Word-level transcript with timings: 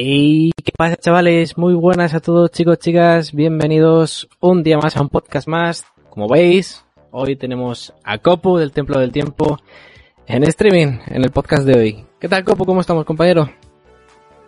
Y 0.00 0.52
qué 0.52 0.70
pasa, 0.76 0.94
chavales, 0.96 1.58
muy 1.58 1.74
buenas 1.74 2.14
a 2.14 2.20
todos, 2.20 2.52
chicos, 2.52 2.78
chicas, 2.78 3.32
bienvenidos 3.32 4.28
un 4.38 4.62
día 4.62 4.78
más 4.78 4.96
a 4.96 5.00
un 5.02 5.08
podcast 5.08 5.48
más. 5.48 5.84
Como 6.08 6.28
veis, 6.28 6.84
hoy 7.10 7.34
tenemos 7.34 7.92
a 8.04 8.18
Copu 8.18 8.58
del 8.58 8.70
Templo 8.70 9.00
del 9.00 9.10
Tiempo 9.10 9.58
en 10.28 10.44
streaming, 10.44 11.00
en 11.08 11.24
el 11.24 11.32
podcast 11.32 11.64
de 11.64 11.76
hoy. 11.76 12.06
¿Qué 12.20 12.28
tal, 12.28 12.44
Copu? 12.44 12.64
¿Cómo 12.64 12.80
estamos, 12.80 13.04
compañero? 13.04 13.50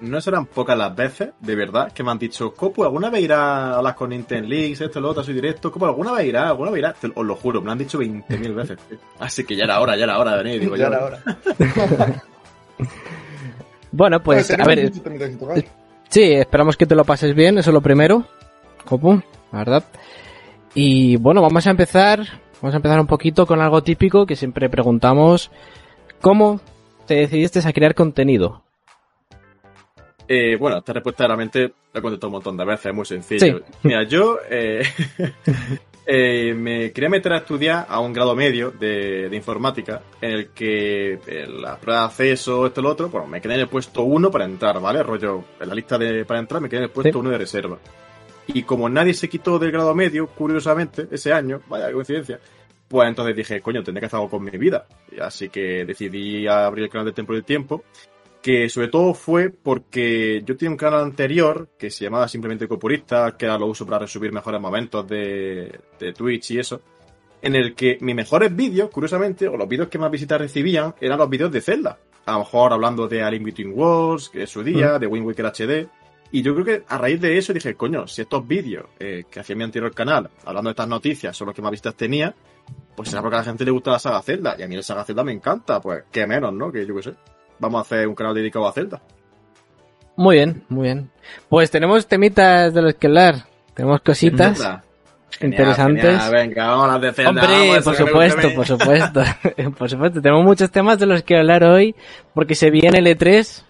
No 0.00 0.21
serán 0.21 0.46
pocas 0.46 0.78
las 0.78 0.94
veces, 0.94 1.31
de 1.40 1.56
verdad, 1.56 1.90
que 1.90 2.04
me 2.04 2.12
han 2.12 2.19
dicho, 2.21 2.54
Copu, 2.54 2.85
¿alguna 2.85 3.10
vez 3.10 3.24
irá 3.24 3.72
a 3.72 3.78
hablar 3.78 3.96
con 3.96 4.10
Nintendo 4.10 4.46
Leaks, 4.48 4.82
esto, 4.82 5.01
lo 5.01 5.08
otro, 5.10 5.24
soy 5.24 5.35
directo? 5.35 5.72
Copu, 5.72 5.85
¿alguna 5.85 6.12
vez 6.12 6.26
irá? 6.28 6.46
¿Alguna 6.51 6.71
vez 6.71 6.78
irá? 6.78 6.92
Te- 6.92 7.10
os 7.12 7.26
lo 7.26 7.35
juro, 7.35 7.58
me 7.60 7.67
lo 7.67 7.72
han 7.72 7.78
dicho 7.78 7.98
20.000 7.98 8.54
veces. 8.54 8.78
Así 9.19 9.42
que 9.42 9.56
ya 9.56 9.64
era 9.64 9.80
hora, 9.80 9.96
ya 9.96 10.04
era 10.04 10.17
hora 10.21 10.37
de 10.37 10.42
venir, 10.44 10.60
digo 10.60 10.76
Ya 10.76 10.85
yo. 10.88 10.94
era 10.94 11.04
hora. 11.04 11.22
Bueno, 13.93 14.22
pues, 14.22 14.51
a 14.51 14.65
ver, 14.65 14.93
sí, 16.09 16.23
esperamos 16.33 16.77
que 16.77 16.87
te 16.87 16.95
lo 16.95 17.05
pases 17.05 17.35
bien, 17.35 17.59
eso 17.59 17.71
es 17.71 17.75
lo 17.75 17.81
primero, 17.81 18.25
Copu, 18.85 19.21
la 19.53 19.59
verdad. 19.59 19.85
Y 20.75 21.17
bueno, 21.17 21.43
vamos 21.43 21.67
a 21.67 21.71
empezar, 21.71 22.21
vamos 22.61 22.75
a 22.75 22.77
empezar 22.77 23.01
un 23.01 23.07
poquito 23.07 23.47
con 23.47 23.61
algo 23.61 23.83
típico 23.83 24.27
que 24.27 24.37
siempre 24.37 24.71
preguntamos, 24.71 25.51
¿cómo 26.21 26.61
te 27.07 27.17
decidiste 27.17 27.61
a 27.67 27.73
crear 27.73 27.95
contenido? 27.95 28.62
Eh, 30.29 30.57
bueno, 30.57 30.79
esta 30.79 30.93
respuesta 30.93 31.27
realmente 31.27 31.73
la 31.93 31.98
he 31.98 32.03
contestado 32.03 32.29
un 32.29 32.34
montón 32.34 32.57
de 32.57 32.65
veces, 32.65 32.87
es 32.87 32.95
muy 32.95 33.05
sencillo. 33.05 33.59
Sí. 33.59 33.65
Mira, 33.83 34.05
yo 34.05 34.39
eh, 34.48 34.83
eh, 36.12 36.55
me 36.55 36.91
quería 36.91 37.09
meter 37.09 37.32
a 37.32 37.37
estudiar 37.37 37.87
a 37.88 38.00
un 38.00 38.12
grado 38.12 38.34
medio 38.34 38.73
de, 38.73 39.28
de 39.28 39.37
informática, 39.37 40.02
en 40.20 40.30
el 40.33 40.48
que 40.48 41.20
eh, 41.24 41.46
la 41.46 41.78
prueba 41.78 42.00
de 42.00 42.06
acceso, 42.06 42.66
esto 42.66 42.80
y 42.80 42.83
lo 42.83 42.91
otro, 42.91 43.09
bueno, 43.10 43.28
me 43.28 43.41
quedé 43.41 43.55
en 43.55 43.60
el 43.60 43.69
puesto 43.69 44.02
uno 44.02 44.28
para 44.28 44.45
entrar, 44.45 44.80
¿vale? 44.80 45.05
Rollo, 45.05 45.45
en 45.60 45.69
la 45.69 45.74
lista 45.74 45.96
de 45.98 46.24
para 46.24 46.41
entrar 46.41 46.60
me 46.60 46.69
quedé 46.69 46.78
en 46.78 46.84
el 46.84 46.91
puesto 46.91 47.12
Sí. 47.12 47.19
uno 47.19 47.30
de 47.30 47.38
reserva. 47.38 47.78
Y 48.48 48.64
como 48.64 48.88
nadie 48.88 49.14
se 49.14 49.28
quitó 49.28 49.61
del 49.61 49.70
grado 49.70 49.94
medio, 49.94 50.27
curiosamente, 50.27 51.06
ese 51.12 51.33
año, 51.33 51.61
vaya 51.69 51.86
qué 51.86 51.92
coincidencia, 51.92 52.41
pues 52.89 53.08
entonces 53.08 53.36
dije, 53.36 53.61
coño, 53.61 53.84
tendré 53.84 54.00
que 54.00 54.06
hacer 54.06 54.17
algo 54.17 54.30
con 54.30 54.42
mi 54.42 54.50
vida. 54.58 54.89
Así 55.20 55.48
que 55.48 55.84
decidí 55.84 56.48
abrir 56.48 56.86
el 56.86 56.91
canal 56.91 57.06
de 57.06 57.12
Templo 57.12 57.36
del 57.36 57.45
Tiempo, 57.45 57.84
que 58.42 58.69
sobre 58.69 58.88
todo 58.88 59.12
fue 59.14 59.50
porque 59.50 60.42
yo 60.44 60.56
tenía 60.56 60.70
un 60.70 60.77
canal 60.77 61.00
anterior 61.00 61.69
que 61.78 61.91
se 61.91 62.05
llamaba 62.05 62.28
simplemente 62.28 62.66
Copurista, 62.66 63.36
que 63.36 63.46
ahora 63.46 63.58
lo 63.58 63.66
uso 63.66 63.84
para 63.84 64.00
resumir 64.00 64.33
mejores 64.33 64.60
momentos 64.60 65.06
de, 65.06 65.78
de 65.98 66.12
Twitch 66.12 66.52
y 66.52 66.58
eso, 66.58 66.80
en 67.42 67.55
el 67.55 67.74
que 67.74 67.98
mis 68.00 68.14
mejores 68.14 68.55
vídeos, 68.55 68.91
curiosamente, 68.91 69.46
o 69.48 69.56
los 69.56 69.68
vídeos 69.68 69.88
que 69.88 69.98
más 69.98 70.11
visitas 70.11 70.41
recibían, 70.41 70.94
eran 71.00 71.18
los 71.18 71.28
vídeos 71.28 71.52
de 71.52 71.61
Zelda. 71.61 71.98
A 72.27 72.33
lo 72.33 72.38
mejor 72.41 72.72
hablando 72.72 73.08
de 73.08 73.22
Alien 73.22 73.44
Between 73.44 73.72
Worlds, 73.74 74.28
que 74.28 74.42
es 74.44 74.50
su 74.50 74.62
día, 74.62 74.98
de 74.98 75.06
Wind 75.06 75.27
Waker 75.27 75.46
HD. 75.46 75.88
Y 76.33 76.42
yo 76.42 76.55
creo 76.55 76.64
que 76.64 76.84
a 76.86 76.96
raíz 76.96 77.20
de 77.20 77.36
eso 77.36 77.52
dije, 77.52 77.74
coño, 77.74 78.06
si 78.06 78.22
estos 78.22 78.46
vídeos 78.46 78.86
eh, 78.98 79.24
que 79.28 79.41
hacía 79.41 79.56
mi 79.56 79.64
anterior 79.64 79.92
canal, 79.92 80.30
hablando 80.44 80.68
de 80.68 80.72
estas 80.72 80.88
noticias, 80.88 81.36
son 81.36 81.46
los 81.46 81.56
que 81.56 81.62
más 81.62 81.72
vistas 81.72 81.96
tenía, 81.96 82.34
pues 82.94 83.08
será 83.08 83.20
porque 83.20 83.36
a 83.36 83.38
la 83.41 83.44
gente 83.44 83.64
le 83.64 83.70
gusta 83.70 83.91
la 83.91 83.98
saga 83.98 84.22
Zelda. 84.22 84.55
Y 84.58 84.62
a 84.62 84.68
mí 84.68 84.77
la 84.77 84.83
saga 84.83 85.05
Zelda 85.05 85.24
me 85.24 85.33
encanta, 85.33 85.80
pues 85.80 86.05
qué 86.12 86.27
menos, 86.27 86.52
¿no? 86.52 86.70
Que 86.70 86.86
yo 86.86 86.94
qué 86.94 87.02
sé. 87.02 87.14
Vamos 87.61 87.78
a 87.78 87.83
hacer 87.83 88.08
un 88.08 88.14
canal 88.14 88.34
dedicado 88.34 88.66
a 88.66 88.72
Zelda. 88.72 89.00
Muy 90.16 90.36
bien, 90.36 90.64
muy 90.69 90.84
bien. 90.84 91.11
Pues 91.48 91.70
tenemos 91.70 92.06
temitas 92.06 92.75
de 92.75 92.83
los 92.83 92.94
que 92.94 93.06
hablar, 93.06 93.47
tenemos 93.75 94.00
cositas. 94.00 94.58
Genial, 94.58 94.83
interesantes. 95.41 96.20
genial. 96.20 96.33
Venga, 96.33 96.67
vamos 96.67 96.91
a 96.91 96.98
de 96.98 97.12
Zelda. 97.12 97.30
Hombre, 97.30 97.69
vamos, 97.69 97.84
por 97.84 97.94
supuesto, 97.97 98.55
por 98.55 98.67
supuesto. 98.67 99.22
por 99.78 99.89
supuesto, 99.89 100.20
tenemos 100.20 100.44
muchos 100.44 100.70
temas 100.70 100.98
de 100.98 101.06
los 101.06 101.22
que 101.22 101.36
hablar 101.36 101.62
hoy, 101.62 101.94
porque 102.34 102.55
se 102.55 102.70
viene 102.70 102.98
el 102.98 103.06
E3 103.06 103.64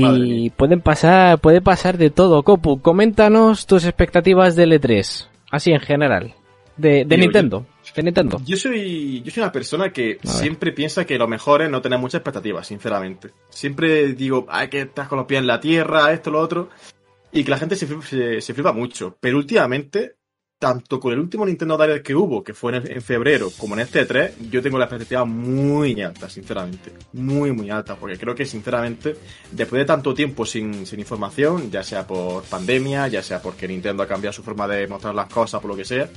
Madre 0.00 0.26
y 0.26 0.50
pueden 0.50 0.80
pasar, 0.80 1.38
puede 1.38 1.60
pasar 1.60 1.98
de 1.98 2.10
todo. 2.10 2.42
Copu, 2.42 2.80
coméntanos 2.80 3.66
tus 3.66 3.84
expectativas 3.84 4.56
del 4.56 4.72
E3, 4.72 5.28
así 5.50 5.72
en 5.72 5.80
general, 5.80 6.34
de, 6.76 7.04
Nintendo, 7.04 7.66
de 7.98 8.04
Nintendo. 8.04 8.40
Yo 8.44 8.56
soy, 8.56 9.22
yo 9.22 9.30
soy 9.30 9.42
una 9.42 9.52
persona 9.52 9.92
que 9.92 10.18
siempre 10.24 10.72
piensa 10.72 11.04
que 11.04 11.18
lo 11.18 11.28
mejor 11.28 11.62
es 11.62 11.70
no 11.70 11.80
tener 11.82 11.98
muchas 11.98 12.20
expectativas, 12.20 12.66
sinceramente. 12.66 13.30
Siempre 13.50 14.12
digo, 14.14 14.46
hay 14.48 14.68
que 14.68 14.82
estar 14.82 15.08
con 15.08 15.18
los 15.18 15.26
pies 15.26 15.40
en 15.40 15.46
la 15.46 15.60
tierra, 15.60 16.12
esto, 16.12 16.30
lo 16.30 16.40
otro. 16.40 16.68
Y 17.32 17.44
que 17.44 17.50
la 17.50 17.58
gente 17.58 17.76
se, 17.76 17.86
flipa- 17.86 18.06
se, 18.06 18.40
se 18.40 18.54
flipa 18.54 18.72
mucho. 18.72 19.16
Pero 19.20 19.36
últimamente, 19.36 20.14
tanto 20.58 20.98
con 20.98 21.12
el 21.12 21.18
último 21.20 21.44
Nintendo 21.46 21.76
Direct 21.76 22.04
que 22.06 22.14
hubo, 22.14 22.42
que 22.42 22.54
fue 22.54 22.74
en, 22.74 22.90
en 22.90 23.02
febrero, 23.02 23.50
como 23.58 23.74
en 23.74 23.80
este 23.80 24.06
3, 24.06 24.50
yo 24.50 24.62
tengo 24.62 24.78
la 24.78 24.86
expectativa 24.86 25.24
muy 25.26 26.00
alta, 26.00 26.28
sinceramente. 26.30 26.90
Muy, 27.12 27.52
muy 27.52 27.68
alta. 27.70 27.96
Porque 27.96 28.16
creo 28.16 28.34
que, 28.34 28.46
sinceramente, 28.46 29.14
después 29.52 29.78
de 29.78 29.84
tanto 29.84 30.14
tiempo 30.14 30.46
sin, 30.46 30.86
sin 30.86 30.98
información, 31.00 31.70
ya 31.70 31.82
sea 31.82 32.06
por 32.06 32.42
pandemia, 32.44 33.06
ya 33.08 33.22
sea 33.22 33.42
porque 33.42 33.68
Nintendo 33.68 34.02
ha 34.02 34.08
cambiado 34.08 34.32
su 34.32 34.42
forma 34.42 34.66
de 34.66 34.86
mostrar 34.88 35.14
las 35.14 35.28
cosas, 35.28 35.60
por 35.60 35.70
lo 35.70 35.76
que 35.76 35.84
sea, 35.84 36.08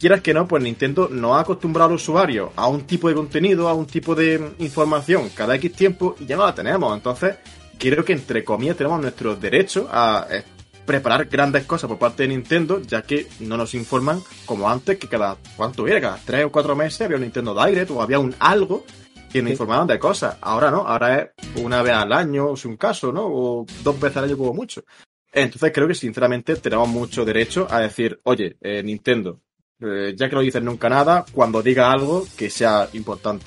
quieras 0.00 0.22
que 0.22 0.32
no, 0.32 0.48
pues 0.48 0.62
Nintendo 0.62 1.08
nos 1.10 1.36
ha 1.36 1.40
acostumbrado 1.40 1.90
al 1.90 1.96
usuario 1.96 2.52
a 2.56 2.66
un 2.66 2.86
tipo 2.86 3.08
de 3.08 3.14
contenido, 3.14 3.68
a 3.68 3.74
un 3.74 3.86
tipo 3.86 4.14
de 4.14 4.54
información 4.58 5.28
cada 5.34 5.54
X 5.56 5.72
tiempo 5.72 6.16
y 6.18 6.26
ya 6.26 6.36
no 6.36 6.46
la 6.46 6.54
tenemos. 6.54 6.96
Entonces, 6.96 7.36
creo 7.78 8.04
que 8.04 8.14
entre 8.14 8.42
comillas 8.42 8.76
tenemos 8.76 9.00
nuestro 9.00 9.36
derecho 9.36 9.88
a 9.92 10.26
eh, 10.30 10.42
preparar 10.86 11.26
grandes 11.26 11.64
cosas 11.64 11.86
por 11.86 11.98
parte 11.98 12.22
de 12.22 12.30
Nintendo, 12.30 12.80
ya 12.80 13.02
que 13.02 13.26
no 13.40 13.58
nos 13.58 13.74
informan 13.74 14.22
como 14.46 14.68
antes, 14.68 14.98
que 14.98 15.06
cada, 15.06 15.36
¿cuánto 15.54 15.86
era? 15.86 16.00
Cada 16.00 16.18
tres 16.24 16.46
o 16.46 16.50
cuatro 16.50 16.74
meses 16.74 17.02
había 17.02 17.16
un 17.16 17.22
Nintendo 17.22 17.54
Direct 17.54 17.90
o 17.90 18.00
había 18.00 18.18
un 18.18 18.34
algo 18.38 18.84
que 19.30 19.42
nos 19.42 19.52
informaban 19.52 19.86
de 19.86 19.98
cosas. 19.98 20.38
Ahora 20.40 20.70
no, 20.70 20.78
ahora 20.78 21.22
es 21.22 21.62
una 21.62 21.82
vez 21.82 21.92
al 21.92 22.12
año, 22.12 22.54
es 22.54 22.64
un 22.64 22.78
caso, 22.78 23.12
¿no? 23.12 23.26
O 23.26 23.66
dos 23.84 24.00
veces 24.00 24.16
al 24.16 24.24
año 24.24 24.38
como 24.38 24.54
mucho. 24.54 24.82
Entonces 25.30 25.70
creo 25.72 25.86
que 25.86 25.94
sinceramente 25.94 26.56
tenemos 26.56 26.88
mucho 26.88 27.24
derecho 27.24 27.68
a 27.70 27.80
decir, 27.80 28.18
oye, 28.24 28.56
eh, 28.60 28.82
Nintendo, 28.82 29.40
eh, 29.80 30.14
ya 30.16 30.28
que 30.28 30.34
no 30.34 30.42
dices 30.42 30.62
nunca 30.62 30.88
nada, 30.88 31.24
cuando 31.32 31.62
diga 31.62 31.90
algo 31.90 32.26
que 32.36 32.50
sea 32.50 32.88
importante. 32.92 33.46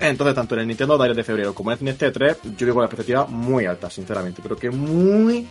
Entonces, 0.00 0.34
tanto 0.34 0.54
en 0.54 0.62
el 0.62 0.68
Nintendo 0.68 0.96
Direct 0.96 1.16
de 1.16 1.24
febrero 1.24 1.54
como 1.54 1.72
en 1.72 1.88
este 1.88 2.10
3, 2.10 2.38
yo 2.56 2.66
veo 2.66 2.74
con 2.74 2.82
la 2.82 2.86
expectativa 2.86 3.26
muy 3.26 3.66
alta, 3.66 3.90
sinceramente. 3.90 4.40
Pero 4.42 4.56
que 4.56 4.70
muy, 4.70 5.46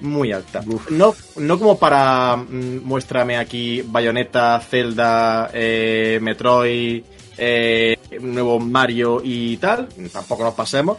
muy 0.00 0.32
alta. 0.32 0.62
No, 0.90 1.14
no 1.36 1.58
como 1.58 1.78
para 1.78 2.36
mm, 2.36 2.82
muéstrame 2.84 3.38
aquí 3.38 3.82
Bayonetta, 3.82 4.60
Zelda, 4.60 5.50
eh, 5.54 6.18
Metroid, 6.20 7.02
eh, 7.38 7.96
nuevo 8.20 8.60
Mario 8.60 9.22
y 9.24 9.56
tal. 9.56 9.88
Tampoco 10.12 10.44
nos 10.44 10.54
pasemos. 10.54 10.98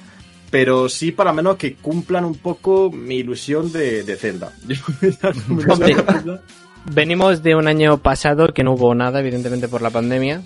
Pero 0.49 0.89
sí 0.89 1.11
para 1.11 1.31
menos 1.31 1.57
que 1.57 1.75
cumplan 1.75 2.25
un 2.25 2.35
poco 2.35 2.89
mi 2.89 3.17
ilusión 3.17 3.71
de, 3.71 4.03
de 4.03 4.15
Zelda. 4.15 4.51
Venimos 6.85 7.43
de 7.43 7.55
un 7.55 7.67
año 7.67 7.97
pasado 8.01 8.47
que 8.49 8.63
no 8.63 8.73
hubo 8.73 8.95
nada, 8.95 9.19
evidentemente 9.19 9.67
por 9.67 9.81
la 9.81 9.89
pandemia. 9.89 10.41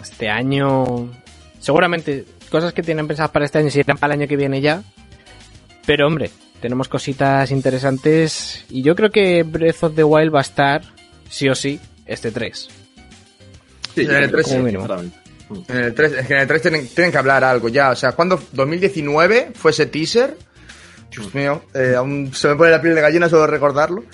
Este 0.00 0.28
año, 0.28 1.10
seguramente, 1.60 2.24
cosas 2.50 2.72
que 2.72 2.82
tienen 2.82 3.08
pensadas 3.08 3.30
para 3.32 3.44
este 3.44 3.58
año 3.58 3.70
se 3.70 3.80
irán 3.80 3.98
para 3.98 4.14
el 4.14 4.20
año 4.20 4.28
que 4.28 4.36
viene 4.36 4.60
ya. 4.60 4.82
Pero 5.86 6.06
hombre, 6.06 6.30
tenemos 6.60 6.88
cositas 6.88 7.50
interesantes 7.50 8.64
y 8.70 8.82
yo 8.82 8.94
creo 8.94 9.10
que 9.10 9.42
Breath 9.42 9.82
of 9.84 9.94
the 9.94 10.04
Wild 10.04 10.34
va 10.34 10.38
a 10.38 10.42
estar, 10.42 10.82
sí 11.28 11.48
o 11.48 11.54
sí, 11.54 11.80
este 12.06 12.30
3. 12.30 12.68
Sí, 13.94 14.00
En 14.02 14.06
el 14.06 14.06
yo 14.06 14.12
creo 14.12 14.20
que 14.20 14.28
3, 14.32 14.46
sí, 14.46 14.50
como 14.52 14.64
mínimo. 14.64 14.82
sinceramente. 14.84 15.18
En 15.68 15.76
el 15.78 15.94
3, 15.94 16.12
es 16.12 16.26
que 16.26 16.34
en 16.34 16.40
el 16.40 16.46
3 16.46 16.62
tienen, 16.62 16.88
tienen 16.88 17.10
que 17.10 17.18
hablar 17.18 17.42
algo 17.42 17.68
ya. 17.68 17.90
O 17.90 17.96
sea, 17.96 18.12
cuando 18.12 18.40
2019 18.52 19.52
fue 19.54 19.70
ese 19.70 19.86
teaser. 19.86 20.36
Dios 21.10 21.34
mío, 21.34 21.62
eh, 21.74 21.94
aún 21.96 22.32
se 22.34 22.48
me 22.48 22.56
pone 22.56 22.70
la 22.70 22.82
piel 22.82 22.94
de 22.94 23.00
gallina 23.00 23.28
solo 23.30 23.46
recordarlo. 23.46 24.04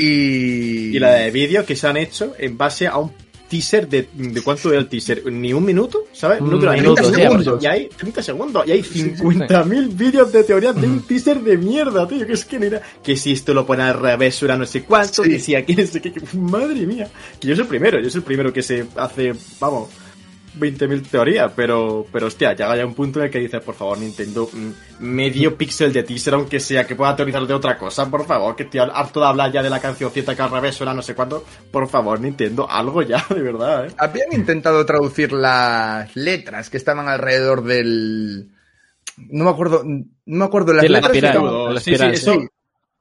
Y. 0.00 0.96
Y 0.96 0.98
la 0.98 1.14
de 1.14 1.30
vídeos 1.30 1.64
que 1.64 1.76
se 1.76 1.86
han 1.86 1.96
hecho 1.96 2.34
en 2.38 2.56
base 2.56 2.86
a 2.86 2.96
un 2.98 3.12
teaser 3.48 3.88
de, 3.88 4.08
de 4.14 4.42
cuánto 4.42 4.70
era 4.70 4.78
el 4.78 4.88
teaser, 4.88 5.26
ni 5.26 5.52
un 5.52 5.64
minuto, 5.64 6.04
¿sabes? 6.12 6.40
Un 6.40 6.50
No 6.50 6.56
dura 6.58 6.72
ni 6.74 6.82
minuto, 6.82 7.02
30 7.02 7.16
sí, 7.18 7.22
segundos. 7.24 7.62
Y 7.64 7.66
hay 7.66 7.88
30 7.88 8.22
segundos. 8.22 8.64
Y 8.68 8.70
hay 8.70 8.80
50.000 8.82 9.88
vídeos 9.96 10.32
de 10.32 10.44
teoría 10.44 10.72
de 10.72 10.86
un 10.86 11.02
teaser 11.02 11.40
de 11.40 11.56
mierda, 11.56 12.06
tío. 12.06 12.24
Que 12.26 12.34
es 12.34 12.44
que 12.44 12.60
mira, 12.60 12.80
que 13.02 13.16
si 13.16 13.32
esto 13.32 13.52
lo 13.52 13.66
pone 13.66 13.82
al 13.82 13.98
revés, 13.98 14.36
suena 14.36 14.56
no 14.56 14.66
sé 14.66 14.82
cuánto, 14.84 15.24
Sí. 15.24 15.30
que 15.30 15.38
si 15.40 15.54
aquí 15.56 15.74
no 15.74 15.84
sé 15.86 16.00
qué. 16.00 16.12
que- 16.12 16.22
madre 16.36 16.86
mía. 16.86 17.08
Que 17.40 17.48
yo 17.48 17.56
soy 17.56 17.62
el 17.62 17.68
primero, 17.68 18.00
yo 18.00 18.08
soy 18.08 18.20
el 18.20 18.24
primero 18.24 18.52
que 18.52 18.62
se 18.62 18.86
hace, 18.96 19.32
vamos, 19.58 19.88
20.000 20.58 21.06
teorías, 21.08 21.52
pero, 21.54 22.06
pero 22.12 22.26
hostia, 22.26 22.52
llega 22.54 22.76
ya 22.76 22.84
un 22.86 22.94
punto 22.94 23.18
en 23.20 23.26
el 23.26 23.30
que 23.30 23.38
dices, 23.38 23.62
por 23.62 23.74
favor, 23.74 23.98
Nintendo, 23.98 24.48
mm, 24.52 24.70
medio 25.04 25.56
píxel 25.56 25.92
de 25.92 26.02
teaser, 26.02 26.34
aunque 26.34 26.58
sea 26.60 26.86
que 26.86 26.94
pueda 26.96 27.14
teorizar 27.14 27.46
de 27.46 27.54
otra 27.54 27.78
cosa, 27.78 28.10
por 28.10 28.24
favor, 28.26 28.56
que 28.56 28.64
estoy 28.64 28.80
harto 28.80 29.20
de 29.20 29.26
hablar 29.26 29.52
ya 29.52 29.62
de 29.62 29.70
la 29.70 29.80
cancioncita 29.80 30.34
que 30.34 30.42
al 30.42 30.50
revés 30.50 30.74
suena 30.74 30.92
no 30.94 31.02
sé 31.02 31.14
cuánto, 31.14 31.44
por 31.70 31.88
favor, 31.88 32.20
Nintendo, 32.20 32.68
algo 32.70 33.02
ya, 33.02 33.24
de 33.28 33.42
verdad, 33.42 33.86
eh. 33.86 33.90
Habían 33.98 34.32
intentado 34.32 34.84
traducir 34.84 35.32
las 35.32 36.14
letras 36.16 36.68
que 36.70 36.76
estaban 36.76 37.08
alrededor 37.08 37.62
del. 37.64 38.50
No 39.28 39.44
me 39.44 39.50
acuerdo. 39.50 39.82
No 39.84 40.04
me 40.24 40.44
acuerdo 40.44 40.72
las 40.72 40.82
Sí, 40.82 40.88
la 40.88 40.98
letras. 40.98 41.12
espiral, 41.16 41.30
estaban- 41.36 41.48
Escudo, 41.54 41.72
la 41.72 41.80
sí, 41.80 41.90
espiral, 41.92 42.16
sí, 42.16 42.22
eso, 42.22 42.32
Sí, 42.32 42.48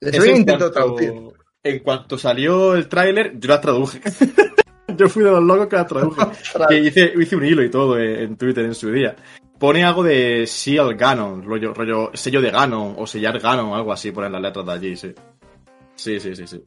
les 0.02 0.13
eso 0.13 0.22
habían 0.22 0.36
en 0.36 0.42
intentado 0.42 0.72
cuanto- 0.74 0.95
traducir. 0.95 1.34
En 1.62 1.80
cuanto 1.80 2.18
salió 2.18 2.75
el 2.75 2.88
tráiler, 2.88 3.38
yo 3.40 3.50
la 3.50 3.60
traduje. 3.62 4.02
yo 5.00 5.10
fui 5.10 5.24
de 5.24 5.31
los 5.31 5.44
locos 5.44 5.68
que 5.68 5.75
la 5.78 5.88
traduje. 5.88 6.22
que 6.69 6.78
hice, 6.80 7.13
hice 7.19 7.36
un 7.36 7.46
hilo 7.46 7.63
y 7.63 7.69
todo 7.72 7.98
en, 7.98 8.19
en 8.22 8.38
Twitter 8.38 8.66
en 8.66 8.75
su 8.75 8.92
día. 8.92 9.16
pone 9.57 9.84
algo 9.84 10.04
de 10.04 10.46
Seal 10.46 10.94
Ganon, 10.96 11.44
rollo, 11.44 11.74
rollo 11.74 12.12
sello 12.13 12.42
de 12.42 12.51
Ganon 12.51 12.96
o 12.98 13.07
sellar 13.07 13.40
Ganon, 13.40 13.74
algo 13.74 13.92
así, 13.92 14.12
ponen 14.12 14.31
las 14.31 14.42
letras 14.42 14.66
de 14.66 14.72
allí, 14.72 14.96
sí. 14.96 15.13
Sí, 15.96 16.19
sí, 16.19 16.36
sí, 16.36 16.46
sí. 16.48 16.63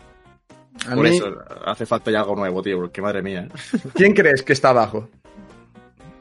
A 0.86 0.94
Por 0.94 1.04
mí- 1.08 1.16
eso 1.16 1.32
hace 1.66 1.84
falta 1.86 2.10
ya 2.10 2.20
algo 2.20 2.34
nuevo, 2.34 2.62
tío, 2.62 2.76
porque 2.78 3.00
madre 3.02 3.22
mía. 3.22 3.46
¿Quién 3.94 4.14
crees 4.14 4.42
que 4.42 4.52
está 4.54 4.70
abajo? 4.70 5.08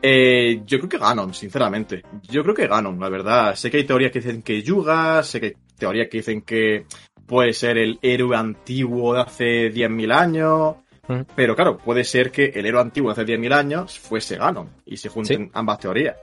Eh, 0.01 0.63
yo 0.65 0.77
creo 0.79 0.89
que 0.89 0.97
Ganon, 0.97 1.33
sinceramente. 1.33 2.03
Yo 2.23 2.41
creo 2.43 2.55
que 2.55 2.67
Ganon, 2.67 2.99
la 2.99 3.09
verdad. 3.09 3.55
Sé 3.55 3.69
que 3.69 3.77
hay 3.77 3.83
teorías 3.83 4.11
que 4.11 4.19
dicen 4.19 4.41
que 4.41 4.61
Yuga, 4.61 5.21
sé 5.23 5.39
que 5.39 5.45
hay 5.47 5.53
teorías 5.77 6.07
que 6.09 6.17
dicen 6.17 6.41
que 6.41 6.85
puede 7.25 7.53
ser 7.53 7.77
el 7.77 7.99
héroe 8.01 8.35
antiguo 8.35 9.13
de 9.13 9.21
hace 9.21 9.71
10.000 9.71 10.11
años. 10.11 10.75
Mm. 11.19 11.25
Pero 11.35 11.55
claro, 11.55 11.77
puede 11.77 12.03
ser 12.03 12.31
que 12.31 12.45
el 12.55 12.65
héroe 12.65 12.81
antiguo 12.81 13.13
de 13.13 13.21
hace 13.21 13.31
10.000 13.31 13.53
años 13.53 13.99
fuese 13.99 14.37
Ganon 14.37 14.69
y 14.85 14.97
se 14.97 15.09
junten 15.09 15.45
Sí. 15.45 15.51
ambas 15.53 15.79
teorías. 15.79 16.15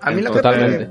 A 0.00 0.10
mí, 0.10 0.22
la 0.22 0.30
que 0.30 0.88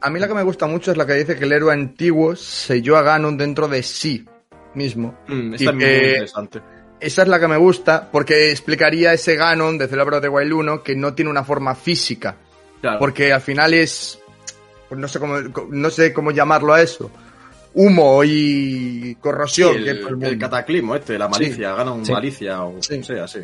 a 0.00 0.10
mí 0.10 0.18
la 0.20 0.28
que 0.28 0.34
me 0.34 0.42
gusta 0.42 0.66
mucho 0.66 0.90
es 0.90 0.96
la 0.98 1.06
que 1.06 1.14
dice 1.14 1.36
que 1.36 1.44
el 1.44 1.52
héroe 1.52 1.72
antiguo 1.72 2.36
selló 2.36 2.96
a 2.96 3.02
Ganon 3.02 3.36
dentro 3.38 3.68
de 3.68 3.82
sí 3.82 4.26
mismo. 4.74 5.18
Mm, 5.28 5.52
Y 5.52 5.66
es 5.66 5.72
muy 5.74 5.78
que- 5.84 6.08
interesante. 6.08 6.60
Esa 7.00 7.22
es 7.22 7.28
la 7.28 7.38
que 7.40 7.48
me 7.48 7.56
gusta 7.56 8.08
porque 8.10 8.50
explicaría 8.50 9.12
ese 9.12 9.36
Ganon 9.36 9.78
de 9.78 9.88
Celebro 9.88 10.20
de 10.20 10.28
Wild 10.28 10.52
1 10.52 10.82
que 10.82 10.94
no 10.94 11.14
tiene 11.14 11.30
una 11.30 11.44
forma 11.44 11.74
física. 11.74 12.36
Claro. 12.80 12.98
Porque 12.98 13.32
al 13.32 13.40
final 13.40 13.72
es. 13.74 14.18
Pues 14.88 15.00
no 15.00 15.08
sé 15.08 15.18
cómo, 15.18 15.36
no 15.70 15.90
sé 15.90 16.12
cómo 16.12 16.30
llamarlo 16.30 16.74
a 16.74 16.82
eso. 16.82 17.10
Humo 17.74 18.22
y 18.24 19.00
Sí, 19.02 19.14
corrosión. 19.20 19.76
el, 19.76 19.84
que 19.84 19.90
es 19.90 20.32
el 20.32 20.38
cataclismo 20.38 20.94
este, 20.96 21.18
la 21.18 21.28
malicia, 21.28 21.74
Sí. 22.04 22.12
malicia 22.12 22.62
o 22.62 22.80
sea, 22.82 23.26
sí. 23.28 23.40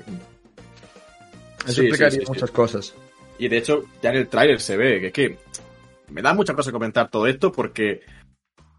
Eso 1.67 1.83
explicaría 1.83 2.21
muchas 2.27 2.51
cosas. 2.51 2.95
Y 3.39 3.49
de 3.49 3.59
hecho, 3.59 3.85
ya 4.03 4.11
en 4.11 4.17
el 4.17 4.29
tráiler 4.29 4.61
se 4.61 4.77
ve 4.77 5.01
que 5.01 5.07
es 5.09 5.13
que 5.13 5.39
me 6.11 6.23
da 6.23 6.33
mucha 6.35 6.55
cosa 6.55 6.73
comentar 6.73 7.11
todo 7.11 7.27
esto 7.27 7.51
porque 7.53 8.01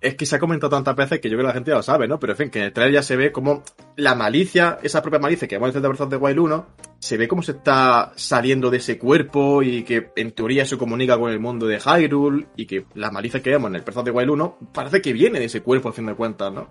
es 0.01 0.15
que 0.15 0.25
se 0.25 0.35
ha 0.35 0.39
comentado 0.39 0.71
tantas 0.71 0.95
veces 0.95 1.19
que 1.19 1.29
yo 1.29 1.37
creo 1.37 1.45
que 1.45 1.49
la 1.49 1.53
gente 1.53 1.69
ya 1.71 1.77
lo 1.77 1.83
sabe, 1.83 2.07
¿no? 2.07 2.19
Pero 2.19 2.33
en 2.33 2.37
fin, 2.37 2.49
que 2.49 2.59
en 2.59 2.65
el 2.65 2.73
trailer 2.73 2.95
ya 2.95 3.03
se 3.03 3.15
ve 3.15 3.31
como 3.31 3.63
la 3.97 4.15
malicia, 4.15 4.79
esa 4.81 5.01
propia 5.01 5.19
malicia 5.19 5.47
que 5.47 5.55
vemos 5.55 5.67
en 5.69 5.73
Zelda 5.73 5.87
Breath 5.89 6.01
of 6.01 6.09
the 6.09 6.17
Wild 6.17 6.39
1, 6.39 6.67
se 6.99 7.17
ve 7.17 7.27
cómo 7.27 7.43
se 7.43 7.51
está 7.53 8.11
saliendo 8.15 8.69
de 8.71 8.77
ese 8.77 8.97
cuerpo 8.97 9.61
y 9.61 9.83
que 9.83 10.09
en 10.15 10.31
teoría 10.31 10.65
se 10.65 10.77
comunica 10.77 11.17
con 11.19 11.31
el 11.31 11.39
mundo 11.39 11.67
de 11.67 11.79
Hyrule 11.79 12.47
y 12.55 12.65
que 12.65 12.85
la 12.95 13.11
malicia 13.11 13.41
que 13.43 13.51
vemos 13.51 13.69
en 13.69 13.75
el 13.75 13.81
Breath 13.83 13.97
of 13.97 14.05
the 14.05 14.11
Wild 14.11 14.29
1 14.31 14.57
parece 14.73 15.01
que 15.01 15.13
viene 15.13 15.39
de 15.39 15.45
ese 15.45 15.61
cuerpo 15.61 15.89
a 15.89 15.93
fin 15.93 16.07
de 16.07 16.15
cuentas, 16.15 16.51
¿no? 16.51 16.67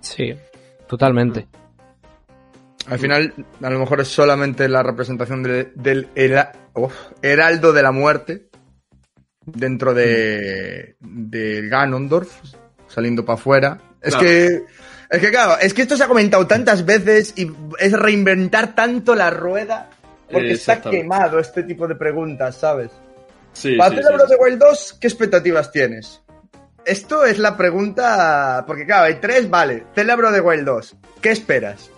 Sí, 0.00 0.34
totalmente. 0.86 1.48
Al 2.88 2.98
final, 2.98 3.32
a 3.62 3.70
lo 3.70 3.78
mejor 3.80 4.00
es 4.02 4.08
solamente 4.08 4.68
la 4.68 4.82
representación 4.82 5.42
de- 5.42 5.72
del 5.74 6.08
hera- 6.14 6.52
uf, 6.74 6.94
Heraldo 7.22 7.72
de 7.72 7.82
la 7.82 7.90
Muerte 7.90 8.48
dentro 9.44 9.92
de, 9.94 10.96
de 11.00 11.68
Ganondorf, 11.68 12.30
saliendo 12.96 13.24
para 13.26 13.34
afuera. 13.38 13.78
Es 14.00 14.14
Claro. 14.16 14.26
que, 14.26 14.62
es 15.10 15.20
que 15.20 15.30
claro, 15.30 15.58
es 15.60 15.74
que 15.74 15.82
esto 15.82 15.96
se 15.98 16.02
ha 16.04 16.08
comentado 16.08 16.46
tantas 16.46 16.84
veces 16.86 17.34
y 17.36 17.52
es 17.78 17.92
reinventar 17.92 18.74
tanto 18.74 19.14
la 19.14 19.28
rueda 19.30 19.90
porque 20.32 20.52
está 20.52 20.80
quemado 20.80 21.38
este 21.38 21.62
tipo 21.62 21.86
de 21.86 21.94
preguntas, 21.94 22.56
¿sabes? 22.56 22.90
Sí, 23.52 23.76
Para 23.76 23.90
sí, 23.90 23.96
hacer 23.96 24.06
sí, 24.06 24.14
Breath 24.14 24.28
sí. 24.28 24.34
of 24.34 24.40
the 24.40 24.44
Wild 24.44 24.58
2, 24.58 24.96
¿qué 25.00 25.06
expectativas 25.06 25.70
tienes? 25.70 26.22
Esto 26.86 27.24
es 27.26 27.38
la 27.38 27.54
pregunta, 27.56 28.64
porque 28.66 28.86
claro, 28.86 29.04
hay 29.04 29.16
tres, 29.20 29.50
vale. 29.50 29.84
Celebro 29.94 30.32
de 30.32 30.40
Wild 30.40 30.64
2, 30.64 30.96
¿qué 31.20 31.30
esperas? 31.30 31.90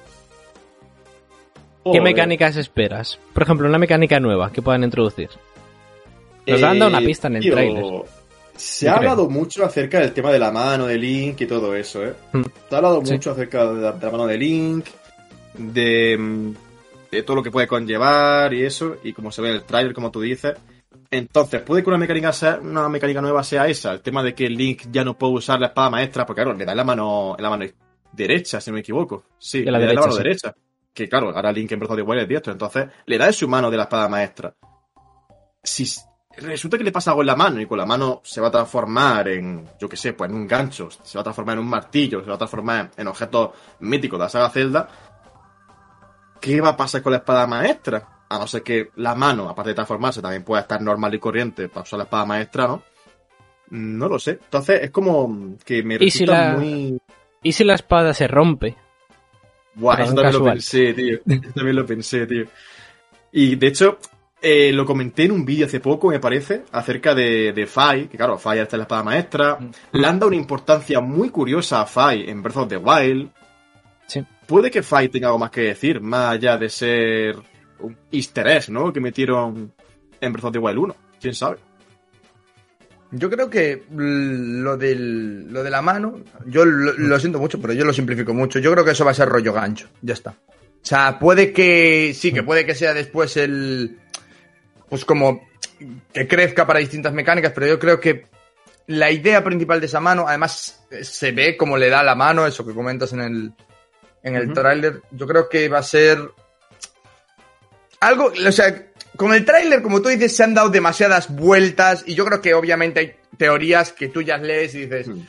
¿Qué 1.92 2.00
mecánicas 2.00 2.56
esperas? 2.56 3.18
Por 3.32 3.44
ejemplo, 3.44 3.68
una 3.68 3.78
mecánica 3.78 4.18
nueva 4.20 4.52
que 4.52 4.60
puedan 4.60 4.84
introducir. 4.84 5.30
Nos 6.46 6.62
han 6.62 6.78
dado 6.78 6.90
una 6.90 7.00
pista 7.00 7.28
en 7.28 7.36
el 7.36 7.42
tío, 7.42 7.52
tráiler. 7.52 7.84
Se 8.58 8.86
Yo 8.86 8.92
ha 8.92 8.98
creo. 8.98 9.10
hablado 9.12 9.30
mucho 9.30 9.64
acerca 9.64 10.00
del 10.00 10.12
tema 10.12 10.30
de 10.32 10.38
la 10.38 10.50
mano 10.52 10.86
de 10.86 10.98
Link 10.98 11.40
y 11.40 11.46
todo 11.46 11.74
eso, 11.76 12.04
¿eh? 12.04 12.14
Mm. 12.32 12.42
Se 12.68 12.74
ha 12.74 12.78
hablado 12.78 13.04
Sí. 13.04 13.12
mucho 13.12 13.30
acerca 13.30 13.64
de 13.72 13.80
la, 13.80 13.92
de 13.92 14.04
la 14.06 14.12
mano 14.12 14.26
de 14.26 14.36
Link, 14.36 14.86
de, 15.56 16.16
mm, 16.18 16.54
de 17.10 17.22
todo 17.22 17.36
lo 17.36 17.42
que 17.42 17.50
puede 17.50 17.66
conllevar 17.68 18.52
y 18.52 18.64
eso, 18.64 18.96
y 19.04 19.12
como 19.12 19.30
se 19.32 19.40
ve 19.42 19.50
en 19.50 19.54
el 19.54 19.62
tráiler, 19.62 19.94
como 19.94 20.10
tú 20.10 20.20
dices. 20.20 20.54
Entonces, 21.10 21.62
puede 21.62 21.82
que 21.82 21.88
una 21.88 21.98
mecánica, 21.98 22.32
sea, 22.32 22.58
una 22.60 22.88
mecánica 22.88 23.22
nueva 23.22 23.42
sea 23.42 23.66
esa, 23.68 23.92
el 23.92 24.00
tema 24.02 24.22
de 24.22 24.34
que 24.34 24.48
Link 24.50 24.82
ya 24.90 25.04
no 25.04 25.16
puede 25.16 25.34
usar 25.34 25.58
la 25.60 25.68
espada 25.68 25.88
maestra, 25.88 26.26
porque 26.26 26.42
claro, 26.42 26.56
le 26.58 26.64
da 26.66 26.72
en 26.72 26.76
la 26.76 26.84
mano, 26.84 27.34
en 27.38 27.42
la 27.42 27.50
mano 27.50 27.64
derecha, 28.12 28.60
si 28.60 28.70
no 28.70 28.74
me 28.74 28.80
equivoco. 28.80 29.24
Sí, 29.38 29.62
la 29.64 29.78
le 29.78 29.84
da 29.86 29.90
en 29.90 29.94
la 29.94 30.00
mano 30.02 30.12
sí. 30.12 30.18
derecha. 30.18 30.54
Que 30.92 31.08
claro, 31.08 31.30
ahora 31.34 31.52
Link 31.52 31.70
en 31.72 31.78
Breath 31.78 31.92
of 31.92 31.96
the 31.96 32.02
Wild 32.02 32.22
es 32.22 32.28
diestro, 32.28 32.52
entonces 32.52 32.88
le 33.06 33.16
da 33.18 33.26
en 33.28 33.32
su 33.32 33.46
mano 33.48 33.70
de 33.70 33.76
la 33.76 33.84
espada 33.84 34.08
maestra. 34.08 34.52
Si 35.62 35.86
resulta 36.40 36.76
que 36.78 36.84
le 36.84 36.92
pasa 36.92 37.10
algo 37.10 37.22
en 37.22 37.26
la 37.28 37.36
mano 37.36 37.60
y 37.60 37.66
con 37.66 37.78
la 37.78 37.86
mano 37.86 38.20
se 38.24 38.40
va 38.40 38.48
a 38.48 38.50
transformar 38.50 39.28
en, 39.28 39.68
yo 39.80 39.88
qué 39.88 39.96
sé, 39.96 40.12
pues 40.12 40.30
en 40.30 40.36
un 40.36 40.46
gancho, 40.46 40.88
se 40.90 41.16
va 41.18 41.20
a 41.20 41.24
transformar 41.24 41.54
en 41.54 41.60
un 41.60 41.68
martillo, 41.68 42.20
se 42.22 42.28
va 42.28 42.34
a 42.34 42.38
transformar 42.38 42.90
en 42.96 43.06
objetos 43.08 43.50
míticos 43.80 44.18
de 44.18 44.24
la 44.24 44.28
saga 44.28 44.50
Zelda, 44.50 44.88
¿qué 46.40 46.60
va 46.60 46.70
a 46.70 46.76
pasar 46.76 47.02
con 47.02 47.12
la 47.12 47.18
espada 47.18 47.46
maestra? 47.46 48.06
A 48.28 48.38
no 48.38 48.46
ser 48.46 48.62
que 48.62 48.90
la 48.96 49.14
mano, 49.14 49.48
aparte 49.48 49.70
de 49.70 49.74
transformarse, 49.74 50.20
también 50.20 50.44
pueda 50.44 50.62
estar 50.62 50.80
normal 50.82 51.14
y 51.14 51.18
corriente 51.18 51.68
para 51.68 51.82
usar 51.82 51.98
la 51.98 52.04
espada 52.04 52.26
maestra, 52.26 52.66
¿no? 52.66 52.82
No 53.70 54.08
lo 54.08 54.18
sé. 54.18 54.32
Entonces 54.32 54.80
es 54.82 54.90
como 54.90 55.56
que 55.64 55.82
me 55.82 55.94
¿Y 55.96 56.10
si 56.10 56.24
resulta 56.24 56.52
la- 56.52 56.56
muy... 56.58 57.00
¿Y 57.42 57.52
si 57.52 57.64
la 57.64 57.74
espada 57.74 58.12
se 58.14 58.26
rompe? 58.26 58.76
Buah, 59.74 60.02
eso 60.02 60.14
también 60.14 60.32
lo 60.34 60.44
pensé, 60.44 60.92
tío. 60.92 61.18
Eso 61.26 61.52
también 61.54 61.76
lo 61.76 61.86
pensé, 61.86 62.26
tío. 62.26 62.44
Y 63.30 63.54
de 63.56 63.66
hecho, 63.68 63.98
eh, 64.40 64.72
lo 64.72 64.86
comenté 64.86 65.24
en 65.24 65.32
un 65.32 65.44
vídeo 65.44 65.66
hace 65.66 65.80
poco, 65.80 66.08
me 66.08 66.20
parece, 66.20 66.64
acerca 66.72 67.14
de, 67.14 67.52
de 67.52 67.66
Fai, 67.66 68.08
que 68.08 68.16
claro, 68.16 68.38
Fai 68.38 68.60
está 68.60 68.76
en 68.76 68.78
la 68.78 68.84
espada 68.84 69.02
maestra. 69.02 69.58
Mm. 69.58 69.70
Le 69.92 70.06
han 70.06 70.18
dado 70.18 70.28
una 70.28 70.36
importancia 70.36 71.00
muy 71.00 71.30
curiosa 71.30 71.80
a 71.80 71.86
Fai 71.86 72.28
en 72.28 72.42
Breath 72.42 72.56
of 72.56 72.68
the 72.68 72.76
Wild. 72.76 73.30
Sí. 74.06 74.24
Puede 74.46 74.70
que 74.70 74.82
Fai 74.82 75.08
tenga 75.08 75.28
algo 75.28 75.38
más 75.38 75.50
que 75.50 75.62
decir, 75.62 76.00
más 76.00 76.34
allá 76.34 76.56
de 76.56 76.68
ser 76.68 77.36
un 77.80 77.96
easter 78.10 78.46
egg, 78.46 78.70
¿no? 78.70 78.92
Que 78.92 79.00
metieron 79.00 79.72
en 80.20 80.32
Breath 80.32 80.46
of 80.46 80.52
the 80.52 80.58
Wild 80.58 80.78
1. 80.78 80.96
¿Quién 81.20 81.34
sabe? 81.34 81.58
Yo 83.10 83.30
creo 83.30 83.48
que 83.48 83.84
mm, 83.88 84.62
lo, 84.62 84.76
del, 84.76 85.52
lo 85.52 85.62
de 85.62 85.70
la 85.70 85.82
mano, 85.82 86.20
yo 86.46 86.64
lo, 86.64 86.92
lo 86.92 87.18
siento 87.18 87.38
mucho, 87.38 87.60
pero 87.60 87.72
yo 87.72 87.84
lo 87.84 87.92
simplifico 87.92 88.34
mucho. 88.34 88.58
Yo 88.58 88.70
creo 88.72 88.84
que 88.84 88.90
eso 88.92 89.04
va 89.04 89.12
a 89.12 89.14
ser 89.14 89.28
rollo 89.28 89.52
gancho. 89.52 89.88
Ya 90.02 90.14
está. 90.14 90.30
O 90.30 90.86
sea, 90.88 91.18
puede 91.18 91.52
que. 91.52 92.14
Sí, 92.14 92.32
que 92.32 92.42
puede 92.42 92.64
que 92.64 92.74
sea 92.74 92.94
después 92.94 93.36
el. 93.36 93.98
Pues 94.88 95.04
como. 95.04 95.46
Que 96.12 96.26
crezca 96.26 96.66
para 96.66 96.80
distintas 96.80 97.12
mecánicas, 97.12 97.52
pero 97.54 97.66
yo 97.66 97.78
creo 97.78 98.00
que 98.00 98.26
la 98.88 99.10
idea 99.10 99.44
principal 99.44 99.78
de 99.80 99.86
esa 99.86 100.00
mano, 100.00 100.26
además 100.26 100.84
eh, 100.90 101.04
se 101.04 101.30
ve 101.32 101.56
como 101.56 101.76
le 101.76 101.88
da 101.88 102.02
la 102.02 102.14
mano, 102.14 102.46
eso 102.46 102.66
que 102.66 102.74
comentas 102.74 103.12
en 103.12 103.20
el, 103.20 103.52
en 104.22 104.34
el 104.34 104.52
tráiler. 104.52 105.02
Yo 105.12 105.26
creo 105.26 105.48
que 105.48 105.68
va 105.68 105.78
a 105.78 105.82
ser. 105.82 106.18
Algo, 108.00 108.32
o 108.46 108.52
sea, 108.52 108.86
con 109.16 109.34
el 109.34 109.44
tráiler, 109.44 109.82
como 109.82 110.00
tú 110.00 110.08
dices, 110.08 110.36
se 110.36 110.44
han 110.44 110.54
dado 110.54 110.68
demasiadas 110.70 111.34
vueltas 111.34 112.04
y 112.06 112.14
yo 112.14 112.24
creo 112.24 112.40
que 112.40 112.54
obviamente 112.54 113.00
hay 113.00 113.14
teorías 113.36 113.92
que 113.92 114.08
tú 114.08 114.22
ya 114.22 114.38
lees 114.38 114.74
y 114.74 114.80
dices, 114.86 115.08
Hmm. 115.08 115.20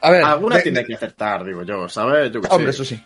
a 0.00 0.10
ver, 0.10 0.24
Alguna 0.24 0.56
de- 0.56 0.62
tiene 0.62 0.84
que 0.84 0.94
acertar, 0.94 1.44
digo 1.44 1.62
yo, 1.64 1.88
¿sabes? 1.88 2.30
Yo 2.32 2.40
qué 2.40 2.48
sé. 2.48 2.54
hombre, 2.54 2.70
eso 2.70 2.84
sí. 2.84 3.04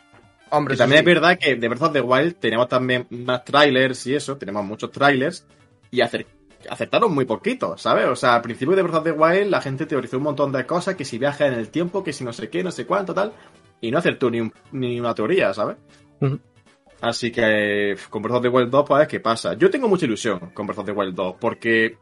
Hombre, 0.51 0.75
Y 0.75 0.79
también 0.79 1.03
sí. 1.05 1.09
es 1.11 1.15
verdad 1.15 1.39
que 1.39 1.57
de 1.57 1.69
Breath 1.69 1.83
of 1.83 1.93
the 1.93 2.01
Wild 2.01 2.37
tenemos 2.37 2.69
también 2.69 3.07
más 3.11 3.45
trailers 3.45 4.07
y 4.07 4.15
eso, 4.15 4.37
tenemos 4.37 4.65
muchos 4.65 4.91
trailers 4.93 5.45
y 5.91 6.01
acer- 6.01 6.27
acertaron 6.71 7.13
muy 7.13 7.25
poquito, 7.25 7.77
¿sabes? 7.77 8.07
O 8.07 8.15
sea, 8.17 8.37
al 8.37 8.43
principio 8.43 8.77
de 8.77 8.83
Breath 8.83 8.97
of 8.99 9.05
the 9.05 9.13
Wild 9.13 9.51
la 9.51 9.61
gente 9.61 9.87
teorizó 9.87 10.19
un 10.19 10.23
montón 10.25 10.53
de 10.53 10.65
cosas, 10.65 10.95
que 10.95 11.05
si 11.05 11.19
viaja 11.19 11.47
en 11.47 11.55
el 11.55 11.69
tiempo, 11.71 12.05
que 12.05 12.13
si 12.13 12.23
no 12.25 12.33
sé 12.33 12.49
qué, 12.49 12.63
no 12.63 12.71
sé 12.71 12.87
cuánto, 12.87 13.13
tal, 13.13 13.33
y 13.81 13.91
no 13.91 13.99
acertó 13.99 14.31
ni, 14.31 14.41
un- 14.41 14.53
ni 14.73 15.01
una 15.01 15.15
teoría, 15.15 15.53
¿sabes? 15.53 15.77
Así 17.01 17.31
que 17.31 17.97
con 18.09 18.23
Breath 18.23 18.37
of 18.37 18.43
the 18.43 18.49
Wild 18.49 18.71
2, 18.71 18.85
pues 18.87 18.97
a 18.97 18.99
ver 19.01 19.09
qué 19.09 19.21
pasa. 19.21 19.55
Yo 19.55 19.69
tengo 19.71 19.89
mucha 19.89 20.07
ilusión 20.07 20.39
con 20.55 20.67
Breath 20.67 20.79
of 20.79 20.87
the 20.87 20.93
Wild 20.93 21.15
2, 21.15 21.37
porque 21.39 21.99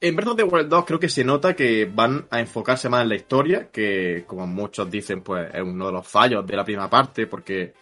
en 0.00 0.16
Breath 0.16 0.28
of 0.30 0.36
the 0.36 0.44
Wild 0.44 0.68
2 0.68 0.84
creo 0.84 1.00
que 1.00 1.08
se 1.08 1.24
nota 1.24 1.54
que 1.54 1.90
van 1.92 2.26
a 2.30 2.40
enfocarse 2.40 2.88
más 2.88 3.02
en 3.02 3.08
la 3.08 3.14
historia, 3.16 3.68
que 3.70 4.24
como 4.26 4.46
muchos 4.46 4.90
dicen, 4.90 5.22
pues 5.22 5.48
es 5.54 5.62
uno 5.62 5.86
de 5.86 5.92
los 5.92 6.06
fallos 6.06 6.46
de 6.46 6.56
la 6.56 6.64
primera 6.64 6.88
parte, 6.90 7.26
porque 7.26 7.74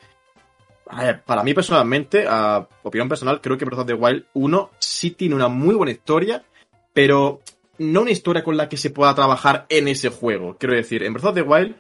a 0.87 1.03
ver, 1.05 1.23
para 1.23 1.43
mí 1.43 1.55
personalmente, 1.55 2.27
a 2.29 2.67
opinión 2.83 3.09
personal, 3.09 3.41
creo 3.41 3.57
que 3.57 3.65
Breath 3.65 3.81
of 3.81 3.87
the 3.87 3.95
Wild 3.95 4.27
1 4.35 4.71
sí 4.79 5.13
tiene 5.13 5.35
una 5.35 5.49
muy 5.49 5.75
buena 5.75 5.93
historia, 5.93 6.45
pero 6.93 7.41
no 7.79 8.03
una 8.03 8.11
historia 8.11 8.45
con 8.45 8.57
la 8.57 8.69
que 8.69 8.77
se 8.77 8.91
pueda 8.91 9.15
trabajar 9.15 9.67
en 9.69 9.89
ese 9.89 10.11
juego. 10.11 10.57
Quiero 10.59 10.75
decir, 10.77 11.03
en 11.03 11.15
Breath 11.15 11.27
of 11.27 11.35
the 11.35 11.43
Wild 11.43 11.77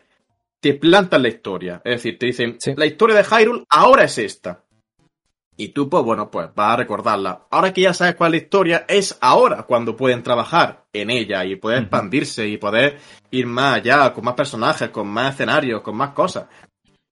te 0.60 0.74
plantan 0.74 1.22
la 1.22 1.28
historia. 1.28 1.82
Es 1.84 1.96
decir, 1.96 2.18
te 2.18 2.26
dicen, 2.26 2.56
Sí. 2.58 2.72
la 2.76 2.86
historia 2.86 3.14
de 3.14 3.24
Hyrule 3.24 3.64
ahora 3.68 4.04
es 4.04 4.16
esta. 4.18 4.63
Y 5.56 5.68
tú, 5.68 5.88
pues 5.88 6.02
bueno, 6.04 6.30
pues 6.30 6.48
vas 6.54 6.72
a 6.74 6.76
recordarla. 6.76 7.42
Ahora 7.50 7.72
que 7.72 7.82
ya 7.82 7.94
sabes 7.94 8.16
cuál 8.16 8.34
es 8.34 8.40
la 8.40 8.44
historia, 8.44 8.84
es 8.88 9.16
ahora 9.20 9.62
cuando 9.62 9.96
pueden 9.96 10.22
trabajar 10.22 10.84
en 10.92 11.10
ella 11.10 11.44
y 11.44 11.56
poder 11.56 11.82
expandirse 11.82 12.48
y 12.48 12.56
poder 12.56 12.98
ir 13.30 13.46
más 13.46 13.76
allá, 13.76 14.12
con 14.12 14.24
más 14.24 14.34
personajes, 14.34 14.88
con 14.90 15.06
más 15.08 15.34
escenarios, 15.34 15.80
con 15.82 15.96
más 15.96 16.10
cosas. 16.10 16.46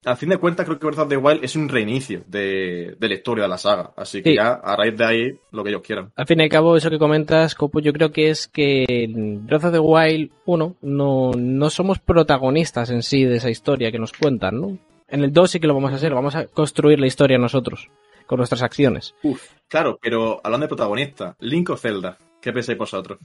al 0.04 0.16
fin 0.16 0.30
de 0.30 0.38
cuentas 0.38 0.66
creo 0.66 0.80
que 0.80 0.86
Breath 0.86 0.98
of 0.98 1.08
the 1.08 1.16
Wild 1.16 1.44
es 1.44 1.54
un 1.54 1.68
reinicio 1.68 2.24
de, 2.26 2.96
de 2.98 3.08
la 3.08 3.14
historia 3.14 3.44
de 3.44 3.48
la 3.48 3.58
saga. 3.58 3.92
Así 3.96 4.20
que 4.20 4.30
Sí. 4.30 4.36
ya, 4.36 4.54
a 4.54 4.74
raíz 4.74 4.96
de 4.96 5.04
ahí, 5.04 5.38
lo 5.52 5.62
que 5.62 5.70
ellos 5.70 5.82
quieran. 5.82 6.10
Al 6.16 6.26
fin 6.26 6.40
y 6.40 6.42
al 6.42 6.48
cabo, 6.48 6.76
eso 6.76 6.90
que 6.90 6.98
comentas, 6.98 7.54
Copo, 7.54 7.78
yo 7.78 7.92
creo 7.92 8.10
que 8.10 8.28
es 8.30 8.48
que 8.48 8.84
en 8.88 9.46
Breath 9.46 9.66
of 9.66 9.72
the 9.72 9.78
Wild 9.78 10.32
1 10.46 10.76
no, 10.82 11.30
no 11.36 11.70
somos 11.70 12.00
protagonistas 12.00 12.90
en 12.90 13.04
sí 13.04 13.22
de 13.24 13.36
esa 13.36 13.50
historia 13.50 13.92
que 13.92 14.00
nos 14.00 14.10
cuentan, 14.12 14.60
¿no? 14.60 14.78
En 15.06 15.22
el 15.22 15.32
2 15.32 15.48
sí 15.52 15.60
que 15.60 15.68
lo 15.68 15.74
vamos 15.74 15.92
a 15.92 15.96
hacer, 15.96 16.12
vamos 16.12 16.34
a 16.34 16.46
construir 16.46 16.98
la 16.98 17.06
historia 17.06 17.38
nosotros, 17.38 17.88
con 18.26 18.38
nuestras 18.38 18.62
acciones. 18.62 19.14
Uf, 19.22 19.42
claro, 19.68 19.98
pero 20.00 20.40
hablando 20.42 20.64
de 20.64 20.68
protagonista, 20.68 21.36
Link 21.40 21.70
o 21.70 21.76
Zelda, 21.76 22.18
¿qué 22.40 22.52
pensáis 22.52 22.78
vosotros? 22.78 23.18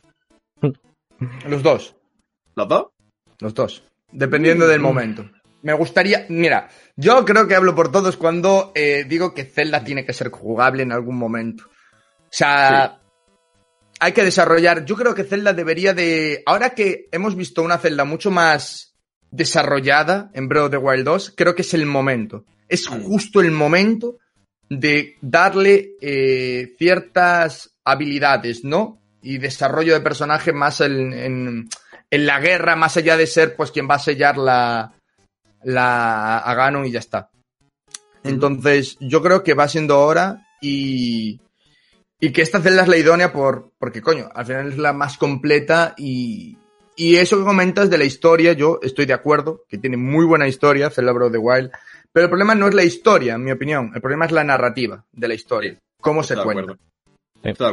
Los 1.48 1.63
dos. 1.63 1.96
¿Los 2.56 2.68
dos? 2.68 2.88
Los 3.39 3.54
dos. 3.54 3.84
Dependiendo 4.12 4.68
del 4.68 4.80
momento. 4.80 5.30
Me 5.63 5.74
gustaría. 5.74 6.25
Mira, 6.30 6.70
yo 6.96 7.25
creo 7.25 7.48
que 7.48 7.56
hablo 7.56 7.75
por 7.75 7.92
todos 7.92 8.16
cuando 8.18 8.72
eh, 8.75 9.06
digo 9.08 9.34
que 9.34 9.44
Zelda 9.44 9.84
tiene 9.84 10.06
que 10.06 10.13
ser 10.13 10.30
jugable 10.30 10.84
en 10.84 10.92
algún 10.92 11.18
momento. 11.18 11.66
O 11.66 12.30
sea. 12.32 13.00
Hay 14.00 14.12
que 14.12 14.24
desarrollar. 14.24 14.86
Yo 14.86 14.96
creo 14.96 15.16
que 15.16 15.24
Zelda 15.24 15.54
debería 15.54 15.94
de. 15.94 16.44
Ahora 16.46 16.72
que 16.72 17.08
hemos 17.12 17.36
visto 17.36 17.63
una 17.63 17.80
Zelda 17.80 18.06
mucho 18.06 18.30
más 18.30 18.96
desarrollada 19.32 20.30
en 20.34 20.48
Breath 20.48 20.66
of 20.66 20.72
the 20.72 20.77
Wild 20.77 21.04
2, 21.04 21.34
creo 21.36 21.56
que 21.56 21.63
es 21.63 21.74
el 21.74 21.86
momento. 21.86 22.46
Es 22.70 22.89
Mm. 22.89 23.04
justo 23.04 23.42
el 23.42 23.51
momento 23.51 24.18
de 24.70 25.16
darle 25.22 25.92
eh, 26.02 26.74
ciertas 26.78 27.72
habilidades, 27.86 28.64
¿no? 28.64 29.02
Y 29.22 29.38
desarrollo 29.38 29.94
de 29.94 30.02
personaje 30.02 30.52
más 30.54 30.82
en, 30.82 31.14
en- 31.14 31.70
en 32.10 32.26
la 32.26 32.40
guerra, 32.40 32.76
más 32.78 32.96
allá 32.98 33.18
de 33.18 33.28
ser 33.28 33.56
pues 33.56 33.72
quien 33.72 33.90
va 33.90 33.96
a 33.96 34.00
sellar 34.00 34.38
la, 34.38 34.94
la 35.64 36.38
a 36.38 36.54
Ganon 36.56 36.86
y 36.86 36.92
ya 36.92 37.00
está. 37.00 37.30
Entonces, 38.24 38.98
yo 39.00 39.22
creo 39.22 39.44
que 39.44 39.54
va 39.54 39.68
siendo 39.68 40.00
hora 40.00 40.46
y, 40.62 41.40
y 42.20 42.32
que 42.32 42.42
esta 42.42 42.62
celda 42.62 42.84
es 42.84 42.88
la 42.88 42.98
idónea 42.98 43.32
por, 43.32 43.72
porque, 43.80 44.02
coño, 44.02 44.30
al 44.34 44.46
final 44.46 44.68
es 44.70 44.78
la 44.78 44.94
más 44.94 45.18
completa 45.18 45.94
y, 45.98 46.58
y 46.96 47.16
eso 47.18 47.38
que 47.38 47.44
comentas 47.46 47.90
de 47.90 47.98
la 47.98 48.04
historia, 48.06 48.54
yo 48.54 48.80
estoy 48.82 49.06
de 49.06 49.14
acuerdo, 49.14 49.64
que 49.70 49.78
tiene 49.78 49.98
muy 49.98 50.26
buena 50.26 50.48
historia, 50.48 50.88
of 50.88 51.32
the 51.32 51.38
Wild, 51.38 51.72
pero 52.12 52.26
el 52.26 52.30
problema 52.30 52.56
no 52.56 52.68
es 52.68 52.74
la 52.74 52.84
historia, 52.84 53.36
en 53.36 53.44
mi 53.44 53.52
opinión, 53.52 53.92
el 53.94 54.02
problema 54.02 54.26
es 54.26 54.32
la 54.32 54.44
narrativa 54.44 55.06
de 55.12 55.28
la 55.28 55.34
historia, 55.34 55.78
cómo 56.02 56.24
se 56.24 56.36
cuenta, 56.36 56.78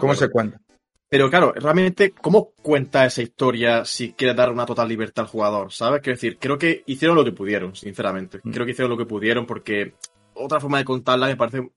cómo 0.00 0.14
se 0.14 0.28
cuenta. 0.28 0.60
Pero 1.08 1.30
claro, 1.30 1.52
realmente, 1.52 2.10
¿cómo 2.10 2.52
cuenta 2.60 3.04
esa 3.06 3.22
historia 3.22 3.84
si 3.84 4.14
quiere 4.14 4.34
dar 4.34 4.50
una 4.50 4.66
total 4.66 4.88
libertad 4.88 5.22
al 5.24 5.28
jugador? 5.28 5.72
¿Sabes? 5.72 6.00
Quiero 6.00 6.16
decir, 6.16 6.38
creo 6.40 6.58
que 6.58 6.82
hicieron 6.86 7.16
lo 7.16 7.24
que 7.24 7.30
pudieron, 7.30 7.76
sinceramente. 7.76 8.40
Mm. 8.42 8.50
Creo 8.50 8.66
que 8.66 8.72
hicieron 8.72 8.90
lo 8.90 8.96
que 8.96 9.06
pudieron 9.06 9.46
porque 9.46 9.94
otra 10.32 10.58
forma 10.58 10.78
de 10.78 10.84
contarla 10.84 11.28
me 11.28 11.36
parece 11.36 11.70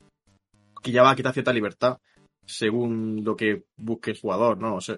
que 0.82 0.92
ya 0.92 1.04
va 1.04 1.12
a 1.12 1.16
quitar 1.16 1.34
cierta 1.34 1.54
libertad 1.54 1.98
según 2.46 3.22
lo 3.24 3.36
que 3.36 3.66
busque 3.76 4.12
el 4.12 4.20
jugador, 4.20 4.58
¿no? 4.58 4.76
O 4.76 4.82
sea, 4.82 4.98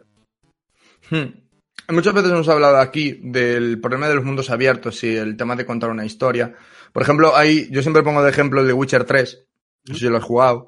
Hmm. 1.09 1.49
Muchas 1.89 2.13
veces 2.13 2.31
hemos 2.31 2.49
hablado 2.49 2.77
aquí 2.77 3.19
del 3.23 3.79
problema 3.79 4.07
de 4.07 4.15
los 4.15 4.25
mundos 4.25 4.49
abiertos 4.49 5.03
y 5.03 5.15
el 5.15 5.37
tema 5.37 5.55
de 5.55 5.65
contar 5.65 5.89
una 5.89 6.05
historia. 6.05 6.55
Por 6.93 7.03
ejemplo, 7.03 7.35
hay, 7.35 7.69
yo 7.71 7.81
siempre 7.81 8.03
pongo 8.03 8.23
de 8.23 8.29
ejemplo 8.29 8.61
el 8.61 8.67
de 8.67 8.73
Witcher 8.73 9.03
3, 9.03 9.39
no 9.87 9.93
sé 9.93 9.99
si 10.01 10.05
lo 10.07 10.17
has 10.17 10.23
jugado, 10.23 10.67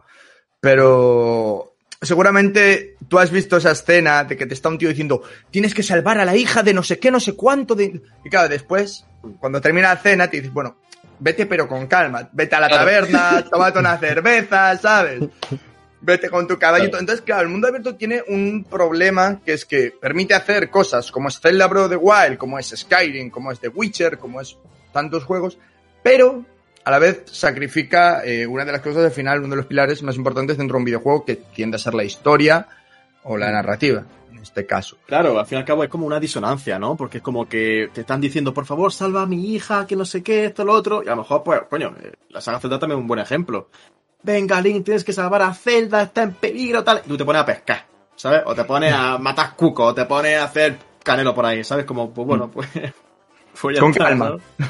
pero 0.60 1.76
seguramente 2.02 2.96
tú 3.08 3.20
has 3.20 3.32
visto 3.32 3.58
esa 3.58 3.72
escena 3.72 4.24
de 4.24 4.38
que 4.38 4.46
te 4.46 4.54
está 4.54 4.70
un 4.70 4.78
tío 4.78 4.90
diciendo 4.90 5.22
tienes 5.52 5.74
que 5.74 5.84
salvar 5.84 6.20
a 6.20 6.26
la 6.26 6.36
hija 6.36 6.64
de 6.64 6.74
no 6.74 6.84
sé 6.84 6.98
qué, 7.00 7.12
no 7.12 7.20
sé 7.20 7.34
cuánto 7.36 7.76
de... 7.76 8.02
Y 8.24 8.30
claro, 8.30 8.50
después, 8.50 9.06
cuando 9.40 9.60
termina 9.62 9.90
la 9.94 9.98
cena, 10.02 10.28
te 10.30 10.38
dices, 10.38 10.54
bueno, 10.54 10.78
vete 11.20 11.46
pero 11.46 11.68
con 11.68 11.88
calma, 11.88 12.30
vete 12.32 12.56
a 12.56 12.60
la 12.60 12.68
Claro. 12.68 12.84
taberna, 12.86 13.44
tómate 13.52 13.80
una 13.80 13.98
cerveza, 13.98 14.78
¿sabes? 14.78 15.24
Vete 16.04 16.30
con 16.30 16.48
tu 16.48 16.58
caballito. 16.58 16.98
Entonces, 16.98 17.24
claro, 17.24 17.44
el 17.44 17.50
mundo 17.50 17.68
abierto 17.68 17.96
tiene 17.96 18.24
un 18.28 18.64
problema 18.64 19.40
que 19.46 19.54
es 19.54 19.66
que 19.66 19.94
permite 20.02 20.34
hacer 20.34 20.70
cosas 20.72 21.12
como 21.12 21.28
es 21.28 21.40
Zelda 21.40 21.68
of 21.68 21.90
the 21.90 21.96
Wild, 21.96 22.38
como 22.38 22.58
es 22.58 22.74
Skyrim, 22.76 23.30
como 23.30 23.52
es 23.52 23.60
The 23.60 23.68
Witcher, 23.68 24.18
como 24.18 24.42
es 24.42 24.58
tantos 24.92 25.24
juegos, 25.26 25.60
pero 26.04 26.46
a 26.84 26.92
la 26.92 27.00
vez 27.00 27.24
sacrifica 27.26 28.26
eh, 28.26 28.48
una 28.48 28.66
de 28.66 28.72
las 28.72 28.82
cosas 28.82 29.06
al 29.06 29.12
final, 29.12 29.40
uno 29.40 29.50
de 29.50 29.58
los 29.58 29.66
pilares 29.66 30.02
más 30.04 30.16
importantes 30.16 30.58
dentro 30.58 30.76
de 30.76 30.80
un 30.80 30.86
videojuego 30.86 31.26
que 31.26 31.36
tiende 31.36 31.76
a 31.76 31.80
ser 31.80 31.94
la 31.94 32.04
historia 32.04 32.68
o 33.24 33.38
la 33.38 33.52
narrativa, 33.52 34.04
en 34.32 34.40
este 34.40 34.66
caso. 34.66 34.98
claro, 35.06 35.40
al 35.40 35.46
fin 35.46 35.58
y 35.58 35.60
al 35.60 35.66
cabo 35.66 35.84
es 35.84 35.90
como 35.90 36.08
una 36.08 36.20
disonancia, 36.20 36.80
¿no? 36.80 36.96
Porque 36.96 37.20
es 37.20 37.24
como 37.24 37.48
que 37.48 37.90
te 37.94 38.02
están 38.02 38.20
diciendo, 38.20 38.54
por 38.54 38.66
favor, 38.66 38.92
salva 38.92 39.22
a 39.22 39.28
mi 39.28 39.54
hija, 39.54 39.86
que 39.86 39.96
no 39.96 40.06
sé 40.06 40.24
qué, 40.24 40.46
esto, 40.46 40.66
lo 40.66 40.74
otro. 40.74 41.04
Y 41.04 41.08
a 41.08 41.12
lo 41.12 41.18
mejor, 41.18 41.44
pues, 41.44 41.62
coño, 41.70 41.94
eh, 42.02 42.14
la 42.30 42.42
saga 42.42 42.60
Zelda 42.60 42.80
también 42.80 43.00
es 43.00 43.02
un 43.02 43.08
buen 43.08 43.20
ejemplo. 43.20 43.70
Venga, 44.24 44.62
Link, 44.62 44.86
tienes 44.86 45.04
que 45.04 45.14
salvar 45.14 45.42
a 45.44 45.54
Zelda, 45.54 46.04
está 46.04 46.24
en 46.24 46.34
peligro, 46.34 46.84
tal. 46.84 47.02
Y 47.06 47.10
tú 47.10 47.18
te 47.18 47.26
pones 47.26 47.42
a 47.42 47.46
pescar, 47.46 47.86
¿sabes? 48.16 48.42
O 48.46 48.56
te 48.56 48.64
pones 48.64 48.94
a 48.94 49.18
matar 49.18 49.56
cuco, 49.56 49.86
o 49.86 49.94
te 49.94 50.06
pones 50.06 50.38
a 50.40 50.46
hacer 50.46 50.78
canelo 51.04 51.34
por 51.34 51.46
ahí, 51.46 51.64
¿sabes? 51.64 51.86
Como, 51.86 52.12
pues 52.12 52.28
bueno, 52.28 52.50
pues. 52.50 52.70
Con 53.80 53.94
calma. 53.94 54.30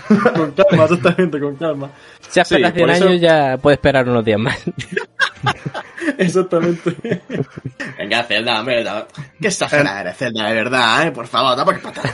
¿no? 0.09 0.33
con 0.33 0.51
calma, 0.51 0.83
exactamente, 0.89 1.39
con 1.39 1.55
calma. 1.55 1.91
Si 2.29 2.39
esperas 2.39 2.71
Sí, 2.71 2.75
100 2.77 2.87
por 2.87 2.95
eso- 2.95 3.07
años, 3.07 3.21
ya 3.21 3.57
puedes 3.61 3.77
esperar 3.77 4.07
unos 4.09 4.25
días 4.25 4.39
más. 4.39 4.61
Exactamente. 6.17 6.95
Venga, 7.97 8.23
Zelda, 8.23 8.59
hombre, 8.59 8.83
da- 8.83 9.07
qué 9.39 9.47
exagerada 9.47 10.01
eres, 10.01 10.17
Zelda, 10.17 10.47
de 10.47 10.53
verdad, 10.55 11.07
¿eh? 11.07 11.11
Por 11.11 11.27
favor, 11.27 11.55
dame 11.55 11.73
que 11.73 11.79
patada. 11.79 12.13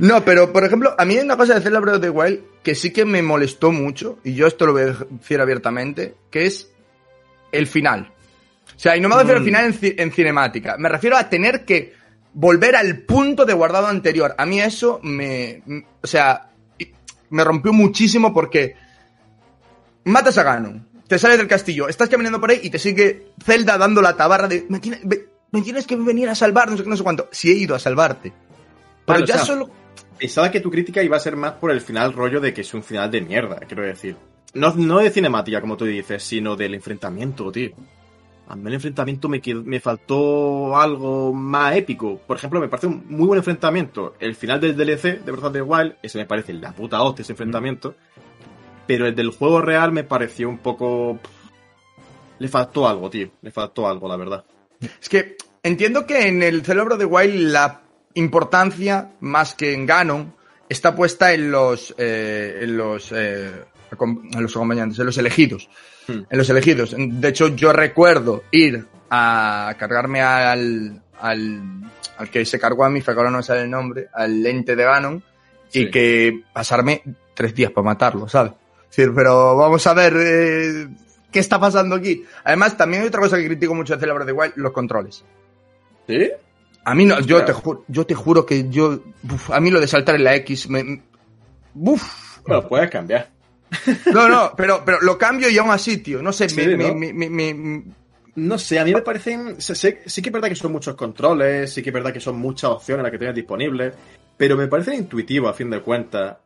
No, 0.00 0.24
pero 0.24 0.52
por 0.52 0.64
ejemplo, 0.64 0.94
a 0.98 1.04
mí 1.04 1.14
hay 1.16 1.24
una 1.24 1.36
cosa 1.36 1.54
de 1.54 1.60
Zelda 1.60 1.80
Breath 1.80 1.96
of 1.96 2.02
the 2.02 2.10
Wild 2.10 2.40
que 2.62 2.74
sí 2.74 2.92
que 2.92 3.04
me 3.04 3.22
molestó 3.22 3.70
mucho, 3.72 4.18
y 4.24 4.34
yo 4.34 4.46
esto 4.46 4.66
lo 4.66 4.72
voy 4.72 4.82
a 4.82 4.86
decir 5.08 5.40
abiertamente, 5.40 6.14
que 6.30 6.46
es 6.46 6.70
el 7.52 7.66
final. 7.66 8.10
O 8.74 8.78
sea, 8.78 8.96
y 8.96 9.00
no 9.00 9.08
me 9.08 9.14
refiero 9.16 9.36
al 9.38 9.42
Mm. 9.42 9.46
final 9.46 9.64
en, 9.66 9.72
ci- 9.80 9.94
en 9.96 10.12
cinemática, 10.12 10.76
me 10.78 10.88
refiero 10.88 11.16
a 11.16 11.28
tener 11.28 11.64
que 11.64 11.94
volver 12.34 12.76
al 12.76 12.98
punto 12.98 13.44
de 13.44 13.52
guardado 13.52 13.86
anterior. 13.88 14.34
A 14.38 14.46
mí 14.46 14.60
eso 14.60 15.00
me... 15.02 15.62
O 16.02 16.06
sea, 16.06 16.50
me 17.30 17.44
rompió 17.44 17.72
muchísimo 17.72 18.32
porque 18.34 18.76
matas 20.04 20.36
a 20.38 20.42
Ganon, 20.42 20.86
te 21.06 21.18
sales 21.18 21.38
del 21.38 21.48
castillo, 21.48 21.88
estás 21.88 22.08
caminando 22.08 22.40
por 22.40 22.50
ahí 22.50 22.60
y 22.62 22.70
te 22.70 22.78
sigue 22.78 23.28
Zelda 23.42 23.78
dando 23.78 24.02
la 24.02 24.16
tabarra 24.16 24.48
de... 24.48 24.66
Me, 24.68 24.80
tiene- 24.80 25.00
me 25.50 25.60
tienes 25.62 25.86
que 25.86 25.96
venir 25.96 26.28
a 26.28 26.34
salvar, 26.34 26.70
no 26.70 26.76
sé 26.76 26.82
qué, 26.82 26.88
no 26.88 26.96
sé 26.96 27.02
cuánto. 27.02 27.28
Si 27.30 27.50
he 27.50 27.54
ido 27.54 27.74
a 27.74 27.78
salvarte. 27.78 28.32
Pero 29.04 29.20
o 29.20 29.24
ya 29.24 29.34
sea, 29.34 29.44
solo... 29.44 29.70
Pensaba 30.18 30.50
que 30.50 30.60
tu 30.60 30.70
crítica 30.70 31.02
iba 31.02 31.16
a 31.16 31.20
ser 31.20 31.36
más 31.36 31.52
por 31.52 31.70
el 31.70 31.80
final 31.80 32.12
rollo 32.12 32.40
de 32.40 32.54
que 32.54 32.60
es 32.62 32.72
un 32.74 32.82
final 32.82 33.10
de 33.10 33.20
mierda, 33.20 33.56
quiero 33.66 33.82
decir. 33.82 34.16
No, 34.54 34.72
no 34.74 34.98
de 34.98 35.10
cinemática, 35.10 35.60
como 35.60 35.76
tú 35.76 35.84
dices, 35.84 36.22
sino 36.22 36.54
del 36.56 36.74
enfrentamiento, 36.74 37.50
tío. 37.50 37.70
A 38.52 38.54
mí 38.56 38.68
el 38.68 38.74
enfrentamiento 38.74 39.30
me, 39.30 39.40
qued- 39.40 39.64
me 39.64 39.80
faltó 39.80 40.76
algo 40.76 41.32
más 41.32 41.74
épico. 41.74 42.18
Por 42.18 42.36
ejemplo, 42.36 42.60
me 42.60 42.68
parece 42.68 42.86
un 42.86 43.02
muy 43.08 43.26
buen 43.26 43.38
enfrentamiento. 43.38 44.14
El 44.20 44.34
final 44.34 44.60
del 44.60 44.76
DLC 44.76 45.24
de 45.24 45.32
Breath 45.32 45.44
of 45.44 45.52
the 45.54 45.62
Wild, 45.62 45.94
ese 46.02 46.18
me 46.18 46.26
parece 46.26 46.52
la 46.52 46.72
puta 46.72 47.00
hostia, 47.02 47.22
ese 47.22 47.32
enfrentamiento. 47.32 47.94
Pero 48.86 49.06
el 49.06 49.14
del 49.14 49.30
juego 49.30 49.62
real 49.62 49.90
me 49.92 50.04
pareció 50.04 50.50
un 50.50 50.58
poco... 50.58 51.18
Le 52.40 52.48
faltó 52.48 52.86
algo, 52.86 53.08
tío. 53.08 53.30
Le 53.40 53.50
faltó 53.50 53.88
algo, 53.88 54.06
la 54.06 54.16
verdad. 54.18 54.44
Es 55.00 55.08
que 55.08 55.36
entiendo 55.62 56.04
que 56.06 56.26
en 56.28 56.42
el 56.42 56.62
Cerebro 56.62 56.98
de 56.98 57.06
Wild 57.06 57.52
la 57.52 57.80
importancia, 58.12 59.12
más 59.20 59.54
que 59.54 59.72
en 59.72 59.86
Ganon, 59.86 60.34
está 60.68 60.94
puesta 60.94 61.32
en 61.32 61.50
los, 61.50 61.94
eh, 61.96 62.58
en 62.60 62.76
los, 62.76 63.12
eh, 63.12 63.50
en 63.92 64.42
los 64.42 64.54
acompañantes, 64.54 64.98
en 64.98 65.06
los 65.06 65.16
elegidos. 65.16 65.70
Hmm. 66.08 66.22
En 66.28 66.38
los 66.38 66.48
elegidos. 66.50 66.94
De 66.98 67.28
hecho, 67.28 67.48
yo 67.48 67.72
recuerdo 67.72 68.44
ir 68.50 68.86
a 69.10 69.74
cargarme 69.78 70.20
al, 70.22 71.00
al, 71.20 71.62
al 72.18 72.30
que 72.30 72.44
se 72.44 72.58
cargó 72.58 72.84
a 72.84 72.90
mí, 72.90 73.02
que 73.02 73.10
ahora 73.10 73.30
no 73.30 73.36
me 73.38 73.42
sale 73.42 73.62
el 73.62 73.70
nombre, 73.70 74.08
al 74.12 74.42
lente 74.42 74.74
de 74.74 74.84
Ganon, 74.84 75.22
y 75.72 75.84
Sí. 75.84 75.90
que 75.90 76.42
pasarme 76.52 77.02
tres 77.34 77.54
días 77.54 77.70
para 77.70 77.84
matarlo, 77.84 78.28
¿sabes? 78.28 78.52
Es 78.90 78.96
decir, 78.96 79.12
pero 79.14 79.56
vamos 79.56 79.86
a 79.86 79.94
ver 79.94 80.14
eh, 80.18 80.88
qué 81.30 81.38
está 81.38 81.58
pasando 81.58 81.94
aquí. 81.96 82.24
Además, 82.44 82.76
también 82.76 83.02
hay 83.02 83.08
otra 83.08 83.20
cosa 83.20 83.36
que 83.38 83.46
critico 83.46 83.74
mucho 83.74 83.94
de 83.94 84.00
Cerebro 84.00 84.24
de 84.24 84.32
Wild, 84.32 84.52
los 84.56 84.72
controles. 84.72 85.24
¿Sí? 86.06 86.30
A 86.84 86.94
mí 86.94 87.04
no, 87.04 87.20
yo 87.20 87.36
Claro. 87.36 87.44
te, 87.46 87.52
juro, 87.52 87.84
yo 87.88 88.04
te 88.06 88.14
juro 88.14 88.44
que 88.44 88.68
yo, 88.68 89.00
uf, 89.30 89.50
a 89.50 89.60
mí 89.60 89.70
lo 89.70 89.80
de 89.80 89.86
saltar 89.86 90.16
en 90.16 90.24
la 90.24 90.34
X, 90.36 90.68
me, 90.68 91.00
uf, 91.74 92.38
Bueno, 92.46 92.68
puedes 92.68 92.90
cambiar. 92.90 93.30
No, 94.12 94.28
no, 94.28 94.52
pero, 94.56 94.82
pero 94.84 95.00
lo 95.00 95.16
cambio 95.18 95.48
y 95.50 95.58
aún 95.58 95.70
así, 95.70 95.98
tío, 95.98 96.22
no 96.22 96.32
sé, 96.32 96.48
Sí, 96.48 96.56
me- 96.56 97.54
¿no? 97.54 97.92
No 98.34 98.56
sé, 98.58 98.78
a 98.78 98.84
mí 98.84 98.94
me 98.94 99.02
parecen. 99.02 99.60
sé- 99.60 99.74
sé- 99.74 100.02
sí 100.06 100.22
que 100.22 100.30
es 100.30 100.32
verdad 100.32 100.48
que 100.48 100.54
son 100.56 100.72
muchos 100.72 100.94
controles, 100.94 101.72
sí 101.72 101.82
que 101.82 101.90
es 101.90 101.94
verdad 101.94 102.12
que 102.12 102.20
son 102.20 102.36
muchas 102.38 102.70
opciones 102.70 103.02
las 103.02 103.12
que 103.12 103.18
tienes 103.18 103.36
disponibles, 103.36 103.92
pero 104.38 104.56
me 104.56 104.68
parecen 104.68 104.94
intuitivos 104.94 105.50
a 105.50 105.54
fin 105.54 105.68
de 105.70 105.80
cuentas. 105.80 106.36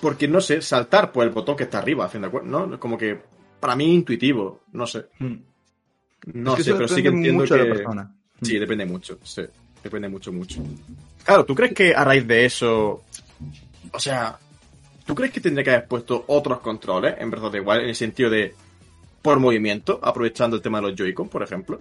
Porque 0.00 0.26
no 0.28 0.40
sé, 0.40 0.60
saltar 0.62 1.10
por 1.12 1.24
el 1.24 1.30
botón 1.30 1.56
que 1.56 1.64
está 1.64 1.78
arriba, 1.78 2.04
a 2.04 2.08
fin 2.08 2.22
de 2.22 2.28
cuentas, 2.28 2.50
¿no? 2.52 2.78
Como 2.80 2.96
que 2.98 3.18
para 3.60 3.74
mí 3.76 3.94
intuitivo, 3.94 4.60
no 4.72 4.86
sé. 4.86 5.06
No 6.32 6.52
Es 6.52 6.56
que 6.58 6.64
sé, 6.64 6.74
pero 6.74 6.86
sí 6.88 6.96
que 6.96 7.02
depende 7.02 7.18
entiendo 7.28 7.40
mucho 7.42 7.54
que. 7.54 7.60
de 7.62 7.68
la 7.68 7.74
persona. 7.74 8.14
Sí, 8.40 8.58
depende 8.58 8.86
mucho, 8.86 9.18
sí. 9.24 9.42
Depende 9.82 10.08
mucho, 10.08 10.32
mucho. 10.32 10.62
Claro, 11.24 11.44
¿tú 11.44 11.54
crees 11.56 11.72
que 11.74 11.94
a 11.94 12.04
raíz 12.04 12.26
de 12.26 12.44
eso. 12.44 13.02
O 13.92 13.98
sea. 13.98 14.38
¿Tú 15.04 15.14
crees 15.14 15.32
que 15.32 15.40
tendría 15.40 15.64
que 15.64 15.70
haber 15.70 15.86
puesto 15.86 16.24
otros 16.28 16.60
controles 16.60 17.14
en 17.18 17.30
Breath 17.30 17.44
of 17.44 17.52
the 17.52 17.60
Wild 17.60 17.82
en 17.82 17.88
el 17.90 17.94
sentido 17.96 18.30
de 18.30 18.54
por 19.20 19.38
movimiento, 19.38 20.00
aprovechando 20.02 20.56
el 20.56 20.62
tema 20.62 20.80
de 20.80 20.88
los 20.88 20.96
Joy-Con, 20.98 21.28
por 21.28 21.42
ejemplo? 21.42 21.80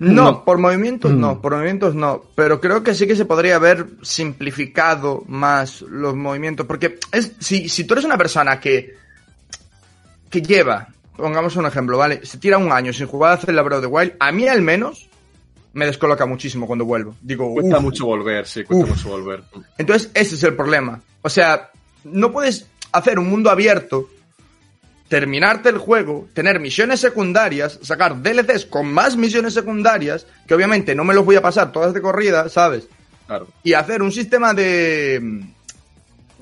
No, 0.00 0.24
No. 0.24 0.44
por 0.44 0.58
movimientos 0.58 1.12
no, 1.12 1.36
Mm. 1.36 1.40
por 1.40 1.52
movimientos 1.54 1.94
no. 1.94 2.24
Pero 2.34 2.60
creo 2.60 2.82
que 2.82 2.94
sí 2.94 3.06
que 3.06 3.14
se 3.14 3.24
podría 3.24 3.56
haber 3.56 3.86
simplificado 4.02 5.22
más 5.28 5.82
los 5.82 6.16
movimientos. 6.16 6.66
Porque 6.66 6.98
es, 7.12 7.32
si, 7.38 7.68
si 7.68 7.84
tú 7.84 7.94
eres 7.94 8.04
una 8.04 8.18
persona 8.18 8.58
que, 8.58 8.96
que 10.30 10.42
lleva, 10.42 10.88
pongamos 11.16 11.54
un 11.54 11.66
ejemplo, 11.66 11.96
¿vale? 11.96 12.26
Se 12.26 12.38
tira 12.38 12.58
un 12.58 12.72
año 12.72 12.92
sin 12.92 13.06
jugar 13.06 13.32
a 13.32 13.36
Zelda 13.36 13.62
Breath 13.62 13.78
of 13.78 13.84
the 13.84 13.86
Wild, 13.92 14.12
a 14.18 14.32
mí 14.32 14.48
al 14.48 14.62
menos 14.62 15.08
me 15.74 15.86
descoloca 15.86 16.26
muchísimo 16.26 16.66
cuando 16.66 16.84
vuelvo. 16.84 17.14
Digo, 17.22 17.52
Cuesta 17.54 17.76
"Uf". 17.78 17.82
mucho 17.82 18.06
volver, 18.06 18.46
sí, 18.46 18.64
cuesta 18.64 18.84
Uf. 18.84 18.90
mucho 18.96 19.08
volver. 19.10 19.44
Entonces, 19.78 20.10
ese 20.14 20.34
es 20.34 20.42
el 20.42 20.54
problema. 20.56 21.00
O 21.22 21.28
sea, 21.28 21.70
no 22.04 22.32
puedes 22.32 22.66
hacer 22.92 23.18
un 23.18 23.28
mundo 23.28 23.50
abierto, 23.50 24.08
terminarte 25.08 25.68
el 25.68 25.78
juego, 25.78 26.28
tener 26.32 26.60
misiones 26.60 27.00
secundarias, 27.00 27.78
sacar 27.82 28.22
DLCs 28.22 28.66
con 28.66 28.86
más 28.92 29.16
misiones 29.16 29.54
secundarias, 29.54 30.26
que 30.46 30.54
obviamente 30.54 30.94
no 30.94 31.04
me 31.04 31.14
los 31.14 31.24
voy 31.24 31.36
a 31.36 31.42
pasar 31.42 31.72
todas 31.72 31.92
de 31.92 32.00
corrida, 32.00 32.48
¿sabes? 32.48 32.88
Claro. 33.26 33.48
Y 33.62 33.72
hacer 33.72 34.02
un 34.02 34.12
sistema 34.12 34.54
de. 34.54 35.42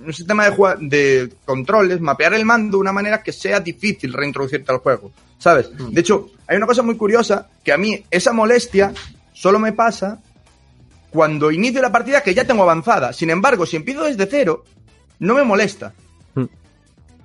Un 0.04 0.12
sistema 0.12 0.50
de, 0.50 0.56
de 0.80 1.32
controles, 1.44 2.00
mapear 2.00 2.34
el 2.34 2.44
mando 2.44 2.78
de 2.78 2.80
una 2.80 2.92
manera 2.92 3.22
que 3.22 3.30
sea 3.30 3.60
difícil 3.60 4.12
reintroducirte 4.12 4.72
al 4.72 4.78
juego, 4.78 5.12
¿sabes? 5.38 5.70
De 5.76 6.00
hecho, 6.00 6.30
hay 6.46 6.56
una 6.56 6.66
cosa 6.66 6.82
muy 6.82 6.96
curiosa 6.96 7.48
que 7.62 7.72
a 7.72 7.78
mí 7.78 8.04
esa 8.10 8.32
molestia 8.32 8.92
solo 9.32 9.60
me 9.60 9.72
pasa 9.72 10.20
cuando 11.10 11.52
inicio 11.52 11.82
la 11.82 11.92
partida 11.92 12.22
que 12.22 12.34
ya 12.34 12.44
tengo 12.44 12.62
avanzada. 12.62 13.12
Sin 13.12 13.30
embargo, 13.30 13.64
si 13.64 13.76
empiezo 13.76 14.04
desde 14.04 14.26
cero, 14.26 14.64
no 15.22 15.34
me 15.34 15.44
molesta. 15.44 15.94
Hmm. 16.34 16.46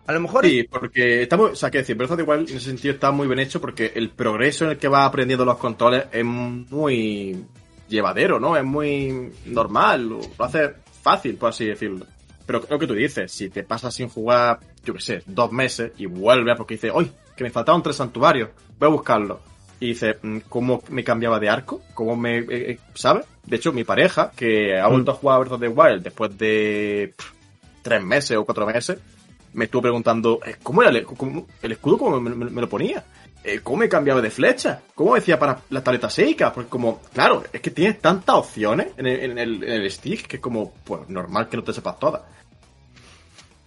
A 0.06 0.14
lo 0.14 0.20
mejor 0.22 0.46
Sí, 0.46 0.64
porque 0.64 1.24
estamos, 1.24 1.52
o 1.52 1.56
sea, 1.56 1.72
que 1.72 1.80
decir, 1.80 2.02
of 2.02 2.16
the 2.16 2.24
Wild 2.24 2.50
en 2.50 2.58
ese 2.58 2.70
sentido 2.70 2.94
está 2.94 3.12
muy 3.12 3.28
bien 3.28 3.40
hecho 3.40 3.60
porque 3.60 3.92
el 3.96 4.12
progreso 4.12 4.66
en 4.66 4.72
el 4.72 4.78
que 4.78 4.88
va 4.88 5.04
aprendiendo 5.04 5.44
los 5.44 5.58
controles 5.58 6.06
es 6.12 6.24
muy 6.24 7.44
llevadero, 7.90 8.40
¿no? 8.40 8.56
Es 8.56 8.64
muy 8.64 9.32
normal, 9.46 10.08
lo 10.08 10.20
lo 10.38 10.46
hace 10.46 10.74
fácil, 11.02 11.36
por 11.36 11.50
así 11.50 11.66
decirlo. 11.66 12.06
Pero 12.46 12.64
lo 12.70 12.80
que 12.80 12.88
tú 12.88 12.94
dices, 12.94 13.32
si 13.32 13.50
te 13.50 13.64
pasas 13.64 13.94
sin 13.96 14.10
jugar, 14.10 14.60
yo 14.86 14.94
qué 14.94 15.02
sé, 15.02 15.24
dos 15.26 15.52
meses 15.52 15.92
y 15.98 16.06
vuelves 16.06 16.56
porque 16.56 16.76
dices, 16.76 16.94
¡ay! 16.96 17.12
Que 17.36 17.44
me 17.44 17.50
faltaban 17.50 17.82
tres 17.84 17.96
santuarios, 17.96 18.50
voy 18.80 18.88
a 18.88 18.92
buscarlo. 18.92 19.42
Y 19.80 19.88
dices, 19.90 20.18
mm, 20.22 20.38
¿cómo 20.48 20.84
me 20.90 21.04
cambiaba 21.04 21.40
de 21.40 21.50
arco? 21.50 21.82
¿Cómo 21.94 22.16
me. 22.16 22.38
eh, 22.40 22.46
eh, 22.50 22.80
¿Sabes? 22.94 23.26
De 23.44 23.56
hecho, 23.58 23.74
mi 23.74 23.84
pareja, 23.84 24.32
que 24.36 24.78
ha 24.80 24.88
vuelto 24.88 25.12
a 25.12 25.16
jugar 25.16 25.36
a 25.36 25.40
Breath 25.40 25.54
of 25.54 25.60
the 25.62 25.68
Wild 25.68 26.04
después 26.04 26.38
de 26.38 27.14
pff, 27.18 27.37
tres 27.88 28.04
meses 28.04 28.36
o 28.38 28.44
cuatro 28.46 28.66
meses, 28.66 28.98
me 29.54 29.66
estuvo 29.66 29.82
preguntando, 29.84 30.40
eh, 30.46 30.56
¿cómo 30.62 30.82
era 30.82 30.92
el, 30.92 31.06
cómo- 31.06 31.48
el 31.62 31.72
escudo? 31.72 31.98
¿Cómo 31.98 32.20
me, 32.20 32.30
me- 32.36 32.50
me 32.50 32.62
lo 32.62 32.68
ponía? 32.68 33.04
Eh, 33.44 33.62
¿Cómo 33.64 33.78
me 33.78 33.88
cambiaba 33.88 34.20
de 34.22 34.30
flecha? 34.30 34.82
¿Cómo 34.94 35.16
decía 35.16 35.40
para 35.40 35.60
la 35.70 35.82
tableta 35.82 36.10
Seika? 36.10 36.52
Porque 36.52 36.70
como, 36.70 37.00
claro, 37.14 37.44
es 37.54 37.62
que 37.62 37.72
tienes 37.72 38.02
tantas 38.02 38.36
opciones 38.36 38.88
en 38.98 39.08
el, 39.08 39.20
en 39.32 39.38
el, 39.38 39.64
en 39.64 39.72
el 39.82 39.92
stick 39.92 40.28
que 40.28 40.36
es 40.38 40.42
como, 40.42 40.74
pues 40.84 41.08
normal 41.08 41.48
que 41.48 41.56
no 41.58 41.64
te 41.64 41.72
sepas 41.72 41.98
todas. 41.98 42.24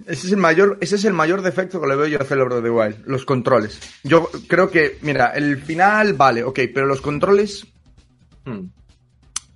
ese 0.06 0.26
es 0.26 0.32
el 0.32 0.38
mayor, 0.38 0.76
ese 0.80 0.96
es 0.96 1.04
el 1.06 1.12
mayor 1.14 1.40
defecto 1.40 1.80
que 1.80 1.86
le 1.86 1.96
veo 1.96 2.06
yo 2.06 2.20
a 2.20 2.24
Zelda 2.24 2.44
Breath 2.44 2.58
of 2.58 2.64
the 2.64 2.70
Wild, 2.70 3.06
los 3.06 3.24
controles. 3.24 3.80
Yo 4.02 4.28
creo 4.48 4.70
que, 4.70 4.98
mira, 5.02 5.28
el 5.34 5.56
final, 5.62 6.12
vale, 6.14 6.44
ok, 6.44 6.58
pero 6.74 6.86
los 6.86 7.00
controles 7.00 7.66
Hmm. 8.44 8.68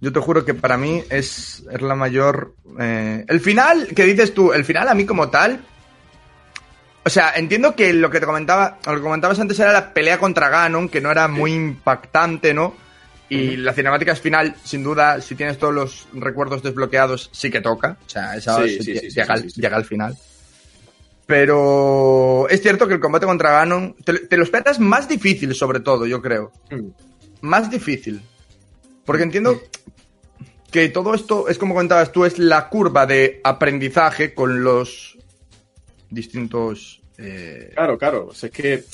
Yo 0.00 0.12
te 0.12 0.20
juro 0.20 0.44
que 0.44 0.54
para 0.54 0.76
mí 0.76 1.02
es, 1.10 1.62
es 1.70 1.80
la 1.82 1.94
mayor... 1.94 2.54
eh, 2.78 3.24
El 3.28 3.40
final, 3.40 3.88
que 3.94 4.04
dices 4.04 4.34
tú, 4.34 4.52
el 4.52 4.64
final 4.64 4.88
a 4.88 4.94
mí 4.94 5.04
como 5.06 5.30
tal... 5.30 5.64
O 7.06 7.10
sea, 7.10 7.32
entiendo 7.36 7.76
que 7.76 7.92
lo 7.92 8.08
que 8.10 8.18
te 8.18 8.24
comentaba, 8.24 8.78
lo 8.86 8.94
que 8.96 9.02
comentabas 9.02 9.38
antes 9.38 9.58
era 9.60 9.72
la 9.72 9.92
pelea 9.92 10.18
contra 10.18 10.48
Ganon, 10.48 10.88
que 10.88 11.02
no 11.02 11.10
era 11.10 11.28
muy 11.28 11.52
impactante, 11.52 12.54
¿no? 12.54 12.74
Y 13.28 13.56
la 13.56 13.74
cinemática 13.74 14.12
es 14.12 14.20
final, 14.20 14.54
sin 14.64 14.82
duda, 14.82 15.20
si 15.20 15.34
tienes 15.34 15.58
todos 15.58 15.74
los 15.74 16.08
recuerdos 16.14 16.62
desbloqueados, 16.62 17.28
sí 17.32 17.50
que 17.50 17.60
toca. 17.60 17.98
O 18.06 18.08
sea, 18.08 18.36
esa 18.36 18.62
Sí, 18.64 18.78
sí, 18.82 18.92
llega, 19.10 19.34
llega 19.36 19.76
al 19.76 19.84
final. 19.84 20.16
Pero 21.26 22.48
es 22.48 22.60
cierto 22.62 22.86
que 22.86 22.94
el 22.94 23.00
combate 23.00 23.26
contra 23.26 23.50
Ganon 23.52 23.96
te, 24.04 24.20
te 24.20 24.36
lo 24.36 24.44
esperas 24.44 24.78
más 24.78 25.08
difícil, 25.08 25.54
sobre 25.54 25.80
todo, 25.80 26.06
yo 26.06 26.20
creo 26.20 26.52
Hmm. 26.70 26.88
más 27.40 27.70
difícil. 27.70 28.22
Porque 29.04 29.22
entiendo 29.22 29.60
que 30.70 30.88
todo 30.88 31.14
esto 31.14 31.48
es 31.48 31.58
como 31.58 31.74
comentabas 31.74 32.10
tú, 32.10 32.24
es 32.24 32.38
la 32.38 32.68
curva 32.68 33.06
de 33.06 33.40
aprendizaje 33.44 34.34
con 34.34 34.64
los 34.64 35.16
distintos... 36.10 37.00
eh, 37.18 37.70
Claro, 37.74 37.98
claro. 37.98 38.26
O 38.30 38.34
sea, 38.34 38.48
es 38.48 38.52
que, 38.52 38.84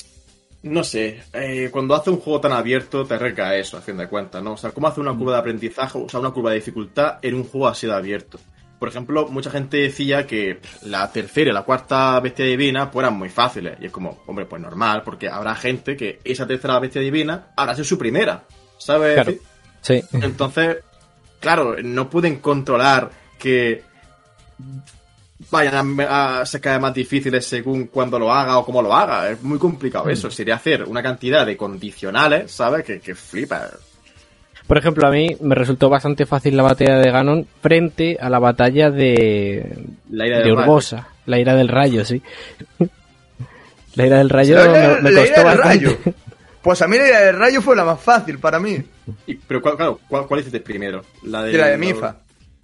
no 0.63 0.83
sé, 0.83 1.21
eh, 1.33 1.69
cuando 1.71 1.95
hace 1.95 2.09
un 2.09 2.17
juego 2.17 2.41
tan 2.41 2.51
abierto 2.51 3.05
te 3.05 3.13
arriesga 3.15 3.55
eso, 3.55 3.77
a 3.77 3.81
fin 3.81 3.97
de 3.97 4.07
cuentas, 4.07 4.43
¿no? 4.43 4.53
O 4.53 4.57
sea, 4.57 4.71
¿cómo 4.71 4.87
hace 4.87 5.01
una 5.01 5.15
curva 5.15 5.33
de 5.33 5.39
aprendizaje, 5.39 5.97
o 5.97 6.07
sea, 6.09 6.19
una 6.19 6.31
curva 6.31 6.51
de 6.51 6.57
dificultad 6.57 7.17
en 7.21 7.35
un 7.35 7.43
juego 7.45 7.67
así 7.67 7.87
de 7.87 7.93
abierto? 7.93 8.39
Por 8.77 8.89
ejemplo, 8.89 9.27
mucha 9.27 9.51
gente 9.51 9.77
decía 9.77 10.25
que 10.25 10.59
la 10.83 11.11
tercera 11.11 11.51
y 11.51 11.53
la 11.53 11.61
cuarta 11.61 12.19
bestia 12.19 12.45
divina 12.45 12.89
pues, 12.89 13.03
eran 13.03 13.17
muy 13.17 13.29
fáciles. 13.29 13.77
Y 13.79 13.85
es 13.85 13.91
como, 13.91 14.23
hombre, 14.25 14.45
pues 14.45 14.59
normal, 14.59 15.03
porque 15.03 15.29
habrá 15.29 15.53
gente 15.53 15.95
que 15.95 16.19
esa 16.23 16.47
tercera 16.47 16.79
bestia 16.79 16.99
divina 16.99 17.53
habrá 17.55 17.75
sido 17.75 17.85
su 17.85 17.97
primera. 17.99 18.43
¿Sabes? 18.79 19.13
Claro. 19.13 19.33
Sí. 19.81 20.03
Entonces, 20.13 20.77
claro, 21.39 21.75
no 21.83 22.09
pueden 22.09 22.37
controlar 22.37 23.09
que 23.39 23.83
vayan 25.49 25.99
a, 26.01 26.39
a 26.41 26.45
ser 26.45 26.61
cada 26.61 26.75
vez 26.77 26.81
más 26.81 26.93
difíciles 26.93 27.45
según 27.45 27.87
cuando 27.87 28.19
lo 28.19 28.31
haga 28.31 28.57
o 28.57 28.65
cómo 28.65 28.81
lo 28.81 28.93
haga. 28.93 29.29
Es 29.31 29.41
muy 29.41 29.57
complicado 29.57 30.09
eso. 30.09 30.29
Sería 30.31 30.55
hacer 30.55 30.83
una 30.83 31.01
cantidad 31.01 31.45
de 31.45 31.57
condicionales, 31.57 32.51
¿sabes? 32.51 32.85
Que, 32.85 32.99
que 32.99 33.15
flipa. 33.15 33.69
Por 34.67 34.77
ejemplo, 34.77 35.07
a 35.07 35.11
mí 35.11 35.35
me 35.41 35.55
resultó 35.55 35.89
bastante 35.89 36.25
fácil 36.25 36.55
la 36.55 36.63
batalla 36.63 36.97
de 36.99 37.11
Ganon 37.11 37.47
frente 37.61 38.17
a 38.21 38.29
la 38.29 38.39
batalla 38.39 38.89
de, 38.91 39.77
La 40.09 40.27
ira 40.27 40.37
de 40.37 40.43
del 40.43 40.55
rayo. 40.55 40.69
Urbosa. 40.71 41.07
La 41.25 41.39
ira 41.39 41.55
del 41.55 41.67
rayo, 41.67 42.05
sí. 42.05 42.21
La 43.95 44.05
ira 44.05 44.19
del 44.19 44.29
rayo 44.29 44.55
me, 44.55 45.01
me 45.01 45.11
la 45.11 45.21
costó 45.21 45.25
ira 45.25 45.35
del 45.35 45.43
bastante. 45.45 45.63
rayo. 45.63 45.97
Pues 46.61 46.79
a 46.83 46.87
mí 46.87 46.95
la 46.95 47.07
ira 47.07 47.19
del 47.21 47.35
rayo 47.39 47.59
fue 47.59 47.75
la 47.75 47.83
más 47.83 47.99
fácil 47.99 48.37
para 48.37 48.59
mí. 48.59 48.77
Y- 49.27 49.35
pero 49.35 49.61
¿cuál, 49.61 49.75
claro, 49.77 49.99
¿cuál, 50.07 50.27
cuál 50.27 50.39
hiciste 50.41 50.59
primero? 50.59 51.01
La 51.23 51.43
de, 51.43 51.51
Que 51.51 51.57
la 51.57 51.67
de 51.69 51.77
Mifa. 51.77 52.17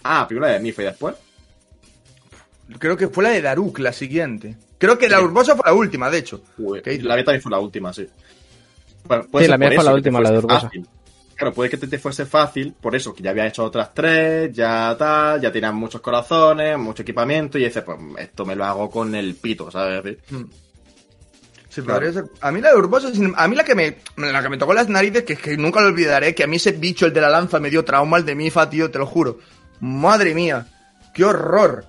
Ah, 0.03 0.25
primero 0.27 0.47
la 0.47 0.53
de 0.53 0.59
Mifa 0.59 0.81
y 0.81 0.85
después. 0.85 1.15
Creo 2.79 2.97
que 2.97 3.07
fue 3.07 3.23
la 3.23 3.29
de 3.29 3.41
Daruk 3.41 3.79
la 3.79 3.93
siguiente. 3.93 4.55
Creo 4.77 4.97
que 4.97 5.09
la 5.09 5.21
Urbosa 5.21 5.55
fue 5.55 5.63
la 5.65 5.73
última, 5.73 6.09
de 6.09 6.17
hecho. 6.19 6.41
Uy, 6.57 6.81
la 7.01 7.15
mía 7.15 7.23
también 7.25 7.41
fue 7.41 7.51
la 7.51 7.59
última, 7.59 7.93
sí. 7.93 8.07
Bueno, 9.05 9.25
puede 9.31 9.45
Sí, 9.45 9.51
ser 9.51 9.51
la 9.51 9.57
mía 9.57 9.75
fue 9.75 9.83
la 9.85 9.93
última, 9.93 10.19
la 10.21 10.31
de 10.31 10.37
Urbosa. 10.37 10.61
fácil. 10.61 10.87
Claro, 11.35 11.53
puede 11.53 11.69
que 11.69 11.77
te, 11.77 11.87
te 11.87 11.99
fuese 11.99 12.25
fácil, 12.25 12.73
por 12.79 12.95
eso, 12.95 13.13
que 13.13 13.21
ya 13.23 13.29
había 13.29 13.45
hecho 13.47 13.63
otras 13.63 13.93
tres, 13.93 14.51
ya 14.53 14.95
tal, 14.97 15.39
ya 15.39 15.51
tenían 15.51 15.75
muchos 15.75 16.01
corazones, 16.01 16.77
mucho 16.79 17.03
equipamiento, 17.03 17.57
y 17.59 17.63
dices, 17.65 17.83
pues 17.83 17.97
esto 18.17 18.43
me 18.45 18.55
lo 18.55 18.65
hago 18.65 18.89
con 18.89 19.13
el 19.15 19.35
pito, 19.35 19.69
¿sabes? 19.71 20.17
Sí, 21.81 21.83
Claro. 21.83 21.99
podría 21.99 22.13
ser. 22.23 22.31
A 22.41 22.51
mí 22.51 22.59
la 22.59 22.71
de 22.71 22.75
Urbosa, 22.77 23.09
a 23.35 23.47
mí 23.47 23.55
la 23.55 23.63
que 23.63 23.75
me 23.75 23.97
la 24.17 24.41
que 24.41 24.49
me 24.49 24.57
tocó 24.57 24.73
las 24.73 24.89
narices, 24.89 25.23
que, 25.23 25.35
que 25.35 25.55
nunca 25.57 25.79
lo 25.79 25.87
olvidaré, 25.87 26.33
que 26.33 26.43
a 26.43 26.47
mí 26.47 26.55
ese 26.55 26.71
bicho, 26.71 27.05
el 27.05 27.13
de 27.13 27.21
la 27.21 27.29
lanza, 27.29 27.59
me 27.59 27.69
dio 27.69 27.85
trauma, 27.85 28.17
el 28.17 28.25
de 28.25 28.33
Mifa, 28.33 28.67
tío, 28.69 28.89
te 28.89 28.97
lo 28.97 29.05
juro. 29.05 29.37
Madre 29.79 30.33
mía, 30.33 30.65
qué 31.13 31.23
horror. 31.23 31.85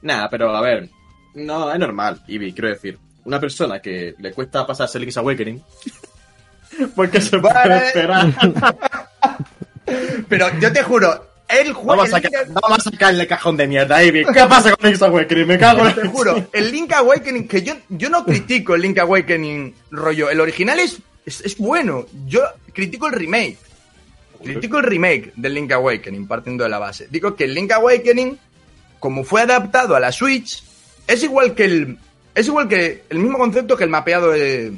Nada, 0.00 0.30
pero 0.30 0.56
a 0.56 0.60
ver, 0.62 0.88
no, 1.34 1.70
es 1.70 1.78
normal, 1.78 2.22
Ivy, 2.26 2.52
quiero 2.54 2.68
decir. 2.70 2.98
Una 3.26 3.38
persona 3.38 3.80
que 3.80 4.14
le 4.18 4.32
cuesta 4.32 4.66
pasarse 4.66 4.98
Link's 4.98 5.18
Awakening, 5.18 5.62
porque 6.96 7.20
se 7.20 7.38
puede 7.38 7.86
esperar. 7.88 8.32
Pero 10.28 10.46
yo 10.60 10.72
te 10.72 10.82
juro, 10.82 11.29
el 11.52 11.72
juego. 11.72 11.96
Vamos 11.96 12.08
a, 12.12 12.20
sacar, 12.20 12.46
vamos 12.48 12.86
a 12.86 12.90
sacarle 12.90 13.26
cajón 13.26 13.56
de 13.56 13.66
mierda, 13.66 14.02
Ivy. 14.02 14.24
¿Qué 14.24 14.46
pasa 14.46 14.74
con 14.74 14.88
Link's 14.88 15.02
Awakening? 15.02 15.46
Me 15.46 15.58
cago 15.58 15.86
en 15.86 15.94
Te 15.94 16.08
juro, 16.08 16.48
el 16.52 16.70
Link 16.70 16.92
Awakening, 16.92 17.48
que 17.48 17.62
yo, 17.62 17.74
yo 17.88 18.08
no 18.08 18.24
critico 18.24 18.74
el 18.74 18.82
Link 18.82 18.98
Awakening 18.98 19.74
rollo, 19.90 20.30
el 20.30 20.40
original 20.40 20.78
es, 20.78 20.98
es, 21.24 21.40
es 21.40 21.56
bueno, 21.58 22.06
yo 22.26 22.42
critico 22.72 23.08
el 23.08 23.14
remake. 23.14 23.58
Critico 24.42 24.78
el 24.78 24.84
remake 24.84 25.32
del 25.36 25.54
Link 25.54 25.72
Awakening, 25.72 26.26
partiendo 26.26 26.64
de 26.64 26.70
la 26.70 26.78
base. 26.78 27.08
Digo 27.10 27.36
que 27.36 27.44
el 27.44 27.54
Link 27.54 27.72
Awakening, 27.72 28.38
como 28.98 29.24
fue 29.24 29.42
adaptado 29.42 29.94
a 29.94 30.00
la 30.00 30.12
Switch, 30.12 30.62
es 31.06 31.22
igual 31.22 31.54
que 31.54 31.64
el. 31.64 31.98
Es 32.34 32.46
igual 32.46 32.68
que 32.68 33.02
el 33.10 33.18
mismo 33.18 33.36
concepto 33.36 33.76
que 33.76 33.84
el 33.84 33.90
mapeado 33.90 34.30
de, 34.30 34.72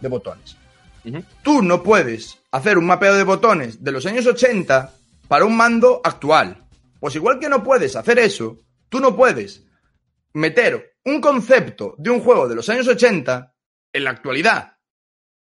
de 0.00 0.08
botones. 0.08 0.56
Tú 1.42 1.62
no 1.62 1.82
puedes 1.82 2.38
hacer 2.50 2.78
un 2.78 2.86
mapeado 2.86 3.16
de 3.16 3.24
botones 3.24 3.84
de 3.84 3.92
los 3.92 4.06
años 4.06 4.26
80 4.26 4.90
para 5.28 5.44
un 5.44 5.56
mando 5.56 6.00
actual. 6.04 6.66
Pues 7.00 7.14
igual 7.14 7.38
que 7.38 7.48
no 7.48 7.62
puedes 7.62 7.96
hacer 7.96 8.18
eso, 8.18 8.58
tú 8.88 9.00
no 9.00 9.14
puedes 9.16 9.64
meter 10.32 10.96
un 11.04 11.20
concepto 11.20 11.94
de 11.98 12.10
un 12.10 12.20
juego 12.20 12.48
de 12.48 12.54
los 12.54 12.68
años 12.68 12.88
80 12.88 13.54
en 13.92 14.04
la 14.04 14.10
actualidad. 14.10 14.78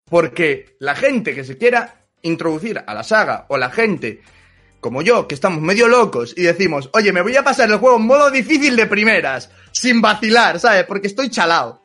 Porque 0.05 0.75
la 0.79 0.95
gente 0.95 1.33
que 1.33 1.43
se 1.43 1.57
quiera 1.57 2.07
introducir 2.21 2.83
a 2.85 2.93
la 2.93 3.03
saga 3.03 3.45
o 3.49 3.57
la 3.57 3.69
gente 3.69 4.21
como 4.85 5.01
yo, 5.01 5.27
que 5.27 5.33
estamos 5.33 5.63
medio 5.63 5.87
locos 5.87 6.35
y 6.37 6.43
decimos, 6.43 6.91
oye, 6.93 7.11
me 7.11 7.23
voy 7.23 7.35
a 7.35 7.43
pasar 7.43 7.71
el 7.71 7.77
juego 7.77 7.97
en 7.97 8.05
modo 8.05 8.29
difícil 8.29 8.75
de 8.75 8.85
primeras, 8.85 9.49
sin 9.71 9.99
vacilar, 9.99 10.59
¿sabes? 10.59 10.85
Porque 10.85 11.07
estoy 11.07 11.31
chalado. 11.31 11.81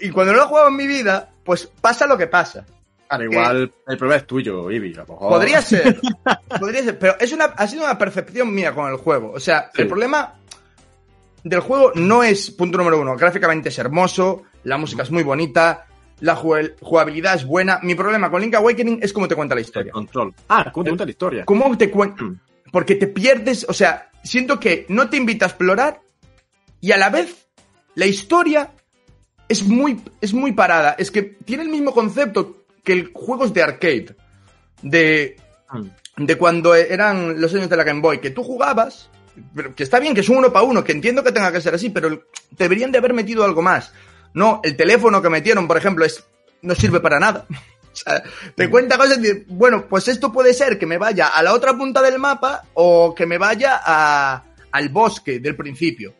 Y 0.00 0.08
cuando 0.08 0.32
no 0.32 0.38
lo 0.38 0.44
he 0.44 0.48
jugado 0.48 0.68
en 0.68 0.76
mi 0.76 0.86
vida, 0.86 1.30
pues 1.44 1.66
pasa 1.66 2.06
lo 2.06 2.16
que 2.16 2.26
pasa. 2.26 2.64
Claro, 3.08 3.24
igual 3.24 3.72
el 3.86 3.96
problema 3.98 4.16
es 4.20 4.26
tuyo, 4.26 4.70
Ibi. 4.70 4.94
a 4.94 4.98
lo 4.98 5.06
mejor. 5.06 5.28
Podría 5.28 5.62
ser, 5.62 6.00
podría 6.60 6.82
ser, 6.82 6.98
pero 6.98 7.16
es 7.20 7.32
una, 7.32 7.44
ha 7.44 7.66
sido 7.68 7.84
una 7.84 7.96
percepción 7.98 8.52
mía 8.54 8.74
con 8.74 8.90
el 8.90 8.96
juego. 8.96 9.32
O 9.32 9.40
sea, 9.40 9.70
Sí. 9.74 9.82
el 9.82 9.88
problema 9.88 10.34
del 11.44 11.60
juego 11.60 11.92
no 11.94 12.22
es, 12.24 12.50
punto 12.50 12.78
número 12.78 13.00
uno, 13.00 13.16
gráficamente 13.16 13.68
es 13.68 13.78
hermoso, 13.78 14.42
la 14.64 14.76
música 14.78 15.02
es 15.04 15.10
muy 15.12 15.22
bonita, 15.22 15.86
la 16.20 16.36
jue- 16.36 16.74
jugabilidad 16.80 17.34
es 17.36 17.44
buena. 17.44 17.78
Mi 17.82 17.94
problema 17.94 18.30
con 18.30 18.40
Link 18.42 18.54
Awakening 18.54 18.98
es 19.02 19.12
cómo 19.12 19.28
te 19.28 19.36
cuenta 19.36 19.54
la 19.54 19.60
El 19.60 19.66
historia. 19.66 19.92
control. 19.92 20.34
Ah, 20.48 20.70
¿cómo 20.72 20.84
te 20.84 20.90
cuenta 20.90 21.04
la 21.04 21.10
historia? 21.10 21.44
¿Cómo 21.44 21.78
te 21.78 21.90
cuenta? 21.90 22.24
Mm. 22.24 22.40
Porque 22.72 22.96
te 22.96 23.06
pierdes, 23.06 23.64
o 23.68 23.72
sea, 23.72 24.10
siento 24.24 24.58
que 24.58 24.86
no 24.88 25.08
te 25.08 25.16
invita 25.16 25.44
a 25.44 25.48
explorar 25.48 26.00
y 26.80 26.90
a 26.90 26.96
la 26.96 27.10
vez 27.10 27.46
la 27.94 28.06
historia 28.06 28.72
es 29.48 29.62
muy, 29.62 30.00
es 30.20 30.34
muy 30.34 30.50
parada. 30.52 30.96
Es 30.98 31.12
que 31.12 31.22
tiene 31.22 31.62
el 31.62 31.68
mismo 31.68 31.92
concepto 31.92 32.64
que 32.86 32.92
el 32.94 33.10
juegos 33.12 33.52
de 33.52 33.62
arcade. 33.62 34.16
De, 34.80 35.36
Mm. 35.72 36.24
de 36.24 36.36
cuando 36.38 36.74
eran 36.76 37.40
los 37.40 37.52
años 37.54 37.68
de 37.68 37.76
la 37.76 37.82
Game 37.84 38.00
Boy, 38.00 38.20
que 38.20 38.30
tú 38.30 38.44
jugabas, 38.44 39.10
pero 39.54 39.74
que 39.74 39.82
está 39.82 39.98
bien 39.98 40.14
que 40.14 40.20
es 40.20 40.28
un 40.28 40.36
uno 40.38 40.52
para 40.52 40.64
uno, 40.64 40.84
que 40.84 40.92
entiendo 40.92 41.24
que 41.24 41.32
tenga 41.32 41.50
que 41.50 41.60
ser 41.60 41.74
así, 41.74 41.90
pero 41.90 42.22
deberían 42.52 42.92
de 42.92 42.98
haber 42.98 43.12
metido 43.12 43.42
algo 43.44 43.60
más. 43.62 43.92
No, 44.32 44.60
el 44.62 44.76
teléfono 44.76 45.20
que 45.20 45.28
metieron, 45.28 45.66
por 45.66 45.76
ejemplo, 45.76 46.04
es 46.04 46.24
no 46.62 46.74
sirve 46.76 47.00
para 47.00 47.18
nada. 47.20 47.46
O 47.96 47.98
sea, 47.98 48.22
te 48.54 48.68
cuenta 48.68 48.98
cosas 48.98 49.22
de, 49.22 49.46
bueno, 49.48 49.86
pues 49.88 50.06
esto 50.08 50.30
puede 50.30 50.52
ser 50.52 50.78
que 50.78 50.84
me 50.84 50.98
vaya 50.98 51.28
a 51.28 51.42
la 51.42 51.54
otra 51.54 51.74
punta 51.74 52.02
del 52.02 52.18
mapa 52.18 52.64
o 52.74 53.14
que 53.14 53.24
me 53.24 53.38
vaya 53.38 53.80
a, 53.82 54.44
al 54.72 54.88
bosque 54.90 55.40
del 55.40 55.56
principio. 55.56 56.12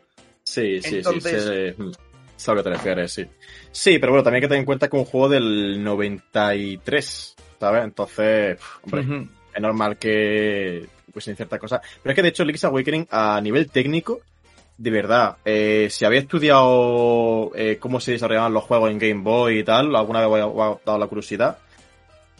Sí, 0.42 0.80
sí, 0.80 0.96
Entonces- 0.96 1.42
sí. 1.42 1.48
sé, 1.48 1.74
mm, 1.76 1.90
sé 2.36 2.50
a 2.50 2.54
lo 2.54 2.62
que 2.62 2.70
te 2.70 2.76
refieres, 2.76 3.12
sí. 3.12 3.26
Sí, 3.72 3.98
pero 3.98 4.12
bueno, 4.12 4.22
también 4.22 4.36
hay 4.36 4.40
que 4.42 4.48
tener 4.48 4.60
en 4.60 4.66
cuenta 4.66 4.88
que 4.88 4.96
es 4.96 5.02
un 5.02 5.10
juego 5.10 5.28
del 5.28 5.82
93, 5.82 7.36
¿sabes? 7.58 7.84
Entonces, 7.84 8.58
hombre, 8.82 9.28
es 9.54 9.62
normal 9.62 9.96
que 9.96 10.86
pues 11.12 11.24
ciertas 11.24 11.58
cosas. 11.58 11.80
Pero 12.02 12.12
es 12.12 12.16
que 12.16 12.22
de 12.22 12.28
hecho 12.28 12.44
Link's 12.44 12.64
Awakening 12.64 13.08
a 13.10 13.40
nivel 13.40 13.70
técnico, 13.70 14.20
de 14.76 14.90
verdad, 14.90 15.38
eh, 15.44 15.88
si 15.90 16.04
había 16.04 16.20
estudiado 16.20 17.52
eh, 17.54 17.78
cómo 17.80 17.98
se 18.00 18.12
desarrollaban 18.12 18.52
los 18.52 18.64
juegos 18.64 18.90
en 18.90 18.98
Game 18.98 19.22
Boy 19.22 19.60
y 19.60 19.64
tal, 19.64 19.96
alguna 19.96 20.26
vez 20.26 20.44
os 20.44 20.60
ha 20.60 20.78
dado 20.84 20.98
la 20.98 21.06
curiosidad, 21.06 21.58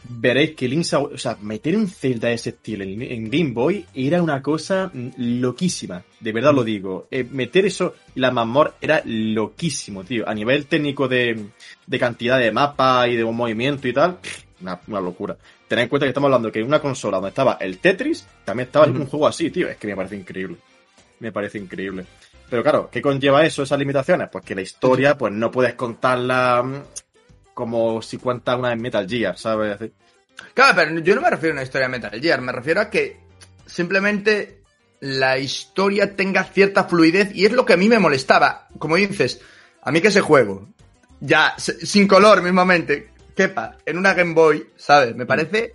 veréis 0.09 0.55
que 0.55 0.69
Link's 0.69 0.93
o 0.95 1.19
sea, 1.19 1.37
meter 1.41 1.77
un 1.77 1.89
Zelda 1.89 2.29
de 2.29 2.35
ese 2.35 2.51
estilo 2.51 2.85
en, 2.85 3.03
en 3.03 3.31
Game 3.31 3.53
Boy 3.53 3.85
era 3.95 4.23
una 4.23 4.43
cosa 4.43 4.91
mm, 4.93 5.11
loquísima, 5.41 6.03
de 6.21 6.33
verdad 6.33 6.55
lo 6.55 6.65
digo. 6.65 7.07
Eh, 7.11 7.25
meter 7.25 7.67
eso 7.67 7.95
y 8.15 8.21
la 8.21 8.31
mazmorra 8.31 8.75
era 8.81 9.03
loquísimo, 9.05 10.05
tío. 10.05 10.29
A 10.29 10.35
nivel 10.35 10.67
técnico 10.67 11.09
de, 11.09 11.47
de 11.87 11.99
cantidad 11.99 12.39
de 12.39 12.53
mapas 12.53 13.09
y 13.09 13.17
de 13.17 13.25
movimiento 13.25 13.89
y 13.89 13.93
tal, 13.93 14.19
una, 14.61 14.81
una 14.87 15.01
locura. 15.01 15.37
Tened 15.69 15.85
en 15.85 15.89
cuenta 15.89 16.07
que 16.07 16.11
estamos 16.11 16.29
hablando 16.29 16.53
que 16.53 16.61
en 16.61 16.67
una 16.67 16.81
consola 16.81 17.17
donde 17.17 17.31
estaba 17.31 17.59
el 17.61 17.79
Tetris, 17.79 18.27
también 18.45 18.67
estaba 18.67 18.87
Ujú. 18.87 19.01
un 19.01 19.07
juego 19.07 19.27
así, 19.27 19.51
tío. 19.51 19.69
Es 19.69 19.77
que 19.77 19.89
me 19.89 19.97
parece 19.97 20.17
increíble. 20.17 20.57
Me 21.19 21.33
parece 21.33 21.59
increíble. 21.59 22.05
Pero 22.49 22.63
claro, 22.63 22.89
¿qué 22.91 23.03
conlleva 23.03 23.45
eso, 23.45 23.63
esas 23.65 23.79
limitaciones? 23.79 24.29
Pues 24.31 24.45
que 24.45 24.55
la 24.55 24.63
historia, 24.63 25.19
pues 25.19 25.33
no 25.33 25.51
puedes 25.51 25.75
contarla 25.75 26.63
mm, 26.63 26.83
como 27.57 28.03
si 28.03 28.19
cuentas 28.19 28.59
una 28.59 28.71
en 28.71 28.83
Metal 28.83 29.09
Gear, 29.09 29.39
¿sabes? 29.39 29.79
Claro, 30.53 30.75
pero 30.77 30.99
yo 30.99 31.15
no 31.15 31.23
me 31.23 31.31
refiero 31.31 31.55
a 31.55 31.57
una 31.57 31.63
historia 31.63 31.89
de 31.89 31.93
Metal 31.93 32.21
Gear, 32.21 32.43
me 32.43 32.53
refiero 32.53 32.83
a 32.83 32.91
que 32.91 33.17
simplemente 33.65 34.61
la 35.01 35.39
historia 35.39 36.15
tenga 36.15 36.45
cierta 36.45 36.85
fluidez 36.85 37.35
y 37.35 37.47
es 37.47 37.53
lo 37.53 37.65
que 37.65 37.73
a 37.73 37.79
mí 37.79 37.89
me 37.89 37.99
molestaba. 37.99 38.69
Como 38.79 38.97
dices, 38.97 39.41
a 39.81 39.91
mí 39.91 40.03
que 40.03 40.09
ese 40.09 40.21
juego, 40.21 40.69
ya 41.21 41.55
sin 41.57 42.07
color 42.07 42.43
mismamente, 42.43 43.09
quepa 43.35 43.79
en 43.87 43.97
una 43.97 44.13
Game 44.13 44.35
Boy, 44.35 44.69
¿sabes? 44.77 45.17
Me 45.17 45.25
parece 45.25 45.73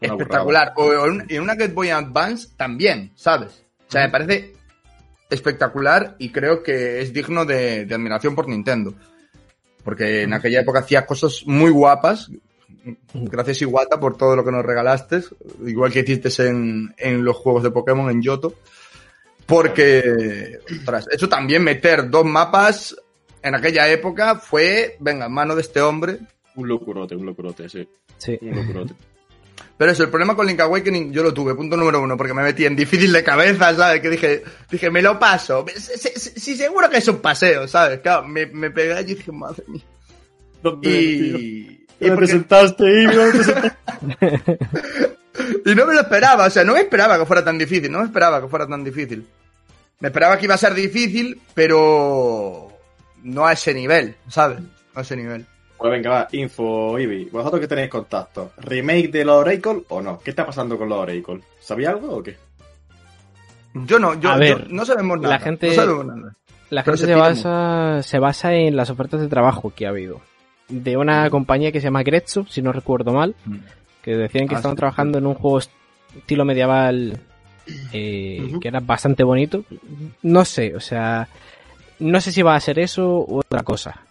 Una 0.00 0.12
espectacular. 0.12 0.74
O 0.76 1.06
en 1.06 1.42
una 1.42 1.56
Game 1.56 1.74
Boy 1.74 1.90
Advance 1.90 2.50
también, 2.56 3.10
¿sabes? 3.16 3.64
O 3.88 3.90
sea, 3.90 4.02
me 4.02 4.10
parece 4.10 4.52
espectacular 5.28 6.14
y 6.20 6.30
creo 6.30 6.62
que 6.62 7.00
es 7.00 7.12
digno 7.12 7.44
de, 7.44 7.84
de 7.84 7.94
admiración 7.96 8.36
por 8.36 8.48
Nintendo. 8.48 8.94
Porque 9.86 10.22
en 10.22 10.32
aquella 10.32 10.62
época 10.62 10.80
hacía 10.80 11.06
cosas 11.06 11.44
muy 11.46 11.70
guapas. 11.70 12.28
Gracias 13.14 13.62
Iwata 13.62 14.00
por 14.00 14.16
todo 14.16 14.34
lo 14.34 14.44
que 14.44 14.50
nos 14.50 14.66
regalaste. 14.66 15.22
Igual 15.64 15.92
que 15.92 16.00
hiciste 16.00 16.28
en, 16.44 16.92
en 16.98 17.24
los 17.24 17.36
juegos 17.36 17.62
de 17.62 17.70
Pokémon 17.70 18.10
en 18.10 18.20
Yoto. 18.20 18.54
Porque, 19.46 20.58
ostras, 20.72 21.06
eso 21.08 21.28
también 21.28 21.62
meter 21.62 22.10
dos 22.10 22.24
mapas 22.24 22.96
en 23.40 23.54
aquella 23.54 23.88
época 23.88 24.34
fue, 24.34 24.96
venga, 24.98 25.28
mano 25.28 25.54
de 25.54 25.62
este 25.62 25.80
hombre. 25.80 26.18
Un 26.56 26.66
locurote, 26.66 27.14
un 27.14 27.26
locurote, 27.26 27.68
sí. 27.68 27.88
Sí. 28.18 28.36
Un 28.42 28.56
locurote. 28.56 28.94
Pero 29.78 29.90
eso, 29.92 30.02
el 30.04 30.10
problema 30.10 30.34
con 30.34 30.46
Link 30.46 30.60
Awakening 30.60 31.12
yo 31.12 31.22
lo 31.22 31.34
tuve, 31.34 31.54
punto 31.54 31.76
número 31.76 32.00
uno, 32.00 32.16
porque 32.16 32.32
me 32.34 32.42
metí 32.42 32.64
en 32.64 32.76
difícil 32.76 33.12
de 33.12 33.22
cabeza, 33.22 33.74
¿sabes? 33.74 34.00
Que 34.00 34.10
dije, 34.10 34.42
dije, 34.70 34.90
me 34.90 35.02
lo 35.02 35.18
paso. 35.18 35.64
Sí, 35.76 36.10
sí, 36.16 36.30
sí, 36.36 36.56
seguro 36.56 36.88
que 36.88 36.98
es 36.98 37.08
un 37.08 37.18
paseo, 37.18 37.68
¿sabes? 37.68 38.00
Claro, 38.00 38.26
me, 38.26 38.46
me 38.46 38.70
pegué 38.70 38.94
allí 38.94 39.12
y 39.12 39.16
dije, 39.16 39.32
madre 39.32 39.64
mía. 39.68 39.82
Y, 40.82 41.86
y, 42.00 42.10
porque- 42.10 42.26
sentaste? 42.26 43.04
¿Dónde 43.04 43.38
te 43.38 43.44
sentaste? 43.44 44.58
y 45.64 45.74
no 45.74 45.86
me 45.86 45.94
lo 45.94 46.00
esperaba, 46.00 46.46
o 46.46 46.50
sea, 46.50 46.64
no 46.64 46.72
me 46.72 46.80
esperaba 46.80 47.18
que 47.18 47.26
fuera 47.26 47.44
tan 47.44 47.58
difícil, 47.58 47.90
no 47.92 47.98
me 48.00 48.06
esperaba 48.06 48.40
que 48.40 48.48
fuera 48.48 48.66
tan 48.66 48.82
difícil. 48.82 49.26
Me 50.00 50.08
esperaba 50.08 50.38
que 50.38 50.44
iba 50.44 50.54
a 50.54 50.58
ser 50.58 50.74
difícil, 50.74 51.40
pero 51.54 52.68
no 53.22 53.46
a 53.46 53.52
ese 53.52 53.72
nivel, 53.72 54.14
¿sabes? 54.28 54.60
No 54.60 54.68
a 54.94 55.00
ese 55.00 55.16
nivel. 55.16 55.46
Pues 55.78 55.92
venga, 55.92 56.10
va, 56.10 56.28
info, 56.32 56.98
Ibi. 56.98 57.26
¿Vosotros 57.26 57.60
que 57.60 57.68
tenéis 57.68 57.90
contacto? 57.90 58.52
¿Remake 58.58 59.08
de 59.08 59.24
los 59.24 59.36
Oracle 59.36 59.82
o 59.88 60.00
no? 60.00 60.18
¿Qué 60.20 60.30
está 60.30 60.46
pasando 60.46 60.78
con 60.78 60.88
los 60.88 60.98
Oracle? 60.98 61.40
¿Sabía 61.60 61.90
algo 61.90 62.16
o 62.16 62.22
qué? 62.22 62.36
Yo 63.74 63.98
no, 63.98 64.18
yo, 64.18 64.30
A 64.30 64.36
ver, 64.38 64.58
yo- 64.68 64.74
no 64.74 64.84
sabemos 64.86 65.20
nada. 65.20 65.34
la 65.34 65.40
gente- 65.40 65.68
No 65.68 65.74
sabemos 65.74 66.06
nada. 66.06 66.32
La 66.70 66.82
gente 66.82 66.98
se 67.06 67.14
basa, 67.14 68.02
se 68.02 68.18
basa 68.18 68.54
en 68.54 68.74
las 68.74 68.90
ofertas 68.90 69.20
de 69.20 69.28
trabajo 69.28 69.72
que 69.74 69.86
ha 69.86 69.90
habido. 69.90 70.20
De 70.68 70.96
una 70.96 71.30
compañía 71.30 71.70
que 71.70 71.80
se 71.80 71.84
llama 71.84 72.02
Grezzo, 72.02 72.44
si 72.48 72.60
no 72.62 72.72
recuerdo 72.72 73.12
mal, 73.12 73.36
que 74.02 74.16
decían 74.16 74.48
que 74.48 74.54
Ah, 74.54 74.58
estaban 74.58 74.76
sí. 74.76 74.80
trabajando 74.80 75.18
en 75.18 75.26
un 75.26 75.34
juego 75.34 75.58
estilo 75.58 76.44
medieval 76.44 77.20
eh, 77.92 78.52
que 78.60 78.68
era 78.68 78.80
bastante 78.80 79.22
bonito. 79.22 79.64
No 80.22 80.44
sé, 80.44 80.74
o 80.74 80.80
sea, 80.80 81.28
no 82.00 82.20
sé 82.20 82.32
si 82.32 82.42
va 82.42 82.56
a 82.56 82.60
ser 82.60 82.78
eso 82.80 83.24
u 83.28 83.38
otra 83.40 83.62
cosa. 83.62 84.05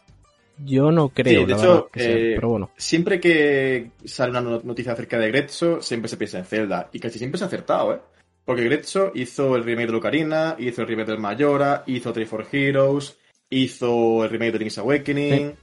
Yo 0.63 0.91
no 0.91 1.09
creo, 1.09 1.41
Sí, 1.41 1.45
de 1.45 1.53
hecho, 1.53 1.89
que 1.91 1.99
sea, 1.99 2.11
eh, 2.11 2.31
pero 2.35 2.49
bueno. 2.49 2.69
Siempre 2.77 3.19
que 3.19 3.91
sale 4.05 4.31
una 4.31 4.41
no- 4.41 4.61
noticia 4.63 4.93
acerca 4.93 5.17
de 5.19 5.27
Grezzo, 5.27 5.81
siempre 5.81 6.07
se 6.09 6.17
piensa 6.17 6.37
en 6.39 6.45
Zelda. 6.45 6.89
Y 6.93 6.99
casi 6.99 7.17
siempre 7.19 7.37
se 7.37 7.43
ha 7.43 7.47
acertado, 7.47 7.93
¿eh? 7.93 7.99
Porque 8.45 8.63
Grezzo 8.63 9.11
hizo 9.15 9.55
el 9.55 9.63
remake 9.63 9.87
de 9.87 9.93
Lucarina, 9.93 10.55
hizo 10.59 10.81
el 10.83 10.87
remake 10.87 11.09
del 11.11 11.19
Mayora, 11.19 11.83
hizo 11.87 12.13
Tree 12.13 12.25
for 12.25 12.45
Heroes, 12.51 13.17
hizo 13.49 14.23
el 14.23 14.29
remake 14.29 14.51
de 14.53 14.59
Link's 14.59 14.77
Awakening. 14.77 15.53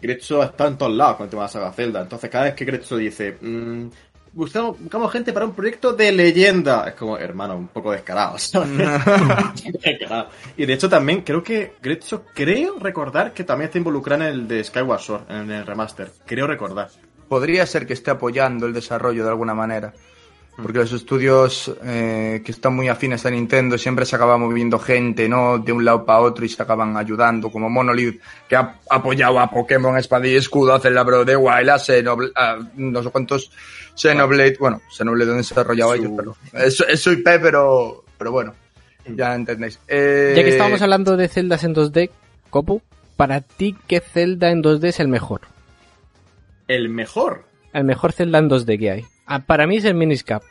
Grezzo 0.00 0.42
está 0.42 0.66
en 0.66 0.78
todos 0.78 0.92
lados 0.92 1.16
con 1.16 1.24
el 1.24 1.30
tema 1.30 1.42
de 1.42 1.46
la 1.46 1.52
saga 1.52 1.72
Zelda. 1.72 2.02
Entonces, 2.02 2.30
cada 2.30 2.44
vez 2.44 2.54
que 2.54 2.64
Grezzo 2.64 2.96
dice, 2.96 3.36
mm, 3.40 3.88
buscamos, 4.34 4.80
buscamos 4.80 5.12
gente 5.12 5.32
para 5.32 5.46
un 5.46 5.54
proyecto 5.54 5.92
de 5.92 6.12
leyenda, 6.12 6.88
es 6.88 6.94
como, 6.94 7.16
hermano, 7.16 7.56
un 7.56 7.68
poco 7.68 7.92
descarado. 7.92 8.36
Y 10.56 10.66
de 10.66 10.72
hecho 10.72 10.88
también 10.88 11.22
creo 11.22 11.42
que 11.42 11.72
Grezzo, 11.82 12.24
creo 12.34 12.78
recordar 12.78 13.32
que 13.32 13.44
también 13.44 13.66
está 13.66 13.78
involucrada 13.78 14.28
en 14.28 14.34
el 14.34 14.48
de 14.48 14.62
Skyward 14.62 15.00
Sword, 15.00 15.30
en 15.30 15.50
el 15.50 15.66
remaster. 15.66 16.10
Creo 16.26 16.46
recordar. 16.46 16.88
podría 17.28 17.66
ser 17.66 17.86
que 17.86 17.94
esté 17.94 18.10
apoyando 18.10 18.66
el 18.66 18.72
desarrollo 18.72 19.24
de 19.24 19.30
alguna 19.30 19.54
manera. 19.54 19.92
Porque 20.56 20.78
los 20.78 20.92
estudios 20.92 21.72
eh, 21.82 22.40
que 22.44 22.52
están 22.52 22.76
muy 22.76 22.86
afines 22.86 23.26
a 23.26 23.30
Nintendo 23.30 23.76
siempre 23.76 24.06
se 24.06 24.14
acaban 24.14 24.40
moviendo 24.40 24.78
gente, 24.78 25.28
¿no? 25.28 25.58
De 25.58 25.72
un 25.72 25.84
lado 25.84 26.04
para 26.06 26.20
otro 26.20 26.44
y 26.44 26.48
se 26.48 26.62
acaban 26.62 26.96
ayudando, 26.96 27.50
como 27.50 27.68
Monolith, 27.68 28.20
que 28.48 28.54
ha 28.54 28.76
apoyado 28.88 29.40
a 29.40 29.50
Pokémon 29.50 29.98
Espada 29.98 30.28
y 30.28 30.36
Escudo, 30.36 30.72
a 30.72 30.76
of 30.76 31.26
the 31.26 31.36
Wild, 31.36 31.70
a 31.70 31.78
Xenoblade, 31.80 32.32
a 32.36 32.58
no 32.76 33.02
sé 33.02 33.10
cuántos 33.10 33.50
Xenoblade, 33.96 34.56
bueno, 34.60 34.80
Xenoblade 34.96 35.28
donde 35.28 35.42
se 35.42 35.54
desarrollado 35.54 35.90
Su- 35.96 36.00
ellos, 36.00 36.12
pero 36.16 36.36
es, 36.52 36.80
es 36.88 37.00
su 37.00 37.10
IP, 37.12 37.24
pero, 37.42 38.04
pero 38.16 38.30
bueno, 38.30 38.54
ya 39.06 39.34
entendéis. 39.34 39.80
Eh, 39.88 40.34
Ya 40.36 40.44
que 40.44 40.50
estábamos 40.50 40.80
hablando 40.82 41.16
de 41.16 41.26
celdas 41.26 41.64
en 41.64 41.74
2D, 41.74 42.10
Copu, 42.50 42.80
para 43.16 43.40
ti, 43.40 43.76
¿qué 43.88 43.98
celda 43.98 44.52
en 44.52 44.62
2D 44.62 44.84
es 44.84 45.00
el 45.00 45.08
mejor? 45.08 45.40
El 46.68 46.88
mejor. 46.90 47.44
El 47.72 47.82
mejor 47.84 48.12
celda 48.12 48.38
en 48.38 48.48
2D 48.48 48.78
que 48.78 48.90
hay. 48.92 49.04
Ah, 49.26 49.40
para 49.40 49.66
mí 49.66 49.76
es 49.76 49.84
el 49.84 49.94
Miniscap. 49.94 50.42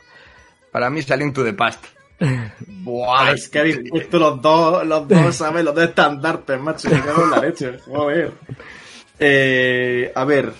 Para 0.72 0.90
mí 0.90 1.00
es 1.00 1.10
A 1.10 1.16
Link 1.16 1.34
to 1.34 1.44
the 1.44 1.52
Past. 1.52 1.84
Buah, 2.66 3.32
es 3.32 3.48
que 3.48 3.58
habéis 3.60 3.78
puesto 3.88 4.18
los 4.18 4.40
dos, 4.40 4.86
los 4.86 5.08
dos, 5.08 5.36
¿sabes? 5.36 5.64
Los 5.64 5.74
dos 5.74 5.84
estandartes, 5.84 6.60
macho. 6.60 6.88
Me 6.90 7.00
cago 7.00 7.24
en 7.24 7.30
la 7.30 7.38
leche. 7.38 7.78
Joder. 7.86 8.32
Eh, 9.18 10.12
a 10.14 10.24
ver, 10.24 10.52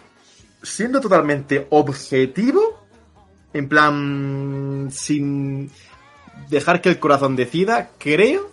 siendo 0.63 1.01
totalmente 1.01 1.67
objetivo, 1.71 2.81
En 3.53 3.69
plan, 3.69 4.89
sin 4.91 5.71
dejar 6.49 6.81
que 6.81 6.89
el 6.89 6.99
corazón 6.99 7.37
decida, 7.37 7.91
creo 7.99 8.51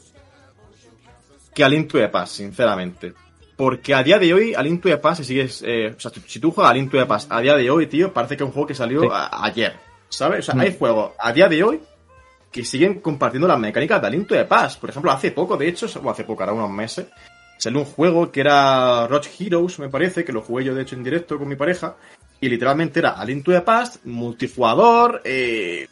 que 1.56 1.63
al 1.63 1.74
Into 1.74 1.97
de 1.97 2.08
Pass, 2.08 2.32
sinceramente. 2.34 3.13
Porque 3.62 3.93
a 3.93 4.02
día 4.02 4.17
de 4.17 4.34
hoy, 4.34 4.56
al 4.56 4.65
Into 4.65 4.89
de 4.89 4.97
Pass, 4.97 5.19
si 5.19 5.24
sigues, 5.24 5.63
eh, 5.63 5.93
o 5.95 6.00
sea, 6.00 6.12
si 6.26 6.39
tú 6.39 6.50
juegas 6.50 6.71
al 6.71 6.78
Into 6.78 6.97
de 6.97 7.06
Pass 7.06 7.28
a 7.30 7.39
día 7.41 7.56
de 7.56 7.69
hoy, 7.69 7.86
tío, 7.86 8.12
parece 8.12 8.36
que 8.36 8.43
es 8.43 8.47
un 8.47 8.54
juego 8.54 8.65
que 8.65 8.74
salió 8.74 9.02
Sí. 9.04 9.08
a- 9.12 9.45
ayer. 9.45 9.76
¿Sabes? 10.10 10.39
O 10.39 10.41
sea, 10.41 10.56
Mm. 10.56 10.60
hay 10.62 10.76
juegos 10.80 11.12
a 11.19 11.32
día 11.32 11.47
de 11.47 11.63
hoy 11.63 11.80
que 12.52 12.65
siguen 12.65 13.02
compartiendo 13.02 13.47
las 13.47 13.60
mecánicas 13.60 14.02
del 14.02 14.15
Into 14.15 14.34
de 14.34 14.45
Pass. 14.45 14.78
Por 14.78 14.89
ejemplo, 14.89 15.12
hace 15.12 15.30
poco, 15.30 15.58
de 15.58 15.67
hecho, 15.67 15.86
o 16.04 16.10
hace 16.10 16.24
poco, 16.24 16.41
ahora 16.41 16.54
unos 16.54 16.71
meses, 16.71 17.06
salió 17.60 17.78
un 17.82 17.86
juego 17.86 18.32
que 18.32 18.39
era 18.41 19.06
Roach 19.08 19.28
Heroes, 19.39 19.78
me 19.78 19.89
parece, 19.89 20.26
que 20.26 20.34
lo 20.34 20.41
jugué 20.41 20.63
yo 20.63 20.74
de 20.74 20.82
hecho 20.82 20.95
en 20.95 21.04
directo 21.04 21.38
con 21.38 21.47
mi 21.47 21.56
pareja. 21.56 21.95
Y 22.39 22.50
literalmente 22.50 22.97
era 22.97 23.12
al 23.12 23.30
Into 23.30 23.52
the 23.52 23.62
Past, 23.62 24.04
multijugador, 24.06 25.21
eh, 25.24 25.88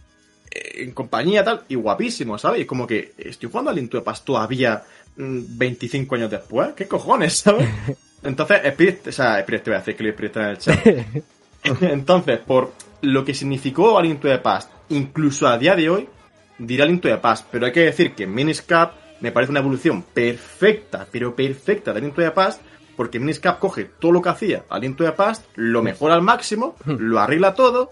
en 0.52 0.92
compañía 0.92 1.44
tal, 1.44 1.64
y 1.68 1.76
guapísimo, 1.76 2.38
¿sabes? 2.38 2.62
Y 2.62 2.66
como 2.66 2.88
que 2.88 3.14
estoy 3.18 3.50
jugando 3.50 3.72
al 3.72 4.04
Past 4.04 4.26
todavía 4.26 4.84
mm, 5.18 5.42
25 5.58 6.16
años 6.16 6.32
después. 6.32 6.70
¿Qué 6.76 6.88
cojones, 6.88 7.38
sabes? 7.38 7.68
Entonces, 8.24 8.62
Spirit, 8.64 9.08
o 9.08 9.12
sea, 9.12 9.40
Spirit 9.40 9.64
te 9.64 9.70
voy 9.70 9.76
a 9.76 9.80
decir 9.80 9.96
que 9.96 10.04
lo 10.04 10.10
Spirit 10.10 10.30
está 10.30 10.44
en 10.44 10.50
el 10.50 10.58
chat. 10.58 10.88
Entonces, 11.82 12.40
por 12.40 12.74
lo 13.02 13.24
que 13.24 13.34
significó 13.34 13.98
al 13.98 14.06
Into 14.06 14.28
the 14.28 14.40
Past, 14.40 14.72
incluso 14.90 15.48
a 15.48 15.58
día 15.58 15.76
de 15.76 15.90
hoy, 15.90 16.10
dirá 16.58 16.84
al 16.84 16.92
Into 16.92 17.08
the 17.08 17.18
Past, 17.18 17.48
pero 17.52 17.66
hay 17.66 17.72
que 17.72 17.82
decir 17.82 18.14
que 18.14 18.28
Miniscap 18.28 18.94
me 19.22 19.32
parece 19.32 19.52
una 19.52 19.60
evolución 19.60 20.02
perfecta, 20.02 21.08
pero 21.10 21.36
perfecta 21.36 21.94
del 21.94 22.06
Into 22.06 22.22
the 22.22 22.32
Past, 22.32 22.62
porque 22.96 23.20
Miniscap 23.20 23.60
coge 23.60 23.86
todo 23.86 24.12
lo 24.12 24.22
que 24.22 24.30
hacía 24.30 24.64
al 24.70 24.84
Into 24.84 25.04
the 25.04 25.12
Past, 25.12 25.46
lo 25.56 25.82
mejora 25.82 26.16
al 26.16 26.22
máximo, 26.22 26.76
lo 26.86 27.20
arregla 27.20 27.54
todo, 27.54 27.92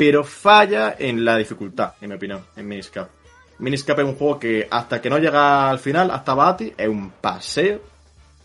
pero 0.00 0.24
falla 0.24 0.96
en 0.98 1.22
la 1.26 1.36
dificultad, 1.36 1.92
en 2.00 2.08
mi 2.08 2.14
opinión, 2.14 2.42
en 2.56 2.66
Miniscap. 2.66 3.10
Miniscap 3.58 3.98
es 3.98 4.06
un 4.06 4.14
juego 4.14 4.38
que 4.38 4.66
hasta 4.70 4.98
que 4.98 5.10
no 5.10 5.18
llega 5.18 5.68
al 5.68 5.78
final, 5.78 6.10
hasta 6.10 6.32
Bati, 6.32 6.72
es 6.74 6.88
un 6.88 7.10
paseo, 7.20 7.82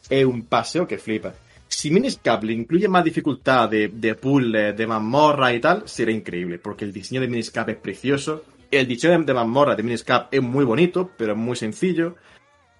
es 0.10 0.26
un 0.26 0.48
paseo 0.48 0.86
que 0.86 0.98
flipa. 0.98 1.34
Si 1.66 1.92
Miniscap 1.92 2.44
le 2.44 2.52
incluye 2.52 2.90
más 2.90 3.06
dificultad 3.06 3.70
de, 3.70 3.88
de 3.88 4.16
puzzles, 4.16 4.76
de 4.76 4.86
mazmorra 4.86 5.54
y 5.54 5.62
tal, 5.62 5.88
será 5.88 6.12
increíble, 6.12 6.60
porque 6.60 6.84
el 6.84 6.92
diseño 6.92 7.22
de 7.22 7.30
Miniscap 7.30 7.70
es 7.70 7.78
precioso, 7.78 8.44
el 8.70 8.86
diseño 8.86 9.24
de, 9.24 9.34
mazmorra 9.34 9.78
de 9.78 9.84
Miniscap 9.84 10.34
es 10.34 10.42
muy 10.42 10.66
bonito, 10.66 11.12
pero 11.18 11.32
es 11.32 11.38
muy 11.38 11.56
sencillo, 11.56 12.18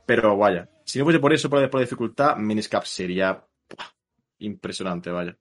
pero 0.06 0.36
vaya, 0.36 0.68
si 0.84 1.00
no 1.00 1.06
fuese 1.06 1.20
por 1.20 1.32
eso, 1.32 1.50
por, 1.50 1.70
por 1.70 1.80
dificultad, 1.80 2.36
Miniscap 2.36 2.84
sería 2.84 3.42
impresionante, 4.40 5.12
vaya. 5.12 5.38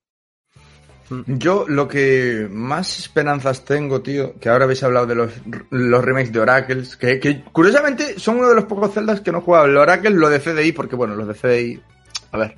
Yo 1.27 1.67
lo 1.69 1.87
que 1.87 2.49
más 2.51 2.99
esperanzas 2.99 3.65
tengo, 3.65 4.01
tío, 4.01 4.39
que 4.41 4.49
ahora 4.49 4.65
habéis 4.65 4.83
hablado 4.83 5.07
de 5.07 5.15
los, 5.15 5.33
los 5.71 6.05
remakes 6.05 6.33
de 6.33 6.41
Oracles, 6.41 6.97
que, 6.97 7.21
que 7.21 7.43
curiosamente 7.53 8.19
son 8.19 8.39
uno 8.39 8.49
de 8.49 8.55
los 8.55 8.65
pocos 8.65 8.95
celdas 8.95 9.21
que 9.21 9.31
no 9.31 9.39
he 9.39 9.43
jugado. 9.43 9.67
El 9.67 9.77
Oracle, 9.77 10.11
lo 10.11 10.31
de 10.31 10.41
CDI, 10.41 10.73
porque 10.73 10.97
bueno, 10.97 11.15
los 11.15 11.29
de 11.29 11.35
CDI, 11.35 11.83
a 12.33 12.39
ver. 12.39 12.57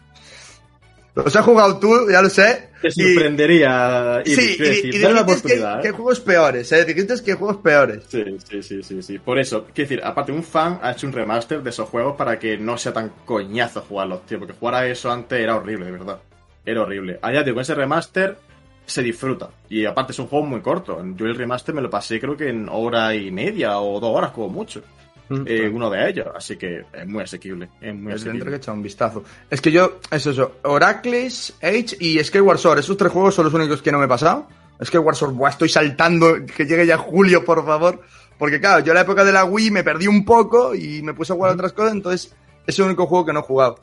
Los 1.17 1.35
has 1.35 1.45
jugado 1.47 1.79
tú, 1.79 2.11
ya 2.11 2.21
lo 2.21 2.29
sé. 2.29 2.69
Te 2.83 2.91
sorprendería 2.91 4.21
y, 4.23 4.35
Sí, 4.35 4.57
y, 4.59 4.63
decir, 4.63 4.95
y 4.95 5.01
que, 5.01 5.07
oportunidad. 5.07 5.81
que 5.81 5.89
¿eh? 5.89 5.93
juegos 5.93 6.21
peores, 6.21 6.71
¿eh? 6.73 6.85
Dijiste 6.85 7.15
que 7.25 7.35
juegos 7.35 7.57
peores. 7.57 8.05
Sí, 8.07 8.23
sí, 8.49 8.63
sí, 8.63 8.83
sí, 8.83 9.03
sí. 9.03 9.19
Por 9.19 9.39
eso, 9.39 9.65
quiero 9.75 9.89
decir, 9.89 10.05
aparte, 10.05 10.31
un 10.31 10.45
fan 10.45 10.79
ha 10.83 10.93
hecho 10.93 11.07
un 11.07 11.15
remaster 11.15 11.63
de 11.63 11.71
esos 11.71 11.89
juegos 11.89 12.17
para 12.17 12.39
que 12.39 12.59
no 12.59 12.77
sea 12.77 12.93
tan 12.93 13.11
coñazo 13.25 13.81
jugarlos, 13.81 14.27
tío. 14.27 14.39
Porque 14.39 14.53
jugar 14.53 14.75
a 14.75 14.87
eso 14.87 15.11
antes 15.11 15.41
era 15.41 15.57
horrible, 15.57 15.87
de 15.87 15.93
verdad. 15.93 16.21
Era 16.67 16.83
horrible. 16.83 17.19
Allá, 17.23 17.45
tío, 17.45 17.55
con 17.55 17.63
ese 17.63 17.75
remaster 17.75 18.37
se 18.85 19.03
disfruta. 19.03 19.51
Y 19.69 19.85
aparte, 19.85 20.13
es 20.13 20.19
un 20.19 20.27
juego 20.27 20.45
muy 20.45 20.61
corto. 20.61 21.03
Yo 21.17 21.27
el 21.27 21.37
remaster 21.37 21.75
me 21.75 21.81
lo 21.81 21.89
pasé, 21.89 22.21
creo 22.21 22.37
que 22.37 22.49
en 22.49 22.69
hora 22.69 23.15
y 23.15 23.31
media 23.31 23.79
o 23.81 23.99
dos 24.01 24.15
horas, 24.15 24.33
como 24.33 24.49
mucho. 24.49 24.83
Eh, 25.29 25.69
uno 25.73 25.91
de 25.91 26.09
ellos. 26.09 26.29
Así 26.35 26.57
que 26.57 26.85
es 26.93 27.07
muy 27.07 27.23
asequible. 27.23 27.69
Es 27.81 27.95
muy 27.95 28.09
que 28.09 28.15
asequible. 28.15 28.57
echar 28.57 28.75
un 28.75 28.83
vistazo. 28.83 29.25
Es 29.51 29.61
que 29.61 29.73
yo, 29.73 29.99
es 30.11 30.27
eso, 30.27 30.57
Oracles, 30.65 31.55
Age 31.63 31.97
y 32.01 32.23
Skyward 32.23 32.59
Sword, 32.59 32.79
esos 32.79 32.97
tres 32.97 33.13
juegos 33.13 33.35
son 33.35 33.47
los 33.47 33.55
únicos 33.55 33.83
que 33.83 33.91
no 33.91 33.99
me 33.99 34.05
he 34.05 34.09
pasado. 34.09 34.47
Skyward 34.85 35.17
Sword, 35.17 35.33
buah, 35.33 35.51
estoy 35.51 35.69
saltando, 35.69 36.45
que 36.45 36.67
llegue 36.67 36.87
ya 36.87 36.99
julio, 36.99 37.45
por 37.45 37.65
favor. 37.65 38.03
Porque 38.39 38.61
claro, 38.61 38.85
yo 38.85 38.93
en 38.93 38.97
la 38.97 39.01
época 39.01 39.25
de 39.25 39.33
la 39.33 39.45
Wii 39.45 39.71
me 39.71 39.83
perdí 39.83 40.07
un 40.07 40.25
poco 40.25 40.75
y 40.75 41.03
me 41.03 41.15
puse 41.15 41.33
a 41.33 41.37
jugar 41.37 41.53
otras 41.53 41.73
cosas, 41.73 41.93
entonces 41.93 42.35
es 42.67 42.79
el 42.79 42.85
único 42.85 43.07
juego 43.07 43.25
que 43.25 43.33
no 43.33 43.41
he 43.41 43.43
jugado. 43.43 43.81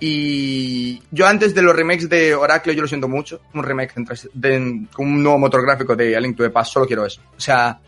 Y 0.00 1.00
yo 1.10 1.26
antes 1.26 1.54
de 1.54 1.62
los 1.62 1.74
remakes 1.74 2.08
de 2.08 2.34
Oracle, 2.34 2.74
yo 2.74 2.82
lo 2.82 2.88
siento 2.88 3.08
mucho, 3.08 3.40
un 3.54 3.62
remake 3.62 3.94
de- 4.34 4.86
con 4.92 5.06
un 5.06 5.22
nuevo 5.22 5.38
motor 5.38 5.62
gráfico 5.64 5.94
de 5.96 6.16
A 6.16 6.20
Link 6.20 6.36
to 6.36 6.42
the 6.42 6.50
Past, 6.50 6.72
solo 6.72 6.86
quiero 6.86 7.06
eso. 7.06 7.20
O 7.36 7.40
sea, 7.40 7.78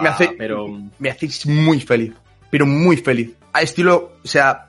me 0.00 0.08
hace, 0.08 0.28
Pero 0.36 0.66
me 0.98 1.10
hacéis 1.10 1.46
muy 1.46 1.80
feliz, 1.80 2.14
pero 2.50 2.66
muy 2.66 2.96
feliz. 2.96 3.32
A 3.52 3.62
estilo, 3.62 4.12
o 4.24 4.26
sea, 4.26 4.66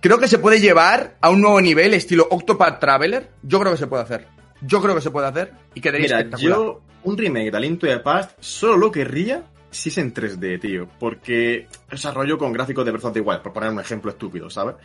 creo 0.00 0.18
que 0.18 0.28
se 0.28 0.38
puede 0.38 0.60
llevar 0.60 1.16
a 1.20 1.30
un 1.30 1.40
nuevo 1.40 1.60
nivel, 1.60 1.94
estilo 1.94 2.26
Octopath 2.30 2.80
Traveler. 2.80 3.30
Yo 3.42 3.60
creo 3.60 3.72
que 3.72 3.78
se 3.78 3.86
puede 3.86 4.02
hacer. 4.04 4.26
Yo 4.62 4.80
creo 4.80 4.94
que 4.94 5.00
se 5.02 5.10
puede 5.10 5.26
hacer 5.26 5.52
y 5.74 5.80
quedaría 5.80 6.06
Mira, 6.06 6.18
espectacular. 6.20 6.58
yo 6.58 6.80
un 7.04 7.18
remake 7.18 7.50
de 7.50 7.60
Link 7.60 7.78
to 7.80 7.86
the 7.86 7.98
Past 7.98 8.32
solo 8.40 8.76
lo 8.78 8.90
querría 8.90 9.44
si 9.70 9.90
es 9.90 9.98
en 9.98 10.14
3D, 10.14 10.58
tío. 10.60 10.88
Porque 10.98 11.66
desarrollo 11.90 12.38
con 12.38 12.52
gráficos 12.52 12.84
de 12.84 12.92
Breath 12.92 13.04
of 13.04 13.12
the 13.12 13.20
Wild, 13.20 13.42
por 13.42 13.52
poner 13.52 13.70
un 13.70 13.80
ejemplo 13.80 14.10
estúpido, 14.10 14.48
¿sabes? 14.48 14.76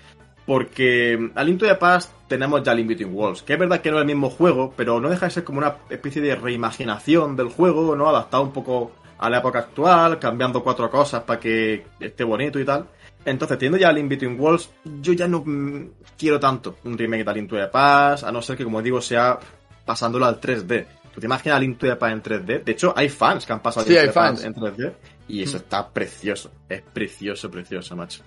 Porque 0.46 1.32
a 1.36 1.44
Link 1.44 1.60
to 1.60 1.68
the 1.68 1.76
Past 1.76 2.12
tenemos 2.28 2.64
ya 2.64 2.74
Link 2.74 2.88
Between 2.90 3.14
Worlds, 3.14 3.44
que 3.44 3.54
es 3.54 3.60
verdad 3.60 3.82
que 3.82 3.92
no 3.92 3.98
es 3.98 4.02
el 4.02 4.08
mismo 4.08 4.30
juego, 4.30 4.74
pero 4.76 5.00
no 5.00 5.10
deja 5.10 5.28
de 5.28 5.32
ser 5.32 5.44
como 5.44 5.60
una 5.60 5.78
especie 5.90 6.22
de 6.22 6.36
reimaginación 6.36 7.36
del 7.36 7.50
juego, 7.50 7.96
¿no? 7.96 8.10
Adaptado 8.10 8.44
un 8.44 8.52
poco 8.52 8.92
a 9.20 9.30
la 9.30 9.38
época 9.38 9.60
actual, 9.60 10.18
cambiando 10.18 10.64
cuatro 10.64 10.90
cosas 10.90 11.24
para 11.24 11.40
que 11.40 11.86
esté 12.00 12.24
bonito 12.24 12.60
y 12.60 12.66
tal. 12.66 12.88
Entonces, 13.24 13.58
teniendo 13.60 13.78
ya 13.78 13.92
Link 13.92 14.10
Between 14.10 14.40
Worlds, 14.40 14.70
yo 15.00 15.14
ya 15.14 15.28
no 15.28 15.44
mm, 15.46 15.90
quiero 16.18 16.40
tanto 16.40 16.78
un 16.86 16.98
remake 16.98 17.24
de 17.24 17.34
Link 17.36 17.50
to 17.50 17.56
the 17.56 17.68
Past, 17.68 18.24
a 18.24 18.32
no 18.32 18.42
ser 18.42 18.58
que, 18.58 18.64
como 18.64 18.82
digo, 18.82 19.00
sea 19.00 19.38
pasándolo 19.86 20.26
al 20.26 20.42
3D. 20.42 20.86
¿Tú 21.14 21.20
te 21.20 21.28
imaginas 21.28 21.60
Link 21.60 21.78
to 21.78 21.86
the 21.86 21.96
Past 21.96 22.14
en 22.14 22.24
3D? 22.24 22.64
De 22.64 22.72
hecho, 22.72 22.94
hay 22.96 23.10
fans 23.10 23.46
que 23.46 23.54
han 23.54 23.60
pasado 23.60 23.86
Sí, 23.86 23.96
hay 23.96 24.10
fans. 24.10 24.44
en 24.44 24.56
3D 24.56 24.94
y 25.28 25.44
eso 25.44 25.58
está 25.58 25.88
precioso. 25.88 26.52
Es 26.68 26.82
precioso, 26.82 27.52
precioso, 27.52 27.96
macho. 27.96 28.24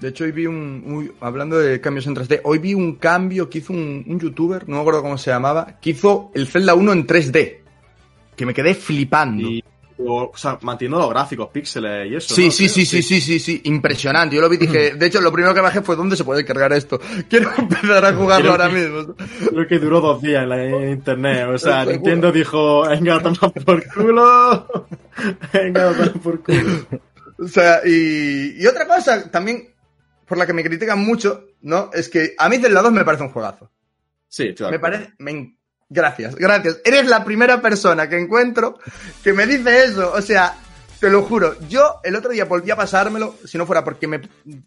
De 0.00 0.08
hecho, 0.08 0.24
hoy 0.24 0.32
vi 0.32 0.46
un, 0.46 1.12
Hablando 1.20 1.58
de 1.58 1.80
cambios 1.80 2.06
en 2.06 2.16
3D, 2.16 2.40
hoy 2.44 2.58
vi 2.58 2.74
un 2.74 2.96
cambio 2.96 3.48
que 3.48 3.58
hizo 3.58 3.72
un, 3.72 4.04
un 4.06 4.20
youtuber, 4.20 4.68
no 4.68 4.76
me 4.76 4.80
acuerdo 4.80 5.02
cómo 5.02 5.16
se 5.18 5.30
llamaba, 5.30 5.78
que 5.80 5.90
hizo 5.90 6.30
el 6.34 6.46
Zelda 6.46 6.74
1 6.74 6.92
en 6.92 7.06
3D. 7.06 7.58
Que 8.36 8.44
me 8.46 8.52
quedé 8.52 8.74
flipando. 8.74 9.48
Y, 9.48 9.62
o, 9.98 10.32
o 10.34 10.36
sea, 10.36 10.58
manteniendo 10.62 10.98
los 10.98 11.08
gráficos, 11.08 11.48
píxeles 11.50 12.10
y 12.10 12.16
eso. 12.16 12.34
Sí, 12.34 12.46
¿no? 12.46 12.50
sí, 12.50 12.68
sí, 12.68 12.84
sí, 12.84 13.02
sí, 13.02 13.20
sí, 13.20 13.38
sí, 13.38 13.60
impresionante. 13.64 14.34
Yo 14.34 14.42
lo 14.42 14.48
vi 14.48 14.56
y 14.56 14.58
dije, 14.58 14.94
de 14.96 15.06
hecho, 15.06 15.20
lo 15.20 15.32
primero 15.32 15.54
que 15.54 15.60
bajé 15.60 15.82
fue 15.82 15.94
¿dónde 15.94 16.16
se 16.16 16.24
puede 16.24 16.44
cargar 16.44 16.72
esto? 16.72 17.00
Quiero 17.30 17.52
empezar 17.56 18.04
a 18.04 18.12
jugarlo 18.12 18.50
ahora 18.50 18.68
que- 18.68 18.74
mismo. 18.74 19.14
Creo 19.50 19.68
que 19.68 19.78
duró 19.78 20.00
dos 20.00 20.20
días 20.20 20.42
en, 20.42 20.48
la, 20.48 20.64
en 20.64 20.90
internet. 20.90 21.46
O 21.48 21.58
sea. 21.58 21.84
Nintendo 21.86 22.32
dijo, 22.32 22.88
venga, 22.88 23.22
toma 23.22 23.52
por 23.64 23.86
culo. 23.94 24.66
venga, 25.52 25.92
toma 25.92 26.12
por 26.22 26.42
culo. 26.42 26.86
O 27.38 27.46
sea, 27.48 27.80
y, 27.86 28.60
y 28.60 28.66
otra 28.66 28.86
cosa 28.88 29.30
también 29.30 29.73
por 30.34 30.38
la 30.40 30.46
que 30.46 30.52
me 30.52 30.64
critican 30.64 30.98
mucho, 30.98 31.46
¿no? 31.60 31.90
Es 31.94 32.08
que 32.08 32.34
a 32.36 32.48
mí 32.48 32.58
Zelda 32.58 32.82
2 32.82 32.92
me 32.92 33.04
parece 33.04 33.22
un 33.22 33.30
juegazo. 33.30 33.70
Sí, 34.26 34.52
de 34.52 34.68
Me 34.68 34.80
parece... 34.80 35.12
me 35.18 35.56
Gracias, 35.88 36.34
gracias. 36.34 36.80
Eres 36.84 37.06
la 37.06 37.24
primera 37.24 37.60
persona 37.60 38.08
que 38.08 38.18
encuentro 38.18 38.80
que 39.22 39.32
me 39.32 39.46
dice 39.46 39.84
eso. 39.84 40.12
O 40.12 40.20
sea, 40.20 40.56
te 40.98 41.08
lo 41.08 41.22
juro. 41.22 41.56
Yo 41.68 42.00
el 42.02 42.16
otro 42.16 42.32
día 42.32 42.46
volví 42.46 42.68
a 42.72 42.76
pasármelo, 42.76 43.36
si 43.44 43.58
no 43.58 43.66
fuera 43.66 43.84
porque 43.84 44.08
me 44.08 44.22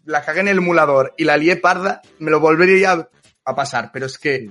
la 0.06 0.24
cagué 0.24 0.40
en 0.40 0.48
el 0.48 0.58
emulador 0.58 1.12
y 1.18 1.24
la 1.24 1.36
lié 1.36 1.56
parda, 1.56 2.00
me 2.20 2.30
lo 2.30 2.40
volvería 2.40 2.92
a, 2.92 3.08
a 3.44 3.54
pasar. 3.54 3.90
Pero 3.92 4.06
es 4.06 4.16
que 4.16 4.48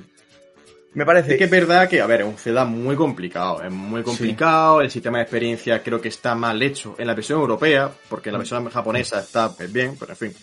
me 0.98 1.06
parece... 1.06 1.34
Es 1.34 1.38
que 1.38 1.44
es 1.44 1.50
verdad 1.50 1.88
que, 1.88 2.02
a 2.02 2.08
ver, 2.08 2.22
es 2.22 2.28
un 2.28 2.38
Zelda 2.38 2.66
muy 2.66 2.96
complicado. 2.96 3.62
Es 3.64 3.72
muy 3.72 4.02
complicado. 4.02 4.82
El 4.82 4.90
sistema 4.90 5.20
de 5.20 5.24
experiencia 5.26 5.84
creo 5.84 6.02
que 6.02 6.08
está 6.08 6.34
mal 6.34 6.62
hecho 6.62 6.96
en 6.98 7.08
la 7.08 7.14
versión 7.14 7.40
europea, 7.40 7.92
porque 8.10 8.30
en 8.30 8.34
la 8.34 8.40
versión 8.40 8.70
japonesa 8.70 9.20
está 9.20 9.52
pues, 9.52 9.72
bien, 9.72 9.96
pero 10.00 10.14
en 10.14 10.18
fin. 10.18 10.34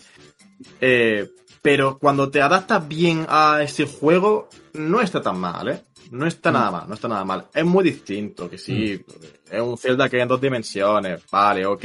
Eh, 0.81 1.29
pero 1.61 1.97
cuando 1.97 2.29
te 2.29 2.41
adaptas 2.41 2.87
bien 2.87 3.25
a 3.27 3.61
ese 3.63 3.85
juego, 3.85 4.49
no 4.73 5.01
está 5.01 5.21
tan 5.21 5.39
mal, 5.39 5.69
¿eh? 5.69 5.81
No 6.11 6.27
está 6.27 6.51
nada 6.51 6.69
mal, 6.69 6.87
no 6.87 6.93
está 6.93 7.07
nada 7.07 7.25
mal. 7.25 7.47
Es 7.53 7.65
muy 7.65 7.83
distinto, 7.83 8.49
que 8.49 8.57
sí. 8.57 9.03
Es 9.49 9.61
un 9.61 9.77
Zelda 9.77 10.07
que 10.07 10.17
hay 10.17 10.21
en 10.21 10.27
dos 10.27 10.39
dimensiones, 10.39 11.23
vale, 11.31 11.65
ok. 11.65 11.83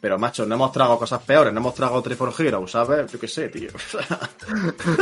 Pero, 0.00 0.18
macho, 0.18 0.46
no 0.46 0.54
hemos 0.54 0.72
tragado 0.72 0.98
cosas 0.98 1.22
peores, 1.22 1.52
no 1.52 1.60
hemos 1.60 1.74
tragado 1.74 2.02
Triforce 2.02 2.46
Heroes, 2.46 2.70
¿sabes? 2.70 3.10
Yo 3.10 3.18
qué 3.18 3.28
sé, 3.28 3.48
tío. 3.48 3.70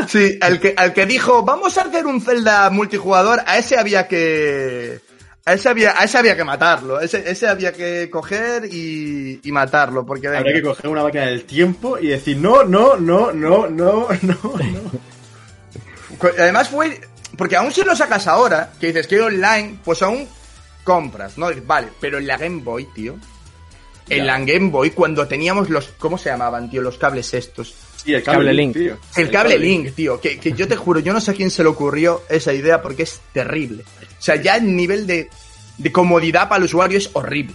Sí, 0.08 0.38
al 0.40 0.58
que, 0.58 0.74
al 0.76 0.92
que 0.92 1.06
dijo, 1.06 1.42
vamos 1.42 1.76
a 1.76 1.82
hacer 1.82 2.06
un 2.06 2.20
Zelda 2.20 2.70
multijugador, 2.70 3.40
a 3.46 3.58
ese 3.58 3.78
había 3.78 4.08
que... 4.08 5.00
A 5.48 5.54
ese 5.54 5.68
había, 5.70 5.98
a 5.98 6.04
ese 6.04 6.18
había 6.18 6.36
que 6.36 6.44
matarlo, 6.44 7.00
ese, 7.00 7.22
ese 7.30 7.48
había 7.48 7.72
que 7.72 8.10
coger 8.10 8.66
y, 8.66 9.40
y 9.42 9.50
matarlo, 9.52 10.04
porque 10.04 10.26
venga. 10.28 10.40
Habría 10.40 10.54
que 10.56 10.62
coger 10.62 10.88
una 10.88 11.02
máquina 11.02 11.24
del 11.26 11.44
tiempo 11.44 11.98
y 11.98 12.08
decir, 12.08 12.36
no, 12.36 12.64
no, 12.64 12.96
no, 12.96 13.32
no, 13.32 13.66
no, 13.66 14.08
no, 14.10 14.38
no. 14.60 14.92
Además 16.38 16.68
fue... 16.68 17.00
Porque 17.36 17.56
aún 17.56 17.72
si 17.72 17.82
lo 17.82 17.94
sacas 17.94 18.26
ahora, 18.26 18.72
que 18.80 18.88
dices 18.88 19.06
que 19.06 19.20
online, 19.20 19.78
pues 19.84 20.02
aún 20.02 20.26
compras, 20.84 21.38
¿no? 21.38 21.48
Vale, 21.64 21.88
pero 22.00 22.18
en 22.18 22.26
la 22.26 22.36
Game 22.36 22.62
Boy, 22.62 22.86
tío. 22.94 23.16
En 24.08 24.18
Ya. 24.18 24.24
la 24.24 24.38
Game 24.40 24.70
Boy, 24.70 24.90
cuando 24.90 25.28
teníamos 25.28 25.70
los. 25.70 25.88
¿Cómo 25.98 26.18
se 26.18 26.30
llamaban, 26.30 26.68
tío? 26.68 26.82
Los 26.82 26.98
cables 26.98 27.32
estos. 27.34 27.74
Sí, 28.04 28.14
el 28.14 28.22
Cable 28.22 28.38
cable, 28.38 28.54
Link. 28.54 28.76
link, 28.76 28.84
tío. 28.86 28.98
El 29.16 29.30
cable 29.30 29.58
Link, 29.58 29.94
tío. 29.94 30.20
Que, 30.20 30.38
que 30.38 30.52
yo 30.52 30.66
te 30.68 30.76
juro, 30.76 31.00
yo 31.00 31.12
no 31.12 31.20
sé 31.20 31.32
a 31.32 31.34
quién 31.34 31.50
se 31.50 31.62
le 31.62 31.68
ocurrió 31.68 32.22
esa 32.28 32.52
idea 32.52 32.80
porque 32.80 33.02
es 33.02 33.20
terrible. 33.32 33.82
O 33.82 34.22
sea, 34.22 34.36
ya 34.36 34.56
el 34.56 34.74
nivel 34.74 35.06
de, 35.06 35.28
de 35.76 35.92
comodidad 35.92 36.48
para 36.48 36.58
el 36.58 36.64
usuario 36.64 36.98
es 36.98 37.10
horrible. 37.12 37.54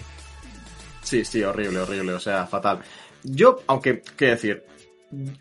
Sí, 1.01 1.25
sí, 1.25 1.43
horrible, 1.43 1.79
horrible, 1.79 2.13
o 2.13 2.19
sea, 2.19 2.45
fatal. 2.45 2.79
Yo, 3.23 3.61
aunque, 3.67 4.01
qué 4.17 4.27
decir, 4.27 4.63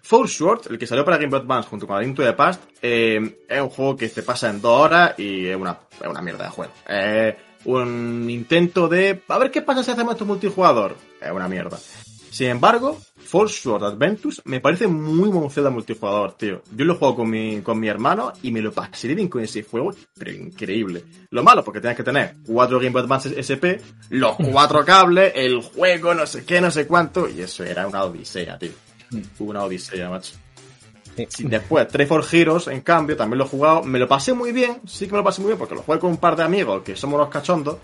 Force 0.02 0.34
Sword, 0.36 0.62
el 0.70 0.78
que 0.78 0.86
salió 0.86 1.04
para 1.04 1.16
Game 1.16 1.30
Boy 1.30 1.40
Advance 1.40 1.68
junto 1.68 1.86
con 1.86 2.00
Link 2.00 2.16
to 2.16 2.22
the 2.24 2.32
Past, 2.32 2.62
eh, 2.80 3.38
es 3.48 3.60
un 3.60 3.70
juego 3.70 3.96
que 3.96 4.08
se 4.08 4.22
pasa 4.22 4.50
en 4.50 4.60
dos 4.60 4.80
horas 4.80 5.14
y 5.18 5.46
es 5.46 5.56
una, 5.56 5.78
es 6.00 6.06
una 6.08 6.22
mierda 6.22 6.44
de 6.44 6.50
juego. 6.50 6.72
Es 6.88 7.34
un 7.64 8.28
intento 8.28 8.88
de, 8.88 9.22
a 9.28 9.38
ver 9.38 9.50
qué 9.50 9.62
pasa 9.62 9.82
si 9.82 9.90
hacemos 9.90 10.14
esto 10.14 10.24
multijugador. 10.24 10.96
Es 11.20 11.30
una 11.30 11.48
mierda. 11.48 11.78
Sin 12.32 12.48
embargo, 12.48 12.98
Force 13.14 13.60
Sword 13.60 13.84
Adventures 13.84 14.40
me 14.46 14.58
parece 14.58 14.86
muy 14.86 15.30
Zelda 15.50 15.68
multijugador, 15.68 16.32
tío. 16.32 16.62
Yo 16.74 16.86
lo 16.86 16.94
juego 16.94 17.16
con 17.16 17.28
mi, 17.28 17.60
con 17.60 17.78
mi 17.78 17.88
hermano 17.88 18.32
y 18.42 18.50
me 18.50 18.62
lo 18.62 18.72
pasé 18.72 19.14
bien 19.14 19.28
con 19.28 19.42
ese 19.42 19.62
juego, 19.62 19.94
pero 20.18 20.32
increíble. 20.32 21.04
Lo 21.28 21.42
malo, 21.42 21.62
porque 21.62 21.82
tienes 21.82 21.98
que 21.98 22.02
tener 22.02 22.36
cuatro 22.46 22.78
Game 22.78 22.88
Boy 22.88 23.02
Advance 23.02 23.34
SP, 23.36 23.82
los 24.08 24.36
cuatro 24.50 24.82
cables, 24.82 25.32
el 25.34 25.60
juego, 25.60 26.14
no 26.14 26.26
sé 26.26 26.46
qué, 26.46 26.62
no 26.62 26.70
sé 26.70 26.86
cuánto, 26.86 27.28
y 27.28 27.42
eso 27.42 27.64
era 27.64 27.86
una 27.86 28.02
odisea, 28.02 28.58
tío. 28.58 28.72
Una 29.40 29.64
odisea, 29.64 30.08
macho. 30.08 30.32
Sí. 31.28 31.44
Después, 31.44 31.86
Tres 31.88 32.08
for 32.08 32.24
Heroes, 32.32 32.68
en 32.68 32.80
cambio, 32.80 33.14
también 33.14 33.40
lo 33.40 33.44
he 33.44 33.48
jugado. 33.48 33.82
Me 33.82 33.98
lo 33.98 34.08
pasé 34.08 34.32
muy 34.32 34.52
bien, 34.52 34.80
sí 34.86 35.04
que 35.04 35.12
me 35.12 35.18
lo 35.18 35.24
pasé 35.24 35.42
muy 35.42 35.48
bien, 35.48 35.58
porque 35.58 35.74
lo 35.74 35.82
jugué 35.82 35.98
con 35.98 36.10
un 36.10 36.16
par 36.16 36.34
de 36.34 36.44
amigos 36.44 36.82
que 36.82 36.96
somos 36.96 37.16
unos 37.16 37.28
cachondos, 37.28 37.76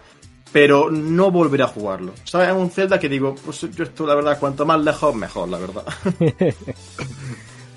pero 0.53 0.91
no 0.91 1.31
volveré 1.31 1.65
a 1.65 1.69
jugarlo. 1.69 2.13
¿Sabes? 2.25 2.49
Es 2.49 2.55
un 2.55 2.71
Zelda 2.71 2.99
que 2.99 3.09
digo, 3.09 3.35
pues 3.45 3.61
yo 3.75 3.85
esto, 3.85 4.07
la 4.07 4.15
verdad, 4.15 4.39
cuanto 4.39 4.65
más 4.67 4.81
lejos, 4.81 5.15
mejor, 5.15 5.49
la 5.49 5.59
verdad. 5.59 5.85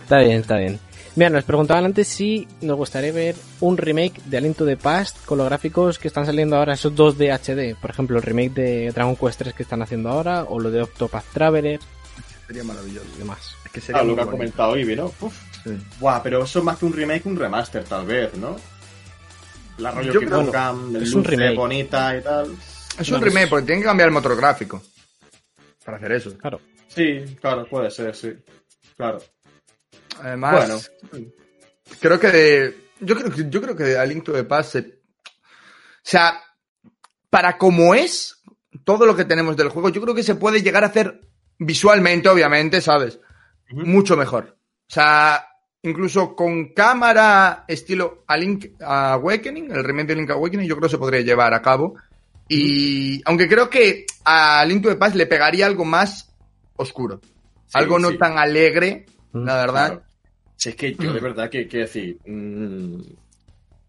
Está 0.03 0.19
bien, 0.19 0.41
está 0.41 0.57
bien. 0.57 0.79
Mira, 1.15 1.29
nos 1.29 1.43
preguntaban 1.43 1.85
antes 1.85 2.07
si 2.07 2.47
nos 2.61 2.77
gustaría 2.77 3.11
ver 3.11 3.35
un 3.61 3.77
remake 3.77 4.21
de 4.25 4.37
Aliento 4.37 4.65
de 4.65 4.77
Past 4.77 5.23
con 5.25 5.37
los 5.37 5.47
gráficos 5.47 5.99
que 5.99 6.07
están 6.07 6.25
saliendo 6.25 6.55
ahora, 6.57 6.73
esos 6.73 6.95
dos 6.95 7.17
de 7.17 7.31
HD. 7.31 7.75
Por 7.79 7.89
ejemplo, 7.91 8.17
el 8.17 8.23
remake 8.23 8.53
de 8.53 8.91
Dragon 8.91 9.15
Quest 9.15 9.39
3 9.39 9.53
que 9.53 9.63
están 9.63 9.81
haciendo 9.81 10.09
ahora, 10.09 10.45
o 10.47 10.59
lo 10.59 10.69
de 10.71 10.81
Octopath 10.81 11.25
Traveler 11.33 11.79
Sería 12.47 12.63
maravilloso. 12.63 13.05
y 13.15 13.19
demás. 13.19 13.55
Es 13.65 13.71
que 13.71 13.81
sería 13.81 14.01
Ah, 14.01 14.03
lo 14.05 14.15
que 14.15 14.21
ha 14.21 14.25
comentado 14.25 14.77
Ivy, 14.77 14.95
¿no? 14.97 15.05
Uf. 15.21 15.33
Sí. 15.63 15.71
Buah, 15.99 16.21
pero 16.23 16.43
eso 16.43 16.59
es 16.59 16.65
más 16.65 16.77
que 16.77 16.85
un 16.85 16.93
remake, 16.93 17.25
un 17.25 17.37
remaster, 17.37 17.83
tal 17.83 18.05
vez, 18.05 18.33
¿no? 18.35 18.55
La 19.81 19.91
rollo 19.91 20.11
que 20.19 20.25
creo- 20.25 20.45
pongan 20.45 20.95
es 20.95 21.13
un 21.13 21.23
remake. 21.23 21.55
bonita 21.55 22.17
y 22.17 22.21
tal. 22.21 22.51
Es 22.99 23.09
No 23.09 23.17
un 23.17 23.23
sé. 23.23 23.29
remake 23.29 23.49
porque 23.49 23.65
tienen 23.65 23.81
que 23.81 23.87
cambiar 23.87 24.07
el 24.09 24.13
motor 24.13 24.35
gráfico. 24.35 24.81
Para 25.83 25.97
hacer 25.97 26.11
eso. 26.11 26.37
Claro. 26.37 26.61
Sí, 26.87 27.37
claro, 27.39 27.65
puede 27.67 27.89
ser, 27.89 28.15
sí. 28.15 28.33
Claro. 28.97 29.19
Además, 30.21 30.67
Bueno. 31.11 31.27
creo 31.99 32.19
que 32.19 32.27
de. 32.31 32.77
Yo 32.99 33.15
creo, 33.15 33.31
que- 33.31 33.49
yo 33.49 33.61
creo 33.61 33.75
que 33.75 33.97
A 33.97 34.05
Link 34.05 34.23
to 34.23 34.33
the 34.33 34.43
Past 34.43 34.73
se- 34.73 35.01
O 35.23 36.03
sea, 36.03 36.39
para 37.29 37.57
como 37.57 37.95
es 37.95 38.41
todo 38.83 39.05
lo 39.05 39.15
que 39.15 39.25
tenemos 39.25 39.55
del 39.57 39.69
juego, 39.69 39.89
yo 39.89 40.01
creo 40.01 40.13
que 40.15 40.23
se 40.23 40.35
puede 40.35 40.61
llegar 40.61 40.83
a 40.83 40.87
hacer 40.87 41.21
visualmente, 41.57 42.27
obviamente, 42.29 42.81
¿sabes? 42.81 43.19
Mucho 43.69 44.17
mejor. 44.17 44.57
O 44.89 44.93
sea, 44.93 45.47
incluso 45.83 46.35
con 46.35 46.73
cámara 46.73 47.65
estilo 47.67 48.23
A 48.27 48.37
Link 48.37 48.81
Awakening, 48.81 49.71
el 49.71 49.83
remake 49.83 50.07
de 50.07 50.15
Link 50.15 50.29
Awakening, 50.29 50.67
yo 50.67 50.75
creo 50.75 50.87
que 50.87 50.91
se 50.91 50.97
podría 50.97 51.21
llevar 51.21 51.53
a 51.53 51.61
cabo. 51.61 51.95
Y 52.47 53.21
aunque 53.25 53.47
creo 53.47 53.69
que 53.69 54.05
a 54.25 54.63
Link 54.65 54.83
to 54.83 54.89
the 54.89 54.95
Past 54.95 55.15
le 55.15 55.25
pegaría 55.25 55.65
algo 55.65 55.85
más 55.85 56.33
oscuro. 56.75 57.21
Sí, 57.67 57.77
algo 57.77 57.97
no 57.97 58.09
sí. 58.09 58.17
tan 58.17 58.37
alegre, 58.37 59.05
Mm, 59.33 59.45
la 59.45 59.55
verdad. 59.55 59.87
Claro. 59.87 60.03
Si 60.55 60.69
es 60.69 60.75
que 60.75 60.93
yo 60.93 61.13
de 61.13 61.19
verdad 61.19 61.49
que, 61.49 61.67
que 61.67 61.79
decir, 61.79 62.17
mm, 62.25 63.01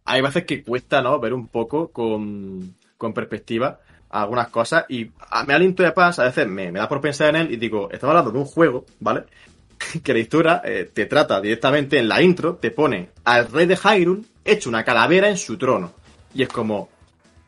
hay 0.07 0.23
veces 0.23 0.45
que 0.45 0.63
cuesta, 0.63 1.03
¿no? 1.03 1.19
Ver 1.21 1.35
un 1.35 1.49
poco 1.49 1.89
con, 1.89 2.75
con 2.97 3.13
perspectiva 3.13 3.81
algunas 4.09 4.49
cosas 4.49 4.85
y 4.89 5.11
a, 5.31 5.45
me 5.45 5.55
aliento 5.55 5.83
de 5.83 5.93
paz, 5.93 6.19
a 6.19 6.25
veces 6.25 6.47
me, 6.47 6.71
me 6.71 6.79
da 6.79 6.89
por 6.89 7.01
pensar 7.01 7.31
en 7.31 7.37
él 7.37 7.53
y 7.53 7.57
digo, 7.57 7.91
estaba 7.91 8.13
hablando 8.13 8.31
de 8.33 8.39
un 8.39 8.45
juego, 8.45 8.85
¿vale? 9.01 9.25
que 10.03 10.13
la 10.13 10.19
historia 10.19 10.63
eh, 10.65 10.91
te 10.93 11.07
trata 11.07 11.41
directamente 11.41 11.99
en 11.99 12.09
la 12.09 12.23
intro, 12.23 12.57
te 12.57 12.71
pone 12.71 13.11
al 13.25 13.51
rey 13.51 13.67
de 13.67 13.77
Hyrule 13.77 14.23
hecho 14.45 14.69
una 14.69 14.85
calavera 14.85 15.29
en 15.29 15.37
su 15.37 15.57
trono. 15.57 15.93
Y 16.35 16.43
es 16.43 16.49
como, 16.49 16.89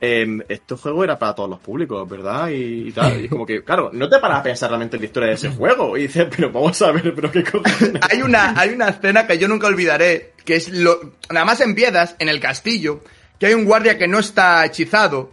em, 0.01 0.43
este 0.49 0.75
juego 0.77 1.05
era 1.05 1.19
para 1.19 1.35
todos 1.35 1.49
los 1.51 1.59
públicos, 1.59 2.09
¿verdad? 2.09 2.49
Y, 2.49 2.89
y 2.89 2.93
tal. 2.93 3.21
Y 3.21 3.25
es 3.25 3.31
como 3.31 3.47
que, 3.47 3.65
claro, 3.65 3.91
no 3.93 4.09
te 4.09 4.19
paras 4.19 4.41
a 4.41 4.43
pensar 4.43 4.71
realmente 4.71 4.97
en 4.97 5.03
la 5.03 5.07
historia 5.07 5.29
de 5.31 5.35
ese 5.35 5.51
juego. 5.51 5.97
Y 5.97 6.03
dices, 6.03 6.27
pero 6.35 6.53
vamos 6.53 6.81
a 6.83 6.93
ver, 6.93 7.15
pero 7.15 7.31
qué 7.31 7.43
cojones. 7.43 8.01
hay 8.11 8.23
una, 8.23 8.59
hay 8.59 8.71
una 8.71 8.89
escena 8.89 9.27
que 9.27 9.39
yo 9.39 9.49
nunca 9.49 9.67
olvidaré, 9.67 10.35
que 10.45 10.57
es 10.57 10.69
lo, 10.69 11.15
nada 11.31 11.47
más 11.47 11.61
empiezas 11.61 12.17
en 12.19 12.29
el 12.29 12.41
castillo, 12.41 13.01
que 13.39 13.47
hay 13.47 13.55
un 13.55 13.65
guardia 13.65 13.99
que 13.99 14.09
no 14.09 14.19
está 14.19 14.65
hechizado, 14.65 15.33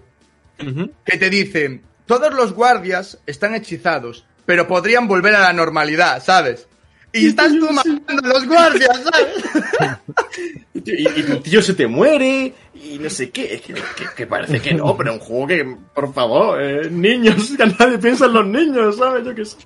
que 1.06 1.18
te 1.18 1.30
dice, 1.30 1.82
todos 2.06 2.34
los 2.34 2.54
guardias 2.54 3.20
están 3.26 3.56
hechizados, 3.56 4.26
pero 4.46 4.68
podrían 4.68 5.08
volver 5.08 5.36
a 5.36 5.40
la 5.40 5.54
normalidad, 5.54 6.24
¿sabes? 6.24 6.68
Y 7.14 7.28
estás 7.28 7.52
tú 7.52 7.70
matando 7.72 8.04
a 8.30 8.34
los 8.34 8.48
guardias, 8.48 9.02
¿sabes? 9.04 10.00
Y, 10.84 11.24
tu 11.24 11.38
tío 11.42 11.62
se 11.62 11.74
te 11.76 11.86
muere 11.86 12.54
y 12.74 12.98
no 12.98 13.10
sé 13.10 13.30
qué. 13.30 13.54
Es 13.56 13.62
que, 13.62 13.74
que- 13.74 13.82
que 14.16 14.26
parece 14.28 14.60
que 14.62 14.74
no, 14.74 14.96
pero 14.98 15.14
un 15.14 15.20
juego 15.20 15.48
que, 15.48 15.78
por 15.94 16.12
favor, 16.14 16.60
eh, 16.62 16.90
niños, 16.90 17.52
que 17.58 17.66
nadie 17.68 17.98
piensa 18.00 18.26
en 18.26 18.34
los 18.34 18.48
niños, 18.48 18.98
¿sabes? 18.98 19.24
Yo 19.26 19.36
qué 19.36 19.46
sé. 19.46 19.58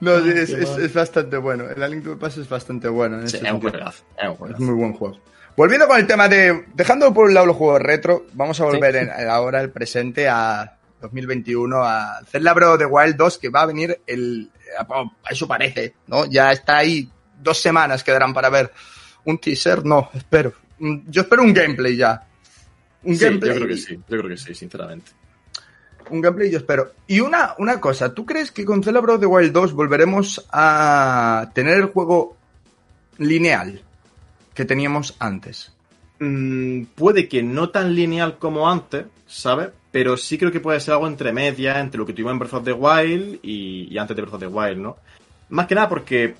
No, 0.00 0.18
sí, 0.20 0.30
es, 0.34 0.52
qué 0.54 0.62
es- 0.62 0.76
es 0.78 0.92
bastante 0.94 1.36
bueno. 1.36 1.64
El 1.68 1.80
A 1.82 1.88
Link 1.88 2.02
to 2.04 2.10
the 2.10 2.16
Past 2.16 2.38
es 2.38 2.48
bastante 2.48 2.88
bueno. 2.88 3.20
en 3.20 3.28
Sí, 3.28 3.36
ese 3.36 3.46
es 3.46 3.52
un 3.52 3.60
juegazo, 3.60 4.04
es 4.18 4.40
un 4.40 4.52
Es 4.52 4.58
muy 4.60 4.74
buen 4.74 4.92
juego. 4.94 5.20
Volviendo 5.56 5.86
con 5.86 5.98
el 5.98 6.06
tema 6.06 6.28
de. 6.28 6.64
Dejando 6.74 7.12
por 7.14 7.26
un 7.26 7.34
lado 7.34 7.46
los 7.46 7.56
juegos 7.56 7.80
retro, 7.80 8.26
vamos 8.32 8.60
a 8.60 8.64
volver 8.64 8.96
en- 8.96 9.10
ahora 9.28 9.60
el 9.60 9.70
presente 9.70 10.28
a 10.28 10.78
2021 11.00 11.76
a 11.84 12.20
Zelda 12.28 12.52
Breath 12.54 12.70
of 12.72 12.78
the 12.78 12.86
Wild 12.86 13.16
2, 13.16 13.38
que 13.38 13.48
va 13.50 13.62
a 13.62 13.66
venir 13.66 14.00
el. 14.06 14.50
A- 14.78 15.30
Eso 15.30 15.46
parece, 15.48 15.94
¿no? 16.06 16.24
Ya 16.26 16.52
está 16.52 16.78
ahí. 16.78 17.08
Dos 17.40 17.60
semanas 17.60 18.02
quedarán 18.02 18.32
para 18.32 18.48
ver. 18.50 18.72
Un 19.24 19.38
teaser, 19.38 19.84
no, 19.84 20.10
espero. 20.14 20.52
Mm, 20.78 20.98
Yo 21.08 21.22
espero 21.22 21.42
un 21.42 21.52
gameplay 21.52 21.96
ya. 21.96 22.26
Un 23.02 23.16
Sí, 23.16 23.24
gameplay. 23.24 23.50
yo 23.52 23.56
creo 23.56 23.68
que 23.68 23.76
sí, 23.76 23.94
yo 23.96 24.18
creo 24.18 24.28
que 24.28 24.36
sí, 24.36 24.54
sinceramente. 24.54 25.12
Un 26.10 26.20
gameplay 26.20 26.50
yo 26.50 26.58
espero. 26.58 26.92
Y 27.08 27.20
una, 27.20 27.54
una 27.58 27.80
cosa, 27.80 28.14
¿tú 28.14 28.24
crees 28.24 28.52
que 28.52 28.64
con 28.64 28.82
Zelda 28.82 29.00
Breath 29.00 29.16
of 29.16 29.20
the 29.20 29.26
Wild 29.26 29.52
2 29.52 29.72
volveremos 29.72 30.46
a 30.52 31.50
tener 31.54 31.78
el 31.78 31.86
juego 31.86 32.36
lineal 33.18 33.82
que 34.54 34.64
teníamos 34.64 35.16
antes? 35.18 35.72
Mm, 36.20 36.84
puede 36.94 37.28
que 37.28 37.42
no 37.42 37.70
tan 37.70 37.94
lineal 37.94 38.38
como 38.38 38.70
antes, 38.70 39.04
¿sabes? 39.26 39.70
Pero 39.90 40.16
sí 40.16 40.38
creo 40.38 40.52
que 40.52 40.60
puede 40.60 40.80
ser 40.80 40.94
algo 40.94 41.06
entre 41.06 41.32
medias, 41.32 41.76
entre 41.78 41.98
lo 41.98 42.06
que 42.06 42.12
tuvimos 42.12 42.32
en 42.32 42.38
Breath 42.38 42.54
of 42.54 42.64
the 42.64 42.72
Wild 42.72 43.40
y, 43.42 43.88
y 43.92 43.98
antes 43.98 44.16
de 44.16 44.22
Breath 44.22 44.34
of 44.34 44.40
the 44.40 44.46
Wild, 44.46 44.78
¿no? 44.78 44.96
Más 45.48 45.66
que 45.66 45.74
nada 45.74 45.88
porque 45.88 46.34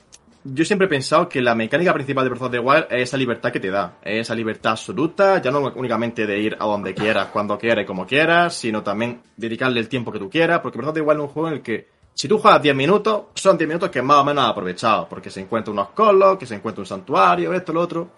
yo 0.44 0.64
siempre 0.64 0.87
he 0.87 0.90
pensado 0.90 1.29
que 1.29 1.40
la 1.40 1.55
mecánica 1.55 1.92
principal 1.92 2.25
de 2.25 2.31
Breath 2.31 2.42
of 2.42 2.51
the 2.51 2.59
Wild 2.59 2.87
es 2.90 3.03
esa 3.03 3.16
libertad 3.16 3.51
que 3.51 3.61
te 3.61 3.70
da. 3.70 3.96
Es 4.03 4.22
esa 4.22 4.35
libertad 4.35 4.72
absoluta, 4.72 5.40
ya 5.40 5.51
no 5.51 5.72
únicamente 5.75 6.27
de 6.27 6.38
ir 6.38 6.57
a 6.59 6.64
donde 6.64 6.94
quieras, 6.94 7.29
cuando 7.33 7.59
quieras 7.59 7.85
y 7.85 7.87
como 7.87 8.07
quieras, 8.07 8.55
sino 8.55 8.83
también 8.83 9.20
dedicarle 9.37 9.81
el 9.81 9.88
tiempo 9.88 10.12
que 10.12 10.18
tú 10.18 10.31
quieras, 10.31 10.61
porque 10.61 10.79
Breath 10.79 10.90
of 10.90 10.94
the 10.94 11.01
Wild 11.01 11.20
es 11.20 11.22
un 11.27 11.29
juego 11.29 11.49
en 11.49 11.55
el 11.55 11.62
que 11.62 11.88
si 12.14 12.29
tú 12.29 12.38
juegas 12.38 12.62
10 12.62 12.75
minutos, 12.75 13.25
son 13.35 13.59
10 13.59 13.68
minutos 13.68 13.90
que 13.90 14.01
más 14.01 14.18
o 14.18 14.25
menos 14.25 14.44
has 14.44 14.51
aprovechado, 14.51 15.07
porque 15.09 15.31
se 15.31 15.40
encuentra 15.40 15.72
unos 15.72 15.90
colos, 15.90 16.38
que 16.38 16.46
se 16.46 16.55
encuentra 16.55 16.81
un 16.81 16.87
santuario, 16.87 17.53
esto, 17.53 17.72
lo 17.72 17.81
otro. 17.81 18.09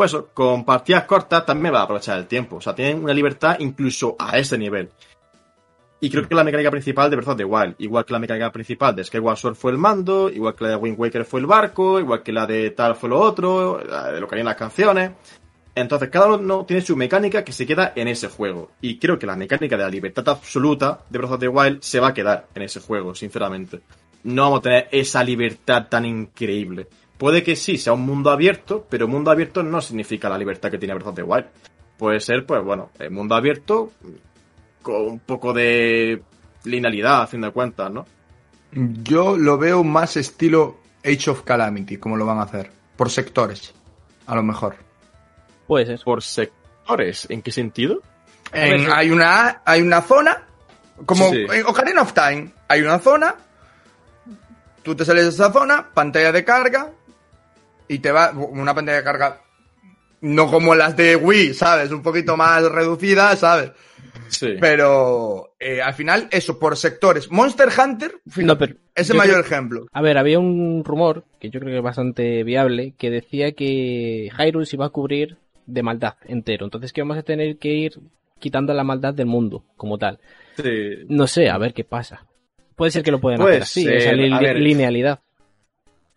Pues 0.00 0.16
con 0.32 0.64
partidas 0.64 1.04
cortas 1.04 1.44
también 1.44 1.74
va 1.74 1.80
a 1.80 1.82
aprovechar 1.82 2.18
el 2.18 2.26
tiempo. 2.26 2.56
O 2.56 2.60
sea, 2.62 2.74
tienen 2.74 3.04
una 3.04 3.12
libertad 3.12 3.58
incluso 3.58 4.16
a 4.18 4.38
ese 4.38 4.56
nivel. 4.56 4.88
Y 6.00 6.08
creo 6.08 6.26
que 6.26 6.34
la 6.34 6.42
mecánica 6.42 6.70
principal 6.70 7.10
de 7.10 7.16
Breath 7.16 7.28
of 7.28 7.36
the 7.36 7.44
Wild, 7.44 7.74
igual 7.76 8.06
que 8.06 8.14
la 8.14 8.18
mecánica 8.18 8.50
principal 8.50 8.96
de 8.96 9.04
Skyward 9.04 9.36
Sword 9.36 9.56
fue 9.56 9.72
el 9.72 9.76
mando, 9.76 10.30
igual 10.30 10.54
que 10.54 10.64
la 10.64 10.70
de 10.70 10.76
Wind 10.76 10.98
Waker 10.98 11.26
fue 11.26 11.40
el 11.40 11.46
barco, 11.46 12.00
igual 12.00 12.22
que 12.22 12.32
la 12.32 12.46
de 12.46 12.70
tal 12.70 12.94
fue 12.94 13.10
lo 13.10 13.20
otro, 13.20 13.84
la 13.84 14.10
de 14.10 14.20
lo 14.20 14.26
que 14.26 14.36
hay 14.36 14.40
en 14.40 14.46
las 14.46 14.56
canciones. 14.56 15.10
Entonces, 15.74 16.08
cada 16.08 16.32
uno 16.32 16.64
tiene 16.64 16.80
su 16.80 16.96
mecánica 16.96 17.44
que 17.44 17.52
se 17.52 17.66
queda 17.66 17.92
en 17.94 18.08
ese 18.08 18.28
juego. 18.28 18.70
Y 18.80 18.98
creo 18.98 19.18
que 19.18 19.26
la 19.26 19.36
mecánica 19.36 19.76
de 19.76 19.82
la 19.82 19.90
libertad 19.90 20.26
absoluta 20.30 21.00
de 21.10 21.18
Breath 21.18 21.32
of 21.32 21.40
the 21.40 21.48
Wild 21.48 21.82
se 21.82 22.00
va 22.00 22.08
a 22.08 22.14
quedar 22.14 22.46
en 22.54 22.62
ese 22.62 22.80
juego, 22.80 23.14
sinceramente. 23.14 23.80
No 24.24 24.44
vamos 24.44 24.60
a 24.60 24.62
tener 24.62 24.88
esa 24.92 25.22
libertad 25.22 25.88
tan 25.90 26.06
increíble. 26.06 26.86
Puede 27.20 27.42
que 27.42 27.54
sí, 27.54 27.76
sea 27.76 27.92
un 27.92 28.00
mundo 28.06 28.30
abierto, 28.30 28.86
pero 28.88 29.06
mundo 29.06 29.30
abierto 29.30 29.62
no 29.62 29.82
significa 29.82 30.30
la 30.30 30.38
libertad 30.38 30.70
que 30.70 30.78
tiene 30.78 30.94
Breath 30.94 31.08
of 31.08 31.14
the 31.16 31.22
Wild. 31.22 31.44
Puede 31.98 32.18
ser, 32.18 32.46
pues 32.46 32.64
bueno, 32.64 32.88
el 32.98 33.10
mundo 33.10 33.34
abierto 33.34 33.92
con 34.80 35.02
un 35.02 35.18
poco 35.20 35.52
de 35.52 36.22
linealidad, 36.64 37.20
a 37.20 37.26
fin 37.26 37.42
de 37.42 37.50
cuentas, 37.50 37.90
¿no? 37.92 38.06
Yo 38.72 39.36
lo 39.36 39.58
veo 39.58 39.84
más 39.84 40.16
estilo 40.16 40.78
Age 41.04 41.28
of 41.28 41.42
Calamity, 41.42 41.98
como 41.98 42.16
lo 42.16 42.24
van 42.24 42.38
a 42.38 42.44
hacer. 42.44 42.70
Por 42.96 43.10
sectores, 43.10 43.74
a 44.26 44.34
lo 44.34 44.42
mejor. 44.42 44.76
Puede 45.66 45.84
ser. 45.84 46.00
Por 46.02 46.22
sectores, 46.22 47.26
¿en 47.28 47.42
qué 47.42 47.52
sentido? 47.52 48.00
En- 48.54 48.84
ver, 48.86 48.92
hay, 48.94 49.10
una, 49.10 49.60
hay 49.66 49.82
una 49.82 50.00
zona, 50.00 50.42
como 51.04 51.28
Sí, 51.28 51.44
sí. 51.46 51.54
en 51.54 51.66
Ocarina 51.66 52.00
of 52.00 52.14
Time, 52.14 52.50
hay 52.66 52.80
una 52.80 52.98
zona, 52.98 53.34
tú 54.82 54.94
te 54.94 55.04
sales 55.04 55.24
de 55.24 55.30
esa 55.30 55.52
zona, 55.52 55.86
pantalla 55.92 56.32
de 56.32 56.44
carga, 56.44 56.90
y 57.94 57.98
te 57.98 58.12
va 58.12 58.30
una 58.32 58.74
pantalla 58.74 58.98
de 58.98 59.04
carga, 59.04 59.40
no 60.22 60.46
como 60.50 60.74
las 60.74 60.96
de 60.96 61.16
Wii, 61.16 61.54
¿sabes? 61.54 61.90
Un 61.92 62.02
poquito 62.02 62.36
más 62.36 62.62
reducida, 62.70 63.34
¿sabes? 63.36 63.72
Sí. 64.28 64.54
Pero 64.60 65.54
eh, 65.58 65.82
al 65.82 65.94
final, 65.94 66.28
eso, 66.30 66.58
por 66.58 66.76
sectores. 66.76 67.30
Monster 67.30 67.68
Hunter 67.76 68.12
No, 68.36 68.56
pero 68.56 68.74
es 68.94 69.08
el 69.10 69.14
yo 69.14 69.18
mayor 69.18 69.34
creo- 69.44 69.44
ejemplo. 69.46 69.86
A 69.92 70.02
ver, 70.02 70.18
había 70.18 70.38
un 70.38 70.82
rumor, 70.84 71.24
que 71.40 71.50
yo 71.50 71.58
creo 71.60 71.72
que 71.72 71.78
es 71.78 71.82
bastante 71.82 72.44
viable, 72.44 72.94
que 72.96 73.10
decía 73.10 73.52
que 73.52 74.30
Hyrule 74.38 74.66
se 74.66 74.76
iba 74.76 74.86
a 74.86 74.90
cubrir 74.90 75.38
de 75.66 75.82
maldad 75.82 76.14
entero. 76.26 76.64
Entonces 76.66 76.92
que 76.92 77.02
vamos 77.02 77.18
a 77.18 77.22
tener 77.22 77.56
que 77.58 77.68
ir 77.70 77.98
quitando 78.38 78.72
la 78.72 78.84
maldad 78.84 79.14
del 79.14 79.26
mundo, 79.26 79.64
como 79.76 79.98
tal. 79.98 80.20
Sí. 80.56 81.04
No 81.08 81.26
sé, 81.26 81.48
a 81.50 81.58
ver 81.58 81.74
qué 81.74 81.84
pasa. 81.84 82.26
Puede 82.76 82.90
ser 82.92 83.02
que 83.02 83.10
lo 83.10 83.20
puedan 83.20 83.42
hacer 83.42 83.62
así, 83.62 83.84
ser, 83.84 83.94
esa 83.96 84.12
li- 84.12 84.30
ver. 84.38 84.56
linealidad. 84.58 85.20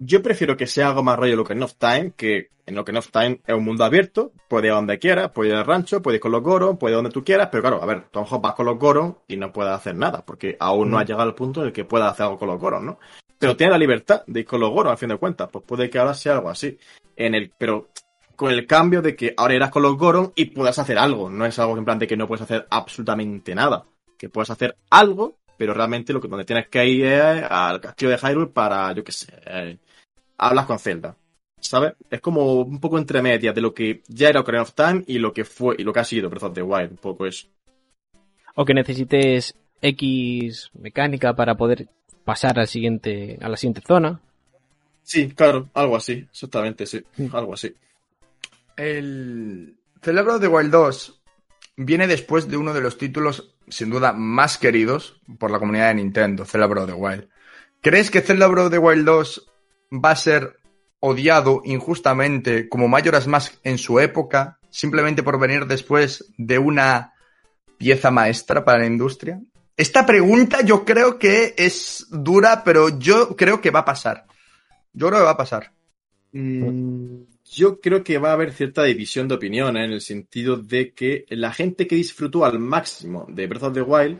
Yo 0.06 0.22
prefiero 0.22 0.58
que 0.58 0.68
sea 0.68 0.90
algo 0.90 1.02
más 1.02 1.18
rollo 1.18 1.42
Ocarina 1.42 1.66
of 1.66 1.76
Time, 1.76 2.12
que 2.18 2.50
en 2.66 2.78
Ocarina 2.78 3.00
of 3.00 3.10
Time 3.10 3.40
es 3.46 3.56
un 3.56 3.64
mundo 3.64 3.86
abierto, 3.86 4.34
puedes 4.50 4.66
ir 4.66 4.72
a 4.72 4.76
donde 4.76 5.00
quieras, 5.00 5.32
puedes 5.32 5.54
ir 5.54 5.58
al 5.58 5.66
rancho, 5.66 6.02
puedes 6.02 6.18
ir 6.18 6.22
con 6.22 6.34
los 6.34 6.44
Goron, 6.44 6.78
puedes 6.78 6.94
ir 6.94 6.98
donde 6.98 7.12
tú 7.12 7.24
quieras, 7.24 7.48
pero 7.50 7.62
claro, 7.64 7.82
a 7.82 7.86
ver, 7.86 8.08
tú 8.12 8.20
a 8.20 8.22
lo 8.22 8.26
mejor 8.26 8.42
vas 8.42 8.54
con 8.54 8.66
los 8.66 8.78
Goron 8.78 9.18
y 9.30 9.38
no 9.38 9.54
puedes 9.54 9.72
hacer 9.72 9.96
nada, 9.96 10.26
porque 10.26 10.58
aún 10.60 10.92
no 10.92 11.00
has 11.00 11.08
llegado 11.08 11.24
al 11.24 11.36
punto 11.36 11.62
en 11.62 11.68
el 11.68 11.74
que 11.74 11.86
puedas 11.86 12.12
hacer 12.12 12.26
algo 12.26 12.38
con 12.38 12.50
los 12.50 12.60
Goron, 12.60 12.86
¿no? 12.86 13.00
Pero 13.40 13.56
tienes 13.56 13.72
la 13.72 13.78
libertad 13.78 14.24
de 14.28 14.42
ir 14.42 14.46
con 14.46 14.60
los 14.60 14.72
Goron, 14.72 14.92
al 14.92 14.98
fin 14.98 15.10
de 15.10 15.18
cuentas, 15.18 15.50
pues 15.50 15.64
puede 15.66 15.90
que 15.90 16.00
ahora 16.00 16.14
sea 16.14 16.34
algo 16.34 16.50
así. 16.50 16.78
En 17.16 17.34
el, 17.36 17.54
pero 17.58 17.90
con 18.36 18.52
el 18.52 18.68
cambio 18.68 19.02
de 19.02 19.16
que 19.16 19.34
ahora 19.38 19.56
irás 19.56 19.72
con 19.72 19.84
los 19.84 19.96
Goron 19.98 20.34
y 20.36 20.46
puedas 20.46 20.78
hacer 20.80 20.98
algo, 20.98 21.30
no 21.30 21.46
es 21.46 21.58
algo 21.60 21.78
en 21.78 21.86
plan 21.86 22.00
de 22.00 22.08
que 22.08 22.18
no 22.18 22.28
puedes 22.28 22.42
hacer 22.42 22.68
absolutamente 22.70 23.56
nada, 23.56 23.86
que 24.18 24.28
puedes 24.28 24.50
hacer 24.50 24.76
algo, 24.90 25.38
pero 25.58 25.74
realmente 25.74 26.12
lo 26.12 26.20
que 26.20 26.28
donde 26.28 26.44
tienes 26.44 26.68
que 26.68 26.86
ir 26.86 27.06
es 27.06 27.44
al 27.50 27.80
castillo 27.80 28.12
de 28.12 28.18
Hyrule 28.18 28.48
para, 28.48 28.92
yo 28.92 29.04
qué 29.04 29.12
sé, 29.12 29.34
eh, 29.46 29.78
hablas 30.38 30.66
con 30.66 30.80
Zelda. 30.80 31.16
¿Sabes? 31.60 31.94
Es 32.10 32.20
como 32.20 32.56
un 32.62 32.80
poco 32.80 32.98
entre 32.98 33.22
medias 33.22 33.56
de 33.56 33.62
lo 33.62 33.74
que 33.74 34.02
ya 34.08 34.28
era 34.30 34.42
Ocarina 34.42 34.64
of 34.64 34.74
Time 34.74 35.04
y 35.08 35.18
lo 35.20 35.32
que 35.34 35.46
fue 35.46 35.76
y 35.80 35.84
lo 35.84 35.94
que 35.94 36.02
ha 36.02 36.04
sido 36.04 36.30
Breath 36.30 36.44
of 36.44 36.54
the 36.54 36.62
Wild, 36.62 36.92
un 36.92 36.98
poco 36.98 37.26
eso. 37.26 37.48
O 38.56 38.66
que 38.66 38.74
necesites 38.74 39.56
X 39.82 40.72
mecánica 40.74 41.34
para 41.34 41.56
poder 41.56 41.88
pasar 42.26 42.60
al 42.60 42.68
siguiente, 42.68 43.38
a 43.42 43.48
la 43.50 43.56
siguiente 43.58 43.82
zona. 43.88 44.20
Sí, 45.04 45.30
claro, 45.30 45.70
algo 45.74 45.96
así, 45.96 46.28
exactamente, 46.32 46.86
sí, 46.86 47.02
Mm. 47.18 47.36
algo 47.36 47.54
así. 47.54 47.74
El 48.76 49.76
Zelda 50.02 50.22
Breath 50.22 50.36
of 50.36 50.42
the 50.42 50.48
Wild 50.48 50.72
2 50.72 51.22
viene 51.78 52.08
después 52.08 52.48
de 52.50 52.58
uno 52.58 52.74
de 52.74 52.82
los 52.82 52.98
títulos, 52.98 53.52
sin 53.70 53.90
duda, 53.90 54.14
más 54.14 54.58
queridos 54.58 55.20
por 55.40 55.52
la 55.52 55.60
comunidad 55.60 55.90
de 55.90 55.96
Nintendo, 55.96 56.46
Zelda 56.46 56.68
Breath 56.68 56.84
of 56.86 56.90
the 56.90 56.96
Wild. 56.96 57.28
¿Crees 57.82 58.12
que 58.12 58.22
Zelda 58.22 58.48
Breath 58.48 58.66
of 58.68 58.72
the 58.72 58.78
Wild 58.80 59.06
2 59.06 59.48
va 59.94 60.12
a 60.12 60.16
ser 60.16 60.58
odiado 61.00 61.62
injustamente 61.66 62.70
como 62.70 62.88
Majora's 62.88 63.28
Mask 63.28 63.56
en 63.64 63.78
su 63.78 64.00
época, 64.00 64.58
simplemente 64.70 65.22
por 65.22 65.40
venir 65.40 65.66
después 65.68 66.32
de 66.38 66.58
una 66.58 67.14
pieza 67.78 68.10
maestra 68.10 68.64
para 68.64 68.80
la 68.80 68.86
industria? 68.86 69.42
Esta 69.76 70.06
pregunta 70.06 70.62
yo 70.62 70.86
creo 70.86 71.20
que 71.20 71.56
es 71.58 72.08
dura, 72.10 72.64
pero 72.64 72.98
yo 73.00 73.36
creo 73.36 73.60
que 73.60 73.72
va 73.72 73.80
a 73.80 73.86
pasar. 73.86 74.26
Yo 74.94 75.08
creo 75.08 75.20
que 75.20 75.26
va 75.26 75.32
a 75.32 75.38
pasar. 75.38 75.72
Mm, 76.32 77.24
Yo 77.52 77.80
creo 77.80 78.04
que 78.04 78.18
va 78.18 78.30
a 78.30 78.34
haber 78.34 78.54
cierta 78.54 78.84
división 78.84 79.28
de 79.28 79.36
opinión 79.36 79.76
¿eh? 79.78 79.86
en 79.86 79.92
el 79.92 80.02
sentido 80.02 80.58
de 80.58 80.94
que 80.94 81.26
la 81.30 81.52
gente 81.52 81.86
que 81.86 81.96
disfrutó 81.96 82.46
al 82.46 82.60
máximo 82.60 83.26
de 83.30 83.46
Breath 83.48 83.64
of 83.64 83.74
the 83.74 83.82
Wild 83.82 84.20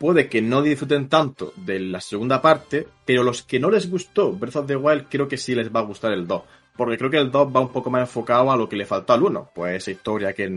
puede 0.00 0.28
que 0.30 0.40
no 0.42 0.62
disfruten 0.62 1.08
tanto 1.08 1.52
de 1.56 1.78
la 1.78 2.00
segunda 2.00 2.40
parte, 2.42 2.88
pero 3.04 3.22
los 3.22 3.42
que 3.44 3.60
no 3.60 3.70
les 3.70 3.88
gustó 3.88 4.32
Breath 4.32 4.56
of 4.56 4.66
the 4.66 4.74
Wild 4.74 5.06
creo 5.10 5.28
que 5.28 5.36
sí 5.36 5.54
les 5.54 5.70
va 5.70 5.80
a 5.80 5.84
gustar 5.84 6.12
el 6.12 6.26
2. 6.26 6.42
Porque 6.76 6.96
creo 6.96 7.10
que 7.10 7.18
el 7.18 7.30
2 7.30 7.54
va 7.54 7.60
un 7.60 7.68
poco 7.68 7.90
más 7.90 8.00
enfocado 8.00 8.50
a 8.50 8.56
lo 8.56 8.66
que 8.68 8.76
le 8.76 8.86
faltó 8.86 9.12
al 9.12 9.22
1. 9.22 9.50
Pues 9.54 9.76
esa 9.76 9.90
historia 9.90 10.32
que 10.32 10.50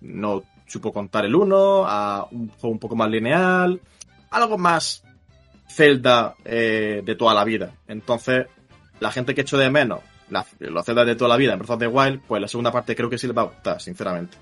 no 0.00 0.42
supo 0.66 0.92
contar 0.92 1.26
el 1.26 1.34
1, 1.34 1.84
a 1.86 2.26
un 2.30 2.48
juego 2.48 2.70
un 2.72 2.78
poco 2.78 2.96
más 2.96 3.10
lineal, 3.10 3.78
algo 4.30 4.56
más 4.56 5.04
Zelda 5.68 6.34
eh, 6.44 7.02
de 7.04 7.14
toda 7.16 7.34
la 7.34 7.44
vida. 7.44 7.74
Entonces, 7.86 8.46
la 9.00 9.12
gente 9.12 9.34
que 9.34 9.42
echó 9.42 9.58
de 9.58 9.70
menos 9.70 10.00
la- 10.30 10.46
los 10.60 10.86
Zelda 10.86 11.04
de 11.04 11.16
toda 11.16 11.28
la 11.28 11.36
vida 11.36 11.52
en 11.52 11.58
Breath 11.58 11.70
of 11.72 11.78
the 11.80 11.86
Wild, 11.86 12.22
pues 12.26 12.40
la 12.40 12.48
segunda 12.48 12.72
parte 12.72 12.96
creo 12.96 13.10
que 13.10 13.18
sí 13.18 13.26
les 13.26 13.36
va 13.36 13.42
a 13.42 13.46
gustar, 13.46 13.80
sinceramente. 13.80 14.38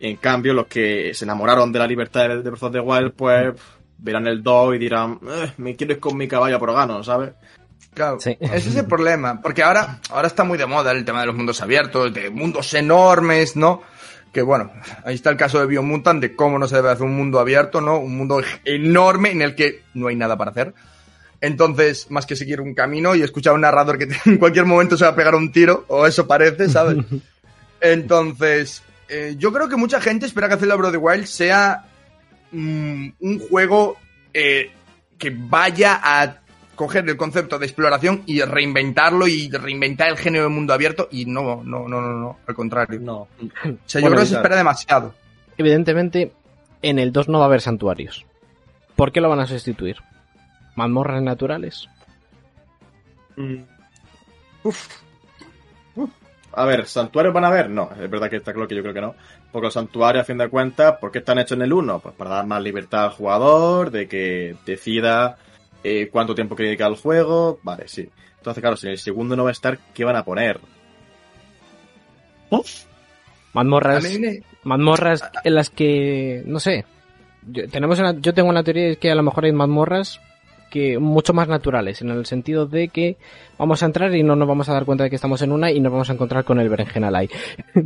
En 0.00 0.16
cambio, 0.16 0.52
los 0.54 0.66
que 0.66 1.12
se 1.14 1.24
enamoraron 1.24 1.72
de 1.72 1.78
la 1.78 1.86
libertad 1.86 2.28
de 2.28 2.42
de 2.42 2.50
Breath 2.50 2.62
of 2.64 2.72
the 2.72 2.80
Wild, 2.80 3.12
pues 3.12 3.54
verán 3.98 4.26
el 4.26 4.42
2 4.42 4.74
y 4.74 4.78
dirán, 4.78 5.18
"Eh, 5.26 5.52
me 5.58 5.76
quiero 5.76 5.94
ir 5.94 6.00
con 6.00 6.16
mi 6.16 6.28
caballo 6.28 6.58
por 6.58 6.72
gano, 6.74 7.02
¿sabes? 7.02 7.30
Claro, 7.94 8.18
Sí. 8.20 8.36
ese 8.40 8.68
es 8.70 8.76
el 8.76 8.86
problema, 8.86 9.40
porque 9.40 9.62
ahora, 9.62 10.00
ahora 10.10 10.26
está 10.26 10.42
muy 10.44 10.58
de 10.58 10.66
moda 10.66 10.90
el 10.92 11.04
tema 11.04 11.20
de 11.20 11.26
los 11.26 11.36
mundos 11.36 11.60
abiertos, 11.62 12.12
de 12.12 12.28
mundos 12.28 12.74
enormes, 12.74 13.54
¿no? 13.56 13.82
Que 14.32 14.42
bueno, 14.42 14.72
ahí 15.04 15.14
está 15.14 15.30
el 15.30 15.36
caso 15.36 15.60
de 15.60 15.66
Biomutant, 15.66 16.20
de 16.20 16.34
cómo 16.34 16.58
no 16.58 16.66
se 16.66 16.74
debe 16.74 16.90
hacer 16.90 17.06
un 17.06 17.14
mundo 17.16 17.38
abierto, 17.38 17.80
¿no? 17.80 17.98
Un 17.98 18.16
mundo 18.16 18.42
enorme 18.64 19.30
en 19.30 19.42
el 19.42 19.54
que 19.54 19.82
no 19.94 20.08
hay 20.08 20.16
nada 20.16 20.36
para 20.36 20.50
hacer. 20.50 20.74
Entonces, 21.40 22.10
más 22.10 22.26
que 22.26 22.34
seguir 22.36 22.60
un 22.60 22.74
camino 22.74 23.14
y 23.14 23.22
escuchar 23.22 23.52
a 23.52 23.54
un 23.54 23.60
narrador 23.60 23.96
que 23.96 24.08
en 24.26 24.38
cualquier 24.38 24.64
momento 24.64 24.96
se 24.96 25.04
va 25.04 25.10
a 25.12 25.16
pegar 25.16 25.36
un 25.36 25.52
tiro, 25.52 25.84
o 25.86 26.04
eso 26.06 26.26
parece, 26.26 26.68
¿sabes? 26.68 26.96
Entonces, 27.80 28.82
eh, 29.08 29.34
yo 29.38 29.52
creo 29.52 29.68
que 29.68 29.76
mucha 29.76 30.00
gente 30.00 30.26
espera 30.26 30.48
que 30.48 30.56
Zelda 30.56 30.76
Breath 30.76 30.88
of 30.88 30.92
the 30.92 30.98
Wild 30.98 31.26
sea 31.26 31.84
mm, 32.52 33.08
un 33.20 33.38
juego 33.48 33.96
eh, 34.32 34.70
que 35.18 35.30
vaya 35.30 36.00
a 36.02 36.40
coger 36.74 37.08
el 37.08 37.16
concepto 37.16 37.58
de 37.58 37.66
exploración 37.66 38.22
y 38.26 38.40
reinventarlo 38.42 39.28
y 39.28 39.50
reinventar 39.50 40.08
el 40.08 40.16
género 40.16 40.44
de 40.44 40.50
mundo 40.50 40.72
abierto 40.72 41.08
y 41.10 41.24
no, 41.24 41.62
no, 41.62 41.88
no, 41.88 42.00
no, 42.00 42.12
no, 42.12 42.38
al 42.46 42.54
contrario. 42.54 43.00
No. 43.00 43.16
O 43.20 43.28
sea, 43.86 44.00
yo 44.00 44.06
Bueno, 44.06 44.16
creo 44.16 44.20
que 44.20 44.26
se 44.26 44.34
espera 44.34 44.56
demasiado. 44.56 45.14
Evidentemente, 45.56 46.32
en 46.82 46.98
el 46.98 47.12
2 47.12 47.28
no 47.28 47.38
va 47.38 47.44
a 47.44 47.48
haber 47.48 47.60
santuarios. 47.60 48.26
¿Por 48.96 49.12
qué 49.12 49.20
lo 49.20 49.28
van 49.28 49.40
a 49.40 49.46
sustituir? 49.46 49.96
¿Mazmorras 50.76 51.22
naturales? 51.22 51.88
Mm. 53.36 53.62
Uf. 54.64 55.03
A 56.56 56.64
ver, 56.66 56.86
¿santuarios 56.86 57.34
van 57.34 57.44
a 57.44 57.48
haber? 57.48 57.68
No, 57.70 57.90
es 58.00 58.08
verdad 58.10 58.30
que 58.30 58.36
está 58.36 58.52
claro 58.52 58.68
que 58.68 58.74
yo 58.76 58.82
creo 58.82 58.94
que 58.94 59.00
no. 59.00 59.14
Porque 59.52 59.66
los 59.66 59.74
santuarios, 59.74 60.22
a 60.22 60.24
fin 60.26 60.38
de 60.38 60.48
cuentas, 60.48 60.96
¿por 61.00 61.10
qué 61.12 61.18
están 61.18 61.38
hechos 61.38 61.56
en 61.56 61.62
el 61.62 61.72
1? 61.72 61.98
Pues 62.00 62.14
para 62.14 62.30
dar 62.30 62.46
más 62.46 62.62
libertad 62.62 63.04
al 63.04 63.10
jugador, 63.10 63.90
de 63.90 64.06
que 64.08 64.56
decida 64.66 65.36
eh, 65.82 66.08
cuánto 66.10 66.34
tiempo 66.34 66.54
quiere 66.56 66.70
dedicar 66.70 66.88
al 66.88 66.96
juego. 66.96 67.58
Vale, 67.62 67.88
sí. 67.88 68.08
Entonces, 68.38 68.60
claro, 68.60 68.76
si 68.76 68.86
en 68.86 68.92
el 68.92 68.98
segundo 68.98 69.36
no 69.36 69.44
va 69.44 69.50
a 69.50 69.52
estar, 69.52 69.78
¿qué 69.94 70.04
van 70.04 70.16
a 70.16 70.24
poner? 70.24 70.60
Mazmorras, 73.52 74.02
me- 74.18 74.42
mazmorras 74.64 75.22
en 75.44 75.54
las 75.54 75.70
que, 75.70 76.42
no 76.46 76.58
sé, 76.60 76.84
yo, 77.46 77.68
tenemos 77.68 77.98
una- 77.98 78.18
yo 78.20 78.34
tengo 78.34 78.48
una 78.48 78.64
teoría 78.64 78.88
de 78.88 78.96
que 78.96 79.10
a 79.10 79.14
lo 79.14 79.22
mejor 79.22 79.44
hay 79.44 79.52
mazmorras 79.52 80.20
que 80.74 80.98
mucho 80.98 81.32
más 81.32 81.46
naturales, 81.46 82.02
en 82.02 82.10
el 82.10 82.26
sentido 82.26 82.66
de 82.66 82.88
que 82.88 83.16
vamos 83.56 83.80
a 83.84 83.86
entrar 83.86 84.12
y 84.12 84.24
no 84.24 84.34
nos 84.34 84.48
vamos 84.48 84.68
a 84.68 84.72
dar 84.72 84.84
cuenta 84.84 85.04
de 85.04 85.10
que 85.10 85.14
estamos 85.14 85.40
en 85.42 85.52
una 85.52 85.70
y 85.70 85.78
nos 85.78 85.92
vamos 85.92 86.10
a 86.10 86.14
encontrar 86.14 86.44
con 86.44 86.58
el 86.58 86.68
berenjenal 86.68 87.14
ahí. 87.14 87.30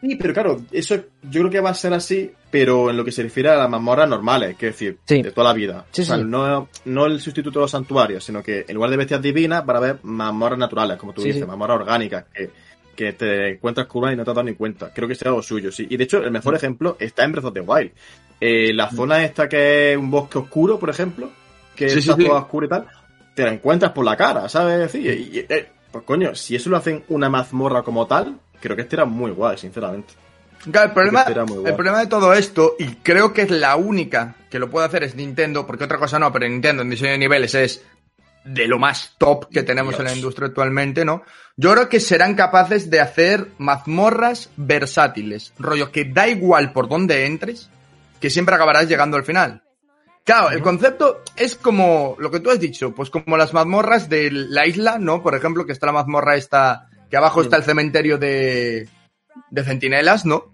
Sí, 0.00 0.14
pero 0.14 0.32
claro, 0.32 0.60
eso 0.70 0.94
yo 1.28 1.40
creo 1.40 1.50
que 1.50 1.60
va 1.60 1.70
a 1.70 1.74
ser 1.74 1.92
así, 1.92 2.30
pero 2.52 2.88
en 2.88 2.96
lo 2.96 3.04
que 3.04 3.10
se 3.10 3.20
refiere 3.24 3.48
a 3.48 3.56
las 3.56 3.68
mazmorras 3.68 4.08
normales, 4.08 4.56
que 4.56 4.68
es 4.68 4.74
decir, 4.74 4.98
Sí. 5.04 5.22
de 5.22 5.32
toda 5.32 5.48
la 5.48 5.54
vida. 5.54 5.86
Sí, 5.90 6.02
o 6.02 6.04
sea, 6.04 6.18
sí. 6.18 6.22
no, 6.24 6.68
no 6.84 7.06
el 7.06 7.20
sustituto 7.20 7.58
de 7.58 7.64
los 7.64 7.70
santuarios, 7.72 8.22
sino 8.22 8.40
que 8.40 8.64
en 8.68 8.76
lugar 8.76 8.90
de 8.92 8.96
bestias 8.96 9.20
divinas, 9.20 9.66
van 9.66 9.74
a 9.74 9.78
haber 9.80 9.98
mazmorras 10.04 10.56
naturales, 10.56 10.98
como 10.98 11.12
tú 11.14 11.22
dices, 11.22 11.44
mazmorras 11.44 11.80
orgánicas, 11.80 12.26
que, 12.32 12.48
que 12.94 13.12
te 13.14 13.54
encuentras 13.54 13.88
una 13.92 14.12
y 14.12 14.16
no 14.16 14.22
te 14.22 14.30
has 14.30 14.36
dado 14.36 14.46
ni 14.48 14.54
cuenta. 14.54 14.92
Creo 14.94 15.08
que 15.08 15.16
será 15.16 15.30
algo 15.30 15.42
suyo, 15.42 15.72
sí. 15.72 15.88
Y 15.90 15.96
de 15.96 16.04
hecho, 16.04 16.22
el 16.22 16.30
mejor 16.30 16.54
ejemplo 16.54 16.96
está 17.00 17.24
en 17.24 17.32
Breath 17.32 17.46
of 17.46 17.54
the 17.54 17.60
Wild. 17.60 17.90
Eh, 18.40 18.72
la 18.72 18.88
zona 18.92 19.24
esta 19.24 19.48
que 19.48 19.94
es 19.94 19.98
un 19.98 20.12
bosque 20.12 20.38
oscuro, 20.38 20.78
por 20.78 20.90
ejemplo, 20.90 21.28
que 21.78 21.88
Sí, 21.88 22.00
está 22.00 22.16
sí. 22.16 22.24
toda 22.26 22.40
oscura 22.40 22.66
y 22.66 22.68
tal, 22.70 22.86
te 23.34 23.44
la 23.44 23.52
encuentras 23.52 23.92
por 23.92 24.04
la 24.04 24.16
cara, 24.16 24.48
¿sabes? 24.48 24.90
Sí, 24.90 24.98
y- 24.98 25.38
y- 25.38 25.46
eh, 25.48 25.70
pues 25.92 26.04
coño, 26.04 26.34
si 26.34 26.56
eso 26.56 26.68
lo 26.70 26.76
hacen 26.76 27.04
una 27.08 27.28
mazmorra 27.30 27.82
como 27.82 28.06
tal, 28.06 28.38
creo 28.60 28.74
que 28.76 28.82
este 28.82 28.96
era 28.96 29.04
muy 29.04 29.30
guay, 29.30 29.56
sinceramente. 29.56 30.12
Claro, 30.72 30.88
el 30.88 30.92
problema, 30.92 31.20
Este 31.20 31.32
era 31.32 31.44
muy 31.44 31.58
guay. 31.58 31.68
el 31.70 31.74
problema 31.76 32.00
de 32.00 32.08
todo 32.08 32.34
esto, 32.34 32.74
y 32.80 32.96
creo 32.96 33.32
que 33.32 33.42
es 33.42 33.50
la 33.50 33.76
única 33.76 34.34
que 34.50 34.58
lo 34.58 34.68
puede 34.68 34.86
hacer 34.86 35.04
es 35.04 35.14
Nintendo, 35.14 35.66
porque 35.66 35.84
otra 35.84 35.98
cosa 35.98 36.18
no, 36.18 36.32
pero 36.32 36.48
Nintendo 36.48 36.82
en 36.82 36.90
diseño 36.90 37.12
de 37.12 37.18
niveles 37.18 37.54
es 37.54 37.84
de 38.44 38.66
lo 38.66 38.78
más 38.78 39.14
top 39.18 39.48
que 39.50 39.62
tenemos 39.62 39.98
en 39.98 40.06
la 40.06 40.14
industria 40.14 40.48
actualmente, 40.48 41.04
¿no? 41.04 41.22
Yo 41.56 41.72
creo 41.74 41.88
que 41.88 42.00
serán 42.00 42.34
capaces 42.34 42.88
de 42.90 43.00
hacer 43.00 43.48
mazmorras 43.58 44.50
versátiles, 44.56 45.52
rollo 45.58 45.92
que 45.92 46.04
da 46.06 46.28
igual 46.28 46.72
por 46.72 46.88
dónde 46.88 47.26
entres, 47.26 47.68
que 48.20 48.30
siempre 48.30 48.54
acabarás 48.54 48.88
llegando 48.88 49.16
al 49.16 49.24
final. 49.24 49.62
Claro, 50.28 50.50
el 50.50 50.60
concepto 50.60 51.22
es 51.36 51.54
como 51.54 52.14
lo 52.18 52.30
que 52.30 52.40
tú 52.40 52.50
has 52.50 52.60
dicho, 52.60 52.94
pues 52.94 53.08
como 53.08 53.38
las 53.38 53.54
mazmorras 53.54 54.10
de 54.10 54.30
la 54.30 54.66
isla, 54.66 54.98
¿no? 54.98 55.22
Por 55.22 55.34
ejemplo, 55.34 55.64
que 55.64 55.72
está 55.72 55.86
la 55.86 55.92
mazmorra 55.92 56.36
esta, 56.36 56.90
que 57.08 57.16
abajo 57.16 57.40
Sí. 57.40 57.46
está 57.46 57.56
el 57.56 57.62
cementerio 57.62 58.18
de, 58.18 58.90
de 59.48 59.64
centinelas, 59.64 60.26
¿no? 60.26 60.52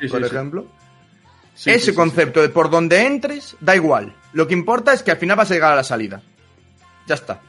Sí, 0.00 0.08
por 0.08 0.18
sí, 0.18 0.26
ejemplo. 0.26 0.66
Ese 1.64 1.94
concepto 1.94 2.42
de 2.42 2.48
por 2.48 2.68
donde 2.68 3.06
entres, 3.06 3.56
da 3.60 3.76
igual. 3.76 4.12
Lo 4.32 4.48
que 4.48 4.54
importa 4.54 4.92
es 4.92 5.04
que 5.04 5.12
al 5.12 5.18
final 5.18 5.36
vas 5.36 5.52
a 5.52 5.54
llegar 5.54 5.72
a 5.72 5.76
la 5.76 5.84
salida. 5.84 6.20
Ya 7.06 7.14
está. 7.14 7.40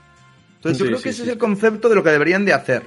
Entonces 0.58 0.78
yo 0.78 0.86
creo 0.86 1.02
que 1.02 1.10
ese 1.10 1.24
es 1.24 1.30
el 1.30 1.40
concepto 1.40 1.90
de 1.90 1.96
lo 1.96 2.04
que 2.04 2.12
deberían 2.12 2.46
de 2.46 2.54
hacer. 2.54 2.84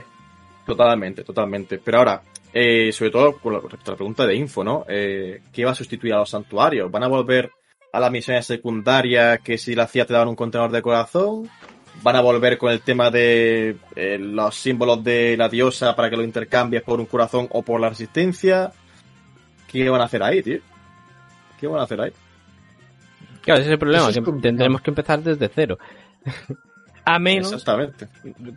Totalmente, 0.65 1.25
totalmente. 1.25 1.79
Pero 1.85 1.99
ahora, 1.99 2.23
eh, 2.53 2.93
sobre 2.93 3.11
todo 3.11 3.37
con 3.39 3.53
la, 3.53 3.59
respecto 3.59 3.91
a 3.91 3.95
la 3.95 3.97
pregunta 3.97 4.25
de 4.29 4.37
info, 4.37 4.63
¿no? 4.63 4.85
Eh, 4.89 5.43
¿Qué 5.53 5.65
va 5.65 5.73
a 5.73 5.75
sustituir 5.75 6.15
a 6.15 6.19
los 6.19 6.31
santuarios? 6.31 6.89
¿Van 6.89 7.03
a 7.03 7.09
volver 7.09 7.51
a 7.93 8.01
las 8.01 8.11
misiones 8.11 8.47
secundarias 8.47 9.41
que 9.41 9.59
si 9.59 9.75
la 9.75 9.85
hacía 9.85 10.07
te 10.07 10.13
daban 10.13 10.29
un 10.29 10.37
contenedor 10.37 10.71
de 10.73 10.83
corazón? 10.83 11.49
¿Van 12.03 12.17
a 12.17 12.21
volver 12.21 12.59
con 12.59 12.71
el 12.71 12.83
tema 12.83 13.11
de 13.11 13.77
eh, 13.95 14.19
los 14.19 14.55
símbolos 14.55 15.03
de 15.03 15.35
la 15.37 15.49
diosa 15.49 15.97
para 15.97 16.11
que 16.11 16.17
lo 16.17 16.23
intercambies 16.23 16.83
por 16.83 17.01
un 17.01 17.07
corazón 17.07 17.49
o 17.51 17.63
por 17.63 17.81
la 17.81 17.89
resistencia? 17.89 18.71
¿Qué 19.67 19.89
van 19.89 20.03
a 20.03 20.05
hacer 20.05 20.23
ahí, 20.23 20.43
tío? 20.43 20.59
¿Qué 21.59 21.67
van 21.67 21.81
a 21.81 21.85
hacer 21.85 22.01
ahí? 22.01 22.13
Claro, 23.41 23.61
ese 23.61 23.69
es 23.69 23.73
el 23.73 23.79
problema, 23.79 24.09
es 24.09 24.15
que 24.15 24.23
complicado. 24.23 24.43
tendremos 24.43 24.81
que 24.83 24.91
empezar 24.91 25.23
desde 25.23 25.49
cero. 25.49 25.79
A 27.09 27.21
menos 27.21 27.53
Exactamente. 27.53 28.09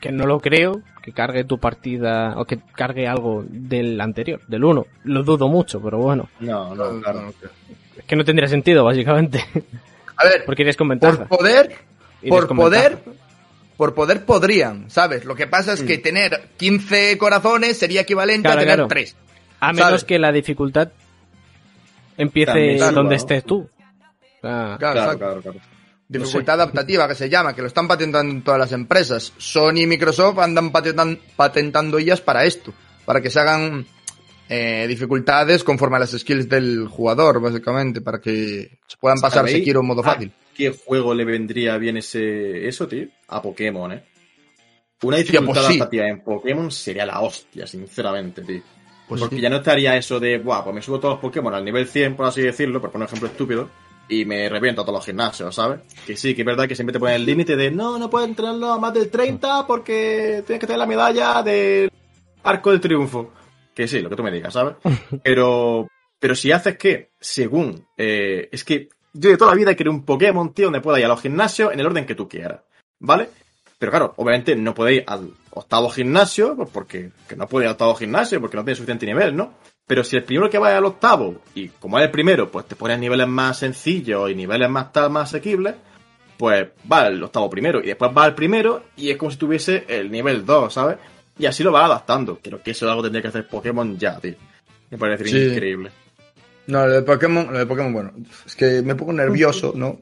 que 0.01 0.11
no 0.11 0.25
lo 0.25 0.39
creo, 0.39 0.81
que 1.03 1.11
cargue 1.11 1.43
tu 1.43 1.59
partida 1.59 2.33
o 2.35 2.45
que 2.45 2.59
cargue 2.73 3.07
algo 3.07 3.45
del 3.47 4.01
anterior, 4.01 4.41
del 4.47 4.63
1. 4.63 4.85
Lo 5.03 5.23
dudo 5.23 5.47
mucho, 5.47 5.79
pero 5.79 5.99
bueno. 5.99 6.29
No, 6.39 6.73
no, 6.73 6.99
claro. 6.99 7.29
Es 7.29 7.35
que 8.09 8.15
no 8.17 8.25
tendría 8.25 8.49
sentido, 8.49 8.83
básicamente. 8.83 9.45
A 10.17 10.25
ver, 10.25 10.43
Porque 10.45 10.63
irías 10.63 10.75
con 10.75 10.87
por 10.89 10.97
ventaja. 10.99 11.25
poder, 11.29 11.75
Irías 12.21 12.35
por 12.45 12.55
poder, 12.55 12.95
ventaja. 12.97 13.17
por 13.77 13.93
poder 13.93 14.25
podrían, 14.25 14.89
¿sabes? 14.89 15.23
Lo 15.23 15.35
que 15.35 15.47
pasa 15.47 15.71
es 15.73 15.81
que 15.83 15.97
tener 15.99 16.49
15 16.57 17.17
corazones 17.17 17.77
sería 17.77 18.01
equivalente 18.01 18.47
Claro, 18.47 18.57
a 18.59 18.61
tener 18.61 18.75
claro. 18.75 18.87
3. 18.89 19.15
A 19.61 19.71
menos 19.73 19.87
¿sabes? 19.87 20.03
que 20.03 20.19
la 20.19 20.31
dificultad 20.33 20.89
empiece 22.17 22.51
También 22.51 22.93
donde 22.95 23.15
estés 23.15 23.43
tú. 23.45 23.69
Ah, 24.43 24.75
Claro, 24.79 24.93
Claro, 25.01 25.17
claro, 25.19 25.41
claro. 25.41 25.59
Dificultad 26.07 26.55
adaptativa 26.55 27.07
que 27.07 27.13
se 27.15 27.29
llama, 27.29 27.53
que 27.53 27.61
lo 27.61 27.67
están 27.67 27.87
patentando 27.87 28.33
en 28.33 28.41
todas 28.41 28.59
las 28.59 28.71
empresas. 28.71 29.31
Sony 29.37 29.81
y 29.81 29.85
Microsoft 29.87 30.39
andan 30.39 30.71
patentan- 30.71 31.19
patentando 31.35 31.99
ellas 31.99 32.19
para 32.19 32.45
esto, 32.45 32.73
para 33.05 33.21
que 33.21 33.29
se 33.29 33.39
hagan 33.39 33.85
eh, 34.51 34.87
dificultades 34.87 35.63
conforme 35.63 35.97
a 35.97 35.99
las 35.99 36.11
skills 36.11 36.49
del 36.49 36.87
jugador, 36.87 37.39
básicamente, 37.39 38.01
para 38.01 38.19
que 38.19 38.79
se 38.87 38.97
puedan 38.99 39.19
pasar 39.19 39.41
¿Sabéis 39.41 39.57
Sekiro 39.57 39.81
en 39.81 39.85
modo 39.85 40.01
a 40.01 40.05
fácil. 40.05 40.31
¿Qué 40.55 40.71
juego 40.71 41.13
le 41.13 41.23
vendría 41.23 41.77
bien 41.77 41.97
ese 41.97 42.67
eso, 42.67 42.87
tío? 42.87 43.07
A 43.27 43.41
Pokémon, 43.43 43.91
¿eh? 43.91 44.03
Una 45.03 45.17
Hostia, 45.17 45.39
dificultad 45.39 45.61
pues 45.61 45.67
sí. 45.67 45.77
adaptativa 45.77 46.07
en 46.07 46.21
Pokémon 46.21 46.71
sería 46.71 47.05
la 47.05 47.21
hostia, 47.21 47.67
sinceramente, 47.67 48.41
tío. 48.41 48.61
Pues 49.07 49.21
Porque 49.21 49.35
sí. 49.35 49.41
ya 49.41 49.49
no 49.51 49.57
estaría 49.57 49.95
eso 49.95 50.19
de, 50.19 50.39
guau, 50.39 50.63
pues 50.63 50.75
me 50.75 50.81
subo 50.81 50.99
todos 50.99 51.13
los 51.13 51.21
Pokémon 51.21 51.53
al 51.53 51.63
nivel 51.63 51.87
100, 51.87 52.15
por 52.15 52.25
así 52.25 52.41
decirlo, 52.41 52.81
por 52.81 52.91
poner 52.91 53.03
un 53.03 53.07
ejemplo 53.07 53.29
estúpido, 53.29 53.69
y 54.09 54.25
me 54.25 54.49
reviento 54.49 54.81
a 54.81 54.83
todos 54.83 54.97
los 54.97 55.05
gimnasios, 55.05 55.53
¿sabes? 55.53 55.81
Que 56.07 56.17
sí, 56.17 56.33
que 56.33 56.41
es 56.41 56.45
verdad 56.45 56.67
que 56.67 56.75
siempre 56.75 56.93
te 56.93 56.99
ponen 56.99 57.15
el 57.15 57.25
límite 57.25 57.55
de, 57.55 57.69
no, 57.69 57.99
no 57.99 58.09
puedes 58.09 58.27
entrenarlo 58.27 58.73
a 58.73 58.79
más 58.79 58.93
del 58.95 59.09
30 59.09 59.67
porque 59.67 60.43
tienes 60.45 60.59
que 60.59 60.67
tener 60.67 60.79
la 60.79 60.87
medalla 60.87 61.43
del 61.43 61.91
arco 62.43 62.71
del 62.71 62.81
triunfo. 62.81 63.31
Que 63.79 63.87
sí, 63.87 64.01
lo 64.01 64.09
que 64.09 64.17
tú 64.17 64.23
me 64.23 64.31
digas, 64.31 64.51
¿sabes? 64.51 64.75
Pero, 65.23 65.87
pero 66.19 66.35
si 66.35 66.51
haces 66.51 66.77
que, 66.77 67.11
según, 67.17 67.87
eh, 67.95 68.49
es 68.51 68.65
que 68.65 68.89
yo 69.13 69.29
de 69.29 69.37
toda 69.37 69.51
la 69.51 69.57
vida 69.57 69.73
quiero 69.73 69.91
un 69.91 70.03
Pokémon, 70.03 70.53
tío, 70.53 70.65
donde 70.65 70.81
pueda 70.81 70.99
ir 70.99 71.05
a 71.05 71.07
los 71.07 71.21
gimnasios 71.21 71.71
en 71.71 71.79
el 71.79 71.85
orden 71.85 72.05
que 72.05 72.13
tú 72.13 72.27
quieras, 72.27 72.59
¿vale? 72.99 73.29
Pero 73.77 73.89
claro, 73.89 74.13
obviamente 74.17 74.53
no 74.57 74.73
puede 74.73 74.95
ir 74.95 75.03
al 75.07 75.31
octavo 75.51 75.89
gimnasio, 75.91 76.57
pues 76.57 76.67
porque 76.73 77.11
que 77.25 77.37
no 77.37 77.47
puede 77.47 77.63
ir 77.63 77.67
al 77.69 77.75
octavo 77.75 77.95
gimnasio, 77.95 78.41
porque 78.41 78.57
no 78.57 78.65
tiene 78.65 78.75
suficiente 78.75 79.05
nivel, 79.05 79.33
¿no? 79.33 79.53
Pero 79.87 80.03
si 80.03 80.17
el 80.17 80.25
primero 80.25 80.49
que 80.49 80.57
vaya 80.57 80.79
al 80.79 80.83
octavo, 80.85 81.39
y 81.55 81.69
como 81.69 81.99
es 81.99 82.03
el 82.03 82.11
primero, 82.11 82.51
pues 82.51 82.65
te 82.65 82.75
pones 82.75 82.99
niveles 82.99 83.29
más 83.29 83.59
sencillos 83.59 84.29
y 84.29 84.35
niveles 84.35 84.69
más 84.69 84.89
más 85.09 85.29
asequibles, 85.29 85.75
pues 86.37 86.67
va 86.91 87.03
al 87.03 87.23
octavo 87.23 87.49
primero, 87.49 87.79
y 87.79 87.87
después 87.87 88.11
va 88.11 88.25
al 88.25 88.35
primero, 88.35 88.83
y 88.97 89.09
es 89.09 89.15
como 89.15 89.31
si 89.31 89.37
tuviese 89.37 89.85
el 89.87 90.11
nivel 90.11 90.45
2, 90.45 90.73
¿sabes? 90.73 90.97
Y 91.39 91.45
así 91.45 91.63
lo 91.63 91.71
va 91.71 91.85
adaptando. 91.85 92.39
Creo 92.43 92.61
que 92.61 92.71
eso 92.71 92.85
es 92.85 92.89
algo 92.89 93.01
que 93.01 93.07
tendría 93.07 93.21
que 93.23 93.27
hacer 93.29 93.47
Pokémon 93.47 93.97
ya, 93.97 94.19
tío. 94.19 94.35
Me 94.91 94.97
parece 94.97 95.25
Sí. 95.25 95.37
increíble. 95.53 95.91
No, 96.67 96.85
lo 96.85 96.93
de 96.93 97.01
Pokémon, 97.01 97.51
lo 97.51 97.57
de 97.57 97.65
Pokémon, 97.65 97.91
bueno, 97.93 98.11
es 98.45 98.55
que 98.55 98.81
me 98.83 98.93
pongo 98.93 99.13
nervioso, 99.13 99.73
¿no? 99.75 99.99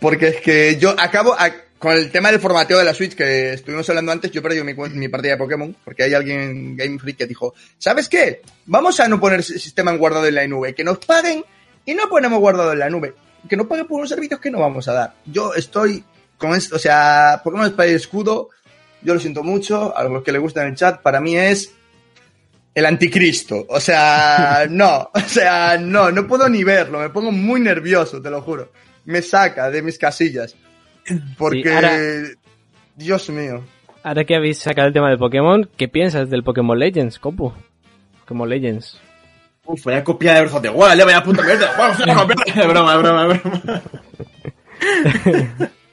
Porque 0.00 0.28
es 0.28 0.36
que 0.40 0.76
yo 0.78 0.94
acabo 0.98 1.34
a- 1.36 1.50
con 1.78 1.92
el 1.92 2.10
tema 2.12 2.30
del 2.30 2.40
formateo 2.40 2.78
de 2.78 2.84
la 2.84 2.94
Switch 2.94 3.14
que 3.14 3.54
estuvimos 3.54 3.88
hablando 3.88 4.12
antes, 4.12 4.30
yo 4.30 4.40
perdí 4.42 4.62
mi, 4.62 4.72
cuen- 4.74 4.92
mi 4.94 5.08
partida 5.08 5.32
de 5.32 5.38
Pokémon, 5.38 5.74
porque 5.84 6.04
hay 6.04 6.14
alguien 6.14 6.40
en 6.40 6.76
Game 6.76 6.98
Freak 6.98 7.16
que 7.18 7.26
dijo, 7.26 7.54
¿sabes 7.78 8.08
qué? 8.08 8.40
Vamos 8.66 9.00
a 9.00 9.08
no 9.08 9.18
poner 9.20 9.42
sistema 9.42 9.90
en 9.90 9.98
guardado 9.98 10.26
en 10.26 10.36
la 10.36 10.46
nube, 10.46 10.74
que 10.74 10.84
nos 10.84 10.98
paguen 10.98 11.44
y 11.84 11.94
no 11.94 12.08
ponemos 12.08 12.38
guardado 12.38 12.72
en 12.72 12.78
la 12.78 12.88
nube, 12.90 13.14
que 13.48 13.56
nos 13.56 13.66
paguen 13.66 13.86
por 13.86 13.98
unos 13.98 14.08
servicios 14.10 14.40
que 14.40 14.50
no 14.50 14.60
vamos 14.60 14.86
a 14.88 14.92
dar. 14.92 15.14
Yo 15.26 15.54
estoy 15.54 16.04
con 16.38 16.52
esto, 16.54 16.76
o 16.76 16.78
sea, 16.78 17.40
Pokémon 17.42 17.66
Espada 17.66 17.88
y 17.88 17.94
Escudo, 17.94 18.50
yo 19.02 19.14
lo 19.14 19.20
siento 19.20 19.42
mucho, 19.42 19.96
a 19.96 20.04
los 20.04 20.22
que 20.22 20.32
le 20.32 20.38
gusta 20.38 20.62
en 20.62 20.68
el 20.68 20.74
chat, 20.74 21.00
para 21.02 21.20
mí 21.20 21.36
es 21.36 21.72
el 22.74 22.86
anticristo. 22.86 23.64
O 23.68 23.80
sea, 23.80 24.66
no, 24.70 25.10
o 25.14 25.20
sea, 25.20 25.78
no, 25.78 26.10
no 26.10 26.26
puedo 26.26 26.48
ni 26.48 26.64
verlo, 26.64 27.00
me 27.00 27.10
pongo 27.10 27.30
muy 27.32 27.60
nervioso, 27.60 28.20
te 28.20 28.30
lo 28.30 28.42
juro. 28.42 28.70
Me 29.04 29.22
saca 29.22 29.70
de 29.70 29.82
mis 29.82 29.98
casillas. 29.98 30.56
Porque, 31.38 31.62
Sí, 31.62 31.68
ahora- 31.68 31.98
Dios 32.96 33.28
mío. 33.30 33.62
Ahora 34.02 34.24
que 34.24 34.34
habéis 34.36 34.58
sacado 34.58 34.88
el 34.88 34.92
tema 34.94 35.10
de 35.10 35.18
Pokémon, 35.18 35.68
¿qué 35.76 35.88
piensas 35.88 36.30
del 36.30 36.42
Pokémon 36.44 36.78
Legends, 36.78 37.18
Copu? 37.18 37.52
Pokémon 38.20 38.48
Legends. 38.48 39.00
Uf, 39.64 39.84
vaya 39.84 40.04
copia 40.04 40.34
de 40.34 40.40
Breath 40.42 40.54
of 40.54 40.62
the 40.62 40.68
Wild, 40.70 40.96
ya 40.96 41.04
vaya 41.04 41.22
puta 41.24 41.42
mierda. 41.42 41.74
Vamos 41.76 42.00
a 42.00 42.14
copiar. 42.14 42.58
Es 42.58 42.68
broma, 42.68 42.94
es 42.94 43.02
broma, 43.02 43.34
es 43.34 43.42
broma. 43.42 43.82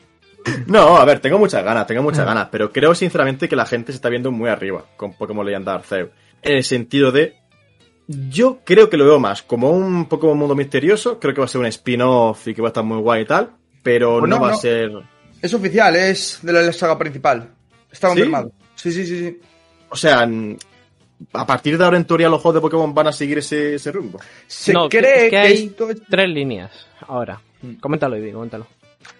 No, 0.68 0.98
a 0.98 1.06
ver, 1.06 1.20
tengo 1.20 1.38
muchas 1.40 1.64
ganas, 1.64 1.86
tengo 1.88 2.02
muchas 2.02 2.26
ganas, 2.26 2.48
pero 2.52 2.72
creo 2.72 2.94
sinceramente 2.96 3.48
que 3.48 3.56
la 3.56 3.66
gente 3.66 3.92
se 3.92 3.98
está 3.98 4.10
viendo 4.10 4.32
muy 4.32 4.50
arriba 4.50 4.86
con 4.98 5.14
Pokémon 5.14 5.46
Legend 5.46 5.70
Arceus. 5.70 6.10
En 6.42 6.58
el 6.58 6.64
sentido 6.64 7.12
de. 7.12 7.36
Yo 8.08 8.60
creo 8.66 8.90
que 8.90 8.98
lo 8.98 9.06
veo 9.06 9.20
más 9.20 9.44
como 9.44 9.72
un 9.72 10.08
Pokémon 10.08 10.38
Mundo 10.38 10.56
Misterioso, 10.56 11.20
creo 11.20 11.34
que 11.34 11.40
va 11.40 11.46
a 11.46 11.48
ser 11.48 11.62
un 11.62 11.68
spin-off 11.68 12.48
y 12.50 12.54
que 12.54 12.62
va 12.62 12.68
a 12.68 12.72
estar 12.72 12.84
muy 12.84 12.98
guay 12.98 13.22
y 13.22 13.26
tal, 13.26 13.52
pero 13.82 14.20
Pues 14.20 14.30
no, 14.30 14.36
no, 14.36 14.42
va 14.42 14.50
no. 14.50 14.54
a 14.56 14.58
ser. 14.58 14.92
Es 15.42 15.54
oficial, 15.54 15.96
es 15.96 16.40
de 16.42 16.52
la 16.52 16.74
saga 16.74 16.98
principal. 16.98 17.50
Está 17.90 18.10
confirmado. 18.10 18.52
Sí, 18.76 18.92
sí, 18.92 19.06
sí, 19.06 19.20
sí. 19.20 19.40
O 19.90 19.96
sea, 19.96 20.28
a 21.34 21.46
partir 21.48 21.78
de 21.78 21.84
ahora 21.86 21.96
en 21.98 22.06
teoría 22.06 22.28
los 22.28 22.42
juegos 22.42 22.56
de 22.56 22.62
Pokémon 22.62 22.94
van 22.94 23.08
a 23.08 23.12
seguir 23.14 23.38
ese, 23.38 23.76
ese 23.76 23.92
rumbo. 23.92 24.20
Se 24.48 24.74
No, 24.74 24.90
cree 24.90 25.16
es 25.16 25.24
que, 25.24 25.30
que 25.30 25.38
hay- 25.38 25.66
esto 25.68 25.88
Tres 26.10 26.30
líneas, 26.30 26.72
ahora. 27.08 27.40
Coméntalo, 27.80 28.18
Ivy, 28.18 28.34
coméntalo. 28.34 28.68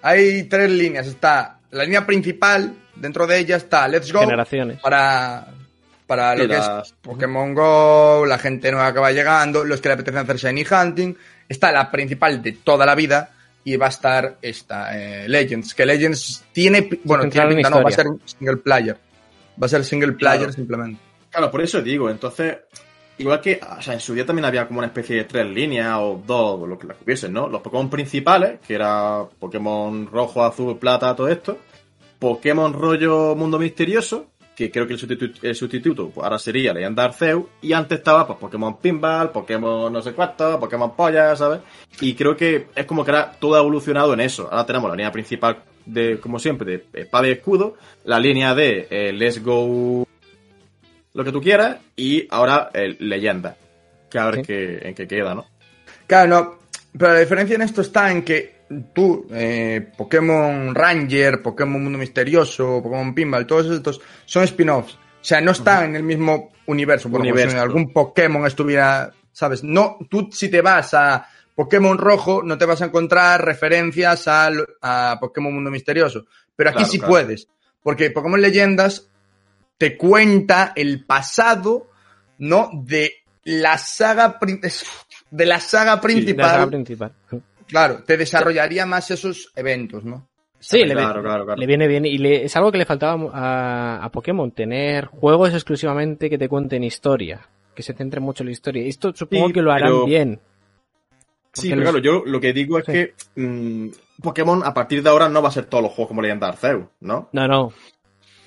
Hay 0.02 0.44
tres 0.44 0.70
líneas. 0.72 1.08
Está 1.08 1.60
la 1.72 1.84
línea 1.84 2.06
principal, 2.06 2.74
dentro 2.96 3.26
de 3.28 3.40
ella 3.40 3.56
está 3.58 3.88
Let's 3.88 4.12
Go. 4.12 4.22
Generaciones. 4.22 4.80
para, 4.80 5.48
para 6.06 6.36
lo 6.36 6.48
que 6.48 6.58
es 6.58 6.94
Pokémon 7.02 7.54
Go, 7.54 8.26
la 8.26 8.38
gente 8.38 8.72
nueva 8.72 8.94
que 8.94 9.00
va 9.00 9.12
llegando, 9.12 9.64
los 9.64 9.82
que 9.82 9.90
le 9.90 9.94
apetecen 9.94 10.20
hacer 10.20 10.38
Shiny 10.38 10.66
Hunting. 10.70 11.16
Está 11.50 11.72
la 11.72 11.90
principal 11.92 12.42
de 12.42 12.54
toda 12.54 12.86
la 12.86 12.96
vida 12.96 13.30
y 13.64 13.76
va 13.76 13.88
a 13.88 13.90
estar 13.90 14.38
esta, 14.42 14.98
eh, 14.98 15.28
Legends. 15.28 15.74
Que 15.74 15.86
Legends 15.86 16.44
tiene, 16.52 16.90
bueno, 17.04 17.30
tiene 17.30 17.50
en 17.50 17.56
pinta, 17.56 17.70
no, 17.70 17.84
va 17.84 17.90
a 17.90 17.92
ser 17.92 18.08
single 18.26 18.58
player. 18.58 18.98
Va 19.62 19.66
a 19.66 19.70
ser 19.70 19.84
single 19.86 20.14
player 20.14 20.40
Claro. 20.40 20.54
simplemente. 20.54 21.00
Claro, 21.30 21.50
por 21.50 21.62
eso 21.62 21.82
digo, 21.82 22.10
entonces, 22.10 22.58
igual 23.18 23.42
que, 23.42 23.60
o 23.78 23.82
sea, 23.82 23.94
en 23.94 24.00
su 24.00 24.14
día 24.14 24.26
también 24.26 24.46
había 24.46 24.68
como 24.68 24.80
una 24.80 24.88
especie 24.88 25.18
de 25.18 25.24
tres 25.26 25.46
líneas 25.48 25.98
o 26.00 26.22
dos, 26.26 26.62
o 26.62 26.68
lo 26.68 26.78
que 26.78 26.88
las 26.88 26.98
hubiesen, 27.04 27.34
¿no? 27.34 27.48
Los 27.48 27.62
Pokémon 27.62 27.90
principales, 27.90 28.60
que 28.66 28.76
era 28.76 29.26
Pokémon 29.40 30.08
rojo, 30.08 30.44
azul, 30.44 30.78
plata, 30.78 31.16
todo 31.16 31.28
esto. 31.28 31.58
Pokémon 32.20 32.74
rollo 32.74 33.36
mundo 33.36 33.60
misterioso, 33.60 34.28
que 34.56 34.72
creo 34.72 34.88
que 34.88 34.94
el 34.94 35.00
sustituto, 35.00 35.40
el 35.46 35.56
sustituto 35.56 36.10
pues, 36.10 36.24
ahora 36.24 36.40
sería 36.40 36.74
Leyenda 36.74 37.06
Arceus. 37.06 37.46
Y 37.62 37.74
antes 37.74 38.00
estaba 38.00 38.26
pues 38.26 38.40
Pokémon 38.40 38.78
Pinball, 38.78 39.32
Pokémon 39.32 39.92
no 39.92 40.02
sé 40.02 40.14
cuánto, 40.14 40.60
Pokémon 40.60 40.96
Polla, 40.96 41.36
¿sabes? 41.36 41.62
Y 42.02 42.14
creo 42.14 42.36
que 42.36 42.68
es 42.76 42.86
como 42.86 43.04
que 43.04 43.12
ahora 43.12 43.32
todo 43.40 43.56
ha 43.56 43.60
evolucionado 43.60 44.14
en 44.14 44.22
eso. 44.22 44.48
Ahora 44.52 44.66
tenemos 44.66 44.90
la 44.90 44.96
línea 44.96 45.12
principal 45.12 45.64
de, 45.86 46.20
como 46.20 46.40
siempre, 46.40 46.86
de 46.92 47.02
espada 47.02 47.28
y 47.28 47.32
escudo, 47.32 47.76
la 48.06 48.20
línea 48.20 48.56
de 48.56 48.88
eh, 48.90 49.12
Let's 49.12 49.44
Go 49.44 50.08
lo 51.14 51.24
que 51.24 51.32
tú 51.32 51.42
quieras 51.42 51.78
y 51.96 52.28
ahora 52.30 52.70
el 52.74 52.98
leyenda. 53.00 53.56
Que 54.10 54.20
a 54.20 54.26
ver 54.26 54.36
Sí. 54.38 54.42
qué, 54.44 54.80
en 54.84 54.96
qué 54.96 55.08
queda, 55.08 55.34
¿no? 55.36 55.46
Claro, 56.08 56.28
no. 56.30 56.60
Pero 56.98 57.14
la 57.14 57.20
diferencia 57.20 57.56
en 57.56 57.62
esto 57.64 57.82
está 57.82 58.12
en 58.12 58.24
que 58.24 58.54
tú, 58.94 59.28
eh, 59.32 59.92
Pokémon 59.98 60.74
Ranger, 60.76 61.42
Pokémon 61.42 61.82
Mundo 61.82 61.98
Misterioso, 61.98 62.82
Pokémon 62.84 63.14
Pinball, 63.16 63.48
todos 63.48 63.70
estos 63.72 64.02
son 64.26 64.44
spin-offs. 64.44 64.94
O 64.94 65.26
sea, 65.26 65.42
no 65.42 65.52
están 65.52 65.86
en 65.86 65.96
el 65.96 66.04
mismo 66.04 66.52
universo. 66.68 67.10
Bueno, 67.10 67.24
pues 67.24 67.32
Universo. 67.34 67.56
si 67.58 67.62
algún 67.62 67.92
Pokémon 67.94 68.46
estuviera, 68.46 69.12
¿sabes? 69.32 69.64
No, 69.64 69.98
tú 70.10 70.30
si 70.32 70.50
te 70.50 70.62
vas 70.62 70.94
a 70.94 71.28
Pokémon 71.56 71.98
Rojo, 71.98 72.44
no 72.44 72.58
te 72.58 72.66
vas 72.66 72.82
a 72.82 72.86
encontrar 72.86 73.44
referencias 73.44 74.28
al, 74.28 74.66
a 74.82 75.18
Pokémon 75.20 75.54
Mundo 75.54 75.72
Misterioso. 75.72 76.26
Pero 76.56 76.70
aquí 76.72 76.78
Claro, 76.80 76.92
sí 76.92 76.98
claro. 77.00 77.12
puedes. 77.12 77.48
Porque 77.82 78.12
Pokémon 78.12 78.42
Leyendas 78.42 79.10
te 79.78 79.98
cuenta 79.98 80.74
el 80.76 81.06
pasado, 81.06 81.90
¿no? 82.40 82.70
De 82.74 83.12
la 83.46 83.78
saga... 83.78 84.40
de 85.32 85.46
la 85.46 85.60
saga 85.60 85.96
La 85.96 86.02
principal, 86.02 86.50
saga 86.50 86.68
principal. 86.68 87.12
claro, 87.68 88.04
te 88.04 88.18
desarrollaría 88.18 88.86
más 88.86 89.12
esos 89.12 89.52
eventos, 89.56 90.04
¿no? 90.06 90.28
Sí, 90.60 90.78
le, 90.86 90.94
Claro, 90.94 91.22
claro, 91.22 91.44
claro. 91.44 91.60
le 91.60 91.68
viene 91.68 91.88
bien. 91.90 92.06
Y 92.06 92.18
le- 92.18 92.46
es 92.46 92.56
algo 92.56 92.72
que 92.72 92.78
le 92.78 92.86
faltaba 92.86 93.30
a, 93.34 94.06
a 94.06 94.10
Pokémon, 94.12 94.50
tener 94.52 95.08
juegos 95.08 95.54
exclusivamente 95.54 96.30
que 96.30 96.38
te 96.38 96.48
cuenten 96.48 96.86
historia. 96.86 97.42
Que 97.76 97.84
se 97.84 97.94
centren 97.94 98.24
mucho 98.24 98.44
en 98.44 98.48
la 98.48 98.52
historia. 98.54 98.86
Esto 98.88 99.12
supongo 99.14 99.48
Sí, 99.48 99.54
que 99.54 99.62
lo 99.62 99.72
harán 99.74 99.90
pero- 99.90 100.06
bien. 100.06 100.40
Sí, 101.52 101.70
pero 101.70 101.82
los- 101.82 101.92
claro, 101.92 102.04
yo 102.04 102.24
lo 102.26 102.40
que 102.40 102.54
digo 102.54 102.80
es 102.80 102.86
Sí. 102.86 102.92
que 102.94 103.14
mm, 103.36 103.90
Pokémon 104.22 104.64
a 104.66 104.74
partir 104.74 105.04
de 105.04 105.10
ahora 105.10 105.28
no 105.30 105.42
va 105.42 105.50
a 105.50 105.52
ser 105.52 105.66
todos 105.66 105.84
los 105.84 105.92
juegos 105.92 106.08
como 106.08 106.22
Legend 106.22 106.44
Arceus, 106.46 106.86
¿no? 107.02 107.30
No, 107.34 107.48
no. 107.48 107.74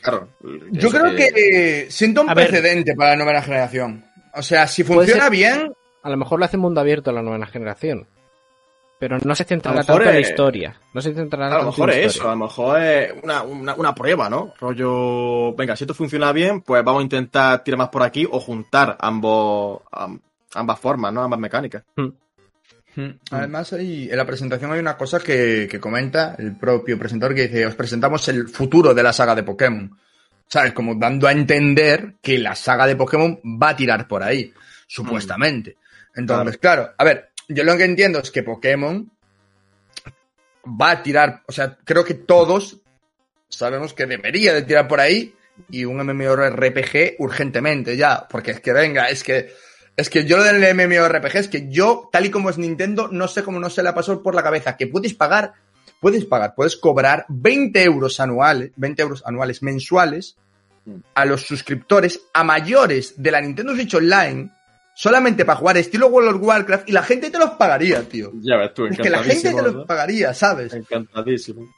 Claro. 0.06 0.28
Yo 0.70 0.88
creo 0.90 1.14
que 1.16 1.30
eh, 1.34 1.86
siento 1.90 2.20
un 2.22 2.28
ver. 2.28 2.48
precedente 2.48 2.94
para 2.94 3.10
la 3.10 3.24
nueva 3.24 3.42
generación. 3.42 4.04
O 4.34 4.42
sea, 4.42 4.66
si 4.66 4.84
funciona 4.84 5.22
ser- 5.24 5.30
bien, 5.30 5.72
A 6.02 6.10
lo 6.10 6.16
mejor 6.16 6.38
lo 6.38 6.44
hace 6.44 6.56
mundo 6.56 6.80
abierto 6.80 7.10
a 7.10 7.12
la 7.12 7.22
nueva 7.22 7.44
generación. 7.46 8.06
Pero 8.98 9.18
no 9.22 9.34
se 9.34 9.44
centrará 9.44 9.82
tanto 9.84 10.02
en 10.04 10.14
la 10.14 10.20
historia. 10.20 10.76
No 10.94 11.02
se 11.02 11.12
centrará 11.12 11.54
A 11.54 11.58
lo 11.58 11.66
mejor 11.66 11.90
en 11.90 11.96
la 12.00 12.06
es 12.06 12.16
eso, 12.16 12.28
a 12.28 12.30
lo 12.30 12.36
mejor 12.36 12.80
es 12.80 13.12
una, 13.22 13.42
una, 13.42 13.74
una 13.74 13.94
prueba, 13.94 14.30
¿no? 14.30 14.54
Rollo, 14.58 15.54
venga, 15.54 15.76
si 15.76 15.84
esto 15.84 15.92
funciona 15.92 16.32
bien, 16.32 16.62
pues 16.62 16.82
vamos 16.82 17.00
a 17.00 17.02
intentar 17.02 17.62
tirar 17.62 17.76
más 17.78 17.88
por 17.90 18.02
aquí 18.02 18.26
o 18.30 18.40
juntar 18.40 18.96
ambos, 19.00 19.80
am- 19.92 20.18
ambas 20.54 20.78
formas, 20.80 21.12
¿no? 21.12 21.22
Ambas 21.22 21.40
mecánicas. 21.40 21.82
Además, 23.30 23.72
hay, 23.72 24.08
en 24.10 24.16
la 24.16 24.24
presentación 24.24 24.72
hay 24.72 24.80
una 24.80 24.96
cosa 24.96 25.20
que, 25.20 25.68
que 25.70 25.78
comenta 25.78 26.34
el 26.38 26.56
propio 26.56 26.98
presentador 26.98 27.34
que 27.34 27.48
dice, 27.48 27.66
os 27.66 27.74
presentamos 27.74 28.26
el 28.28 28.48
futuro 28.48 28.94
de 28.94 29.02
la 29.02 29.12
saga 29.12 29.34
de 29.34 29.42
Pokémon. 29.42 29.98
¿Sabes? 30.48 30.72
Como 30.72 30.94
dando 30.94 31.26
a 31.26 31.32
entender 31.32 32.14
que 32.22 32.38
la 32.38 32.54
saga 32.54 32.86
de 32.86 32.96
Pokémon 32.96 33.40
va 33.60 33.70
a 33.70 33.76
tirar 33.76 34.06
por 34.06 34.22
ahí, 34.22 34.52
supuestamente. 34.86 35.76
Entonces, 36.14 36.58
claro. 36.58 36.92
a 36.96 37.04
ver, 37.04 37.30
yo 37.48 37.64
lo 37.64 37.76
que 37.76 37.84
entiendo 37.84 38.20
es 38.20 38.30
que 38.30 38.42
Pokémon 38.42 39.10
va 40.66 40.92
a 40.92 41.02
tirar, 41.02 41.42
o 41.46 41.52
sea, 41.52 41.76
creo 41.84 42.04
que 42.04 42.14
todos 42.14 42.78
sabemos 43.48 43.92
que 43.92 44.06
debería 44.06 44.54
de 44.54 44.62
tirar 44.62 44.88
por 44.88 45.00
ahí 45.00 45.34
y 45.70 45.84
un 45.84 45.98
MMORPG 45.98 47.16
urgentemente 47.18 47.96
ya, 47.96 48.26
porque 48.28 48.52
es 48.52 48.60
que 48.60 48.72
venga, 48.72 49.08
es 49.08 49.22
que 49.22 49.52
es 49.96 50.10
que 50.10 50.24
yo 50.24 50.36
lo 50.36 50.44
del 50.44 50.74
MMORPG 50.74 51.36
es 51.36 51.48
que 51.48 51.68
yo, 51.70 52.08
tal 52.12 52.26
y 52.26 52.30
como 52.30 52.50
es 52.50 52.58
Nintendo, 52.58 53.08
no 53.10 53.28
sé 53.28 53.42
cómo 53.42 53.58
no 53.58 53.70
se 53.70 53.82
le 53.82 53.92
pasó 53.92 54.22
por 54.22 54.34
la 54.34 54.42
cabeza 54.42 54.76
que 54.76 54.86
puedes 54.86 55.14
pagar, 55.14 55.54
puedes 56.00 56.24
pagar, 56.24 56.54
puedes 56.54 56.76
cobrar 56.76 57.24
20 57.28 57.82
euros 57.82 58.20
anuales, 58.20 58.72
20 58.76 59.02
euros 59.02 59.22
anuales 59.26 59.62
mensuales 59.62 60.36
a 61.14 61.24
los 61.24 61.42
suscriptores 61.46 62.20
a 62.34 62.44
mayores 62.44 63.14
de 63.16 63.30
la 63.30 63.40
Nintendo 63.40 63.74
Switch 63.74 63.94
Online 63.94 64.50
solamente 64.94 65.44
para 65.44 65.58
jugar 65.58 65.76
estilo 65.78 66.06
World 66.08 66.36
of 66.36 66.42
Warcraft 66.42 66.88
y 66.88 66.92
la 66.92 67.02
gente 67.02 67.30
te 67.30 67.38
los 67.38 67.50
pagaría, 67.50 68.02
tío. 68.08 68.30
Ya 68.40 68.56
ves 68.56 68.72
tú, 68.74 68.86
Es 68.86 68.96
que 68.98 69.10
la 69.10 69.22
gente 69.22 69.52
te 69.52 69.62
los 69.62 69.84
pagaría, 69.86 70.32
¿sabes? 70.32 70.72
Encantadísimo. 70.74 71.68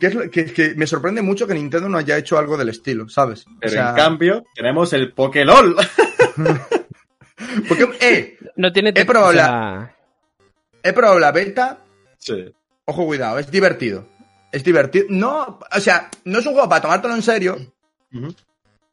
Que, 0.00 0.06
es 0.08 0.14
lo- 0.14 0.30
que, 0.30 0.46
que 0.46 0.74
me 0.74 0.86
sorprende 0.86 1.22
mucho 1.22 1.46
que 1.46 1.54
Nintendo 1.54 1.88
no 1.88 1.96
haya 1.98 2.16
hecho 2.18 2.38
algo 2.38 2.56
del 2.56 2.68
estilo, 2.70 3.08
¿sabes? 3.08 3.46
O 3.46 3.50
Pero 3.60 3.72
sea, 3.72 3.90
en 3.90 3.96
cambio, 3.96 4.44
tenemos 4.54 4.92
el 4.92 5.12
Pokélol. 5.12 5.76
porque, 7.68 7.88
eh, 8.00 8.38
No 8.56 8.72
tiene... 8.72 8.90
He 8.94 9.04
probado 9.04 9.30
o 9.30 9.32
sea, 9.32 9.94
he 10.82 10.92
probado 10.92 11.18
la 11.18 11.32
beta, 11.32 11.78
sí. 12.18 12.52
Ojo, 12.84 13.06
cuidado, 13.06 13.38
es 13.38 13.50
divertido. 13.50 14.06
Es 14.50 14.64
divertido. 14.64 15.06
No, 15.10 15.58
o 15.74 15.80
sea, 15.80 16.10
no 16.24 16.38
es 16.38 16.46
un 16.46 16.52
juego 16.54 16.68
para 16.68 16.80
tomártelo 16.82 17.14
en 17.14 17.22
serio, 17.22 17.56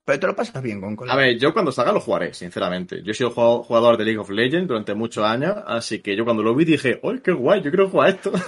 pero 0.03 0.19
te 0.19 0.27
lo 0.27 0.35
pasas 0.35 0.61
bien 0.61 0.81
con 0.81 0.93
A 0.93 0.95
colega. 0.97 1.15
ver, 1.15 1.37
yo 1.39 1.53
cuando 1.53 1.71
salga 1.71 1.93
lo 1.93 2.01
jugaré, 2.01 2.33
sinceramente. 2.33 3.01
Yo 3.03 3.11
he 3.11 3.15
sido 3.15 3.31
jugador 3.31 3.97
de 3.97 4.03
League 4.05 4.19
of 4.19 4.29
Legends 4.29 4.67
durante 4.67 4.93
muchos 4.93 5.23
años, 5.23 5.55
así 5.65 5.99
que 5.99 6.15
yo 6.15 6.25
cuando 6.25 6.43
lo 6.43 6.53
vi 6.53 6.65
dije, 6.65 6.99
¡ay, 7.01 7.21
qué 7.23 7.31
guay! 7.31 7.61
Yo 7.61 7.71
quiero 7.71 7.89
jugar 7.89 8.07
a 8.07 8.11
esto. 8.11 8.31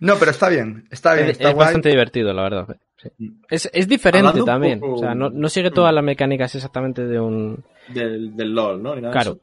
No, 0.00 0.16
pero 0.16 0.32
está 0.32 0.48
bien, 0.48 0.86
está 0.90 1.14
bien, 1.14 1.26
es, 1.28 1.32
está 1.32 1.48
es 1.50 1.54
guay. 1.54 1.64
bastante 1.66 1.88
divertido, 1.88 2.32
la 2.32 2.42
verdad. 2.42 2.76
Sí. 3.18 3.32
Es, 3.50 3.68
es 3.72 3.88
diferente 3.88 4.28
Hablando 4.28 4.44
también. 4.44 4.80
poco- 4.80 4.94
O 4.94 4.98
sea, 4.98 5.14
no, 5.14 5.30
no 5.30 5.48
sigue 5.48 5.70
todas 5.70 5.94
las 5.94 6.04
mecánicas 6.04 6.54
exactamente 6.54 7.06
de 7.06 7.20
un... 7.20 7.64
del, 7.88 8.34
del 8.36 8.54
LOL, 8.54 8.82
¿no? 8.82 8.94
Ni 8.94 9.02
nada 9.02 9.12
Claro. 9.12 9.38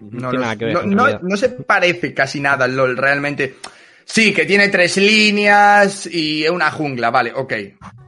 No, 0.00 0.30
tiene 0.30 0.44
nada 0.44 0.56
que 0.56 0.64
ver 0.66 0.86
no- 0.86 1.18
no- 1.22 1.36
se 1.36 1.48
parece 1.50 2.12
casi 2.12 2.40
nada 2.40 2.64
al 2.66 2.76
LOL, 2.76 2.96
realmente. 2.96 3.54
Sí, 4.04 4.34
que 4.34 4.44
tiene 4.44 4.68
tres 4.68 4.96
líneas 4.98 6.06
y 6.06 6.44
es 6.44 6.50
una 6.50 6.70
jungla, 6.70 7.10
vale, 7.10 7.32
ok. 7.34 7.52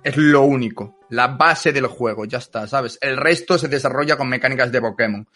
Es 0.03 0.17
lo 0.17 0.43
único. 0.43 0.99
La 1.11 1.29
base 1.29 1.73
del 1.73 1.87
juego, 1.87 2.25
ya 2.27 2.39
está, 2.39 2.67
¿sabes? 2.67 2.99
El 3.01 3.17
resto 3.17 3.57
se 3.57 3.69
desarrolla 3.69 4.17
con 4.17 4.29
mecánicas 4.29 4.71
de 4.73 4.81
Pokémon. 4.81 5.27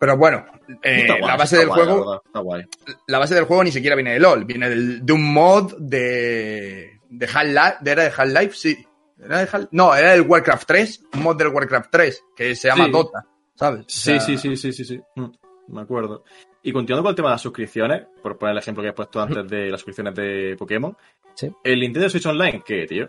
Pero 0.00 0.16
bueno, 0.16 0.44
eh, 0.82 1.06
guay, 1.06 1.20
la 1.20 1.36
base 1.36 1.56
del 1.58 1.68
guay, 1.68 1.78
la 1.80 1.84
juego 1.86 2.06
verdad, 2.06 2.22
está 2.26 2.38
guay. 2.40 2.64
la 3.06 3.18
base 3.18 3.34
del 3.34 3.44
juego 3.44 3.62
ni 3.62 3.70
siquiera 3.70 3.94
viene 3.94 4.12
de 4.14 4.18
LOL, 4.18 4.44
viene 4.44 4.68
del- 4.68 5.04
de 5.06 5.12
un 5.12 5.32
mod 5.32 5.74
de, 5.78 6.98
de 7.12 7.26
Half-Life, 7.26 7.76
¿de- 7.80 7.90
¿era 7.92 8.02
de 8.04 8.10
Half-Life? 8.16 8.52
Sí. 8.54 8.86
¿Era 9.22 9.38
de 9.40 9.46
Half- 9.48 9.68
no, 9.70 9.94
era 9.94 10.12
del 10.12 10.22
Warcraft 10.22 10.66
3, 10.66 11.04
un 11.14 11.22
mod 11.22 11.36
del 11.36 11.48
Warcraft 11.48 11.90
3, 11.90 12.24
que 12.34 12.56
se 12.56 12.68
llama 12.68 12.86
Sí. 12.86 12.90
Dota, 12.90 13.24
¿sabes? 13.54 13.80
O 13.80 13.84
Sí, 13.88 14.00
sea, 14.10 14.20
sí, 14.20 14.36
sí, 14.38 14.56
sí, 14.56 14.72
sí, 14.72 14.84
sí. 14.84 15.00
Mm, 15.16 15.26
Me 15.68 15.82
acuerdo. 15.82 16.24
Y 16.64 16.72
continuando 16.72 17.04
con 17.04 17.10
el 17.10 17.16
tema 17.16 17.28
de 17.28 17.34
las 17.34 17.40
suscripciones, 17.42 18.02
por 18.22 18.36
poner 18.36 18.52
el 18.52 18.58
ejemplo 18.58 18.82
que 18.82 18.88
he 18.90 18.92
puesto 18.92 19.20
antes 19.20 19.46
de 19.48 19.70
las 19.70 19.80
suscripciones 19.80 20.14
de 20.14 20.56
Pokémon, 20.58 20.96
Sí. 21.34 21.50
el 21.62 21.80
Nintendo 21.80 22.10
Switch 22.10 22.26
Online, 22.26 22.62
¿qué, 22.66 22.84
tío? 22.86 23.08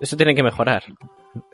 Eso 0.00 0.16
tiene 0.16 0.34
que 0.34 0.42
mejorar. 0.42 0.84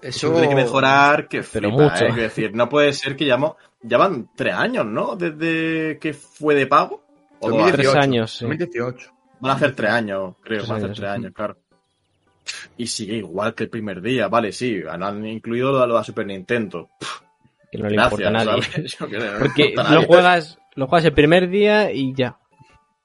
Eso 0.00 0.30
Tiene 0.32 0.48
que 0.48 0.54
mejorar, 0.54 1.28
que 1.28 1.42
Pero 1.42 1.70
flipa, 1.70 1.82
mucho. 1.82 2.04
¿eh? 2.06 2.12
Decir, 2.14 2.54
no 2.54 2.68
puede 2.68 2.92
ser 2.92 3.16
que 3.16 3.24
llevamos, 3.24 3.56
ya 3.82 3.98
van 3.98 4.30
tres 4.36 4.54
años, 4.54 4.86
¿no? 4.86 5.16
Desde 5.16 5.98
que 5.98 6.12
fue 6.14 6.54
de 6.54 6.66
pago. 6.68 7.02
O 7.40 7.48
dos 7.50 7.58
2018, 7.58 7.90
años. 7.90 7.92
Tres 7.92 8.04
años, 8.04 8.32
sí. 8.32 8.44
2018. 8.44 9.12
Van 9.42 9.50
a 9.50 9.54
hacer 9.54 9.74
tres 9.74 9.90
años, 9.90 10.36
creo, 10.42 10.60
Tres 10.60 10.68
van 10.68 10.74
a 10.74 10.76
hacer 10.78 10.84
años, 10.86 10.98
tres 10.98 11.10
sí. 11.10 11.14
años, 11.14 11.32
claro. 11.34 11.56
Y 12.76 12.86
sigue 12.86 13.16
igual 13.16 13.54
que 13.54 13.64
el 13.64 13.70
primer 13.70 14.00
día, 14.00 14.28
vale, 14.28 14.52
sí, 14.52 14.80
han- 14.88 15.02
han 15.02 15.26
incluido 15.26 15.72
lo 15.72 15.80
de 15.80 15.86
la 15.88 16.02
Super 16.04 16.26
Nintendo. 16.26 16.88
Que 17.70 17.78
no 17.78 17.88
le 17.88 17.94
Gracias, 17.96 18.20
importa 18.20 18.28
a 18.28 18.44
nadie. 18.44 18.62
Porque 19.38 19.74
lo 19.90 20.02
juegas, 20.04 20.58
lo 20.74 20.86
juegas 20.86 21.04
el 21.06 21.12
primer 21.12 21.48
día 21.48 21.92
y 21.92 22.14
ya. 22.14 22.38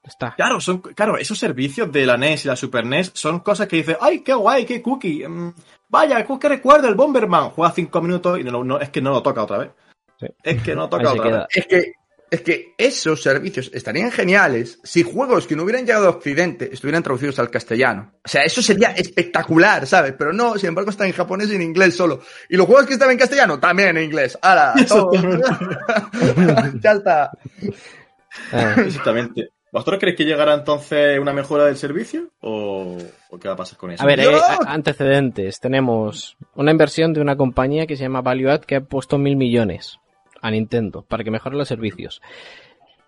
Está. 0.02 0.34
Claro, 0.34 0.60
son, 0.60 0.78
claro, 0.80 1.18
esos 1.18 1.38
servicios 1.38 1.92
de 1.92 2.06
la 2.06 2.16
NES 2.16 2.44
y 2.46 2.48
la 2.48 2.56
Super 2.56 2.86
NES 2.86 3.10
son 3.14 3.40
cosas 3.40 3.68
que 3.68 3.76
dices, 3.76 3.96
¡ay, 4.00 4.20
qué 4.20 4.32
guay, 4.32 4.64
qué 4.64 4.80
cookie! 4.80 5.26
Mm, 5.28 5.52
vaya, 5.88 6.24
que 6.24 6.48
recuerda 6.48 6.88
el 6.88 6.94
Bomberman. 6.94 7.50
Juega 7.50 7.72
cinco 7.74 8.00
minutos 8.00 8.38
y 8.40 8.44
no, 8.44 8.64
no- 8.64 8.80
es 8.80 8.88
que 8.90 9.02
no 9.02 9.10
lo 9.10 9.22
toca 9.22 9.42
otra 9.42 9.58
vez. 9.58 9.70
Sí. 10.18 10.26
Es 10.42 10.62
que 10.62 10.74
no 10.74 10.82
lo 10.82 10.88
toca 10.90 11.12
otra 11.12 11.22
queda. 11.24 11.38
vez. 11.40 11.48
Es 11.50 11.66
que, 11.66 11.92
es 12.30 12.42
que 12.42 12.74
esos 12.78 13.22
servicios 13.22 13.70
estarían 13.72 14.10
geniales 14.10 14.78
si 14.84 15.02
juegos 15.02 15.46
que 15.46 15.56
no 15.56 15.62
hubieran 15.64 15.86
llegado 15.86 16.06
a 16.06 16.10
Occidente 16.10 16.68
estuvieran 16.72 17.02
traducidos 17.02 17.38
al 17.38 17.50
castellano. 17.50 18.12
O 18.24 18.28
sea, 18.28 18.42
eso 18.42 18.60
sería 18.62 18.90
espectacular, 18.90 19.86
¿sabes? 19.86 20.14
Pero 20.18 20.32
no, 20.32 20.56
sin 20.58 20.68
embargo, 20.68 20.90
están 20.90 21.06
en 21.06 21.12
japonés 21.14 21.50
y 21.50 21.56
en 21.56 21.62
inglés 21.62 21.96
solo. 21.96 22.20
Y 22.48 22.56
los 22.56 22.66
juegos 22.66 22.86
que 22.86 22.94
están 22.94 23.10
en 23.10 23.18
castellano 23.18 23.58
también 23.58 23.96
en 23.96 24.04
inglés. 24.04 24.38
¡Hala! 24.42 24.74
todo. 24.88 25.10
ya 26.82 26.92
está. 26.92 27.30
Ah, 28.52 28.74
Exactamente. 28.78 29.48
¿Vosotros 29.70 29.98
creéis 30.00 30.16
que 30.16 30.24
llegará 30.24 30.54
entonces 30.54 31.18
una 31.18 31.32
mejora 31.34 31.66
del 31.66 31.76
servicio? 31.76 32.30
¿O, 32.40 32.96
o 33.30 33.38
qué 33.38 33.48
va 33.48 33.54
a 33.54 33.56
pasar 33.58 33.76
con 33.78 33.90
eso? 33.90 34.02
A 34.02 34.06
ver, 34.06 34.20
a- 34.20 34.58
antecedentes. 34.66 35.60
Tenemos 35.60 36.36
una 36.54 36.70
inversión 36.70 37.12
de 37.12 37.20
una 37.20 37.36
compañía 37.36 37.86
que 37.86 37.96
se 37.96 38.04
llama 38.04 38.22
ValueAd 38.22 38.62
que 38.62 38.76
ha 38.76 38.80
puesto 38.80 39.18
mil 39.18 39.36
millones 39.36 39.98
a 40.42 40.50
Nintendo 40.50 41.02
para 41.02 41.24
que 41.24 41.30
mejore 41.30 41.56
los 41.56 41.68
servicios. 41.68 42.20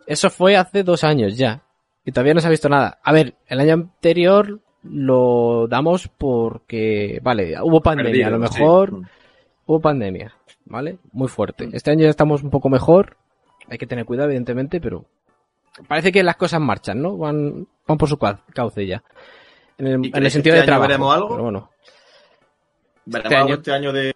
Eso 0.07 0.31
fue 0.31 0.57
hace 0.57 0.83
dos 0.83 1.05
años 1.05 1.37
ya. 1.37 1.63
Y 2.05 2.13
todavía 2.13 2.35
no 2.35 2.41
se 2.41 2.47
ha 2.47 2.51
visto 2.51 2.69
nada. 2.69 2.99
A 3.03 3.13
ver, 3.13 3.35
el 3.47 3.61
año 3.61 3.75
anterior 3.75 4.61
lo 4.83 5.67
damos 5.69 6.09
porque, 6.09 7.21
vale, 7.23 7.55
hubo 7.63 7.81
pandemia. 7.81 8.27
a 8.27 8.31
lo 8.31 8.47
sí. 8.49 8.59
mejor 8.61 8.93
Mm. 8.93 9.07
hubo 9.67 9.81
pandemia, 9.81 10.35
¿vale? 10.65 10.99
Muy 11.13 11.29
fuerte. 11.29 11.69
Este 11.73 11.91
año 11.91 12.05
ya 12.05 12.11
estamos 12.11 12.43
un 12.43 12.51
poco 12.51 12.69
mejor. 12.71 13.17
Hay 13.69 13.77
que 13.79 13.87
tener 13.87 14.05
cuidado, 14.07 14.29
evidentemente, 14.31 14.81
pero 14.81 15.05
parece 15.87 16.11
que 16.11 16.23
las 16.25 16.37
cosas 16.37 16.61
marchan, 16.61 17.01
¿no? 17.03 17.17
Van, 17.19 17.69
van 17.87 17.99
por 17.99 18.09
su 18.09 18.17
cau- 18.17 18.41
cauce 18.55 18.87
ya. 18.87 19.03
En 19.79 19.87
el, 19.87 19.93
¿Y 19.93 19.95
en 19.95 20.05
el 20.07 20.11
creéis 20.11 20.25
que 20.25 20.31
sentido 20.31 20.55
este 20.57 20.63
de 20.63 20.67
trabajo. 20.67 20.89
veremos 20.89 21.15
algo? 21.15 21.29
Pero 21.29 21.43
bueno, 21.43 21.71
¿Veremos 23.05 23.25
este 23.25 23.37
algo 23.37 23.47
año- 23.49 23.55
este 23.57 23.73
año 23.73 23.93
de. 23.93 24.15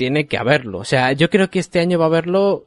Tiene 0.00 0.26
que 0.26 0.38
haberlo. 0.38 0.78
O 0.78 0.84
sea, 0.84 1.12
yo 1.12 1.28
creo 1.28 1.50
que 1.50 1.58
este 1.58 1.78
año 1.78 1.98
va 1.98 2.06
a 2.06 2.08
haberlo. 2.08 2.64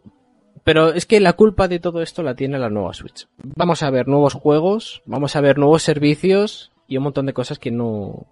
Pero 0.64 0.94
es 0.94 1.08
que 1.08 1.20
la 1.20 1.34
culpa 1.34 1.68
de 1.68 1.80
todo 1.80 2.04
esto 2.04 2.22
la 2.22 2.36
tiene 2.36 2.60
la 2.60 2.70
nueva 2.70 2.94
Switch. 2.94 3.28
Vamos 3.42 3.82
a 3.82 3.90
ver 3.90 4.08
nuevos 4.08 4.36
juegos, 4.36 5.02
vamos 5.08 5.36
a 5.36 5.42
ver 5.42 5.58
nuevos 5.58 5.82
servicios 5.82 6.72
y 6.88 6.98
un 6.98 7.04
montón 7.06 7.26
de 7.26 7.34
cosas 7.34 7.58
que 7.58 7.72
no. 7.72 8.28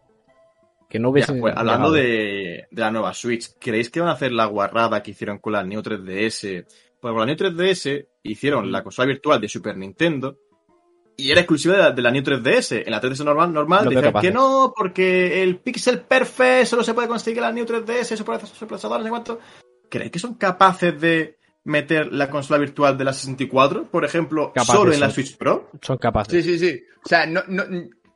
que 0.87 0.99
no 0.99 1.07
Ya, 1.07 1.11
hubiesen. 1.13 1.39
pues, 1.41 1.57
hablando 1.57 1.91
de 1.91 2.67
la 2.69 2.91
nueva 2.91 3.15
Switch, 3.15 3.49
¿creéis 3.59 3.89
que 3.89 4.01
van 4.01 4.09
a 4.09 4.13
hacer 4.13 4.33
la 4.33 4.45
guarrada 4.45 5.01
que 5.01 5.09
hicieron 5.11 5.39
con 5.39 5.53
la 5.53 5.63
Neo 5.63 5.81
3DS? 5.81 6.65
Pues 6.99 7.11
con 7.11 7.17
la 7.21 7.25
Neo 7.25 7.35
3DS 7.37 8.05
hicieron 8.21 8.71
la 8.71 8.83
consola 8.83 9.07
virtual 9.07 9.41
de 9.41 9.49
Super 9.49 9.75
Nintendo 9.77 10.37
y 11.17 11.31
era 11.31 11.41
exclusiva 11.41 11.75
de 11.75 11.81
la, 11.81 11.91
de 11.91 12.01
la 12.01 12.11
Neo 12.11 12.23
3DS. 12.23 12.83
En 12.85 12.91
la 12.91 13.01
3DS 13.01 13.23
normal, 13.23 13.53
normal 13.53 13.93
capaces. 14.01 14.29
que 14.29 14.33
no, 14.33 14.73
porque 14.75 15.43
el 15.43 15.57
Pixel 15.57 16.01
Perfect 16.01 16.65
solo 16.65 16.83
se 16.83 16.93
puede 16.93 17.07
conseguir 17.07 17.37
en 17.39 17.43
la 17.43 17.51
Neo 17.51 17.65
3DS, 17.65 18.11
eso 18.11 18.25
por 18.25 18.35
esos 18.35 18.51
procesadores, 18.51 19.01
no 19.01 19.05
sé 19.05 19.09
cuánto. 19.09 19.39
¿creéis 19.89 20.11
que 20.11 20.19
son 20.19 20.35
capaces 20.35 20.99
de 20.99 21.37
meter 21.65 22.11
la 22.11 22.29
consola 22.29 22.57
virtual 22.59 22.97
de 22.97 23.03
la 23.03 23.13
64, 23.13 23.85
por 23.91 24.05
ejemplo, 24.05 24.51
Capaces, 24.53 24.75
solo 24.75 24.93
en 24.93 24.99
la. 25.01 25.11
Switch 25.11 25.37
Pro? 25.37 25.69
Son 25.81 25.97
capaces. 25.97 26.43
Sí, 26.43 26.57
sí, 26.57 26.59
sí. 26.59 26.83
O 27.05 27.07
sea, 27.07 27.25
no, 27.27 27.41
no, 27.47 27.63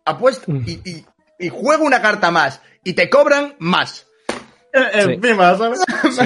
apuesta 0.05 0.51
y, 0.65 0.79
y, 0.89 1.05
y 1.39 1.49
juega 1.49 1.83
una 1.83 2.01
carta 2.01 2.31
más 2.31 2.61
y 2.83 2.93
te 2.93 3.09
cobran 3.09 3.55
más. 3.59 4.07
Eh, 4.73 5.03
Encima, 5.13 5.55
¿sabes? 5.57 5.81
Sí. 6.11 6.25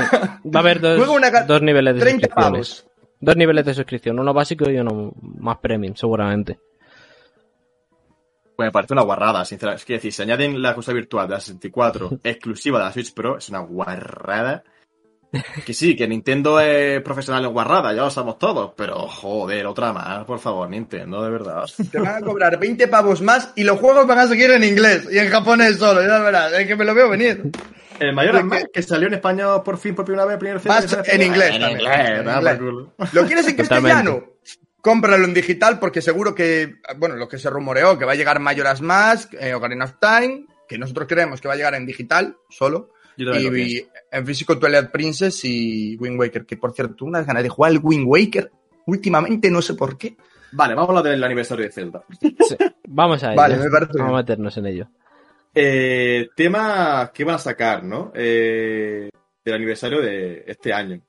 Va 0.49 0.59
a 0.59 0.59
haber 0.59 0.79
dos, 0.79 0.99
dos 1.47 1.61
niveles 1.61 1.95
de 1.95 1.99
30 2.01 2.27
suscripciones. 2.27 2.31
pavos. 2.33 2.85
Dos 3.19 3.35
niveles 3.35 3.65
de 3.65 3.73
suscripción, 3.73 4.19
uno 4.19 4.33
básico 4.33 4.69
y 4.69 4.77
uno 4.77 5.11
más 5.21 5.57
premium, 5.57 5.93
seguramente. 5.95 6.59
Pues 8.55 8.67
me 8.67 8.71
parece 8.71 8.93
una 8.93 9.03
guarrada, 9.03 9.43
sinceramente. 9.45 9.81
Es 9.81 9.85
que 9.85 9.93
decir, 9.93 10.13
si 10.13 10.21
añaden 10.21 10.61
la 10.61 10.73
consola 10.73 10.95
virtual 10.95 11.27
de 11.27 11.33
la 11.33 11.39
64 11.39 12.19
exclusiva 12.23 12.79
de 12.79 12.85
la 12.85 12.91
Switch 12.91 13.13
Pro, 13.13 13.37
es 13.37 13.49
una 13.49 13.59
guarrada. 13.59 14.63
Que 15.65 15.73
sí, 15.75 15.95
que 15.95 16.07
Nintendo 16.07 16.59
es 16.59 17.01
profesional 17.03 17.45
en 17.45 17.53
guarrada, 17.53 17.93
ya 17.93 18.01
lo 18.01 18.09
sabemos 18.09 18.39
todos, 18.39 18.73
pero 18.75 19.07
joder, 19.07 19.67
otra 19.67 19.93
más, 19.93 20.25
por 20.25 20.39
favor, 20.39 20.67
Nintendo, 20.67 21.23
de 21.23 21.29
verdad. 21.29 21.65
Te 21.91 21.99
van 21.99 22.15
a 22.15 22.21
cobrar 22.21 22.57
20 22.57 22.87
pavos 22.87 23.21
más 23.21 23.53
y 23.55 23.63
los 23.63 23.79
juegos 23.79 24.07
van 24.07 24.17
a 24.17 24.27
seguir 24.27 24.49
en 24.49 24.63
inglés 24.63 25.07
y 25.11 25.19
en 25.19 25.29
japonés 25.29 25.77
solo, 25.77 26.01
ya 26.01 26.17
verás, 26.19 26.51
es 26.53 26.65
que 26.65 26.75
me 26.75 26.83
lo 26.83 26.95
veo 26.95 27.09
venir. 27.09 27.43
El 27.99 28.13
mayor 28.13 28.35
¿De 28.35 28.43
Max, 28.43 28.69
que 28.73 28.81
salió 28.81 29.07
en 29.07 29.15
español 29.15 29.61
por 29.63 29.77
fin 29.77 29.95
por 29.95 30.05
primera 30.05 30.25
vez, 30.25 30.37
primer 30.37 30.65
Más 30.65 30.85
CD, 30.85 31.03
en 31.07 31.21
inglés 31.21 31.55
En 31.55 31.61
también, 31.61 31.81
inglés, 31.81 32.09
en 32.19 32.25
nada, 32.25 32.53
inglés. 32.55 33.13
¿Lo 33.13 33.25
quieres 33.25 33.47
en 33.47 33.55
castellano? 33.55 34.23
Cómpralo 34.81 35.25
en 35.25 35.33
digital 35.33 35.77
porque 35.79 36.01
seguro 36.01 36.33
que, 36.33 36.75
bueno, 36.97 37.15
lo 37.15 37.27
que 37.27 37.37
se 37.37 37.49
rumoreó, 37.49 37.97
que 37.97 38.05
va 38.05 38.13
a 38.13 38.15
llegar 38.15 38.39
Majora's 38.39 38.81
Mask, 38.81 39.33
eh, 39.33 39.53
Ocarina 39.53 39.85
of 39.85 39.95
Time, 39.99 40.45
que 40.67 40.77
nosotros 40.77 41.07
creemos 41.07 41.41
que 41.41 41.49
va 41.49 41.55
a 41.55 41.57
llegar 41.57 41.75
en 41.75 41.85
digital 41.85 42.37
solo, 42.49 42.91
y, 43.17 43.85
en 44.11 44.25
físico 44.25 44.57
Twilight 44.57 44.91
Princess 44.91 45.43
y 45.43 45.97
Wind 45.97 46.17
Waker, 46.19 46.45
que 46.45 46.55
por 46.55 46.73
cierto, 46.73 47.03
unas 47.03 47.25
ganas 47.25 47.43
de 47.43 47.49
jugar 47.49 47.71
al 47.71 47.79
Wind 47.83 48.05
Waker 48.07 48.51
últimamente, 48.85 49.51
no 49.51 49.61
sé 49.61 49.73
por 49.73 49.97
qué. 49.97 50.15
Vale, 50.51 50.73
vamos 50.73 50.89
a 50.89 50.99
hablar 50.99 51.13
del 51.13 51.23
aniversario 51.23 51.65
de 51.65 51.71
Zelda. 51.71 52.03
Sí. 52.19 52.35
Vamos 52.87 53.23
a 53.23 53.27
ello. 53.27 53.35
Vale, 53.35 53.57
me 53.57 53.69
parece 53.69 53.97
Vamos 53.97 54.13
a 54.13 54.17
meternos 54.17 54.57
en 54.57 54.65
ello. 54.65 54.87
Eh, 55.53 56.29
tema 56.35 57.11
que 57.13 57.23
van 57.23 57.35
a 57.35 57.39
sacar, 57.39 57.83
¿no? 57.83 58.11
Eh, 58.15 59.09
del 59.43 59.55
aniversario 59.55 60.01
de 60.01 60.43
este 60.47 60.71
año. 60.73 61.01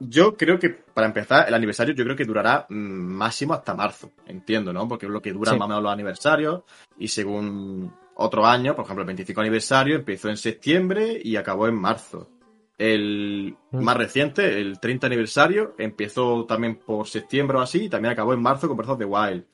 Yo 0.00 0.36
creo 0.36 0.58
que, 0.58 0.70
para 0.70 1.06
empezar, 1.06 1.46
el 1.48 1.54
aniversario 1.54 1.94
yo 1.94 2.04
creo 2.04 2.16
que 2.16 2.24
durará 2.24 2.66
mm, 2.68 2.74
máximo 2.74 3.54
hasta 3.54 3.74
marzo, 3.74 4.10
entiendo, 4.26 4.72
¿no? 4.72 4.88
Porque 4.88 5.06
es 5.06 5.12
lo 5.12 5.22
que 5.22 5.32
duran 5.32 5.54
Sí. 5.54 5.58
más 5.58 5.66
o 5.66 5.68
menos 5.68 5.82
los 5.84 5.92
aniversarios 5.92 6.62
y 6.98 7.08
según 7.08 7.92
otro 8.16 8.44
año, 8.46 8.74
por 8.74 8.84
ejemplo, 8.84 9.02
el 9.02 9.06
25 9.06 9.40
aniversario 9.40 9.96
empezó 9.96 10.28
en 10.28 10.36
septiembre 10.36 11.20
y 11.22 11.36
acabó 11.36 11.68
en 11.68 11.76
marzo. 11.76 12.28
El 12.76 13.56
Mm. 13.70 13.82
más 13.84 13.96
reciente, 13.96 14.60
el 14.60 14.80
30 14.80 15.06
aniversario, 15.06 15.74
empezó 15.78 16.44
también 16.44 16.76
por 16.76 17.06
septiembre 17.06 17.56
o 17.58 17.60
así 17.60 17.84
y 17.84 17.88
también 17.88 18.12
acabó 18.12 18.34
en 18.34 18.42
marzo 18.42 18.66
con 18.66 18.76
Breath 18.76 18.90
of 18.90 18.98
the 18.98 19.04
Wild. 19.04 19.44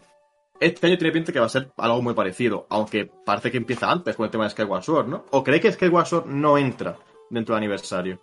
Este 0.61 0.86
año 0.86 0.98
tiene 0.98 1.12
pinta 1.12 1.32
que 1.32 1.40
va 1.40 1.46
a 1.46 1.50
ser 1.50 1.70
algo 1.78 2.02
muy 2.02 2.12
parecido, 2.14 2.66
aunque 2.68 3.11
parece 3.24 3.50
que 3.50 3.56
empieza 3.56 3.90
antes 3.90 4.14
con 4.14 4.24
el 4.26 4.30
tema 4.30 4.44
de 4.44 4.50
Skyward 4.50 4.82
Sword, 4.82 5.08
¿no? 5.08 5.24
¿O 5.30 5.42
cree 5.42 5.58
que 5.61 5.72
Skyward 5.72 6.06
Sword 6.06 6.26
no 6.26 6.58
entra 6.58 6.96
dentro 7.30 7.54
del 7.54 7.62
aniversario? 7.64 8.20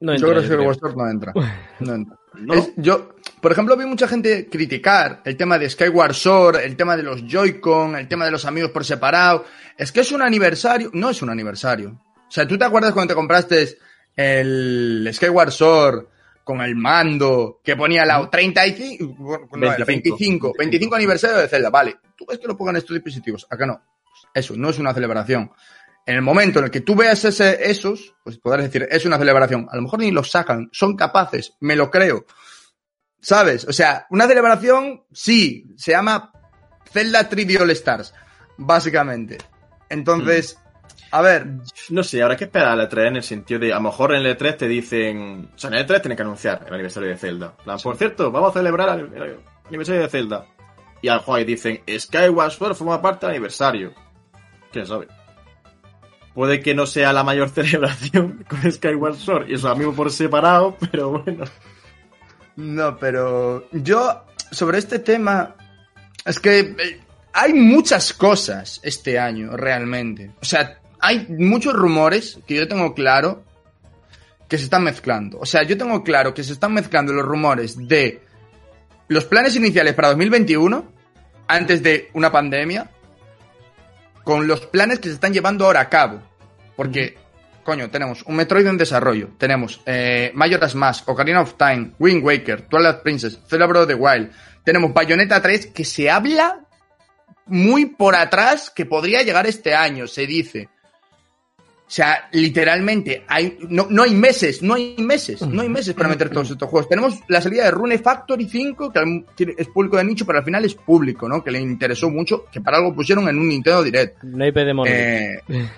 No 0.00 0.12
yo 0.14 0.28
entra, 0.28 0.28
creo 0.28 0.42
yo 0.42 0.48
que 0.48 0.54
el 0.54 0.60
creo. 0.60 0.74
Sword 0.74 0.96
no 0.96 1.10
entra. 1.10 1.32
No 1.80 1.94
entra. 1.94 2.18
No, 2.34 2.54
Es- 2.54 2.72
yo, 2.76 3.14
por 3.40 3.52
ejemplo, 3.52 3.76
vi 3.76 3.84
mucha 3.86 4.08
gente 4.08 4.48
criticar 4.48 5.22
el 5.24 5.36
tema 5.36 5.58
de 5.58 5.68
Skyward 5.70 6.14
Sword, 6.14 6.56
el 6.56 6.76
tema 6.76 6.96
de 6.96 7.02
los 7.02 7.22
Joy-Con, 7.26 7.96
el 7.96 8.08
tema 8.08 8.24
de 8.26 8.30
los 8.30 8.44
amigos 8.44 8.70
por 8.70 8.84
separado. 8.84 9.44
Es 9.76 9.92
que 9.92 10.00
es 10.00 10.12
un 10.12 10.22
aniversario. 10.22 10.90
No 10.94 11.10
es 11.10 11.20
un 11.22 11.30
aniversario. 11.30 11.90
O 12.28 12.30
sea, 12.30 12.46
¿tú 12.46 12.58
te 12.58 12.64
acuerdas 12.64 12.92
cuando 12.92 13.12
te 13.12 13.16
compraste 13.16 13.78
el 14.16 15.08
Skyward 15.12 15.50
Sword 15.52 16.06
con 16.46 16.60
el 16.60 16.76
mando 16.76 17.60
que 17.64 17.74
ponía 17.74 18.04
la 18.04 18.30
35, 18.30 19.16
bueno, 19.18 19.48
no, 19.56 19.72
era 19.72 19.84
25. 19.84 19.86
25, 19.86 20.52
25 20.56 20.94
aniversario 20.94 21.38
de 21.38 21.48
Zelda? 21.48 21.70
Vale, 21.70 21.96
tú 22.16 22.24
ves 22.24 22.38
que 22.38 22.46
lo 22.46 22.56
pongan 22.56 22.76
estos 22.76 22.94
dispositivos. 22.94 23.48
Acá 23.50 23.66
no. 23.66 23.82
Eso, 24.32 24.54
no 24.56 24.70
es 24.70 24.78
una 24.78 24.94
celebración. 24.94 25.50
En 26.06 26.14
el 26.14 26.22
momento 26.22 26.60
en 26.60 26.66
el 26.66 26.70
que 26.70 26.82
tú 26.82 26.94
veas 26.94 27.24
ese, 27.24 27.68
esos, 27.68 28.14
pues 28.22 28.38
podrás 28.38 28.62
decir, 28.62 28.86
es 28.88 29.04
una 29.04 29.18
celebración. 29.18 29.66
A 29.68 29.74
lo 29.74 29.82
mejor 29.82 29.98
ni 29.98 30.12
los 30.12 30.30
sacan, 30.30 30.68
son 30.70 30.94
capaces, 30.94 31.54
me 31.58 31.74
lo 31.74 31.90
creo. 31.90 32.26
¿Sabes? 33.20 33.64
O 33.64 33.72
sea, 33.72 34.06
una 34.10 34.28
celebración, 34.28 35.02
sí, 35.10 35.74
se 35.76 35.90
llama 35.90 36.30
Zelda 36.92 37.28
3D 37.28 37.60
All 37.60 37.70
Stars, 37.72 38.14
básicamente. 38.56 39.38
Entonces, 39.88 40.60
a 41.10 41.22
ver, 41.22 41.46
no 41.90 42.02
sé, 42.02 42.22
habrá 42.22 42.36
que 42.36 42.44
esperar 42.44 42.68
al 42.68 42.88
E3 42.88 43.08
en 43.08 43.16
el 43.16 43.22
sentido 43.22 43.60
de, 43.60 43.72
a 43.72 43.76
lo 43.76 43.82
mejor 43.82 44.14
en 44.14 44.24
el 44.24 44.36
E3 44.36 44.56
te 44.56 44.68
dicen, 44.68 45.50
o 45.54 45.58
sea, 45.58 45.68
en 45.68 45.76
el 45.76 45.86
E3 45.86 46.00
tienen 46.02 46.16
que 46.16 46.22
anunciar 46.22 46.64
el 46.66 46.74
aniversario 46.74 47.08
de 47.08 47.16
Zelda. 47.16 47.56
Plan, 47.56 47.78
Por 47.82 47.96
cierto, 47.96 48.30
vamos 48.30 48.50
a 48.50 48.58
celebrar 48.58 48.98
el, 48.98 49.12
el 49.14 49.40
aniversario 49.66 50.02
de 50.02 50.08
Zelda. 50.08 50.46
Y 51.02 51.08
al 51.08 51.18
juego 51.18 51.36
ahí 51.36 51.44
dicen, 51.44 51.82
Skyward 51.88 52.52
Sword 52.52 52.74
forma 52.74 53.00
parte 53.00 53.26
del 53.26 53.36
aniversario. 53.36 53.92
¿Quién 54.72 54.86
sabe? 54.86 55.08
Puede 56.34 56.60
que 56.60 56.74
no 56.74 56.86
sea 56.86 57.12
la 57.12 57.22
mayor 57.22 57.48
celebración 57.50 58.44
con 58.48 58.70
Skyward 58.70 59.16
Sword 59.16 59.48
y 59.48 59.54
eso 59.54 59.68
amigos 59.68 59.94
por 59.94 60.10
separado, 60.10 60.76
pero 60.90 61.10
bueno. 61.10 61.44
no, 62.56 62.98
pero 62.98 63.68
yo 63.72 64.26
sobre 64.50 64.78
este 64.78 64.98
tema, 64.98 65.54
es 66.24 66.40
que 66.40 66.58
eh, 66.60 67.00
hay 67.32 67.52
muchas 67.52 68.12
cosas 68.12 68.80
este 68.82 69.18
año, 69.18 69.56
realmente. 69.56 70.32
O 70.40 70.44
sea, 70.44 70.80
hay 71.06 71.24
muchos 71.28 71.72
rumores 71.72 72.40
que 72.48 72.56
yo 72.56 72.66
tengo 72.66 72.92
claro 72.92 73.44
que 74.48 74.58
se 74.58 74.64
están 74.64 74.82
mezclando. 74.82 75.38
O 75.38 75.46
sea, 75.46 75.62
yo 75.62 75.78
tengo 75.78 76.02
claro 76.02 76.34
que 76.34 76.42
se 76.42 76.52
están 76.52 76.74
mezclando 76.74 77.12
los 77.12 77.24
rumores 77.24 77.86
de 77.86 78.22
los 79.06 79.24
planes 79.24 79.54
iniciales 79.54 79.94
para 79.94 80.08
2021, 80.08 80.84
antes 81.46 81.80
de 81.84 82.10
una 82.14 82.32
pandemia, 82.32 82.90
con 84.24 84.48
los 84.48 84.66
planes 84.66 84.98
que 84.98 85.06
se 85.06 85.14
están 85.14 85.32
llevando 85.32 85.66
ahora 85.66 85.82
a 85.82 85.88
cabo. 85.88 86.20
Porque, 86.74 87.16
coño, 87.62 87.88
tenemos 87.88 88.24
un 88.24 88.34
Metroid 88.34 88.66
en 88.66 88.76
desarrollo, 88.76 89.28
tenemos 89.38 89.80
eh, 89.86 90.32
Majora's 90.34 90.74
Mask, 90.74 91.08
Ocarina 91.08 91.40
of 91.40 91.54
Time, 91.54 91.92
Wind 92.00 92.24
Waker, 92.24 92.62
Twilight 92.62 93.02
Princess, 93.02 93.38
Breath 93.48 93.76
of 93.76 93.86
the 93.86 93.94
Wild, 93.94 94.32
tenemos 94.64 94.92
Bayonetta 94.92 95.40
3, 95.40 95.66
que 95.68 95.84
se 95.84 96.10
habla 96.10 96.66
muy 97.46 97.86
por 97.86 98.16
atrás 98.16 98.70
que 98.74 98.86
podría 98.86 99.22
llegar 99.22 99.46
este 99.46 99.72
año, 99.72 100.08
se 100.08 100.26
dice. 100.26 100.68
O 101.86 101.90
sea, 101.90 102.28
literalmente, 102.32 103.24
hay, 103.28 103.58
no, 103.68 103.86
no 103.88 104.02
hay 104.02 104.12
meses, 104.12 104.60
no 104.60 104.74
hay 104.74 104.96
meses, 104.98 105.40
no 105.42 105.62
hay 105.62 105.68
meses 105.68 105.94
para 105.94 106.08
meter 106.08 106.30
todos 106.30 106.50
estos 106.50 106.68
juegos. 106.68 106.88
Tenemos 106.88 107.20
la 107.28 107.40
salida 107.40 107.62
de 107.62 107.70
Rune 107.70 107.98
Factory 107.98 108.48
5, 108.48 108.92
que 108.92 109.54
es 109.56 109.68
público 109.68 109.96
de 109.96 110.02
nicho, 110.02 110.26
pero 110.26 110.40
al 110.40 110.44
final 110.44 110.64
es 110.64 110.74
público, 110.74 111.28
¿no? 111.28 111.44
Que 111.44 111.52
le 111.52 111.60
interesó 111.60 112.10
mucho, 112.10 112.46
que 112.50 112.60
para 112.60 112.78
algo 112.78 112.92
pusieron 112.92 113.28
en 113.28 113.38
un 113.38 113.48
Nintendo 113.48 113.84
Direct. 113.84 114.20
No 114.24 114.42
hay 114.44 114.50
de 114.50 114.74
Monolith. 114.74 114.98
Eh, 114.98 115.40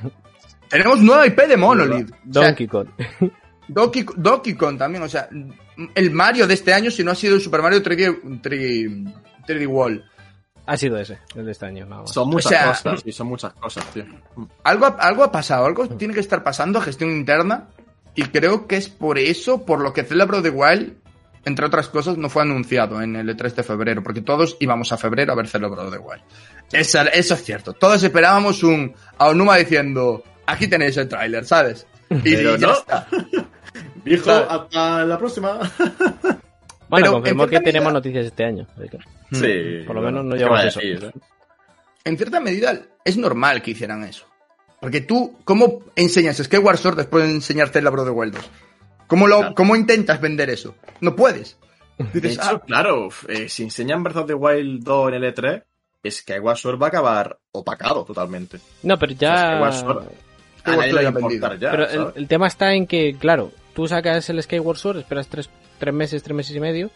tenemos 0.70 1.02
nueva 1.02 1.26
IP 1.26 1.40
de 1.42 1.56
Monolith. 1.59 2.11
O 2.30 2.32
sea, 2.32 2.46
Donkey 2.46 2.66
Kong. 2.66 2.88
Donkey, 3.68 4.06
Donkey 4.16 4.54
Kong 4.54 4.78
también, 4.78 5.04
o 5.04 5.09
sea, 5.11 5.28
el 5.94 6.11
Mario 6.11 6.46
de 6.46 6.54
este 6.54 6.72
año, 6.72 6.90
si 6.90 7.04
no 7.04 7.11
ha 7.11 7.14
sido 7.14 7.34
el 7.34 7.42
Super 7.42 7.61
Mario 7.61 7.82
3D, 7.82 8.40
3D, 8.40 9.14
3D 9.46 9.66
Wall. 9.66 10.02
Ha 10.70 10.76
sido 10.76 10.98
ese, 10.98 11.18
el 11.34 11.46
de 11.46 11.52
este 11.52 11.64
año, 11.64 11.86
nada 11.86 12.02
más. 12.02 12.12
Son 12.12 12.28
muchas 12.28 12.50
sea- 12.50 12.66
cosas, 12.68 13.00
sí, 13.02 13.10
son 13.10 13.26
muchas 13.28 13.54
cosas, 13.54 13.84
tío. 13.86 14.04
Algo, 14.64 14.84
ha- 14.84 14.96
algo 15.00 15.24
ha 15.24 15.32
pasado, 15.32 15.64
algo 15.64 15.88
tiene 15.88 16.12
que 16.12 16.20
estar 16.20 16.44
pasando 16.44 16.78
a 16.78 16.82
gestión 16.82 17.10
interna, 17.10 17.68
y 18.14 18.24
creo 18.24 18.66
que 18.66 18.76
es 18.76 18.90
por 18.90 19.18
eso, 19.18 19.64
por 19.64 19.80
lo 19.80 19.94
que 19.94 20.02
of 20.02 20.42
the 20.42 20.50
Wild, 20.50 20.92
entre 21.46 21.64
otras 21.64 21.88
cosas, 21.88 22.18
no 22.18 22.28
fue 22.28 22.42
anunciado 22.42 23.00
en 23.00 23.16
el 23.16 23.34
E3 23.34 23.54
de 23.54 23.62
febrero, 23.62 24.02
porque 24.02 24.20
todos 24.20 24.58
íbamos 24.60 24.92
a 24.92 24.98
febrero 24.98 25.32
a 25.32 25.36
ver 25.36 25.46
of 25.46 25.90
the 25.90 25.98
Wild. 25.98 26.22
Eso, 26.70 27.00
eso 27.14 27.34
es 27.34 27.42
cierto, 27.44 27.72
todos 27.72 28.02
esperábamos 28.02 28.62
un 28.62 28.94
Aonuma 29.16 29.56
diciendo, 29.56 30.22
aquí 30.44 30.68
tenéis 30.68 30.98
el 30.98 31.08
tráiler, 31.08 31.46
¿sabes? 31.46 31.86
Y, 32.10 32.16
Pero 32.34 32.56
y 32.56 32.58
ya 32.58 32.66
no. 32.66 32.72
está. 32.74 33.06
Dijo, 34.04 34.30
hasta 34.30 35.04
la 35.06 35.16
próxima. 35.18 35.60
Bueno, 36.89 37.05
Pero, 37.07 37.12
confirmó 37.14 37.43
en 37.45 37.49
que 37.49 37.51
cierta 37.57 37.64
tenemos 37.66 37.84
medida- 37.86 37.99
noticias 37.99 38.26
este 38.26 38.45
año. 38.45 38.66
Sí. 39.32 39.84
Por 39.86 39.97
lo 39.97 40.03
menos 40.03 40.24
no 40.24 40.32
¿qué 40.32 40.39
llevamos 40.39 40.64
eso. 40.64 40.80
decir, 40.80 41.05
eh? 41.05 41.20
en 42.05 42.16
cierta 42.16 42.41
medida 42.41 42.80
es 43.05 43.16
normal 43.16 43.61
que 43.62 43.72
hicieran 43.72 44.05
eso. 44.05 44.24
Porque 44.80 45.01
tú, 45.01 45.36
¿cómo 45.45 45.80
enseñas 45.97 46.36
Skyward 46.39 46.78
Sword 46.78 46.97
después 46.97 47.24
de 47.24 47.30
enseñar 47.30 47.68
Zelda 47.68 47.91
Breath 47.91 48.07
of 48.07 48.12
the 48.14 48.18
Wild 48.18 48.34
2? 48.36 48.51
¿Cómo, 49.07 49.26
lo, 49.26 49.39
Claro. 49.39 49.55
¿Cómo 49.55 49.76
intentas 49.76 50.20
vender 50.20 50.51
eso? 50.51 50.74
No 51.01 51.16
puedes. 51.16 51.59
De 52.12 52.28
hecho, 52.28 52.41
ah, 52.43 52.62
claro, 52.64 53.09
eh, 53.28 53.49
si 53.49 53.64
enseñan 53.64 54.03
Breath 54.05 54.18
of 54.18 54.26
the 54.28 54.34
Wild 54.34 54.84
2 54.84 55.09
en 55.09 55.14
el 55.14 55.34
E3, 55.34 55.64
Skyward 56.09 56.57
Sword 56.57 56.80
va 56.80 56.86
a 56.86 56.89
acabar 56.91 57.39
opacado 57.51 58.05
totalmente. 58.05 58.61
No, 58.84 58.97
pero 58.99 59.12
ya... 59.14 59.55
Skyward 59.57 59.72
Sword 59.74 59.99
a 59.99 60.61
Skyward 60.61 60.78
nadie 60.78 60.93
le 60.93 60.93
Sword 60.93 60.97
va 60.97 61.03
ya 61.03 61.09
a 61.09 61.20
importar 61.20 61.59
ya, 61.59 61.70
Pero 61.72 61.89
el, 61.89 62.12
el 62.22 62.28
tema 62.28 62.47
está 62.47 62.72
en 62.74 62.86
que, 62.86 63.16
claro, 63.18 63.51
tú 63.74 63.89
sacas 63.89 64.30
el 64.30 64.41
Skyward 64.43 64.76
Sword, 64.78 64.99
esperas 64.99 65.26
tres, 65.26 65.51
tres 65.78 65.94
meses, 65.94 66.22
tres 66.22 66.36
meses 66.36 66.56
y 66.56 66.60
medio, 66.60 66.90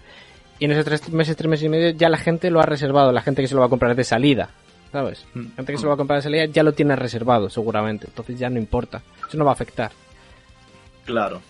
y 0.59 0.67
en 0.67 0.73
esos 0.73 0.85
tres 0.85 1.09
meses, 1.11 1.37
tres 1.37 1.49
meses 1.49 1.65
y 1.65 1.69
medio 1.69 1.91
ya 1.91 2.09
la 2.09 2.19
gente 2.19 2.51
lo 2.51 2.61
ha 2.61 2.67
reservado, 2.67 3.13
la 3.13 3.23
gente 3.23 3.43
que 3.43 3.49
se 3.49 3.55
lo 3.55 3.61
va 3.61 3.67
a 3.67 3.71
comprar 3.71 3.97
de 3.97 4.05
salida, 4.05 4.51
¿sabes? 4.91 5.27
Mm. 5.35 5.41
La 5.41 5.57
gente 5.57 5.73
que 5.73 5.79
se 5.79 5.85
lo 5.85 5.89
va 5.89 5.95
a 5.95 5.99
comprar 5.99 6.19
de 6.19 6.23
salida 6.23 6.45
ya 6.47 6.63
lo 6.63 6.73
tiene 6.73 6.97
reservado, 6.97 7.49
seguramente, 7.51 8.07
entonces 8.09 8.39
ya 8.39 8.51
no 8.51 8.59
importa, 8.59 9.03
eso 9.27 9.39
no 9.39 9.45
va 9.45 9.53
a 9.53 9.55
afectar. 9.55 9.93
Claro. 11.05 11.41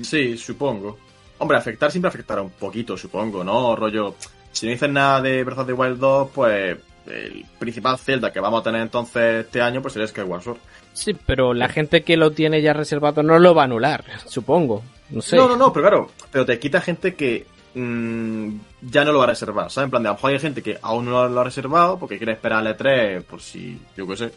Sí, 0.00 0.36
supongo. 0.36 0.98
Hombre, 1.38 1.58
afectar 1.58 1.90
siempre 1.90 2.08
afectará 2.08 2.42
un 2.42 2.50
poquito, 2.50 2.96
supongo, 2.96 3.44
¿no? 3.44 3.74
Rollo, 3.76 4.14
si 4.52 4.66
no 4.66 4.72
dicen 4.72 4.92
nada 4.92 5.20
de 5.20 5.44
Breath 5.44 5.60
of 5.60 5.66
the 5.66 5.72
Wild 5.72 5.98
2, 5.98 6.30
pues 6.34 6.78
el 7.06 7.44
principal 7.58 7.98
Zelda 7.98 8.32
que 8.32 8.40
vamos 8.40 8.60
a 8.60 8.64
tener 8.64 8.80
entonces 8.80 9.46
este 9.46 9.60
año, 9.60 9.82
pues 9.82 9.94
sería 9.94 10.06
Skyward 10.06 10.42
Sword. 10.42 10.58
Sí, 10.92 11.16
pero 11.26 11.54
la 11.54 11.68
gente 11.68 12.02
que 12.02 12.16
lo 12.16 12.32
tiene 12.32 12.62
ya 12.62 12.72
reservado 12.72 13.22
no 13.22 13.38
lo 13.38 13.54
va 13.54 13.62
a 13.62 13.64
anular, 13.64 14.04
supongo. 14.26 14.82
No 15.12 15.20
sé. 15.20 15.36
No, 15.36 15.46
no, 15.46 15.56
no, 15.56 15.72
pero 15.72 15.88
claro, 15.88 16.10
pero 16.30 16.46
te 16.46 16.58
quita 16.58 16.80
gente 16.80 17.14
que 17.14 17.46
mm, 17.74 18.56
ya 18.82 19.04
no 19.04 19.12
lo 19.12 19.18
va 19.18 19.24
a 19.24 19.28
reservar, 19.28 19.70
¿sabes? 19.70 19.86
En 19.86 19.90
plan, 19.90 20.02
de 20.02 20.08
a 20.08 20.12
lo 20.12 20.16
mejor 20.16 20.32
hay 20.32 20.38
gente 20.38 20.62
que 20.62 20.78
aún 20.80 21.04
no 21.04 21.28
lo 21.28 21.40
ha 21.40 21.44
reservado 21.44 21.98
porque 21.98 22.16
quiere 22.16 22.32
esperar 22.32 22.66
al 22.66 22.76
E3 22.76 23.22
por 23.22 23.40
si, 23.40 23.78
yo 23.96 24.06
qué 24.06 24.16
sé. 24.16 24.32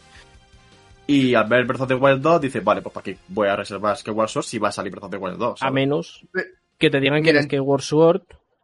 Y 1.06 1.34
al 1.34 1.48
ver 1.48 1.64
Breath 1.64 1.82
of 1.82 1.88
the 1.88 1.94
Wild 1.94 2.20
2 2.20 2.40
dice, 2.40 2.60
vale, 2.60 2.82
pues 2.82 2.92
para 2.92 3.04
qué 3.04 3.18
voy 3.28 3.48
a 3.48 3.56
reservar 3.56 3.96
Skyward 3.96 4.28
Sword 4.28 4.44
si 4.44 4.58
va 4.58 4.68
a 4.68 4.72
salir 4.72 4.90
Breath 4.90 5.04
of 5.04 5.10
the 5.10 5.16
Wild 5.16 5.38
2. 5.38 5.62
A 5.62 5.70
menos 5.70 6.26
que 6.78 6.90
te 6.90 7.00
digan 7.00 7.22
que 7.22 7.42
Skyward 7.42 7.82
Sword 7.82 8.22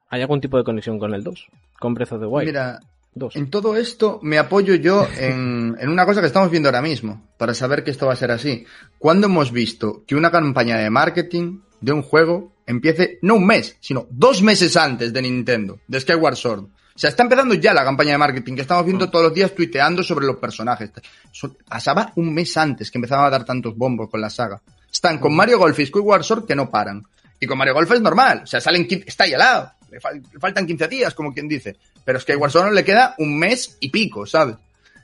hay 0.09 0.21
algún 0.21 0.41
tipo 0.41 0.59
de 0.59 0.65
conexión 0.65 0.99
con 0.99 1.15
el 1.15 1.23
2. 1.23 1.47
Con 1.79 1.95
Breath 1.95 2.13
of 2.13 2.21
the 2.21 2.27
Wild 2.27 2.47
Mira, 2.47 2.81
2. 3.15 3.37
en 3.37 3.49
todo 3.49 3.77
esto 3.77 4.19
me 4.23 4.39
apoyo 4.39 4.75
yo 4.75 5.07
en, 5.19 5.77
en 5.81 5.89
una 5.89 6.05
cosa 6.05 6.21
que 6.21 6.27
estamos 6.27 6.51
viendo 6.51 6.69
ahora 6.69 6.83
mismo, 6.83 7.29
para 7.39 7.55
saber 7.55 7.85
que 7.85 7.93
esto 7.93 8.07
va 8.07 8.13
a 8.13 8.17
ser 8.17 8.33
así. 8.33 8.67
¿Cuándo 8.99 9.29
hemos 9.29 9.53
visto 9.53 10.03
que 10.07 10.17
una 10.17 10.31
campaña 10.31 10.77
de 10.79 10.91
marketing 10.91 11.61
de 11.83 11.93
un 11.93 12.03
juego 12.03 12.55
empiece 12.67 13.19
no 13.23 13.35
un 13.35 13.47
mes, 13.47 13.77
sino 13.81 14.07
dos 14.11 14.41
meses 14.43 14.77
antes 14.77 15.13
de 15.13 15.21
Nintendo, 15.23 15.81
de 15.87 16.01
Skyward 16.01 16.37
Sword? 16.37 16.65
O 16.95 16.99
sea, 16.99 17.09
está 17.11 17.23
empezando 17.23 17.55
ya 17.55 17.73
la 17.75 17.85
campaña 17.85 18.13
de 18.13 18.19
marketing 18.19 18.55
que 18.55 18.61
estamos 18.63 18.85
viendo 18.85 19.11
todos 19.11 19.27
los 19.27 19.35
días 19.35 19.55
tuiteando 19.55 20.03
sobre 20.03 20.27
los 20.27 20.37
personajes. 20.37 20.91
Pasaba 21.69 22.13
un 22.17 22.33
mes 22.35 22.57
antes 22.57 22.91
que 22.91 22.99
empezaban 22.99 23.27
a 23.27 23.31
dar 23.31 23.45
tantos 23.45 23.77
bombos 23.77 24.11
con 24.11 24.21
la 24.21 24.29
saga. 24.31 24.61
Están 24.93 25.19
con 25.19 25.35
Mario 25.35 25.59
Golf 25.59 25.79
y 25.81 25.87
Skyward 25.87 26.23
Sword 26.23 26.47
que 26.47 26.55
no 26.55 26.71
paran. 26.71 27.03
Y 27.41 27.47
con 27.47 27.57
Mario 27.59 27.75
Golf 27.75 27.91
es 27.93 28.01
normal. 28.01 28.43
O 28.45 28.47
sea, 28.47 28.61
salen, 28.61 28.87
está 29.07 29.25
ahí 29.25 29.33
al 29.33 29.39
lado. 29.39 29.73
Le, 29.91 30.01
fal- 30.01 30.23
le 30.33 30.39
faltan 30.39 30.67
15 30.67 30.89
días, 30.89 31.15
como 31.15 31.33
quien 31.33 31.49
dice. 31.49 31.77
Pero 32.05 32.19
es 32.19 32.25
que 32.25 32.33
a 32.33 32.35
Skyward 32.35 32.53
Sword 32.53 32.73
le 32.75 32.85
queda 32.85 33.15
un 33.19 33.39
mes 33.39 33.79
y 33.81 33.89
pico, 33.91 34.27
¿sabes? 34.27 34.57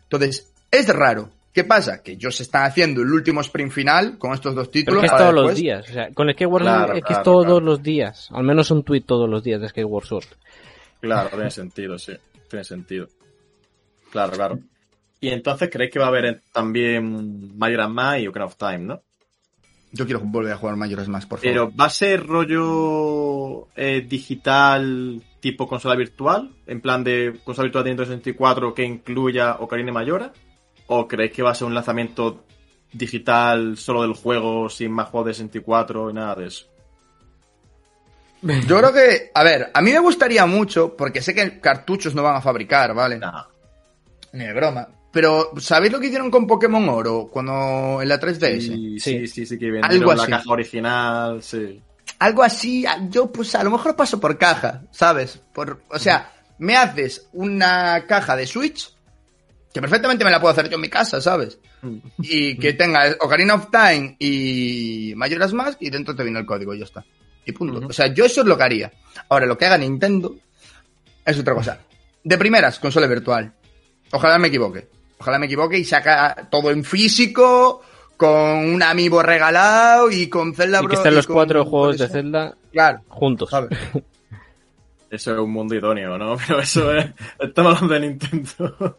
Entonces, 0.03 0.47
es 0.71 0.89
raro. 0.89 1.31
¿Qué 1.53 1.65
pasa? 1.65 2.03
Que 2.03 2.13
ellos 2.13 2.41
están 2.41 2.65
haciendo 2.65 3.03
el 3.03 3.11
último 3.11 3.41
sprint 3.41 3.73
final 3.73 4.19
con 4.19 4.33
estos 4.33 4.55
dos 4.55 4.69
Pero 4.69 4.73
títulos. 4.73 5.05
es 5.05 5.11
que 5.11 5.17
es 5.17 5.23
todos 5.23 5.35
los 5.35 5.57
días. 5.57 5.89
O 5.89 5.93
sea, 5.93 6.09
con 6.13 6.31
Skyward 6.31 6.63
Claro, 6.63 6.93
es 6.93 6.93
que 6.93 6.99
es 6.99 7.05
claro, 7.07 7.23
todos 7.23 7.45
claro. 7.47 7.61
los 7.61 7.83
días. 7.83 8.29
Al 8.33 8.45
menos 8.45 8.71
un 8.71 8.85
tweet 8.85 9.01
todos 9.03 9.29
los 9.29 9.43
días 9.43 9.61
de 9.61 9.69
Skyward 9.69 10.05
Sword. 10.05 10.27
Claro, 11.01 11.31
tiene 11.31 11.51
sentido, 11.51 11.99
sí. 11.99 12.13
Tiene 12.49 12.65
sentido. 12.65 13.09
Claro, 14.11 14.33
claro. 14.33 14.59
Y 15.21 15.31
entonces 15.31 15.69
creéis 15.71 15.93
que 15.93 15.99
va 15.99 16.07
a 16.07 16.09
haber 16.09 16.43
también 16.53 17.57
Majora's 17.59 17.91
Mask 17.91 18.21
y 18.21 18.27
Ocarina 18.29 18.47
of 18.47 18.57
Time, 18.57 18.79
¿no? 18.79 19.03
Yo 19.91 20.05
quiero 20.05 20.21
volver 20.21 20.53
a 20.53 20.57
jugar 20.59 20.77
Majora's 20.77 21.09
Mask, 21.09 21.29
por 21.29 21.39
favor. 21.39 21.51
Pero 21.51 21.73
¿va 21.75 21.87
a 21.87 21.91
ser 21.91 22.27
rollo 22.27 23.69
eh, 23.75 24.05
digital 24.07 25.23
tipo 25.41 25.67
consola 25.67 25.97
virtual? 25.97 26.51
En 26.67 26.81
plan 26.81 27.03
de 27.03 27.41
consola 27.43 27.65
virtual 27.65 27.85
de 27.85 27.91
Nintendo 27.91 28.11
64 28.11 28.75
que 28.75 28.85
incluya 28.85 29.57
Ocarina 29.59 29.91
y 29.91 29.95
Mayora? 29.95 30.33
¿O 30.89 31.07
creéis 31.07 31.33
que 31.33 31.43
va 31.43 31.51
a 31.53 31.55
ser 31.55 31.67
un 31.67 31.75
lanzamiento 31.75 32.45
digital 32.93 33.77
solo 33.77 34.03
del 34.03 34.15
juego 34.15 34.69
sin 34.69 34.91
más 34.91 35.09
juegos 35.09 35.29
de 35.29 35.35
64 35.35 36.11
y 36.11 36.15
nada 36.15 36.35
de 36.35 36.47
eso? 36.49 36.67
Yo 38.41 38.79
creo 38.79 38.93
que, 38.93 39.31
a 39.35 39.43
ver, 39.43 39.71
a 39.75 39.81
mí 39.81 39.91
me 39.93 39.99
gustaría 39.99 40.47
mucho, 40.47 40.97
porque 40.97 41.21
sé 41.21 41.35
que 41.35 41.59
cartuchos 41.61 42.15
no 42.15 42.23
van 42.23 42.37
a 42.37 42.41
fabricar, 42.41 42.95
¿vale? 42.95 43.19
Nah. 43.19 43.45
Ni 44.33 44.45
de 44.45 44.53
broma. 44.53 44.87
Pero, 45.11 45.53
¿sabéis 45.59 45.93
lo 45.93 45.99
que 45.99 46.07
hicieron 46.07 46.31
con 46.31 46.47
Pokémon 46.47 46.89
Oro 46.89 47.29
cuando 47.33 48.01
en 48.01 48.09
la 48.09 48.21
3DS? 48.21 48.61
Sí, 48.61 49.01
Sí. 49.01 49.27
sí, 49.27 49.45
sí, 49.47 49.59
que 49.59 49.67
Algo 49.67 49.81
vendieron 49.81 50.17
la 50.17 50.23
así. 50.23 50.31
caja 50.33 50.51
original, 50.53 51.43
sí. 51.43 51.83
Algo 52.21 52.43
así, 52.43 52.85
yo 53.11 53.33
pues 53.33 53.55
a 53.55 53.65
lo 53.65 53.71
mejor 53.71 53.97
paso 53.97 54.21
por 54.21 54.39
caja, 54.39 54.83
¿sabes? 54.93 55.41
Por, 55.53 55.83
o 55.91 55.99
sea, 55.99 56.33
me 56.59 56.77
haces 56.77 57.29
una 57.33 58.05
caja 58.07 58.37
de 58.37 58.47
Switch, 58.47 58.95
que 59.73 59.81
perfectamente 59.81 60.25
me 60.25 60.31
la 60.31 60.41
puedo 60.41 60.53
hacer 60.53 60.69
yo 60.69 60.77
en 60.77 60.81
mi 60.81 60.89
casa, 60.89 61.21
¿sabes? 61.21 61.59
Y 62.19 62.57
que 62.59 62.73
tenga 62.73 63.15
Ocarina 63.21 63.55
of 63.55 63.69
Time 63.71 64.17
y 64.19 65.13
Majora's 65.17 65.53
Mask 65.53 65.79
y 65.81 65.91
dentro 65.91 66.15
te 66.17 66.23
viene 66.25 66.39
el 66.41 66.47
código 66.47 66.75
y 66.75 66.79
ya 66.79 66.85
está. 66.85 67.05
Y 67.45 67.53
punto. 67.53 67.87
O 67.87 67.93
sea, 67.93 68.07
yo 68.09 68.25
eso 68.25 68.41
es 68.43 68.47
lo 68.47 68.57
que 68.57 68.63
haría. 68.65 68.93
Ahora, 69.29 69.47
lo 69.47 69.57
que 69.57 69.67
haga 69.67 69.79
Nintendo 69.79 70.35
es 71.25 71.39
otra 71.39 71.55
cosa. 71.55 71.79
De 72.25 72.37
primeras, 72.39 72.79
consola 72.79 73.07
virtual. 73.07 73.53
Ojalá 74.11 74.39
me 74.39 74.49
equivoque. 74.49 74.89
Ojalá 75.19 75.39
me 75.39 75.47
equivoque 75.47 75.79
y 75.79 75.85
saca 75.85 76.49
todo 76.51 76.71
en 76.71 76.85
físico, 76.85 77.83
con 78.17 78.31
un 78.31 78.83
amiibo 78.83 79.23
regalado 79.23 80.11
y 80.11 80.29
con 80.29 80.55
Zelda 80.55 80.81
Y 80.83 80.87
que 80.89 80.95
estén 80.97 81.15
los 81.15 81.27
con- 81.27 81.35
cuatro 81.35 81.65
juegos 81.65 81.99
de. 81.99 82.09
Zelda 82.09 82.55
Claro, 82.73 83.01
juntos. 83.09 83.51
¿sabes? 83.51 83.71
Eso 85.11 85.33
es 85.33 85.39
un 85.39 85.51
mundo 85.53 85.75
idóneo, 85.75 86.19
¿no? 86.19 86.37
Pero 86.47 86.61
eso 86.61 86.93
es. 86.95 87.07
Estamos 87.39 87.77
hablando 87.77 87.95
de 87.95 88.01
Nintendo. 88.01 88.99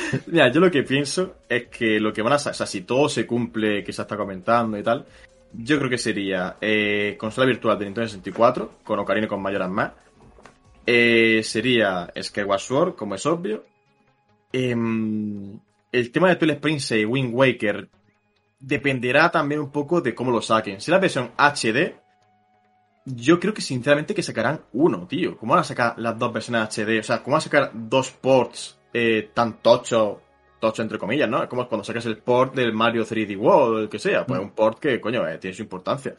Mira, 0.26 0.50
yo 0.50 0.60
lo 0.60 0.70
que 0.70 0.82
pienso 0.82 1.36
es 1.48 1.66
que 1.68 2.00
lo 2.00 2.12
que 2.12 2.22
van 2.22 2.32
a. 2.32 2.36
O 2.36 2.38
sea, 2.38 2.66
si 2.66 2.82
todo 2.82 3.08
se 3.08 3.26
cumple, 3.26 3.84
que 3.84 3.92
se 3.92 4.02
está 4.02 4.16
comentando 4.16 4.78
y 4.78 4.82
tal, 4.82 5.06
yo 5.52 5.78
creo 5.78 5.90
que 5.90 5.98
sería 5.98 6.56
eh, 6.60 7.16
consola 7.18 7.46
virtual 7.46 7.78
de 7.78 7.84
Nintendo 7.86 8.08
64, 8.08 8.78
con 8.84 8.98
Ocarina 8.98 9.26
y 9.26 9.28
con 9.28 9.42
Majora's 9.42 9.70
Mask. 9.70 9.94
Eh, 10.86 11.42
sería 11.44 12.12
Skyward 12.20 12.60
Sword, 12.60 12.94
como 12.94 13.14
es 13.14 13.24
obvio. 13.26 13.64
Em, 14.52 15.58
el 15.90 16.10
tema 16.10 16.28
de 16.28 16.36
Twilight 16.36 16.60
Princess 16.60 16.98
y 16.98 17.04
Wind 17.04 17.34
Waker 17.34 17.88
dependerá 18.58 19.30
también 19.30 19.60
un 19.60 19.70
poco 19.70 20.00
de 20.00 20.14
cómo 20.14 20.30
lo 20.30 20.42
saquen. 20.42 20.80
Si 20.80 20.90
la 20.90 20.98
versión 20.98 21.30
HD, 21.36 21.94
yo 23.04 23.38
creo 23.40 23.54
que 23.54 23.62
sinceramente 23.62 24.14
que 24.14 24.22
sacarán 24.22 24.62
uno, 24.72 25.06
tío. 25.06 25.36
¿Cómo 25.36 25.52
van 25.52 25.60
a 25.60 25.64
sacar 25.64 25.98
las 25.98 26.18
dos 26.18 26.32
versiones 26.32 26.68
HD? 26.68 27.00
O 27.00 27.02
sea, 27.02 27.22
¿cómo 27.22 27.34
van 27.34 27.38
a 27.38 27.42
sacar 27.42 27.70
dos 27.74 28.10
ports 28.10 28.78
eh, 28.92 29.30
tan 29.34 29.58
tocho, 29.62 30.20
tocho 30.60 30.82
entre 30.82 30.98
comillas, 30.98 31.28
¿no? 31.28 31.42
Es 31.42 31.48
como 31.48 31.68
cuando 31.68 31.84
sacas 31.84 32.06
el 32.06 32.18
port 32.18 32.54
del 32.54 32.72
Mario 32.72 33.04
3D 33.04 33.36
World 33.36 33.74
o 33.74 33.78
el 33.80 33.88
que 33.88 33.98
sea. 33.98 34.24
Pues 34.26 34.40
un 34.40 34.50
port 34.50 34.78
que, 34.78 35.00
coño, 35.00 35.26
eh, 35.28 35.38
tiene 35.38 35.56
su 35.56 35.62
importancia. 35.62 36.14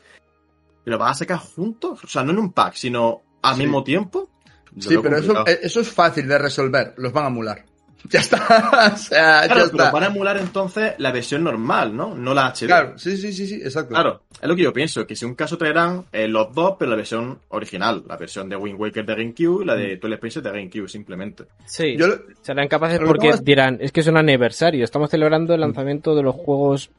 ¿Pero 0.83 0.97
vas 0.97 1.11
a 1.11 1.19
sacar 1.19 1.37
juntos? 1.39 2.03
O 2.03 2.07
sea, 2.07 2.23
no 2.23 2.31
en 2.31 2.39
un 2.39 2.51
pack, 2.51 2.73
sino 2.73 3.21
al 3.41 3.55
Sí. 3.55 3.61
mismo 3.61 3.83
tiempo. 3.83 4.29
Lo 4.75 4.81
Sí, 4.81 4.97
pero 5.01 5.17
eso, 5.17 5.45
eso 5.45 5.81
es 5.81 5.89
fácil 5.91 6.27
de 6.27 6.37
resolver. 6.39 6.93
Los 6.97 7.13
van 7.13 7.25
a 7.25 7.27
emular. 7.27 7.63
Ya 8.09 8.19
está. 8.19 8.37
o 8.93 8.97
sea, 8.97 9.43
Claro, 9.45 9.47
ya 9.47 9.53
pero 9.53 9.65
está. 9.65 9.91
van 9.91 10.03
a 10.03 10.07
emular 10.07 10.37
entonces 10.37 10.93
la 10.97 11.11
versión 11.11 11.43
normal, 11.43 11.95
¿no? 11.95 12.13
No 12.15 12.33
la 12.33 12.49
HD. 12.53 12.65
Claro, 12.67 12.97
sí, 12.97 13.15
sí, 13.15 13.31
sí, 13.31 13.47
sí, 13.47 13.55
exacto. 13.55 13.93
Claro, 13.93 14.23
es 14.41 14.47
lo 14.47 14.55
que 14.55 14.63
yo 14.63 14.73
pienso, 14.73 15.07
que 15.07 15.15
si 15.15 15.23
un 15.25 15.35
caso 15.35 15.57
traerán 15.57 16.03
eh, 16.11 16.27
los 16.27 16.53
dos, 16.53 16.75
pero 16.77 16.91
la 16.91 16.97
versión 16.97 17.39
original, 17.49 18.03
la 18.07 18.17
versión 18.17 18.49
de 18.49 18.57
Wind 18.57 18.79
Waker 18.79 19.05
de 19.05 19.15
GameCube 19.15 19.63
y 19.63 19.65
la 19.65 19.75
de 19.75 19.97
Twilight 19.97 20.19
Princess 20.19 20.43
de 20.43 20.51
GameCube, 20.51 20.89
simplemente. 20.89 21.45
Sí. 21.65 21.95
Yo 21.97 22.07
lo- 22.07 22.19
Serán 22.41 22.67
capaces 22.67 22.97
Pero 22.97 23.07
porque 23.07 23.29
más- 23.29 23.43
dirán, 23.43 23.77
es 23.79 23.91
que 23.93 24.01
es 24.01 24.07
un 24.07 24.17
aniversario, 24.17 24.83
estamos 24.83 25.09
celebrando 25.09 25.53
el 25.53 25.61
lanzamiento 25.61 26.13
de 26.13 26.23
los 26.23 26.35
juegos 26.35 26.87
de 26.89 26.93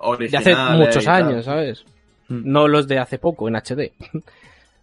Originales 0.00 0.56
hace 0.58 0.76
muchos 0.76 1.06
años, 1.06 1.44
¿sabes? 1.44 1.84
No 2.28 2.66
los 2.68 2.86
de 2.88 2.98
hace 2.98 3.18
poco, 3.18 3.48
en 3.48 3.54
HD. 3.56 3.92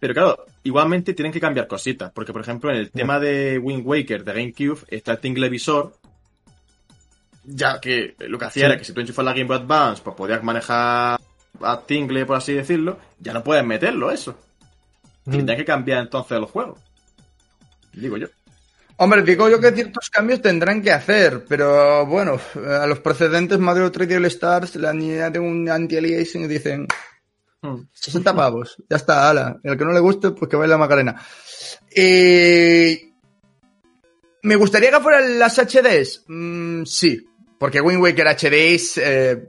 Pero 0.06 0.14
claro, 0.14 0.46
igualmente 0.62 1.14
tienen 1.14 1.32
que 1.32 1.40
cambiar 1.40 1.66
cositas, 1.66 2.12
porque 2.12 2.32
por 2.32 2.40
ejemplo 2.40 2.70
en 2.70 2.76
el 2.76 2.92
tema 2.92 3.18
de 3.18 3.58
Wind 3.58 3.84
Waker 3.84 4.22
de 4.22 4.32
GameCube 4.32 4.84
está 4.86 5.10
el 5.10 5.18
Tingle 5.18 5.48
Visor, 5.48 5.96
ya 7.42 7.80
que 7.80 8.14
lo 8.20 8.38
que 8.38 8.44
hacía 8.44 8.66
era 8.66 8.78
que 8.78 8.84
si 8.84 8.92
tú 8.92 9.00
enchufas 9.00 9.24
la 9.24 9.32
Game 9.32 9.46
Boy 9.46 9.56
Advance, 9.56 10.02
pues 10.04 10.14
podías 10.14 10.44
manejar 10.44 11.20
a 11.60 11.82
Tingle, 11.84 12.24
por 12.24 12.36
así 12.36 12.52
decirlo, 12.52 13.00
ya 13.18 13.32
no 13.32 13.42
puedes 13.42 13.64
meterlo 13.64 14.12
eso. 14.12 14.38
Tendría 15.24 15.56
que 15.56 15.64
cambiar 15.64 16.02
entonces 16.02 16.38
los 16.38 16.52
juegos. 16.52 16.78
Digo 17.92 18.16
yo. 18.16 18.28
Hombre, 18.98 19.22
digo 19.22 19.50
yo 19.50 19.58
que 19.58 19.72
ciertos 19.72 20.08
cambios 20.08 20.40
tendrán 20.40 20.82
que 20.82 20.92
hacer, 20.92 21.44
pero 21.48 22.06
bueno, 22.06 22.38
a 22.80 22.86
los 22.86 23.00
precedentes 23.00 23.58
Mario 23.58 23.90
3D 23.90 24.18
All 24.18 24.26
Stars 24.26 24.76
le 24.76 24.86
añaden 24.86 25.42
un 25.42 25.68
anti-aliasing 25.68 26.44
y 26.44 26.46
dicen. 26.46 26.86
60 27.92 28.34
pavos, 28.34 28.76
ya 28.88 28.96
está, 28.96 29.28
ala. 29.30 29.58
El 29.62 29.76
que 29.76 29.84
no 29.84 29.92
le 29.92 30.00
guste, 30.00 30.30
pues 30.30 30.48
que 30.48 30.56
baile 30.56 30.72
la 30.72 30.78
Macarena. 30.78 31.20
Eh, 31.94 33.12
¿Me 34.42 34.56
gustaría 34.56 34.90
que 34.90 35.00
fueran 35.00 35.38
las 35.38 35.58
HDs? 35.58 36.24
Mm, 36.28 36.84
sí, 36.84 37.26
porque 37.58 37.80
Wind 37.80 38.00
Waker 38.00 38.28
HD 38.28 38.74
es, 38.74 38.98
eh, 38.98 39.48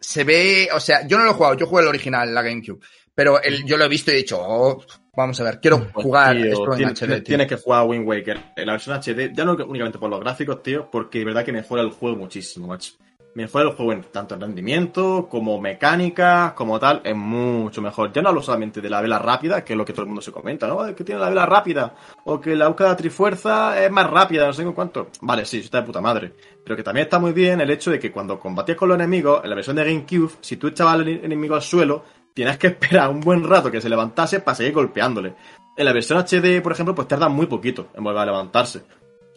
se 0.00 0.24
ve, 0.24 0.68
o 0.74 0.80
sea, 0.80 1.06
yo 1.06 1.18
no 1.18 1.24
lo 1.24 1.30
he 1.30 1.34
jugado, 1.34 1.54
yo 1.54 1.66
jugué 1.66 1.82
el 1.82 1.88
original, 1.88 2.34
la 2.34 2.42
GameCube, 2.42 2.80
pero 3.14 3.40
el, 3.42 3.64
yo 3.64 3.76
lo 3.76 3.84
he 3.84 3.88
visto 3.88 4.10
y 4.10 4.14
he 4.14 4.18
dicho, 4.18 4.38
oh, 4.40 4.82
vamos 5.16 5.38
a 5.40 5.44
ver, 5.44 5.60
quiero 5.60 5.90
Pues, 5.92 6.04
jugar 6.04 6.36
tío, 6.36 6.44
esto 6.46 6.72
en 6.72 6.76
tiene- 6.78 6.92
HD. 6.92 7.06
tío. 7.16 7.22
Tienes 7.24 7.46
que 7.46 7.56
jugar 7.56 7.80
a 7.80 7.84
Wind 7.84 8.06
Waker 8.08 8.40
en 8.56 8.66
la 8.66 8.72
versión 8.72 8.96
HD, 9.00 9.32
ya 9.32 9.44
no 9.44 9.52
únicamente 9.52 9.98
por 9.98 10.10
los 10.10 10.20
gráficos, 10.20 10.62
tío, 10.62 10.90
porque 10.90 11.18
de 11.20 11.24
verdad 11.26 11.44
que 11.44 11.52
mejora 11.52 11.82
el 11.82 11.90
juego 11.90 12.16
muchísimo, 12.16 12.66
macho. 12.66 12.94
Mejora 13.36 13.66
el 13.68 13.76
juego 13.76 13.92
en 13.92 14.02
tanto 14.04 14.34
en 14.34 14.40
rendimiento, 14.40 15.28
como 15.30 15.60
mecánica, 15.60 16.54
como 16.56 16.80
tal, 16.80 17.02
es 17.04 17.14
mucho 17.14 17.82
mejor. 17.82 18.10
Ya 18.10 18.22
no 18.22 18.30
hablo 18.30 18.40
solamente 18.40 18.80
de 18.80 18.88
la 18.88 19.02
vela 19.02 19.18
rápida, 19.18 19.62
que 19.62 19.74
es 19.74 19.76
lo 19.76 19.84
que 19.84 19.92
todo 19.92 20.04
el 20.04 20.06
mundo 20.06 20.22
se 20.22 20.32
comenta, 20.32 20.66
¿no? 20.66 20.78
Que 20.94 21.04
tiene 21.04 21.20
la 21.20 21.28
vela 21.28 21.44
rápida, 21.44 21.94
o 22.24 22.40
que 22.40 22.56
la 22.56 22.70
Uka 22.70 22.96
Trifuerza 22.96 23.78
es 23.84 23.90
más 23.90 24.08
rápida, 24.08 24.46
no 24.46 24.54
sé 24.54 24.64
cuánto. 24.64 25.08
Vale, 25.20 25.44
sí, 25.44 25.58
está 25.58 25.82
de 25.82 25.86
puta 25.86 26.00
madre. 26.00 26.32
Pero 26.64 26.76
que 26.76 26.82
también 26.82 27.04
está 27.04 27.18
muy 27.18 27.32
bien 27.34 27.60
el 27.60 27.70
hecho 27.70 27.90
de 27.90 27.98
que 27.98 28.10
cuando 28.10 28.40
combatías 28.40 28.78
con 28.78 28.88
los 28.88 28.96
enemigos, 28.96 29.42
en 29.44 29.50
la 29.50 29.54
versión 29.56 29.76
de 29.76 29.84
GameCube, 29.84 30.32
si 30.40 30.56
tú 30.56 30.68
echabas 30.68 30.94
al 30.94 31.06
enemigo 31.06 31.54
al 31.56 31.62
suelo, 31.62 32.04
tienes 32.32 32.56
que 32.56 32.66
esperar 32.68 33.10
un 33.10 33.20
buen 33.20 33.44
rato 33.44 33.70
que 33.70 33.82
se 33.82 33.90
levantase 33.90 34.40
para 34.40 34.54
seguir 34.54 34.72
golpeándole. 34.72 35.34
En 35.76 35.84
la 35.84 35.92
versión 35.92 36.18
HD, 36.18 36.62
por 36.62 36.72
ejemplo, 36.72 36.94
pues 36.94 37.06
tarda 37.06 37.28
muy 37.28 37.44
poquito 37.44 37.88
en 37.94 38.02
volver 38.02 38.22
a 38.22 38.24
levantarse. 38.24 38.82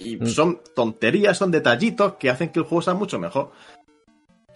Y 0.02 0.16
Mm. 0.16 0.26
son 0.28 0.62
tonterías, 0.74 1.38
son 1.38 1.52
detallitos 1.52 2.14
que 2.14 2.30
hacen 2.30 2.54
que 2.54 2.60
el 2.60 2.66
juego 2.66 2.82
sea 2.82 2.94
mucho 2.94 3.20
mejor. 3.20 3.52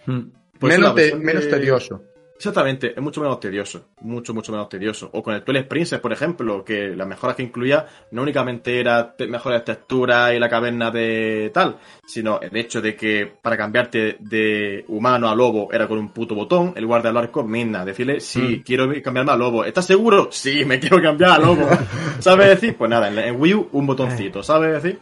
Hmm. 0.06 0.20
Por 0.58 0.70
eso 0.70 0.80
menos, 0.80 0.94
te- 0.94 1.16
de- 1.18 1.46
tedioso. 1.50 2.02
Exactamente, 2.36 2.92
es 2.96 3.00
mucho 3.00 3.20
menos 3.20 3.38
tedioso. 3.38 3.86
Mucho, 4.00 4.34
mucho 4.34 4.50
menos 4.50 4.68
tedioso. 4.68 5.08
O 5.12 5.22
con 5.22 5.34
el 5.34 5.42
Twilight 5.44 5.68
Princess, 5.68 6.00
por 6.00 6.12
ejemplo, 6.12 6.64
que 6.64 6.88
las 6.88 7.06
mejoras 7.06 7.36
que 7.36 7.44
incluía 7.44 7.86
no 8.10 8.22
únicamente 8.22 8.80
era 8.80 9.14
te- 9.16 9.28
mejores 9.28 9.64
texturas 9.64 10.34
y 10.34 10.38
la 10.40 10.48
caverna 10.48 10.90
de 10.90 11.50
tal, 11.54 11.76
sino 12.06 12.40
el 12.40 12.54
hecho 12.56 12.82
de 12.82 12.96
que 12.96 13.32
para 13.40 13.56
cambiarte 13.56 14.16
de 14.18 14.84
humano 14.88 15.28
a 15.28 15.34
lobo 15.34 15.72
era 15.72 15.86
con 15.86 15.96
un 15.98 16.08
puto 16.12 16.34
botón, 16.34 16.72
en 16.76 16.82
lugar 16.82 17.02
de 17.02 17.08
hablar 17.08 17.30
con 17.30 17.48
Midna, 17.48 17.84
decirle, 17.84 18.20
sí, 18.20 18.58
Mm. 18.58 18.62
quiero 18.64 18.92
cambiarme 19.02 19.30
a 19.32 19.36
lobo. 19.36 19.64
¿Estás 19.64 19.86
seguro? 19.86 20.28
Sí, 20.32 20.64
me 20.64 20.80
quiero 20.80 21.00
cambiar 21.00 21.30
a 21.32 21.38
lobo. 21.38 21.68
¿Sabes 22.18 22.48
decir? 22.48 22.76
Pues 22.76 22.90
nada, 22.90 23.08
en, 23.08 23.18
en 23.18 23.40
Wii 23.40 23.54
U 23.54 23.68
un 23.72 23.86
botoncito, 23.86 24.42
¿sabes 24.42 24.82
decir? 24.82 24.98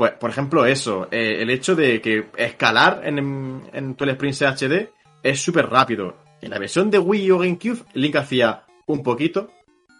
Pues, 0.00 0.12
por 0.12 0.30
ejemplo, 0.30 0.64
eso, 0.64 1.08
eh, 1.10 1.42
el 1.42 1.50
hecho 1.50 1.76
de 1.76 2.00
que 2.00 2.30
escalar 2.38 3.02
en, 3.04 3.64
en 3.70 3.94
Twilight 3.96 4.18
Princess 4.18 4.58
HD 4.58 4.88
es 5.22 5.42
súper 5.42 5.68
rápido. 5.68 6.16
En 6.40 6.48
la 6.48 6.58
versión 6.58 6.90
de 6.90 6.98
Wii 6.98 7.30
o 7.32 7.38
GameCube, 7.40 7.84
Link 7.92 8.16
hacía 8.16 8.62
un 8.86 9.02
poquito, 9.02 9.50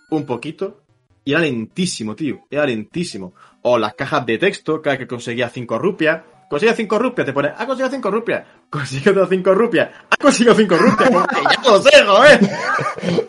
un 0.09 0.25
poquito, 0.25 0.85
y 1.23 1.33
era 1.33 1.43
lentísimo, 1.43 2.17
tío. 2.17 2.47
Era 2.49 2.65
lentísimo. 2.65 3.35
O 3.61 3.77
las 3.77 3.93
cajas 3.93 4.25
de 4.25 4.39
texto, 4.39 4.81
cada 4.81 4.97
que 4.97 5.07
conseguía 5.07 5.51
5 5.51 5.79
rupias. 5.79 6.23
Conseguía 6.49 6.75
5 6.75 6.99
rupias, 6.99 7.27
te 7.27 7.35
pone, 7.35 7.49
ha 7.49 7.67
conseguido 7.67 7.91
5 7.91 8.11
rupias. 8.11 8.47
Consigue 8.71 9.11
otras 9.11 9.29
5 9.29 9.55
rupias. 9.55 9.91
Ha 10.09 10.17
conseguido 10.17 10.55
5 10.55 10.77
rupias. 10.79 11.11
Ya 11.11 11.71
lo 11.71 11.83
sé, 11.83 12.05
joder. 12.07 12.41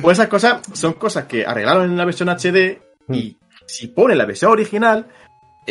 Pues 0.00 0.16
esas 0.16 0.28
cosas 0.28 0.60
son 0.74 0.92
cosas 0.92 1.24
que 1.24 1.44
arreglaron 1.44 1.90
en 1.90 1.96
la 1.96 2.04
versión 2.04 2.28
HD 2.28 2.78
y 3.08 3.36
si 3.66 3.88
pone 3.88 4.14
la 4.14 4.26
versión 4.26 4.52
original, 4.52 5.08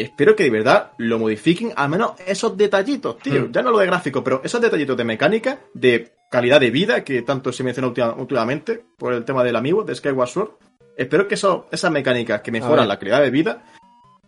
espero 0.01 0.35
que 0.35 0.43
de 0.43 0.49
verdad 0.49 0.91
lo 0.97 1.19
modifiquen, 1.19 1.73
al 1.75 1.89
menos 1.89 2.11
esos 2.25 2.55
detallitos, 2.57 3.17
tío. 3.19 3.43
Hmm. 3.45 3.51
Ya 3.51 3.61
no 3.61 3.71
lo 3.71 3.79
de 3.79 3.85
gráfico, 3.87 4.23
pero 4.23 4.41
esos 4.43 4.61
detallitos 4.61 4.95
de 4.97 5.03
mecánica, 5.03 5.59
de 5.73 6.13
calidad 6.29 6.59
de 6.59 6.71
vida, 6.71 7.03
que 7.03 7.21
tanto 7.21 7.51
se 7.51 7.63
menciona 7.63 7.87
última- 7.87 8.13
últimamente 8.15 8.83
por 8.97 9.13
el 9.13 9.25
tema 9.25 9.43
del 9.43 9.55
amigo 9.55 9.83
de 9.83 9.95
Skyward 9.95 10.27
Sword. 10.29 10.49
Espero 10.95 11.27
que 11.27 11.35
eso, 11.35 11.67
esas 11.71 11.91
mecánicas 11.91 12.41
que 12.41 12.51
mejoran 12.51 12.87
la 12.87 12.97
calidad 12.97 13.21
de 13.21 13.29
vida, 13.29 13.63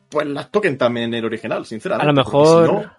pues 0.10 0.28
las 0.28 0.52
toquen 0.52 0.78
también 0.78 1.08
en 1.08 1.16
el 1.20 1.26
original, 1.26 1.66
sinceramente. 1.66 2.10
A 2.10 2.14
lo 2.14 2.24
si 2.24 2.28
mejor 2.28 2.74
no- 2.74 2.92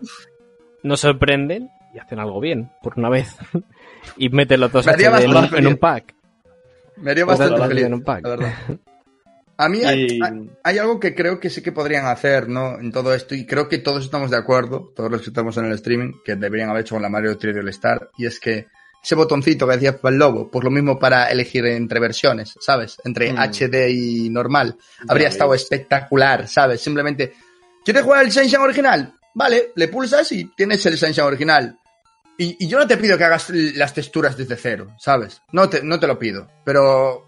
nos 0.83 1.01
sorprenden 1.01 1.71
y 1.95 1.99
hacen 1.99 2.19
algo 2.19 2.41
bien, 2.41 2.71
por 2.83 2.99
una 2.99 3.09
vez. 3.09 3.37
y 4.17 4.29
meten 4.31 4.61
los 4.61 4.73
dos 4.73 4.87
en, 4.87 5.67
un 5.67 5.77
pack. 5.77 6.15
Me 6.97 7.11
haría 7.13 7.25
Pues 7.27 7.39
bastante 7.39 7.67
feliz, 7.69 7.85
en 7.85 7.95
un 7.95 8.03
pack. 8.03 8.23
la 8.25 8.29
verdad. 8.31 8.55
A 9.63 9.69
mí 9.69 9.85
hay, 9.85 10.07
Y- 10.17 10.21
hay- 10.23 10.51
hay 10.65 10.79
algo 10.79 10.99
que 10.99 11.15
creo 11.15 11.39
que 11.39 11.51
sí 11.51 11.63
que 11.63 11.73
podrían 11.73 12.07
hacer, 12.07 12.49
¿no? 12.49 12.79
En 12.79 12.91
todo 12.93 13.13
esto, 13.15 13.35
y 13.35 13.45
creo 13.47 13.69
que 13.69 13.79
todos 13.79 14.05
estamos 14.05 14.31
de 14.31 14.37
acuerdo, 14.39 14.93
todos 14.97 15.11
los 15.11 15.21
que 15.21 15.29
estamos 15.31 15.57
en 15.59 15.67
el 15.67 15.73
streaming, 15.73 16.13
que 16.25 16.35
deberían 16.37 16.71
haber 16.71 16.83
hecho 16.83 16.95
con 16.95 17.03
la 17.03 17.09
Mario 17.09 17.37
3D 17.39 17.61
All 17.61 17.69
Star, 17.69 18.11
y 18.17 18.27
es 18.27 18.41
que 18.41 18.67
ese 19.03 19.15
botoncito 19.15 19.67
que 19.67 19.75
decía 19.75 19.99
para 19.99 20.13
el 20.13 20.19
lobo, 20.19 20.51
pues 20.51 20.63
lo 20.65 20.71
mismo 20.71 20.99
para 20.99 21.27
elegir 21.31 21.65
entre 21.67 22.01
versiones, 22.01 22.55
¿sabes? 22.61 22.97
Entre 23.05 23.33
Mm. 23.33 23.39
HD 23.39 23.91
y 23.91 24.29
normal. 24.31 24.77
Habría 25.09 25.29
estado 25.29 25.55
espectacular, 25.55 26.47
¿sabes? 26.49 26.81
Simplemente, 26.83 27.33
¿quieres 27.85 28.03
jugar 28.03 28.25
el 28.25 28.33
Sunshine 28.33 28.61
original? 28.61 29.15
Vale, 29.35 29.73
le 29.77 29.89
pulsas 29.89 30.31
y 30.33 30.45
tienes 30.57 30.85
el 30.87 30.99
Sunshine 30.99 31.25
original. 31.25 31.79
Y, 32.37 32.57
y 32.65 32.69
yo 32.69 32.79
no 32.79 32.87
te 32.87 32.97
pido 32.97 33.17
que 33.19 33.25
hagas 33.25 33.49
las 33.51 33.93
texturas 33.95 34.37
desde 34.37 34.57
cero, 34.57 34.95
¿sabes? 34.99 35.43
No 35.53 35.69
te, 35.69 35.83
no 35.83 35.99
te 36.01 36.07
lo 36.07 36.19
pido. 36.19 36.49
Pero 36.65 37.27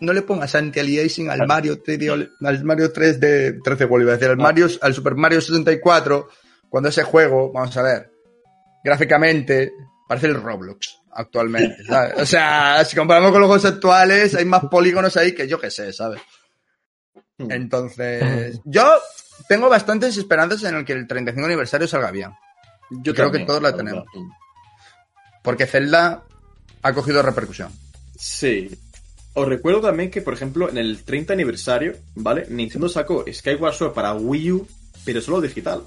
no 0.00 0.12
le 0.12 0.22
pongas 0.22 0.54
anti-aliasing 0.54 1.30
al. 1.30 1.46
Mario 1.46 1.82
3D, 1.82 2.10
All- 2.10 2.32
al 2.44 2.64
Mario 2.64 2.92
3 2.92 3.18
de 3.20 3.52
13 3.64 3.84
World, 3.86 4.04
iba 4.04 4.12
a 4.12 4.16
decir, 4.16 4.30
al 4.30 4.40
Ah. 4.40 4.42
Mario, 4.42 4.68
al 4.80 4.94
Super 4.94 5.14
Mario 5.14 5.40
64, 5.40 6.28
cuando 6.68 6.88
ese 6.88 7.02
juego, 7.02 7.52
vamos 7.52 7.76
a 7.76 7.82
ver, 7.82 8.10
gráficamente 8.84 9.72
parece 10.08 10.26
el 10.28 10.34
Roblox 10.40 10.96
actualmente, 11.12 11.84
¿sabes? 11.84 12.14
O 12.16 12.26
sea, 12.26 12.84
si 12.84 12.94
comparamos 12.96 13.32
con 13.32 13.40
los 13.40 13.48
juegos 13.48 13.64
actuales, 13.64 14.34
hay 14.34 14.44
más 14.44 14.64
polígonos 14.66 15.16
ahí 15.16 15.34
que 15.34 15.48
yo 15.48 15.58
que 15.60 15.70
sé, 15.70 15.92
¿sabes? 15.92 16.20
Hmm. 17.38 17.50
Entonces, 17.50 18.60
yo 18.64 18.88
tengo 19.48 19.68
bastantes 19.68 20.16
esperanzas 20.16 20.62
en 20.64 20.76
el 20.76 20.84
que 20.84 20.92
el 20.92 21.06
35 21.06 21.46
aniversario 21.46 21.86
salga 21.88 22.10
bien. 22.10 22.30
Yo 23.02 23.14
creo 23.14 23.30
que 23.30 23.40
todos 23.40 23.60
la 23.62 23.74
tenemos. 23.76 24.04
Porque 25.42 25.66
Zelda 25.66 26.24
ha 26.82 26.92
cogido 26.92 27.22
repercusión. 27.22 27.70
Sí. 28.18 28.70
Os 29.34 29.46
recuerdo 29.46 29.80
también 29.80 30.10
que, 30.10 30.22
por 30.22 30.34
ejemplo, 30.34 30.68
en 30.68 30.78
el 30.78 31.02
30 31.04 31.32
aniversario, 31.32 31.94
¿vale? 32.14 32.46
Nintendo 32.48 32.88
sacó 32.88 33.24
Skyward 33.30 33.74
Sword 33.74 33.92
para 33.92 34.14
Wii 34.14 34.52
U, 34.52 34.66
pero 35.04 35.20
solo 35.20 35.40
digital. 35.40 35.82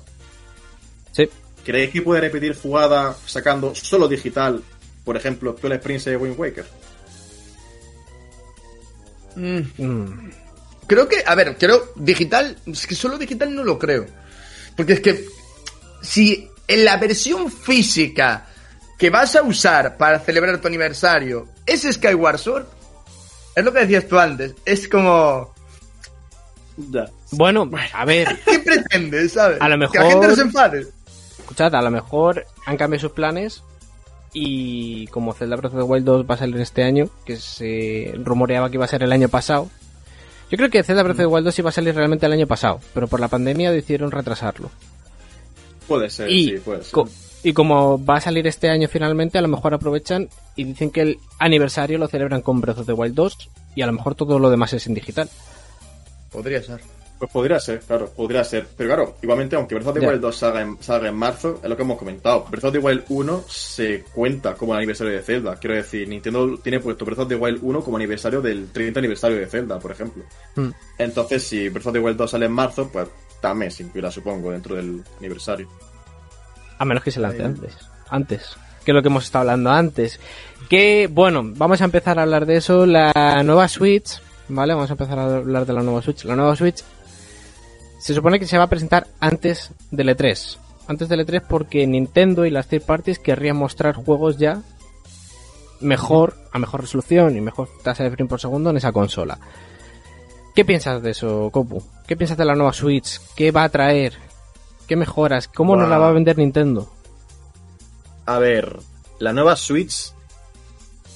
Sí. 1.12 1.30
¿Creéis 1.64 1.92
que 1.92 2.02
puede 2.02 2.22
repetir 2.22 2.56
jugada 2.56 3.16
sacando 3.26 3.76
solo 3.76 4.08
digital, 4.08 4.64
por 5.04 5.18
ejemplo, 5.18 5.54
Twilight 5.54 5.82
Princess 5.82 6.20
Wind 6.20 6.40
Waker? 6.40 6.66
Mm. 9.36 10.30
Creo 10.88 11.08
que, 11.08 11.24
a 11.26 11.36
ver, 11.36 11.56
creo 11.58 11.94
digital, 11.96 12.58
es 12.66 12.88
que 12.88 12.96
solo 12.96 13.18
digital 13.18 13.54
no 13.54 13.64
lo 13.64 13.78
creo. 13.78 14.06
Porque 14.76 14.94
es 14.94 15.00
que 15.02 15.26
si 16.02 16.50
en 16.68 16.86
la 16.86 16.98
versión 16.98 17.52
física 17.52 18.48
que 18.98 19.10
vas 19.10 19.36
a 19.36 19.44
usar 19.44 19.98
para 19.98 20.20
celebrar 20.20 20.60
tu 20.60 20.68
aniversario 20.68 21.48
es 21.66 21.82
Skyward 21.84 22.38
Sword, 22.38 22.66
es 23.56 23.64
lo 23.66 23.74
que 23.74 23.80
decías 23.80 24.08
tú 24.08 24.18
antes, 24.20 24.56
es 24.66 24.88
como, 24.88 25.54
Ya. 26.90 27.10
Bueno, 27.32 27.70
a 27.94 28.06
ver, 28.06 28.28
¿qué 28.46 28.60
pretendes, 28.60 29.34
sabes? 29.34 29.62
A 29.62 29.70
lo 29.70 29.90
Que 29.90 29.98
la 30.00 30.06
gente 30.06 30.16
mejor- 30.16 30.30
no 30.30 30.36
se 30.36 30.42
enfade. 30.42 30.86
escuchad, 31.40 31.76
a 31.76 31.82
lo 31.82 31.92
mejor 31.92 32.46
han 32.66 32.78
cambiado 32.78 33.02
sus 33.02 33.12
planes 33.12 33.64
y 34.34 35.08
como 35.08 35.34
Zelda 35.34 35.58
Breath 35.58 35.74
of 35.74 35.80
the 35.80 35.84
Wild 35.84 36.06
2 36.06 36.26
va 36.30 36.36
a 36.36 36.38
salir 36.38 36.60
este 36.62 36.84
año, 36.84 37.10
que 37.26 37.36
se 37.38 38.14
rumoreaba 38.18 38.70
que 38.70 38.76
iba 38.78 38.86
a 38.86 38.88
ser 38.88 39.04
el 39.04 39.12
año 39.12 39.28
pasado, 39.30 39.70
yo 40.50 40.58
creo 40.58 40.70
que 40.70 40.84
Zelda 40.84 41.04
Breath 41.04 41.16
of 41.16 41.22
the 41.22 41.26
Wild 41.28 41.46
2 41.46 41.60
iba 41.60 41.70
a 41.70 41.74
salir 41.74 41.94
realmente 41.96 42.26
el 42.26 42.32
año 42.34 42.48
pasado, 42.48 42.80
pero 42.94 43.08
por 43.08 43.20
la 43.20 43.28
pandemia 43.28 43.72
decidieron 43.72 44.12
retrasarlo. 44.12 44.70
Puede 45.88 46.10
ser, 46.10 46.30
y, 46.30 46.46
sí, 46.46 46.52
puede 46.64 46.84
ser. 46.84 46.92
co- 46.92 47.10
y 47.44 47.54
como 47.54 48.04
va 48.04 48.18
a 48.18 48.22
salir 48.22 48.46
este 48.48 48.70
año 48.70 48.88
finalmente, 48.88 49.38
a 49.38 49.42
lo 49.42 49.48
mejor 49.48 49.74
aprovechan 49.74 50.30
y 50.56 50.64
dicen 50.64 50.92
que 50.92 51.02
el 51.02 51.20
aniversario 51.40 51.98
lo 51.98 52.08
celebran 52.08 52.42
con 52.42 52.62
Breath 52.62 52.80
of 52.80 52.86
the 52.86 52.94
Wild 52.94 53.16
2 53.16 53.50
y 53.76 53.82
a 53.82 53.86
lo 53.86 53.94
mejor 53.94 54.16
todo 54.16 54.40
lo 54.40 54.50
demás 54.50 54.74
es 54.74 54.88
en 54.88 54.94
digital. 54.94 55.30
Podría 56.32 56.62
ser. 56.62 56.82
Pues 57.22 57.32
podría 57.32 57.60
ser, 57.60 57.82
claro, 57.82 58.10
podría 58.10 58.44
ser. 58.44 58.68
Pero 58.76 58.90
claro, 58.90 59.16
igualmente, 59.22 59.56
aunque 59.56 59.76
Breath 59.76 59.90
of 59.90 60.00
the. 60.00 60.08
Wild 60.08 60.22
2 60.22 60.36
salga 60.36 60.62
en, 60.62 60.82
salga 60.82 61.08
en 61.08 61.16
marzo, 61.16 61.60
es 61.62 61.70
lo 61.70 61.76
que 61.78 61.84
hemos 61.84 62.00
comentado. 62.00 62.48
Breath 62.50 62.64
of 62.64 62.74
the 62.74 62.80
Wild 62.80 63.04
1 63.10 63.44
se 63.48 64.04
cuenta 64.12 64.56
como 64.56 64.74
el 64.74 64.80
aniversario 64.80 65.14
de 65.14 65.22
Zelda. 65.22 65.56
Quiero 65.58 65.76
decir, 65.76 66.08
Nintendo 66.08 66.58
tiene 66.58 66.80
puesto 66.80 67.06
Breath 67.06 67.20
of 67.20 67.28
the 67.28 67.36
Wild 67.36 67.60
1 67.62 67.82
como 67.82 67.98
aniversario 67.98 68.42
del 68.42 68.72
30 68.72 69.00
aniversario 69.00 69.38
de 69.38 69.46
Zelda, 69.46 69.78
por 69.78 69.92
ejemplo. 69.92 70.24
Hmm. 70.56 70.72
Entonces, 70.98 71.44
si 71.44 71.70
Breath 71.70 71.86
of 71.86 71.94
the 71.94 72.00
Wild 72.00 72.18
2 72.18 72.32
sale 72.32 72.48
en 72.48 72.54
marzo, 72.54 72.90
pues 72.92 73.08
también 73.40 73.70
se 73.70 73.84
incluirá, 73.84 74.10
supongo, 74.10 74.52
dentro 74.52 74.76
del 74.76 75.04
aniversario. 75.20 75.68
A 76.82 76.86
menos 76.86 77.04
que 77.04 77.12
se 77.12 77.20
lance 77.20 77.44
antes. 77.44 77.78
Antes. 78.10 78.58
Que 78.84 78.90
es 78.90 78.96
lo 78.96 79.04
que 79.04 79.10
hemos 79.10 79.26
estado 79.26 79.42
hablando 79.42 79.70
antes. 79.70 80.20
Que, 80.68 81.08
bueno, 81.12 81.44
vamos 81.46 81.80
a 81.80 81.86
empezar 81.86 82.18
a 82.18 82.24
hablar 82.24 82.48
de 82.48 82.58
eso. 82.58 82.88
La 82.88 83.44
nueva 83.46 83.68
Switch, 83.68 84.20
¿vale? 84.50 84.74
Vamos 84.74 84.90
a 84.90 84.94
empezar 84.94 85.20
a 85.20 85.36
hablar 85.36 85.68
de 85.68 85.74
la 85.74 85.84
nueva 85.84 86.02
Switch. 86.02 86.26
La 86.26 86.36
nueva 86.36 86.56
Switch 86.56 86.84
se 88.00 88.16
supone 88.16 88.40
que 88.40 88.48
se 88.48 88.58
va 88.58 88.64
a 88.64 88.70
presentar 88.70 89.06
antes 89.20 89.70
del 89.92 90.10
E3. 90.10 90.58
Antes 90.88 91.08
del 91.08 91.24
E3 91.24 91.44
porque 91.48 91.86
Nintendo 91.86 92.48
y 92.48 92.50
las 92.50 92.66
third 92.66 92.82
parties 92.82 93.20
querrían 93.20 93.58
mostrar 93.58 93.94
juegos 93.94 94.40
ya 94.40 94.64
mejor, 95.82 96.34
a 96.52 96.58
mejor 96.58 96.82
resolución 96.82 97.38
y 97.38 97.42
mejor 97.42 97.70
tasa 97.84 98.04
de 98.04 98.10
frame 98.10 98.28
por 98.28 98.42
segundo 98.42 98.72
en 98.72 98.78
esa 98.78 98.92
consola. 98.92 99.38
¿Qué 100.56 100.66
piensas 100.66 101.04
de 101.04 101.12
eso, 101.12 101.52
Kopu? 101.52 101.84
¿Qué 102.08 102.18
piensas 102.18 102.40
de 102.40 102.46
la 102.46 102.56
nueva 102.56 102.74
Switch? 102.74 103.22
¿Qué 103.36 103.52
va 103.52 103.66
a 103.66 103.70
traer? 103.70 104.31
¿Qué 104.92 104.98
mejoras? 104.98 105.48
¿Cómo 105.48 105.78
nos 105.78 105.88
la 105.88 105.98
va 105.98 106.10
a 106.10 106.12
vender 106.12 106.38
Nintendo? 106.38 106.92
A 108.26 108.40
ver, 108.40 108.78
la 109.20 109.32
nueva 109.32 109.56
Switch. 109.56 110.12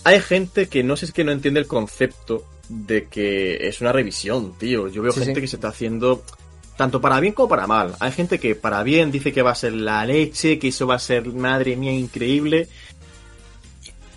Hay 0.06 0.22
gente 0.22 0.70
que 0.70 0.82
no 0.82 0.96
sé 0.96 1.08
si 1.08 1.10
es 1.10 1.14
que 1.14 1.26
no 1.26 1.34
entiende 1.34 1.60
el 1.60 1.68
concepto 1.68 2.46
de 2.70 3.10
que 3.10 3.68
es 3.68 3.82
una 3.82 3.92
revisión, 3.92 4.58
tío. 4.58 4.88
Yo 4.88 5.02
veo 5.02 5.12
Sí, 5.12 5.20
gente 5.20 5.36
sí. 5.36 5.42
que 5.42 5.48
se 5.50 5.58
está 5.58 5.68
haciendo 5.68 6.24
tanto 6.78 7.02
para 7.02 7.20
bien 7.20 7.34
como 7.34 7.50
para 7.50 7.68
mal. 7.68 7.98
Hay 8.00 8.14
gente 8.14 8.40
que 8.40 8.56
para 8.56 8.82
bien 8.82 9.12
dice 9.12 9.34
que 9.34 9.42
va 9.42 9.52
a 9.52 9.56
ser 9.56 9.74
la 9.74 10.06
leche, 10.06 10.58
que 10.58 10.70
eso 10.70 10.88
va 10.88 10.96
a 10.96 11.00
ser, 11.00 11.28
madre 11.34 11.76
mía, 11.76 11.92
increíble. 11.92 12.70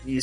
Y, 0.06 0.20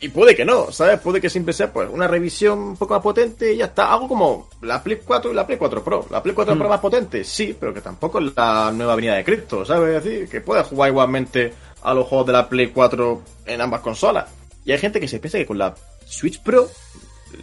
y 0.00 0.08
puede 0.10 0.36
que 0.36 0.44
no, 0.44 0.70
¿sabes? 0.70 1.00
Puede 1.00 1.20
que 1.20 1.28
siempre 1.28 1.52
sea 1.52 1.72
pues 1.72 1.88
una 1.90 2.06
revisión 2.06 2.58
un 2.58 2.76
poco 2.76 2.94
más 2.94 3.02
potente 3.02 3.52
y 3.52 3.56
ya 3.58 3.66
está. 3.66 3.92
Algo 3.92 4.08
como 4.08 4.48
la 4.62 4.82
Play 4.82 5.00
4 5.04 5.32
y 5.32 5.34
la 5.34 5.46
Play 5.46 5.58
4 5.58 5.82
Pro. 5.82 6.06
La 6.10 6.22
Play 6.22 6.34
4 6.34 6.54
Mm. 6.54 6.58
Pro 6.58 6.68
más 6.68 6.80
potente, 6.80 7.24
sí, 7.24 7.56
pero 7.58 7.74
que 7.74 7.80
tampoco 7.80 8.18
es 8.20 8.32
la 8.36 8.70
nueva 8.72 8.92
avenida 8.92 9.14
de 9.14 9.24
Cristo, 9.24 9.64
¿sabes? 9.64 9.96
Es 9.96 10.04
decir, 10.04 10.28
que 10.28 10.40
puedes 10.40 10.66
jugar 10.66 10.90
igualmente 10.90 11.52
a 11.82 11.94
los 11.94 12.06
juegos 12.06 12.26
de 12.28 12.32
la 12.32 12.48
Play 12.48 12.68
4 12.68 13.22
en 13.46 13.60
ambas 13.60 13.80
consolas. 13.80 14.26
Y 14.64 14.72
hay 14.72 14.78
gente 14.78 15.00
que 15.00 15.08
se 15.08 15.18
piensa 15.18 15.38
que 15.38 15.46
con 15.46 15.58
la 15.58 15.74
Switch 16.06 16.40
Pro, 16.42 16.68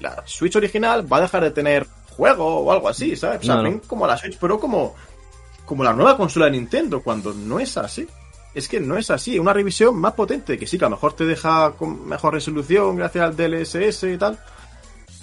la 0.01 0.23
Switch 0.25 0.55
original 0.55 1.11
va 1.11 1.17
a 1.17 1.21
dejar 1.21 1.43
de 1.43 1.51
tener 1.51 1.85
juego 2.15 2.45
o 2.61 2.71
algo 2.71 2.87
así, 2.87 3.15
¿sabes? 3.15 3.39
O 3.41 3.43
sea, 3.43 3.55
No, 3.55 3.63
no. 3.63 3.69
ven 3.69 3.79
como 3.87 4.07
la 4.07 4.17
Switch 4.17 4.37
Pro 4.37 4.59
como, 4.59 4.95
como 5.65 5.83
la 5.83 5.91
nueva 5.93 6.15
consola 6.15 6.45
de 6.45 6.51
Nintendo, 6.51 7.01
cuando 7.01 7.33
no 7.33 7.59
es 7.59 7.75
así. 7.77 8.07
Es 8.55 8.69
que 8.69 8.79
no 8.79 8.97
es 8.97 9.11
así, 9.11 9.37
una 9.37 9.51
revisión 9.51 9.99
más 9.99 10.13
potente, 10.13 10.57
que 10.57 10.65
sí, 10.65 10.79
que 10.79 10.85
a 10.85 10.89
lo 10.89 10.95
mejor 10.95 11.13
te 11.13 11.25
deja 11.25 11.73
con 11.73 12.07
mejor 12.07 12.33
resolución 12.33 12.95
gracias 12.95 13.25
al 13.25 13.35
DLSS 13.35 14.03
y 14.03 14.17
tal. 14.17 14.39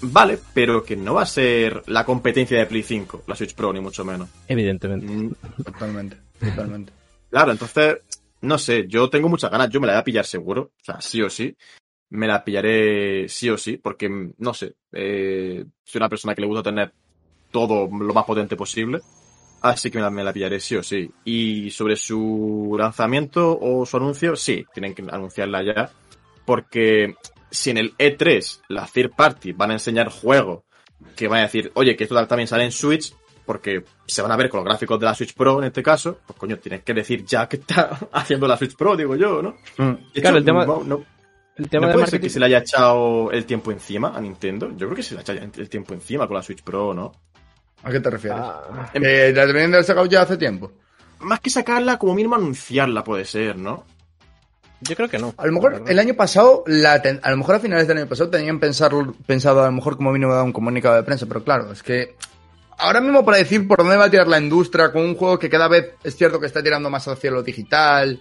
Vale, 0.03 0.39
pero 0.53 0.85
que 0.85 0.97
no 0.97 1.15
va 1.15 1.23
a 1.23 1.27
ser 1.27 1.83
la 1.87 2.05
competencia 2.05 2.59
de 2.59 2.67
Play 2.67 2.83
5, 2.83 3.23
la 3.27 3.35
Switch 3.35 3.55
Pro, 3.55 3.73
ni 3.73 3.81
mucho 3.81 4.05
menos. 4.05 4.29
Evidentemente. 4.49 5.07
Mm, 5.07 5.33
Totalmente, 5.65 6.17
totalmente. 6.41 6.93
Claro, 7.31 7.53
entonces, 7.53 7.99
no 8.43 8.59
sé, 8.59 8.87
yo 8.87 9.09
tengo 9.09 9.31
muchas 9.31 9.51
ganas, 9.51 9.71
yo 9.71 9.81
me 9.81 9.87
la 9.87 9.95
voy 9.95 10.01
a 10.01 10.05
pillar 10.05 10.27
seguro, 10.27 10.73
o 10.79 10.85
sea, 10.85 11.01
sí 11.01 11.23
o 11.23 11.31
sí. 11.31 11.57
Me 12.11 12.27
la 12.27 12.45
pillaré 12.45 13.29
sí 13.31 13.49
o 13.49 13.57
sí, 13.57 13.79
porque, 13.79 14.11
mm, 14.11 14.35
no 14.39 14.53
sé, 14.53 14.75
eh, 14.93 15.65
soy 15.85 15.99
una 15.99 16.11
persona 16.11 16.35
que 16.35 16.43
le 16.43 16.49
gusta 16.49 16.65
tener 16.65 16.93
todo 17.51 17.89
lo 17.89 18.13
más 18.13 18.25
potente 18.25 18.57
posible, 18.57 19.01
así 19.63 19.91
que 19.91 19.99
me 19.99 20.03
la, 20.05 20.11
me 20.11 20.25
la 20.25 20.33
pillaré 20.33 20.61
sí 20.61 20.77
o 20.77 20.83
sí. 20.83 21.11
Y 21.25 21.71
sobre 21.71 21.97
su 21.97 22.75
lanzamiento 22.79 23.59
o 23.61 23.87
su 23.87 23.97
anuncio, 23.97 24.37
sí, 24.37 24.65
tienen 24.73 24.95
que 24.95 25.03
anunciarla 25.11 25.63
ya, 25.63 25.91
porque 26.45 27.15
si 27.51 27.71
en 27.71 27.79
el 27.79 27.97
E3 27.97 28.61
la 28.69 28.87
third 28.87 29.13
party 29.17 29.53
van 29.53 29.71
a 29.71 29.75
enseñar 29.75 30.09
juegos 30.09 30.63
que 31.17 31.29
van 31.29 31.41
a 31.41 31.43
decir, 31.43 31.71
oye, 31.75 31.97
que 31.97 32.05
esto 32.05 32.27
también 32.27 32.47
sale 32.49 32.65
en 32.65 32.73
Switch, 32.73 33.13
porque 33.45 33.85
se 34.07 34.23
van 34.23 34.31
a 34.33 34.37
ver 34.37 34.49
con 34.49 34.59
los 34.59 34.65
gráficos 34.67 34.99
de 35.01 35.07
la 35.07 35.15
Switch 35.15 35.35
Pro 35.35 35.59
en 35.59 35.65
este 35.67 35.83
caso, 35.83 36.19
pues 36.27 36.39
coño, 36.39 36.59
tienes 36.59 36.83
que 36.85 36.95
decir 36.95 37.25
ya 37.25 37.49
que 37.49 37.57
está 37.57 37.99
haciendo 38.13 38.47
la 38.47 38.57
Switch 38.57 38.77
Pro, 38.77 38.97
digo 38.97 39.17
yo, 39.17 39.43
¿no? 39.43 39.57
De 40.15 40.21
Claro, 40.21 40.37
el 40.39 40.45
tema- 40.45 40.65
no, 40.65 40.83
no- 40.85 41.05
El 41.57 41.69
tema 41.69 41.89
no 41.89 41.99
de 41.99 42.07
ser 42.07 42.21
que 42.21 42.31
se 42.31 42.41
le 42.41 42.47
haya 42.47 42.59
echado 42.59 43.31
el 43.31 43.45
tiempo 43.45 43.71
encima 43.73 44.17
a 44.17 44.21
Nintendo. 44.23 44.71
Yo 44.71 44.87
creo 44.87 44.95
que 44.95 45.03
se 45.03 45.15
le 45.15 45.19
ha 45.19 45.23
echado 45.23 45.39
el 45.57 45.69
tiempo 45.69 45.93
encima 45.93 46.27
con 46.27 46.37
la 46.37 46.43
Switch 46.43 46.63
Pro, 46.63 46.95
¿no? 46.95 47.13
¿A 47.83 47.91
qué 47.91 48.01
te 48.01 48.11
refieres? 48.11 48.41
Ah, 48.43 48.91
Eh, 48.95 49.33
¿La 49.35 49.47
deberían 49.47 49.71
de 49.71 49.79
haber 49.79 49.85
sacado 49.87 50.07
ya 50.07 50.23
hace 50.23 50.37
tiempo? 50.37 50.73
Más 51.21 51.41
que 51.41 51.51
sacarla, 51.51 51.99
como 51.99 52.15
mínimo 52.15 52.35
anunciarla 52.35 53.05
puede 53.05 53.25
ser, 53.25 53.57
¿no? 53.57 53.85
yo 54.85 54.97
creo 54.97 55.09
que 55.09 55.19
no. 55.19 55.33
A 55.37 55.47
lo 55.47 55.53
mejor 55.53 55.85
el 55.87 55.99
año 56.01 56.15
pasado, 56.15 56.65
la 56.67 57.01
ten- 57.01 57.21
a 57.23 57.31
lo 57.31 57.37
mejor 57.37 57.55
a 57.55 57.61
finales 57.61 57.87
del 57.87 57.99
año 57.99 58.09
pasado 58.09 58.31
tenían 58.31 58.59
pensar, 58.59 58.91
pensado 59.27 59.63
a 59.63 59.67
lo 59.67 59.73
mejor 59.73 59.97
como 59.97 60.11
mínimo 60.13 60.35
dar 60.35 60.43
un 60.43 60.53
comunicado 60.53 60.97
de 60.97 61.05
prensa, 61.05 61.27
pero 61.27 61.45
claro, 61.45 61.71
es 61.71 61.85
que 61.85 62.17
ahora 62.79 63.01
mismo 63.01 63.25
para 63.25 63.37
decir 63.37 63.69
por 63.69 63.79
dónde 63.79 63.97
va 63.97 64.07
a 64.07 64.11
tirar 64.11 64.27
la 64.27 64.41
industria 64.41 64.91
con 64.91 65.03
un 65.03 65.15
juego 65.15 65.39
que 65.39 65.49
cada 65.49 65.69
vez 65.69 65.93
es 66.03 66.17
cierto 66.17 66.41
que 66.41 66.47
está 66.47 66.65
tirando 66.65 66.91
más 66.91 67.07
hacia 67.07 67.31
lo 67.31 67.45
digital, 67.45 68.21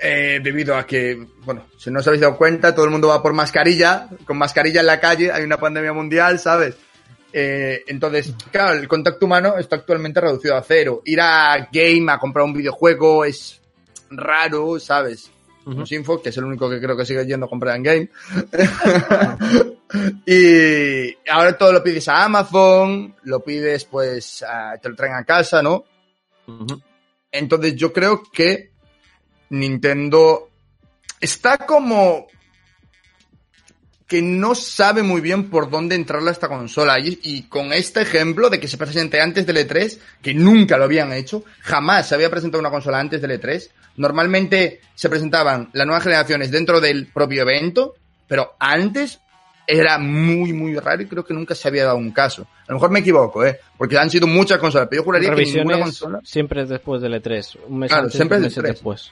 eh, 0.00 0.40
debido 0.42 0.76
a 0.76 0.84
que, 0.84 1.28
bueno, 1.44 1.66
si 1.78 1.92
no 1.92 2.00
os 2.00 2.06
habéis 2.08 2.22
dado 2.22 2.36
cuenta, 2.36 2.74
todo 2.74 2.84
el 2.86 2.90
mundo 2.90 3.06
va 3.06 3.22
por 3.22 3.32
mascarilla, 3.32 4.08
con 4.24 4.38
mascarilla 4.38 4.80
en 4.80 4.86
la 4.86 4.98
calle, 4.98 5.30
hay 5.30 5.44
una 5.44 5.58
pandemia 5.58 5.92
mundial, 5.92 6.40
¿sabes? 6.40 6.74
Eh, 7.32 7.82
entonces, 7.86 8.34
claro, 8.50 8.78
el 8.78 8.86
contacto 8.88 9.26
humano 9.26 9.56
está 9.58 9.76
actualmente 9.76 10.20
reducido 10.20 10.56
a 10.56 10.62
cero. 10.62 11.02
Ir 11.04 11.20
a 11.20 11.68
game 11.72 12.10
a 12.12 12.18
comprar 12.18 12.44
un 12.44 12.52
videojuego 12.52 13.24
es 13.24 13.60
raro, 14.10 14.78
¿sabes? 14.78 15.30
Ujú. 15.64 15.84
Info, 15.90 16.20
que 16.20 16.30
es 16.30 16.36
el 16.36 16.44
único 16.44 16.68
que 16.68 16.80
creo 16.80 16.96
que 16.96 17.04
sigue 17.06 17.24
yendo 17.24 17.46
a 17.46 17.48
comprar 17.48 17.76
en 17.76 17.82
game. 17.84 18.10
y 20.26 21.16
ahora 21.30 21.56
todo 21.56 21.72
lo 21.72 21.82
pides 21.82 22.08
a 22.08 22.24
Amazon, 22.24 23.14
lo 23.24 23.40
pides 23.40 23.84
pues, 23.84 24.42
a- 24.42 24.76
te 24.78 24.88
lo 24.88 24.96
traen 24.96 25.14
a 25.14 25.24
casa, 25.24 25.62
¿no? 25.62 25.84
Entonces 27.30 27.76
yo 27.76 27.92
creo 27.92 28.22
que 28.32 28.72
Nintendo 29.50 30.48
está 31.20 31.58
como 31.58 32.26
que 34.12 34.20
no 34.20 34.54
sabe 34.54 35.02
muy 35.02 35.22
bien 35.22 35.48
por 35.48 35.70
dónde 35.70 35.94
entrarle 35.94 36.28
a 36.28 36.32
esta 36.32 36.46
consola. 36.46 37.00
Y, 37.00 37.18
y 37.22 37.42
con 37.44 37.72
este 37.72 38.02
ejemplo 38.02 38.50
de 38.50 38.60
que 38.60 38.68
se 38.68 38.76
presente 38.76 39.22
antes 39.22 39.46
del 39.46 39.56
E3, 39.56 39.98
que 40.20 40.34
nunca 40.34 40.76
lo 40.76 40.84
habían 40.84 41.14
hecho, 41.14 41.44
jamás 41.60 42.08
se 42.08 42.14
había 42.14 42.28
presentado 42.28 42.60
una 42.60 42.68
consola 42.68 43.00
antes 43.00 43.22
del 43.22 43.40
E3. 43.40 43.70
Normalmente 43.96 44.82
se 44.94 45.08
presentaban 45.08 45.70
las 45.72 45.86
nuevas 45.86 46.04
generaciones 46.04 46.50
dentro 46.50 46.78
del 46.78 47.06
propio 47.06 47.40
evento, 47.40 47.94
pero 48.28 48.54
antes 48.58 49.18
era 49.66 49.96
muy, 49.96 50.52
muy 50.52 50.76
raro 50.76 51.00
y 51.00 51.06
creo 51.06 51.24
que 51.24 51.32
nunca 51.32 51.54
se 51.54 51.68
había 51.68 51.86
dado 51.86 51.96
un 51.96 52.10
caso. 52.10 52.46
A 52.66 52.72
lo 52.72 52.74
mejor 52.74 52.90
me 52.90 52.98
equivoco, 52.98 53.46
¿eh? 53.46 53.60
Porque 53.78 53.96
han 53.96 54.10
sido 54.10 54.26
muchas 54.26 54.58
consolas, 54.58 54.88
pero 54.90 55.00
yo 55.00 55.04
juraría 55.06 55.30
que 55.30 55.36
ninguna 55.36 55.76
Revisiones 55.76 55.84
consola... 56.00 56.20
siempre 56.22 56.66
después 56.66 57.00
del 57.00 57.14
E3. 57.14 57.60
Un 57.66 57.78
mes 57.78 57.88
Claro, 57.88 58.02
antes, 58.04 58.14
siempre 58.16 58.36
del 58.36 58.44
meses 58.44 58.62
E3. 58.62 58.66
después. 58.66 59.10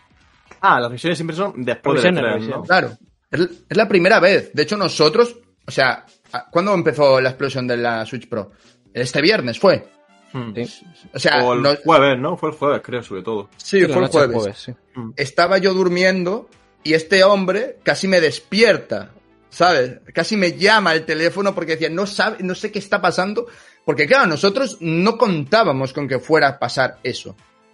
Ah, 0.61 0.78
las 0.78 0.90
revisiones 0.90 1.16
siempre 1.16 1.36
son 1.36 1.55
después 1.64 2.03
de 2.03 2.11
Revisiones, 2.11 2.20
E3, 2.20 2.26
¿no? 2.26 2.34
revisiones. 2.34 2.68
Claro, 2.68 2.98
es, 3.31 3.49
la 3.70 3.89
primera 3.89 4.20
vez. 4.20 4.51
De 4.53 4.62
hecho, 4.62 4.76
nosotros, 4.76 5.37
o 5.66 5.70
sea, 5.70 6.05
¿cuándo 6.51 6.74
empezó 6.74 7.20
la 7.20 7.31
explosión 7.31 7.66
de 7.66 7.76
la 7.76 8.05
Switch 8.07 8.28
Pro? 8.28 8.53
Este 8.93 9.20
viernes 9.20 9.59
fue. 9.59 9.89
Hmm. 10.33 10.53
Sí. 10.55 10.85
O 11.12 11.18
sea, 11.18 11.45
O 11.45 11.55
el 11.55 11.62
no- 11.62 11.76
jueves, 11.85 12.18
¿no? 12.18 12.37
Fue 12.37 12.51
el 12.51 12.57
jueves, 12.57 12.81
creo, 12.85 13.03
sobre 13.03 13.22
todo. 13.22 13.49
sí, 13.57 13.85
fue 13.87 14.03
el 14.05 14.09
jueves. 14.09 14.57
sí. 14.57 14.72
Estaba 15.16 15.59
yo 15.59 15.74
durmiendo 15.74 16.49
y 16.83 16.95
este 16.95 17.24
hombre 17.24 17.78
casi 17.83 18.07
me 18.09 18.20
despierta, 18.20 19.11
¿sabes? 19.49 20.01
Casi 20.14 20.37
me 20.37 20.53
llama 20.53 20.91
al 20.91 21.05
teléfono 21.05 21.55
porque 21.55 21.72
decía, 21.72 21.91
no 21.91 22.07
sabe, 22.07 22.39
no 22.43 22.55
sé 22.55 22.70
qué 22.70 22.78
está 22.78 23.01
pasando. 23.01 23.47
Porque 23.85 24.07
claro, 24.07 24.26
nosotros 24.26 24.76
no 24.81 25.16
contábamos 25.18 25.93
con 25.93 26.07
que 26.07 26.18
fuera 26.20 26.49
a 26.49 26.59
pasar 26.59 26.99
eso. 27.03 27.31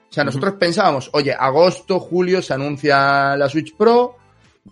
O 0.09 0.12
sea, 0.12 0.24
nosotros 0.24 0.54
pensábamos, 0.59 1.11
oye, 1.12 1.34
agosto, 1.38 1.98
julio 1.98 2.40
se 2.40 2.54
anuncia 2.54 3.36
la 3.36 3.48
Switch 3.48 3.76
Pro. 3.76 4.16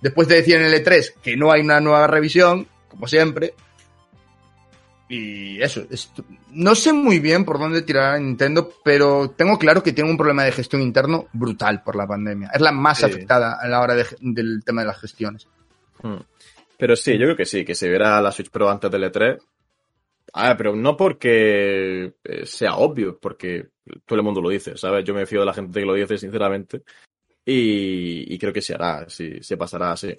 Después 0.00 0.28
de 0.28 0.36
decir 0.36 0.56
en 0.56 0.64
el 0.64 0.74
E3 0.84 1.14
que 1.22 1.36
no 1.36 1.50
hay 1.52 1.62
una 1.62 1.80
nueva 1.80 2.06
revisión, 2.06 2.66
como 2.88 3.06
siempre. 3.08 3.54
Y 5.08 5.60
eso, 5.62 5.82
no 6.52 6.74
sé 6.74 6.92
muy 6.92 7.18
bien 7.18 7.44
por 7.44 7.58
dónde 7.58 7.82
tirará 7.82 8.18
Nintendo, 8.18 8.72
pero 8.82 9.30
tengo 9.30 9.58
claro 9.58 9.82
que 9.82 9.92
tiene 9.92 10.10
un 10.10 10.16
problema 10.16 10.44
de 10.44 10.52
gestión 10.52 10.80
interno 10.80 11.26
brutal 11.32 11.82
por 11.82 11.94
la 11.94 12.06
pandemia. 12.06 12.50
Es 12.54 12.60
la 12.60 12.72
más 12.72 12.98
Sí. 12.98 13.04
afectada 13.04 13.58
a 13.60 13.68
la 13.68 13.80
hora 13.82 13.94
de- 13.94 14.06
del 14.20 14.62
tema 14.64 14.80
de 14.80 14.86
las 14.88 14.98
gestiones. 15.00 15.46
Hmm. 16.02 16.16
Pero 16.78 16.96
sí, 16.96 17.12
yo 17.12 17.26
creo 17.26 17.36
que 17.36 17.44
sí, 17.44 17.64
que 17.64 17.74
se 17.74 17.88
verá 17.88 18.20
la 18.20 18.32
Switch 18.32 18.50
Pro 18.50 18.70
antes 18.70 18.90
del 18.90 19.04
E3. 19.04 19.38
A 20.32 20.48
ver, 20.48 20.56
pero 20.56 20.74
no 20.74 20.96
porque 20.96 22.14
eh, 22.24 22.46
sea 22.46 22.76
obvio, 22.76 23.18
porque 23.20 23.68
todo 24.06 24.18
el 24.18 24.24
mundo 24.24 24.40
lo 24.40 24.48
dice, 24.48 24.76
¿sabes? 24.76 25.04
Yo 25.04 25.14
me 25.14 25.26
fío 25.26 25.40
de 25.40 25.46
la 25.46 25.54
gente 25.54 25.80
que 25.80 25.86
lo 25.86 25.94
dice, 25.94 26.16
sinceramente. 26.18 26.82
Y, 27.46 28.32
y 28.34 28.38
creo 28.38 28.52
que 28.52 28.62
se 28.62 28.74
hará, 28.74 29.04
sí, 29.08 29.42
se 29.42 29.56
pasará 29.56 29.92
así. 29.92 30.16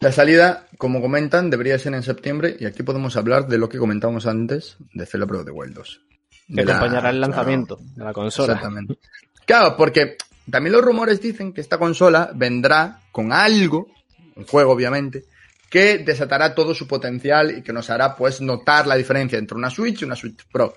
La 0.00 0.12
salida, 0.12 0.66
como 0.78 1.00
comentan, 1.00 1.50
debería 1.50 1.78
ser 1.78 1.94
en 1.94 2.02
septiembre 2.02 2.56
y 2.58 2.66
aquí 2.66 2.82
podemos 2.82 3.16
hablar 3.16 3.46
de 3.48 3.58
lo 3.58 3.68
que 3.68 3.78
comentábamos 3.78 4.26
antes 4.26 4.76
de 4.92 5.06
Zelda 5.06 5.26
Pro 5.26 5.44
de 5.44 5.50
Wild 5.50 5.74
2. 5.74 6.00
Que 6.48 6.54
De 6.54 6.64
la- 6.64 6.76
acompañará 6.76 7.10
el 7.10 7.20
lanzamiento 7.20 7.78
de 7.96 8.04
la 8.04 8.12
consola. 8.12 8.52
Exactamente. 8.54 8.98
Claro, 9.46 9.76
porque 9.76 10.16
también 10.50 10.72
los 10.72 10.82
rumores 10.84 11.20
dicen 11.20 11.52
que 11.52 11.60
esta 11.60 11.78
consola 11.78 12.30
vendrá 12.34 13.00
con 13.12 13.32
algo, 13.32 13.88
un 14.36 14.44
juego 14.44 14.72
obviamente, 14.72 15.24
que 15.70 15.98
desatará 15.98 16.54
todo 16.54 16.74
su 16.74 16.86
potencial 16.86 17.58
y 17.58 17.62
que 17.62 17.72
nos 17.72 17.88
hará 17.90 18.14
pues 18.14 18.40
notar 18.40 18.86
la 18.86 18.96
diferencia 18.96 19.38
entre 19.38 19.56
una 19.56 19.70
Switch 19.70 20.02
y 20.02 20.04
una 20.04 20.16
Switch 20.16 20.46
Pro. 20.52 20.74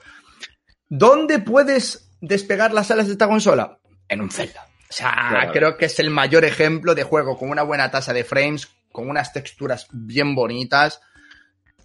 ¿Dónde 0.89 1.39
puedes 1.39 2.09
despegar 2.21 2.73
las 2.73 2.89
alas 2.91 3.07
de 3.07 3.13
esta 3.13 3.27
consola? 3.27 3.77
En 4.09 4.21
un 4.21 4.29
Zelda. 4.31 4.65
O 4.89 4.93
sea, 4.93 5.27
Claro. 5.29 5.51
creo 5.51 5.77
que 5.77 5.85
es 5.85 5.99
el 5.99 6.09
mayor 6.09 6.45
ejemplo 6.45 6.95
de 6.95 7.03
juego 7.03 7.37
con 7.37 7.49
una 7.49 7.63
buena 7.63 7.91
tasa 7.91 8.13
de 8.13 8.23
frames, 8.23 8.67
con 8.91 9.09
unas 9.09 9.33
texturas 9.33 9.87
bien 9.91 10.33
bonitas 10.33 11.01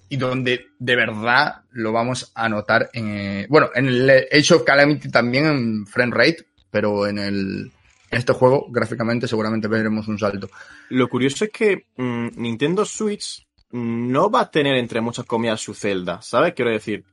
y 0.09 0.16
donde 0.16 0.66
de 0.78 0.97
verdad 0.97 1.62
lo 1.70 1.90
vamos 1.93 2.31
a 2.35 2.49
notar 2.49 2.90
en... 2.93 3.09
eh, 3.16 3.47
bueno, 3.49 3.70
en 3.74 3.86
el 3.86 4.11
Age 4.11 4.55
of 4.55 4.62
Calamity 4.65 5.11
también 5.11 5.47
en 5.47 5.86
frame 5.86 6.15
rate, 6.15 6.47
pero 6.70 7.07
en 7.07 7.19
el... 7.19 7.73
En 8.11 8.19
este 8.19 8.35
juego, 8.35 8.66
gráficamente, 8.69 9.27
seguramente 9.27 9.69
veremos 9.69 10.07
un 10.07 10.19
salto. 10.19 10.51
Lo 10.90 11.09
curioso 11.09 11.47
es 11.47 11.51
que 11.51 11.86
mm, 11.97 12.28
Nintendo 12.36 12.85
Switch 12.85 13.47
no 13.70 14.31
va 14.31 14.43
a 14.43 14.51
tener 14.51 14.77
entre 14.77 15.01
muchas 15.01 15.24
comillas 15.24 15.62
su 15.62 15.73
Zelda, 15.73 16.20
¿sabes? 16.20 16.53
Quiero 16.53 16.70
decir, 16.70 17.05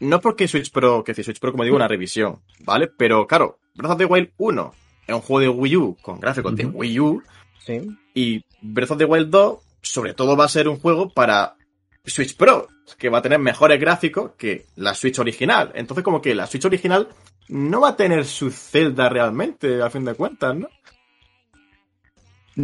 no 0.00 0.18
porque 0.18 0.48
Switch 0.48 0.72
Pro, 0.72 1.04
que 1.04 1.12
Switch 1.12 1.38
Pro, 1.38 1.52
como 1.52 1.64
digo, 1.64 1.76
una 1.76 1.88
revisión, 1.88 2.40
¿vale? 2.60 2.88
Pero 2.88 3.26
claro, 3.26 3.58
Breath 3.74 3.92
of 3.92 3.98
the 3.98 4.04
Wild 4.06 4.30
1 4.36 4.74
es 5.06 5.14
un 5.14 5.20
juego 5.20 5.40
de 5.40 5.48
Wii 5.48 5.76
U 5.76 5.96
con 6.02 6.20
gráficos 6.20 6.54
de. 6.56 6.66
Wii 6.66 7.00
U 7.00 7.22
Sí. 7.64 7.80
y 8.14 8.42
Breath 8.62 8.92
of 8.92 8.98
the 8.98 9.04
Wild 9.04 9.28
2 9.30 9.58
sobre 9.82 10.14
todo 10.14 10.36
va 10.36 10.44
a 10.44 10.48
ser 10.48 10.68
un 10.68 10.78
juego 10.78 11.10
para 11.10 11.56
Switch 12.04 12.36
Pro, 12.36 12.68
que 12.98 13.08
va 13.08 13.18
a 13.18 13.22
tener 13.22 13.38
mejores 13.38 13.78
gráficos 13.80 14.32
que 14.36 14.66
la 14.76 14.94
Switch 14.94 15.18
original. 15.18 15.72
Entonces 15.74 16.04
como 16.04 16.20
que 16.20 16.34
la 16.34 16.46
Switch 16.46 16.64
original 16.64 17.08
no 17.48 17.80
va 17.80 17.90
a 17.90 17.96
tener 17.96 18.24
su 18.24 18.50
Zelda 18.50 19.08
realmente, 19.08 19.82
a 19.82 19.90
fin 19.90 20.04
de 20.04 20.14
cuentas, 20.14 20.54
¿no? 20.56 20.68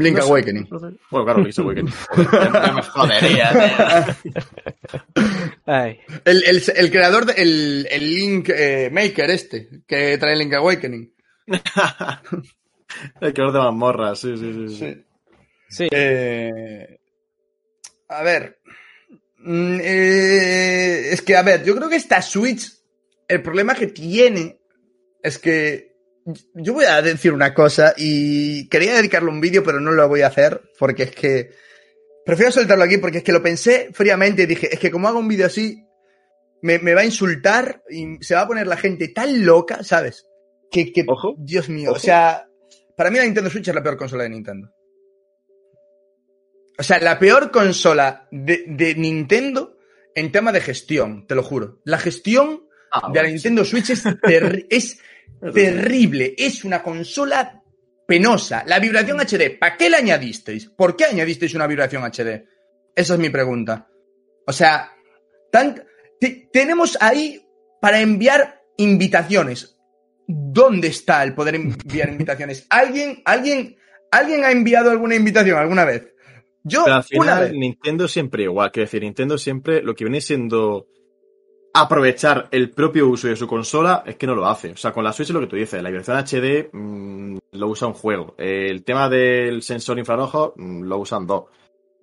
Link 0.02 0.16
No 0.16 0.22
sé. 0.22 0.28
Awakening. 0.28 0.68
Bueno, 1.10 1.24
claro, 1.24 1.40
Link's 1.40 1.58
Awakening. 1.58 1.92
Joder, 2.08 2.52
ya 2.52 2.72
me 2.72 2.82
jodería. 2.82 4.16
Ay. 5.66 6.00
El, 6.24 6.44
el, 6.44 6.62
el 6.76 6.90
creador, 6.90 7.26
de- 7.26 7.34
el, 7.42 7.88
el 7.90 8.14
Link 8.14 8.48
eh, 8.50 8.90
Maker 8.92 9.30
este, 9.30 9.68
que 9.86 10.18
trae 10.18 10.36
Link 10.36 10.54
Awakening. 10.54 11.12
El 13.20 13.34
creador 13.34 13.52
de 13.52 13.58
mazmorras, 13.60 14.18
sí, 14.20 14.36
sí, 14.36 14.52
sí. 14.52 14.68
sí. 14.68 14.76
Sí. 14.78 15.04
Sí. 15.68 15.88
Eh, 15.90 16.98
a 18.08 18.22
ver. 18.22 18.58
Mm, 19.38 19.78
eh, 19.82 21.08
es 21.12 21.20
que, 21.22 21.36
a 21.36 21.42
ver, 21.42 21.64
yo 21.64 21.74
creo 21.76 21.88
que 21.88 21.96
esta 21.96 22.22
Switch, 22.22 22.72
el 23.28 23.42
problema 23.42 23.74
que 23.74 23.88
tiene 23.88 24.58
es 25.22 25.38
que 25.38 25.95
yo 26.54 26.72
voy 26.74 26.84
a 26.86 27.00
decir 27.02 27.32
una 27.32 27.54
cosa 27.54 27.94
y 27.96 28.68
quería 28.68 28.94
dedicarle 28.94 29.30
un 29.30 29.40
vídeo, 29.40 29.62
pero 29.62 29.80
no 29.80 29.92
lo 29.92 30.08
voy 30.08 30.22
a 30.22 30.26
hacer 30.28 30.60
porque 30.78 31.04
es 31.04 31.10
que 31.12 31.50
prefiero 32.24 32.50
soltarlo 32.52 32.84
aquí 32.84 32.98
porque 32.98 33.18
es 33.18 33.24
que 33.24 33.32
lo 33.32 33.42
pensé 33.42 33.90
fríamente 33.92 34.42
y 34.42 34.46
dije, 34.46 34.68
es 34.72 34.78
que 34.80 34.90
como 34.90 35.08
hago 35.08 35.18
un 35.18 35.28
vídeo 35.28 35.46
así, 35.46 35.84
me, 36.62 36.78
me 36.80 36.94
va 36.94 37.02
a 37.02 37.04
insultar 37.04 37.82
y 37.88 38.16
se 38.22 38.34
va 38.34 38.42
a 38.42 38.46
poner 38.48 38.66
la 38.66 38.76
gente 38.76 39.08
tan 39.08 39.44
loca, 39.46 39.84
¿sabes? 39.84 40.26
Que, 40.70 40.92
que 40.92 41.04
Ojo. 41.06 41.36
Dios 41.38 41.68
mío, 41.68 41.90
Ojo. 41.90 41.98
o 41.98 42.00
sea, 42.00 42.48
para 42.96 43.10
mí 43.10 43.18
la 43.18 43.24
Nintendo 43.24 43.50
Switch 43.50 43.68
es 43.68 43.74
la 43.74 43.82
peor 43.82 43.96
consola 43.96 44.24
de 44.24 44.30
Nintendo. 44.30 44.72
O 46.78 46.82
sea, 46.82 46.98
la 47.00 47.18
peor 47.18 47.50
consola 47.50 48.28
de, 48.30 48.64
de 48.66 48.94
Nintendo 48.96 49.78
en 50.14 50.32
tema 50.32 50.52
de 50.52 50.60
gestión, 50.60 51.26
te 51.26 51.34
lo 51.34 51.42
juro. 51.42 51.80
La 51.84 51.98
gestión 51.98 52.66
Ah, 52.90 53.10
de 53.12 53.22
la 53.22 53.28
Nintendo 53.28 53.64
Switch 53.64 53.90
es, 53.90 54.04
es. 54.70 55.00
Terrible. 55.52 56.34
Es 56.36 56.64
una 56.64 56.82
consola 56.82 57.62
penosa. 58.06 58.64
La 58.66 58.78
vibración 58.78 59.18
HD, 59.20 59.58
¿para 59.58 59.76
qué 59.76 59.90
la 59.90 59.98
añadisteis? 59.98 60.66
¿Por 60.66 60.96
qué 60.96 61.04
añadisteis 61.06 61.54
una 61.54 61.66
vibración 61.66 62.02
HD? 62.04 62.44
Esa 62.94 63.14
es 63.14 63.18
mi 63.20 63.30
pregunta. 63.30 63.88
O 64.46 64.52
sea, 64.52 64.92
tan- 65.50 65.82
te- 66.20 66.48
tenemos 66.52 66.96
ahí 67.00 67.42
para 67.80 68.00
enviar 68.00 68.62
invitaciones. 68.76 69.76
¿Dónde 70.28 70.88
está 70.88 71.22
el 71.22 71.34
poder 71.34 71.56
enviar 71.56 72.08
invitaciones? 72.08 72.66
¿Alguien, 72.70 73.22
alguien, 73.24 73.76
alguien 74.10 74.44
ha 74.44 74.50
enviado 74.50 74.90
alguna 74.90 75.14
invitación 75.14 75.58
alguna 75.58 75.84
vez? 75.84 76.12
Yo, 76.64 76.82
Pero 76.84 76.96
al 76.96 77.04
una 77.18 77.40
vez. 77.40 77.52
Nintendo 77.52 78.08
siempre 78.08 78.42
igual. 78.44 78.72
Quiero 78.72 78.86
decir, 78.86 79.02
Nintendo 79.02 79.38
siempre 79.38 79.82
lo 79.82 79.94
que 79.94 80.04
viene 80.04 80.20
siendo 80.20 80.88
aprovechar 81.80 82.48
el 82.50 82.70
propio 82.70 83.08
uso 83.08 83.28
de 83.28 83.36
su 83.36 83.46
consola 83.46 84.02
es 84.06 84.16
que 84.16 84.26
no 84.26 84.34
lo 84.34 84.46
hace. 84.46 84.72
O 84.72 84.76
sea, 84.76 84.92
con 84.92 85.04
la 85.04 85.12
Switch 85.12 85.28
es 85.28 85.34
lo 85.34 85.40
que 85.40 85.46
tú 85.46 85.56
dices. 85.56 85.82
La 85.82 85.90
vibración 85.90 86.16
HD 86.18 86.70
mm, 86.72 87.38
lo 87.52 87.68
usa 87.68 87.88
un 87.88 87.94
juego. 87.94 88.34
El 88.38 88.82
tema 88.84 89.08
del 89.08 89.62
sensor 89.62 89.98
infrarrojo 89.98 90.54
mm, 90.56 90.82
lo 90.82 90.98
usan 90.98 91.26
dos. 91.26 91.44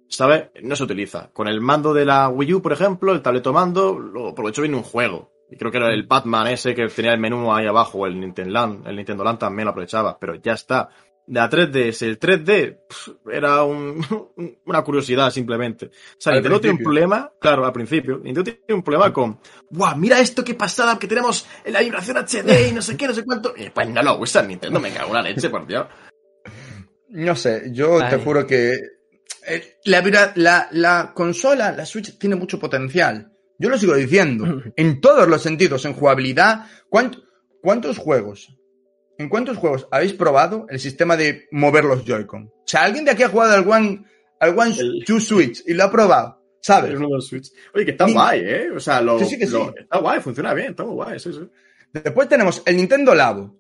¿Sabes? 0.08 0.50
No 0.62 0.76
se 0.76 0.84
utiliza. 0.84 1.32
Con 1.34 1.48
el 1.48 1.60
mando 1.60 1.94
de 1.94 2.06
la 2.06 2.30
Wii 2.30 2.54
U, 2.54 2.62
por 2.62 2.74
ejemplo, 2.74 3.14
el 3.14 3.22
tableto 3.22 3.52
mando, 3.52 3.98
lo 3.98 4.30
aprovechó 4.30 4.62
bien 4.62 4.76
un 4.76 4.84
juego. 4.84 5.32
Y 5.50 5.58
creo 5.58 5.72
que 5.72 5.78
era 5.78 5.92
el 5.92 6.04
Batman 6.04 6.48
ese 6.48 6.76
que 6.76 6.88
tenía 6.88 7.14
el 7.14 7.20
menú 7.20 7.54
ahí 7.54 7.66
abajo, 7.66 8.06
el 8.06 8.20
Nintendo 8.20 8.52
Land, 8.52 8.88
el 8.88 8.96
Nintendo 8.96 9.24
Land 9.24 9.40
también 9.40 9.66
lo 9.66 9.72
aprovechaba, 9.72 10.18
pero 10.20 10.36
ya 10.36 10.54
está. 10.54 10.90
La 11.28 11.50
3DS, 11.50 12.02
el 12.06 12.20
3D 12.20 12.80
pf, 12.90 13.12
era 13.32 13.64
un- 13.64 14.06
una 14.66 14.82
curiosidad 14.84 15.32
simplemente. 15.32 15.86
O 15.88 15.92
sea, 16.18 16.32
Al 16.34 16.38
Nintendo 16.40 16.60
tiene 16.62 16.78
un 16.78 16.84
problema, 16.84 17.32
claro, 17.40 17.66
al 17.66 17.72
principio, 17.72 18.18
Nintendo 18.18 18.44
tiene 18.44 18.74
un 18.74 18.84
problema 18.84 19.14
con, 19.14 19.40
¡guau! 19.70 19.96
Mira 19.98 20.20
esto 20.20 20.44
qué 20.44 20.54
pasada 20.54 21.00
que 21.00 21.08
tenemos 21.08 21.46
en 21.64 21.74
la 21.74 21.80
vibración 21.80 22.18
HD 22.18 22.68
y 22.70 22.74
no 22.74 22.82
sé 22.82 22.98
qué, 22.98 23.08
no 23.08 23.14
sé 23.14 23.24
cuánto. 23.24 23.54
Y 23.56 23.70
pues 23.70 23.88
no 23.90 24.04
lo 24.04 24.20
usan 24.20 24.50
Nintendo, 24.50 24.80
me 24.82 24.92
cago 24.92 25.08
en 25.10 25.14
la 25.14 25.22
leche, 25.22 25.50
por 25.50 25.66
Dios. 25.66 25.88
No 27.10 27.36
sé, 27.36 27.70
yo 27.72 28.00
te 28.10 28.18
juro 28.18 28.46
que 28.48 28.74
eh, 29.48 29.76
la, 29.86 30.32
la, 30.36 30.68
la 30.72 31.12
consola, 31.14 31.72
la 31.72 31.86
Switch, 31.86 32.18
tiene 32.18 32.36
mucho 32.36 32.60
potencial. 32.60 33.32
Yo 33.60 33.70
lo 33.70 33.78
sigo 33.78 33.96
diciendo. 33.96 34.62
En 34.76 35.00
todos 35.00 35.28
los 35.28 35.42
sentidos, 35.42 35.86
en 35.86 35.94
jugabilidad. 35.94 36.66
¿Cuánt- 36.90 37.24
¿Cuántos 37.62 37.98
juegos? 37.98 38.54
¿En 39.24 39.30
cuántos 39.30 39.58
juegos 39.58 39.88
habéis 39.90 40.12
probado 40.14 40.66
el 40.70 40.80
sistema 40.80 41.16
de 41.16 41.48
mover 41.52 41.86
los 41.86 42.04
Joy-Con? 42.04 42.44
O 42.48 42.64
sea, 42.66 42.84
alguien 42.84 43.06
de 43.06 43.12
aquí 43.12 43.24
ha 43.24 43.30
jugado 43.30 43.54
al 43.54 43.68
One, 43.68 44.04
al 44.40 44.58
One 44.60 44.76
El- 44.78 45.04
Two 45.06 45.20
Switch 45.22 45.64
y 45.66 45.74
lo 45.74 45.86
ha 45.86 45.92
probado, 45.92 46.44
¿sabes? 46.62 46.94
Switch. 47.26 47.52
Oye, 47.74 47.86
que 47.86 47.92
está 47.92 48.06
Ni- 48.06 48.14
guay, 48.14 48.42
¿eh? 48.44 48.68
O 48.76 48.80
sea, 48.80 49.02
lo, 49.02 49.18
Sí, 49.20 49.26
sí 49.26 49.40
que 49.40 49.48
lo- 49.48 49.66
sí. 49.70 49.76
está 49.80 50.00
guay, 50.00 50.20
funciona 50.20 50.54
bien, 50.54 50.72
está 50.72 50.84
muy 50.84 50.96
guay, 50.96 51.20
sí, 51.20 51.32
sí. 51.32 51.50
Después 51.94 52.28
tenemos 52.28 52.62
el 52.66 52.76
Nintendo 52.76 53.16
Labo. 53.16 53.56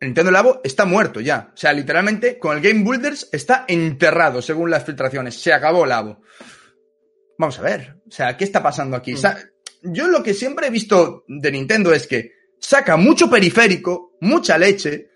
El 0.00 0.08
Nintendo 0.08 0.30
Labo 0.30 0.60
está 0.62 0.84
muerto 0.84 1.20
ya. 1.20 1.50
O 1.54 1.56
sea, 1.56 1.72
literalmente 1.72 2.38
con 2.38 2.56
el 2.56 2.62
Game 2.62 2.84
Builders 2.84 3.28
está 3.32 3.64
enterrado 3.66 4.42
según 4.42 4.70
las 4.70 4.84
filtraciones. 4.84 5.40
Se 5.40 5.52
acabó 5.52 5.86
Labo. 5.86 6.20
Vamos 7.38 7.58
a 7.58 7.62
ver. 7.62 7.96
O 8.06 8.10
sea, 8.10 8.36
¿qué 8.36 8.44
está 8.44 8.62
pasando 8.62 8.96
aquí? 8.96 9.16
Sa- 9.16 9.38
Yo 9.82 10.08
lo 10.08 10.22
que 10.22 10.34
siempre 10.34 10.66
he 10.66 10.70
visto 10.70 11.24
de 11.28 11.52
Nintendo 11.52 11.92
es 11.94 12.06
que 12.08 12.32
saca 12.60 12.96
mucho 12.96 13.28
periférico, 13.30 14.16
mucha 14.20 14.56
leche, 14.58 15.10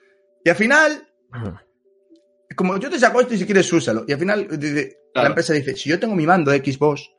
y 0.45 0.51
al 0.51 0.57
final, 0.57 1.09
como 2.57 2.77
yo 2.79 2.91
te 2.91 2.99
saco 2.99 3.21
esto 3.21 3.35
y 3.35 3.39
si 3.39 3.47
quieres 3.47 3.73
úsalo. 3.73 4.05
Y 4.07 4.13
al 4.13 4.19
final 4.19 4.47
dice- 4.59 4.99
la 5.15 5.27
empresa 5.27 5.53
dice, 5.53 5.77
si 5.77 5.89
yo 5.91 5.99
tengo 6.01 6.15
mi 6.15 6.27
mando 6.27 6.51
de 6.51 6.59
Xbox, 6.59 7.11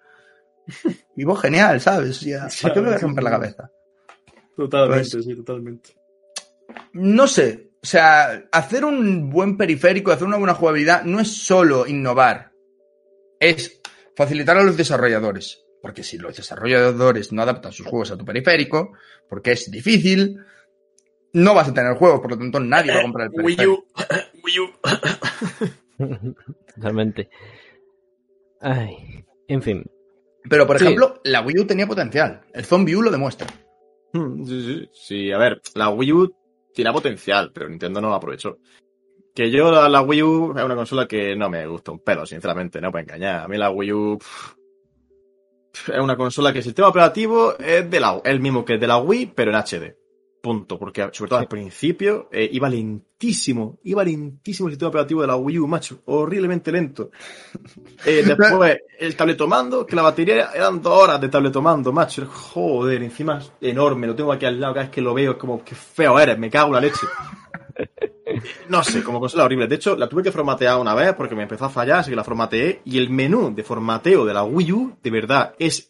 mi 1.16 1.24
voz 1.24 1.42
genial, 1.42 1.80
¿sabes? 1.82 2.18
Sea, 2.18 2.48
¿Para 2.62 2.74
qué 2.74 2.80
me 2.82 2.88
voy 2.88 2.96
a 2.96 3.00
romper 3.00 3.24
la 3.24 3.30
cabeza? 3.32 3.70
Totalmente, 4.56 5.10
Pues- 5.12 5.26
sí, 5.26 5.36
totalmente. 5.36 5.96
No 6.94 7.28
sé, 7.28 7.72
o 7.82 7.86
sea, 7.86 8.46
hacer 8.52 8.86
un 8.86 9.30
buen 9.30 9.58
periférico, 9.58 10.12
hacer 10.12 10.28
una 10.28 10.38
buena 10.38 10.54
jugabilidad, 10.56 11.04
no 11.04 11.20
es 11.20 11.28
solo 11.36 11.86
innovar, 11.86 12.52
es 13.40 13.82
facilitar 14.16 14.58
a 14.58 14.64
los 14.64 14.78
desarrolladores. 14.78 15.63
Porque 15.84 16.02
si 16.02 16.18
los 16.18 16.36
desarrolladores 16.36 17.34
no 17.34 17.42
adaptan 17.44 17.74
sus 17.74 17.86
juegos 17.86 18.10
a 18.12 18.18
tu 18.18 18.24
periférico, 18.24 18.94
porque 19.30 19.52
es 19.52 19.70
difícil, 19.70 20.38
no 21.34 21.54
vas 21.54 21.68
a 21.68 21.74
tener 21.74 21.94
juegos, 21.98 22.22
por 22.22 22.32
lo 22.32 22.38
tanto 22.38 22.60
nadie 22.62 22.94
va 22.94 23.00
a 23.00 23.04
comprar 23.04 23.28
el 23.32 23.34
Wii 23.44 23.56
periférico. 23.58 23.84
U, 23.84 24.40
Wii 24.46 24.60
U. 24.60 26.36
Totalmente. 26.76 27.30
Ay, 28.62 29.26
en 29.48 29.62
fin. 29.62 29.84
Pero, 30.50 30.66
por 30.68 30.78
Sí. 30.78 30.86
ejemplo, 30.86 31.20
la 31.24 31.42
Wii 31.42 31.60
U 31.60 31.66
tenía 31.68 31.88
potencial. 31.88 32.42
El 32.54 32.66
Zombie 32.66 32.96
U 32.96 33.02
lo 33.02 33.12
demuestra. 33.12 33.48
Hmm, 34.14 34.44
Sí, 34.46 34.62
sí, 34.66 34.90
sí, 34.94 35.32
a 35.32 35.38
ver, 35.38 35.62
la 35.76 35.90
Wii 35.90 36.14
U 36.14 36.36
tiene 36.74 36.92
potencial, 36.92 37.52
pero 37.54 37.70
Nintendo 37.70 38.02
no 38.02 38.10
lo 38.10 38.16
aprovechó. 38.16 38.58
Que 39.36 39.50
yo 39.52 39.72
la, 39.72 39.90
la 39.90 40.02
Wii 40.02 40.24
U 40.24 40.54
es 40.58 40.64
una 40.64 40.76
consola 40.76 41.08
que 41.08 41.36
no 41.36 41.50
me 41.50 41.66
gusta 41.68 41.92
un 41.92 42.00
pelo, 42.00 42.26
sinceramente, 42.26 42.80
no 42.80 42.92
puedo 42.92 43.04
engañar. 43.04 43.42
A 43.44 43.48
mí 43.48 43.58
la 43.58 43.72
Wii 43.72 43.92
U 43.94 44.18
pff, 44.20 44.54
es 45.74 46.00
una 46.00 46.16
consola 46.16 46.52
que 46.52 46.60
el 46.60 46.64
sistema 46.64 46.88
operativo 46.88 47.58
es 47.58 47.90
de 47.90 48.00
la, 48.00 48.22
el 48.24 48.40
mismo 48.40 48.64
que 48.64 48.74
el 48.74 48.80
de 48.80 48.88
la 48.88 48.98
Wii, 48.98 49.34
pero 49.36 49.52
en 49.52 49.58
HD. 49.58 49.96
Punto. 50.42 50.78
Porque 50.78 51.10
sobre 51.14 51.30
todo 51.30 51.40
al 51.40 51.48
principio 51.48 52.28
eh, 52.32 52.50
iba 52.52 52.70
lentísimo, 52.70 53.80
iba 53.84 54.04
lentísimo 54.04 54.68
el 54.68 54.74
sistema 54.74 54.90
operativo 54.90 55.22
de 55.22 55.28
la 55.28 55.38
Wii 55.38 55.60
U, 55.60 55.68
macho. 55.68 56.02
Horriblemente 56.06 56.72
lento. 56.72 57.12
Eh, 58.06 58.22
después 58.26 58.80
el 59.00 59.16
tabletomando, 59.16 59.86
que 59.86 59.96
la 59.96 60.02
batería 60.02 60.50
eran 60.54 60.82
dos 60.82 61.04
horas 61.04 61.22
de 61.22 61.30
tabletomando, 61.30 61.94
macho. 61.94 62.26
Joder, 62.26 63.02
encima 63.02 63.38
es 63.38 63.52
enorme, 63.62 64.08
lo 64.08 64.16
tengo 64.16 64.34
aquí 64.34 64.46
al 64.46 64.60
lado, 64.60 64.74
cada 64.74 64.86
vez 64.86 64.94
que 64.94 65.02
lo 65.02 65.14
veo 65.14 65.32
es 65.32 65.38
como 65.38 65.64
que 65.64 65.74
feo 65.74 66.20
eres, 66.20 66.38
me 66.38 66.50
cago 66.50 66.68
en 66.68 66.74
la 66.74 66.82
leche. 66.82 67.08
No 68.70 68.84
sé, 68.84 69.04
como 69.04 69.20
consola 69.20 69.46
horrible. 69.46 69.68
De 69.68 69.76
hecho, 69.76 69.96
la 69.96 70.08
tuve 70.08 70.24
que 70.24 70.32
formatear 70.32 70.80
una 70.80 70.94
vez 70.94 71.14
porque 71.14 71.36
me 71.36 71.44
empezó 71.44 71.66
a 71.66 71.70
fallar, 71.70 72.00
así 72.00 72.10
que 72.10 72.16
la 72.16 72.24
formateé. 72.24 72.82
Y 72.86 72.98
el 72.98 73.10
menú 73.10 73.54
de 73.54 73.64
formateo 73.64 74.26
de 74.26 74.34
la 74.34 74.44
Wii 74.44 74.72
U, 74.72 74.98
de 75.02 75.10
verdad, 75.12 75.54
es 75.60 75.88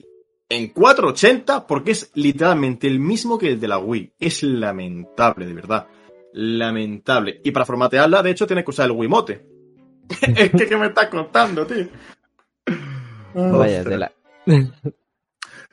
en 0.50 0.70
480 0.70 1.66
porque 1.66 1.92
es 1.92 2.12
literalmente 2.16 2.88
el 2.88 3.00
mismo 3.00 3.38
que 3.38 3.52
el 3.52 3.60
de 3.60 3.68
la 3.68 3.80
Wii. 3.80 4.14
Es 4.20 4.44
lamentable, 4.44 5.46
de 5.46 5.54
verdad. 5.54 5.88
Lamentable. 6.34 7.42
Y 7.44 7.52
para 7.52 7.66
formatearla, 7.66 8.24
de 8.24 8.32
hecho, 8.32 8.48
tienes 8.48 8.66
que 8.66 8.72
usar 8.72 8.86
el 8.86 8.92
Wiimote. 8.92 9.46
es 10.36 10.52
que, 10.52 10.68
¿qué 10.68 10.78
me 10.78 10.88
estás 10.88 11.08
contando, 11.08 11.66
tío? 11.66 11.88
Vaya 13.34 13.80
Ostras. 13.80 13.86
tela. 13.86 14.12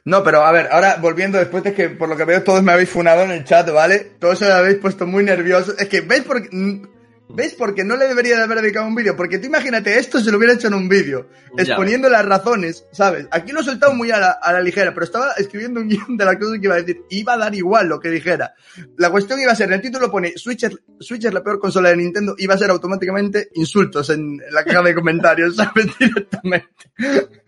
No, 0.05 0.23
pero 0.23 0.45
a 0.45 0.53
ver, 0.53 0.69
ahora 0.71 0.97
volviendo 1.01 1.39
después 1.39 1.63
de 1.63 1.75
que 1.75 1.91
por 1.91 2.09
lo 2.09 2.17
que 2.17 2.25
veo 2.25 2.43
todos 2.43 2.63
me 2.63 2.73
habéis 2.73 2.89
funado 2.89 3.23
en 3.23 3.31
el 3.31 3.45
chat, 3.45 3.71
¿vale? 3.71 4.13
Todos 4.19 4.41
me 4.41 4.49
habéis 4.49 4.79
puesto 4.79 5.07
muy 5.07 5.25
nerviosos. 5.25 5.79
Es 5.79 5.89
que, 5.89 6.01
¿veis 6.01 6.23
por 6.23 6.43
qué? 6.43 6.89
¿Veis 7.33 7.55
por 7.55 7.75
qué 7.75 7.85
no 7.85 7.97
le 7.97 8.09
debería 8.09 8.37
de 8.37 8.43
haber 8.43 8.61
dedicado 8.61 8.87
un 8.87 8.95
vídeo? 8.95 9.17
Porque 9.17 9.39
tú 9.39 9.47
imagínate, 9.47 9.99
esto 9.99 10.21
se 10.21 10.31
lo 10.31 10.39
hubiera 10.39 10.55
hecho 10.55 10.67
en 10.67 10.75
un 10.75 10.89
vídeo, 10.89 11.29
exponiendo 11.57 12.09
las 12.09 12.25
razones, 12.25 12.85
¿sabes? 12.93 13.29
Aquí 13.31 13.53
lo 13.53 13.61
he 13.61 13.65
soltado 13.65 13.95
muy 13.95 14.11
a 14.11 14.19
la, 14.19 14.31
a 14.31 14.53
la 14.53 14.61
ligera, 14.61 14.93
pero 14.93 15.05
estaba 15.05 15.33
escribiendo 15.33 15.81
un 15.81 15.89
guion 15.89 16.17
de 16.17 16.25
la 16.25 16.39
cosa 16.39 16.59
que 16.59 16.67
iba 16.67 16.75
a 16.75 16.79
decir. 16.79 17.03
Iba 17.11 17.35
a 17.35 17.39
dar 17.39 17.55
igual 17.55 17.89
lo 17.89 18.01
que 18.01 18.11
dijera. 18.11 18.55
La 18.97 19.11
cuestión 19.11 19.41
iba 19.41 19.53
a 19.53 19.57
ser, 19.57 19.69
en 19.69 19.75
el 19.75 19.81
título 19.81 20.11
pone 20.11 20.33
Switch 20.37 20.65
es, 20.65 20.77
Switch 20.99 21.25
es 21.25 21.33
la 21.33 21.43
peor 21.43 21.61
consola 21.61 21.91
de 21.91 21.97
Nintendo, 21.99 22.35
iba 22.39 22.55
a 22.55 22.59
ser 22.59 22.71
automáticamente 22.71 23.51
insultos 23.55 24.11
en, 24.11 24.41
en 24.45 24.53
la 24.53 24.65
caja 24.65 24.83
de 24.83 24.95
comentarios, 24.95 25.57
¿sabes? 25.57 25.87
Directamente. 25.99 26.69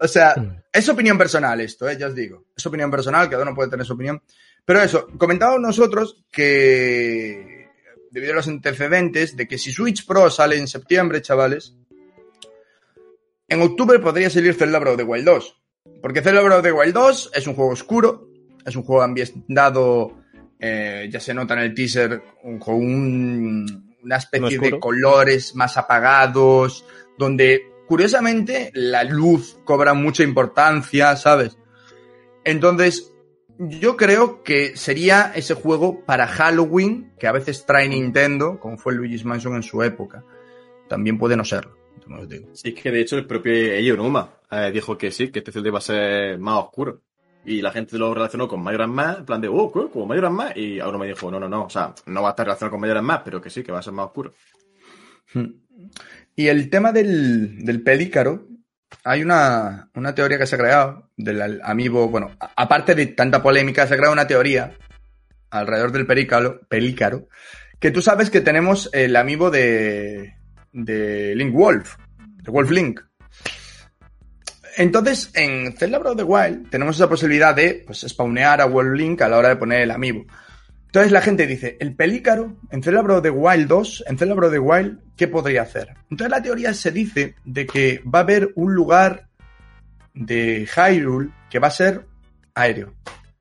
O 0.00 0.08
sea, 0.08 0.61
es 0.72 0.88
opinión 0.88 1.18
personal 1.18 1.60
esto, 1.60 1.88
¿eh? 1.88 1.96
ya 1.98 2.06
os 2.08 2.14
digo. 2.14 2.44
Es 2.56 2.64
opinión 2.66 2.90
personal, 2.90 3.28
cada 3.28 3.42
uno 3.42 3.54
puede 3.54 3.70
tener 3.70 3.84
su 3.86 3.92
opinión. 3.92 4.22
Pero 4.64 4.80
eso, 4.80 5.06
comentábamos 5.18 5.60
nosotros 5.60 6.24
que, 6.30 7.68
debido 8.10 8.32
a 8.32 8.36
los 8.36 8.48
antecedentes, 8.48 9.36
de 9.36 9.46
que 9.48 9.58
si 9.58 9.72
Switch 9.72 10.06
Pro 10.06 10.30
sale 10.30 10.56
en 10.56 10.68
septiembre, 10.68 11.20
chavales, 11.20 11.74
en 13.48 13.60
octubre 13.62 13.98
podría 13.98 14.30
salir 14.30 14.54
of 14.92 14.96
the 14.96 15.02
Wild 15.02 15.24
2. 15.26 15.56
Porque 16.00 16.20
of 16.52 16.62
the 16.62 16.72
Wild 16.72 16.94
2 16.94 17.30
es 17.34 17.46
un 17.46 17.54
juego 17.54 17.72
oscuro, 17.72 18.28
es 18.64 18.74
un 18.76 18.82
juego 18.84 19.02
ambientado, 19.02 20.16
eh, 20.58 21.08
ya 21.10 21.20
se 21.20 21.34
nota 21.34 21.54
en 21.54 21.60
el 21.60 21.74
teaser, 21.74 22.22
con 22.58 22.74
un- 22.76 23.96
una 24.02 24.16
especie 24.16 24.58
de 24.58 24.80
colores 24.80 25.54
más 25.54 25.76
apagados, 25.76 26.84
donde 27.18 27.71
curiosamente 27.86 28.70
la 28.74 29.04
luz 29.04 29.58
cobra 29.64 29.94
mucha 29.94 30.22
importancia, 30.22 31.16
¿sabes? 31.16 31.58
Entonces, 32.44 33.12
yo 33.58 33.96
creo 33.96 34.42
que 34.42 34.76
sería 34.76 35.32
ese 35.34 35.54
juego 35.54 36.04
para 36.04 36.26
Halloween, 36.26 37.12
que 37.18 37.26
a 37.26 37.32
veces 37.32 37.64
trae 37.66 37.88
Nintendo, 37.88 38.58
como 38.58 38.76
fue 38.76 38.94
Luigi's 38.94 39.24
Mansion 39.24 39.54
en 39.54 39.62
su 39.62 39.82
época. 39.82 40.24
También 40.88 41.18
puede 41.18 41.36
no 41.36 41.44
serlo. 41.44 41.76
digo. 42.28 42.48
Sí, 42.52 42.70
es 42.70 42.82
que 42.82 42.90
de 42.90 43.00
hecho 43.00 43.16
el 43.16 43.26
propio 43.26 43.52
Eiji 43.52 43.90
Onuma 43.92 44.30
eh, 44.50 44.70
dijo 44.72 44.98
que 44.98 45.10
sí, 45.10 45.30
que 45.30 45.38
este 45.38 45.52
Zelda 45.52 45.68
iba 45.68 45.78
a 45.78 45.82
ser 45.82 46.38
más 46.38 46.58
oscuro. 46.58 47.02
Y 47.44 47.60
la 47.60 47.72
gente 47.72 47.98
lo 47.98 48.14
relacionó 48.14 48.46
con 48.46 48.62
Majora's 48.62 48.88
Mask, 48.88 49.18
en 49.20 49.24
plan 49.26 49.40
de, 49.40 49.48
oh, 49.48 49.72
¿qué? 49.72 49.88
como 49.92 50.06
Majora's 50.06 50.32
Mask. 50.32 50.56
Y 50.56 50.80
ahora 50.80 50.98
me 50.98 51.06
dijo, 51.06 51.30
no, 51.30 51.40
no, 51.40 51.48
no, 51.48 51.64
o 51.64 51.70
sea, 51.70 51.94
no 52.06 52.22
va 52.22 52.28
a 52.28 52.32
estar 52.32 52.46
relacionado 52.46 52.70
con 52.72 52.80
Majora's 52.80 53.04
Mask, 53.04 53.22
pero 53.24 53.40
que 53.40 53.50
sí, 53.50 53.62
que 53.62 53.72
va 53.72 53.80
a 53.80 53.82
ser 53.82 53.92
más 53.92 54.06
oscuro. 54.06 54.32
Hmm. 55.34 55.61
Y 56.34 56.48
el 56.48 56.70
tema 56.70 56.92
del, 56.92 57.64
del 57.64 57.82
pelícaro, 57.82 58.48
hay 59.04 59.22
una, 59.22 59.90
una 59.94 60.14
teoría 60.14 60.38
que 60.38 60.46
se 60.46 60.54
ha 60.54 60.58
creado 60.58 61.10
del 61.16 61.60
amiibo, 61.62 62.08
bueno, 62.08 62.30
aparte 62.56 62.94
de 62.94 63.06
tanta 63.06 63.42
polémica, 63.42 63.86
se 63.86 63.94
ha 63.94 63.96
creado 63.96 64.12
una 64.12 64.26
teoría 64.26 64.76
alrededor 65.50 65.92
del 65.92 66.06
pelícaro, 66.06 66.60
pelícaro 66.68 67.28
que 67.82 67.90
tú 67.90 68.00
sabes 68.00 68.30
que 68.30 68.40
tenemos 68.40 68.88
el 68.92 69.16
amiibo 69.16 69.50
de, 69.50 70.36
de 70.72 71.34
Link 71.34 71.52
Wolf, 71.52 71.96
de 72.18 72.50
Wolf 72.52 72.70
Link. 72.70 73.00
Entonces, 74.76 75.30
en 75.34 75.76
Zelda 75.76 75.98
Breath 75.98 76.12
of 76.12 76.18
the 76.18 76.22
Wild 76.22 76.70
tenemos 76.70 76.94
esa 76.94 77.08
posibilidad 77.08 77.52
de 77.52 77.82
pues, 77.84 78.06
spawnear 78.08 78.60
a 78.60 78.66
Wolf 78.66 78.96
Link 78.96 79.20
a 79.20 79.28
la 79.28 79.36
hora 79.36 79.48
de 79.48 79.56
poner 79.56 79.80
el 79.80 79.90
amiibo. 79.90 80.24
Entonces 80.92 81.10
la 81.10 81.22
gente 81.22 81.46
dice, 81.46 81.78
el 81.80 81.96
pelícaro 81.96 82.58
en 82.70 82.80
of 82.86 83.22
the 83.22 83.30
Wild 83.30 83.66
2, 83.66 84.04
en 84.08 84.30
of 84.30 84.50
the 84.50 84.58
Wild, 84.58 84.98
¿qué 85.16 85.26
podría 85.26 85.62
hacer? 85.62 85.94
Entonces 86.10 86.30
la 86.30 86.42
teoría 86.42 86.74
se 86.74 86.90
dice 86.90 87.34
de 87.46 87.66
que 87.66 88.02
va 88.04 88.18
a 88.18 88.22
haber 88.22 88.52
un 88.56 88.74
lugar 88.74 89.26
de 90.12 90.68
Hyrule 90.68 91.30
que 91.48 91.58
va 91.58 91.68
a 91.68 91.70
ser 91.70 92.04
aéreo. 92.54 92.92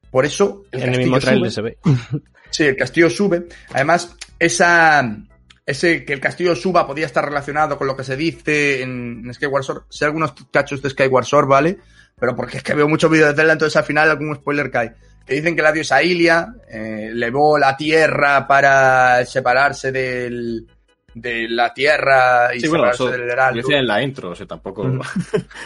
Por 0.10 0.26
eso 0.26 0.64
el 0.72 0.82
en 0.82 0.90
el 0.94 0.95
castillo 0.95 1.11
mismo 1.11 1.19
sube. 1.19 1.30
trailer 1.30 1.52
se 1.52 1.61
ve. 1.61 1.78
Sí, 2.52 2.64
el 2.64 2.78
castillo 2.78 3.10
sube. 3.10 3.48
Además, 3.73 4.15
esa, 4.40 5.18
ese 5.65 6.06
que 6.06 6.14
el 6.14 6.22
castillo 6.22 6.56
suba 6.56 6.88
podía 6.88 7.06
estar 7.06 7.26
relacionado 7.26 7.78
con 7.78 7.86
lo 7.86 7.98
que 7.98 8.06
se 8.06 8.15
dice 8.15 8.82
en, 8.82 9.23
en 9.26 9.34
Skyward 9.34 9.64
Sword. 9.64 9.84
Sé 9.90 10.06
algunos 10.06 10.34
cachos 10.53 10.82
de 10.82 10.90
Skyward 10.90 11.26
Sword, 11.26 11.48
¿vale? 11.48 11.80
Pero 12.18 12.34
porque 12.34 12.57
es 12.57 12.64
que 12.64 12.76
veo 12.76 12.88
muchos 12.88 13.11
vídeos 13.11 13.30
de 13.30 13.36
Zelda, 13.36 13.53
entonces 13.53 13.76
al 13.76 13.84
final 13.84 14.10
algún 14.10 14.36
spoiler 14.36 14.72
cae. 14.72 14.95
Que 15.26 15.35
dicen 15.35 15.56
que 15.56 15.61
la 15.61 15.72
diosa 15.72 16.02
Ilia 16.03 16.53
eh, 16.69 17.11
levó 17.14 17.57
la 17.57 17.76
tierra 17.77 18.48
para 18.48 19.23
separarse 19.26 19.91
del, 19.91 20.68
de 21.14 21.48
la 21.49 21.73
tierra 21.73 22.53
y 22.56 22.60
Sí, 22.60 22.68
bueno, 22.68 22.85
separarse 22.91 23.03
eso 23.03 23.11
del 23.11 23.30
heraldo. 23.30 23.61
decía 23.61 23.80
en 23.80 23.88
la 23.88 24.02
intro, 24.03 24.30
o 24.31 24.35
sea, 24.35 24.45
tampoco... 24.48 24.81
Ujú. 24.84 25.02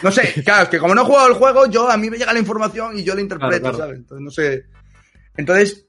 No 0.02 0.10
sé, 0.12 0.42
claro, 0.44 0.64
es 0.64 0.68
que 0.68 0.78
como 0.78 0.94
no 0.94 1.02
he 1.02 1.06
jugado 1.06 1.28
el 1.28 1.34
juego, 1.34 1.66
yo 1.66 1.90
a 1.90 1.96
mí 1.96 2.10
me 2.10 2.18
llega 2.18 2.32
la 2.32 2.38
información 2.38 2.98
y 2.98 3.02
yo 3.04 3.14
la 3.14 3.20
interpreto, 3.22 3.60
Claro, 3.60 3.76
claro. 3.76 3.78
¿sabes? 3.78 3.98
Entonces 3.98 4.24
no 4.24 4.30
sé. 4.30 4.64
Entonces, 5.36 5.86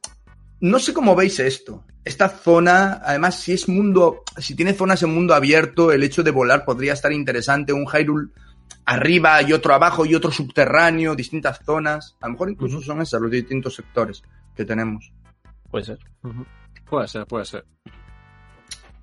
no 0.62 0.80
sé 0.80 0.94
cómo 0.94 1.16
veis 1.16 1.40
esto. 1.40 1.84
Esta 2.04 2.30
zona, 2.30 3.02
además, 3.04 3.36
si 3.40 3.52
es 3.54 3.68
mundo, 3.68 4.24
si 4.38 4.56
tiene 4.56 4.74
zonas 4.74 5.04
en 5.04 5.14
mundo 5.14 5.34
abierto, 5.36 5.92
el 5.92 6.04
hecho 6.04 6.24
de 6.24 6.32
volar 6.32 6.64
podría 6.64 6.94
estar 6.94 7.12
interesante. 7.12 7.74
Un 7.74 7.86
Hyrule 7.86 8.30
arriba 8.86 9.42
y 9.42 9.54
otro 9.54 9.74
abajo 9.74 10.06
y 10.06 10.16
otro 10.16 10.32
subterráneo, 10.32 11.16
distintas 11.16 11.60
zonas. 11.66 12.16
A 12.22 12.28
lo 12.28 12.34
mejor 12.34 12.50
incluso 12.52 12.82
son 12.82 13.02
esas 13.02 13.22
los 13.22 13.32
distintos 13.32 13.76
sectores 13.76 14.24
que 14.56 14.66
tenemos. 14.66 15.12
Puede 15.70 15.86
ser. 15.86 16.00
Puede 16.90 17.08
ser, 17.08 17.26
puede 17.26 17.46
ser. 17.46 17.66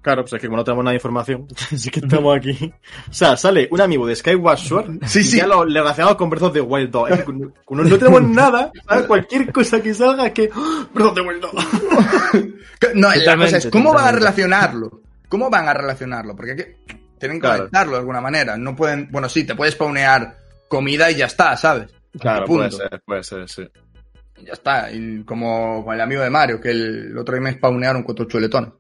Claro, 0.01 0.20
pues 0.23 0.35
es 0.35 0.41
que 0.43 0.49
como 0.49 0.59
no 0.59 0.65
tenemos 0.65 0.85
nada 0.85 0.93
de 0.93 0.97
información, 0.97 1.47
sí 1.77 1.91
que 1.91 2.01
estamos 2.01 2.36
aquí. 2.36 2.73
O 3.09 3.12
sea, 3.12 3.39
sale 3.39 3.69
un 3.70 3.81
amigo 3.81 4.07
de 4.07 4.15
Skyward 4.15 4.59
Sword 4.59 4.99
Sí, 5.07 5.20
y 5.20 5.24
sí. 5.24 5.36
ya 5.39 5.47
lo 5.47 5.65
le 5.65 5.81
relacionamos 5.81 6.16
con 6.16 6.28
Breath 6.28 6.43
of 6.45 6.53
the 6.53 6.61
Wild 6.61 6.91
2. 6.91 7.11
Es 7.11 7.16
que 7.19 7.24
como 7.24 7.53
como 7.65 7.82
no 7.85 7.99
tenemos 7.99 8.23
nada, 8.23 8.70
¿sabes? 8.86 9.07
Cualquier 9.07 9.51
cosa 9.51 9.82
que 9.82 9.95
salga 9.95 10.27
es 10.27 10.32
que... 10.35 10.51
¡Ah! 10.55 10.86
Breath 10.93 11.09
of 11.09 11.15
the 11.15 11.20
Wild 11.23 11.41
2. 11.41 11.53
No, 12.95 13.09
la 13.15 13.36
cosa 13.39 13.57
es, 13.57 13.69
¿cómo 13.69 13.95
van 13.95 14.05
a 14.07 14.12
relacionarlo? 14.12 15.01
¿Cómo 15.31 15.49
van 15.49 15.66
a 15.69 15.73
relacionarlo? 15.73 16.36
Porque 16.36 16.51
hay 16.51 16.57
que- 16.59 17.04
tienen 17.25 17.41
que 17.41 17.69
Claro. 17.71 17.91
de 17.93 17.97
alguna 17.97 18.21
manera. 18.21 18.57
No 18.59 18.77
pueden, 18.77 19.09
bueno, 19.11 19.29
sí, 19.31 19.45
te 19.45 19.55
puedes 19.55 19.75
paunear 19.77 20.37
comida 20.69 21.11
y 21.11 21.15
ya 21.17 21.27
está, 21.27 21.57
¿sabes? 21.57 21.91
Claro, 22.19 22.45
Punto. 22.45 22.77
puede 22.77 22.89
ser, 22.91 23.03
puede 23.05 23.23
ser, 23.25 23.49
sí. 23.49 23.69
Y 24.37 24.45
ya 24.45 24.53
está. 24.53 24.91
Y 24.93 25.25
como 25.25 25.83
con 25.85 25.95
el 25.95 26.01
amigo 26.03 26.21
de 26.23 26.29
Mario, 26.31 26.61
que 26.61 26.71
el, 26.71 27.07
el 27.13 27.19
otro 27.19 27.35
día 27.35 27.43
me 27.43 27.53
spawnearon 27.55 28.03
cuatro 28.03 28.27
chuletones. 28.27 28.73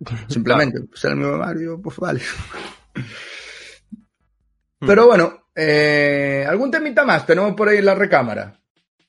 Simplemente, 0.28 0.80
pues 0.88 1.04
el 1.04 1.12
amigo 1.12 1.32
de 1.32 1.38
Mario, 1.38 1.80
pues 1.80 1.96
vale. 1.98 2.20
Pero 4.80 5.06
bueno, 5.06 5.44
eh, 5.54 6.44
¿algún 6.48 6.70
temita 6.70 7.04
más 7.04 7.26
tenemos 7.26 7.54
por 7.54 7.68
ahí 7.68 7.78
en 7.78 7.84
la 7.86 7.94
recámara? 7.94 8.58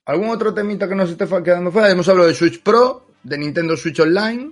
¿Algún 0.06 0.30
otro 0.30 0.54
temita 0.54 0.88
que 0.88 0.96
nos 0.96 1.10
esté 1.10 1.26
quedando 1.44 1.72
fuera? 1.72 1.90
Hemos 1.90 2.08
hablado 2.10 2.28
de 2.28 2.34
Switch 2.36 2.62
Pro, 2.64 3.08
de 3.24 3.38
Nintendo 3.38 3.76
Switch 3.78 4.00
Online. 4.00 4.52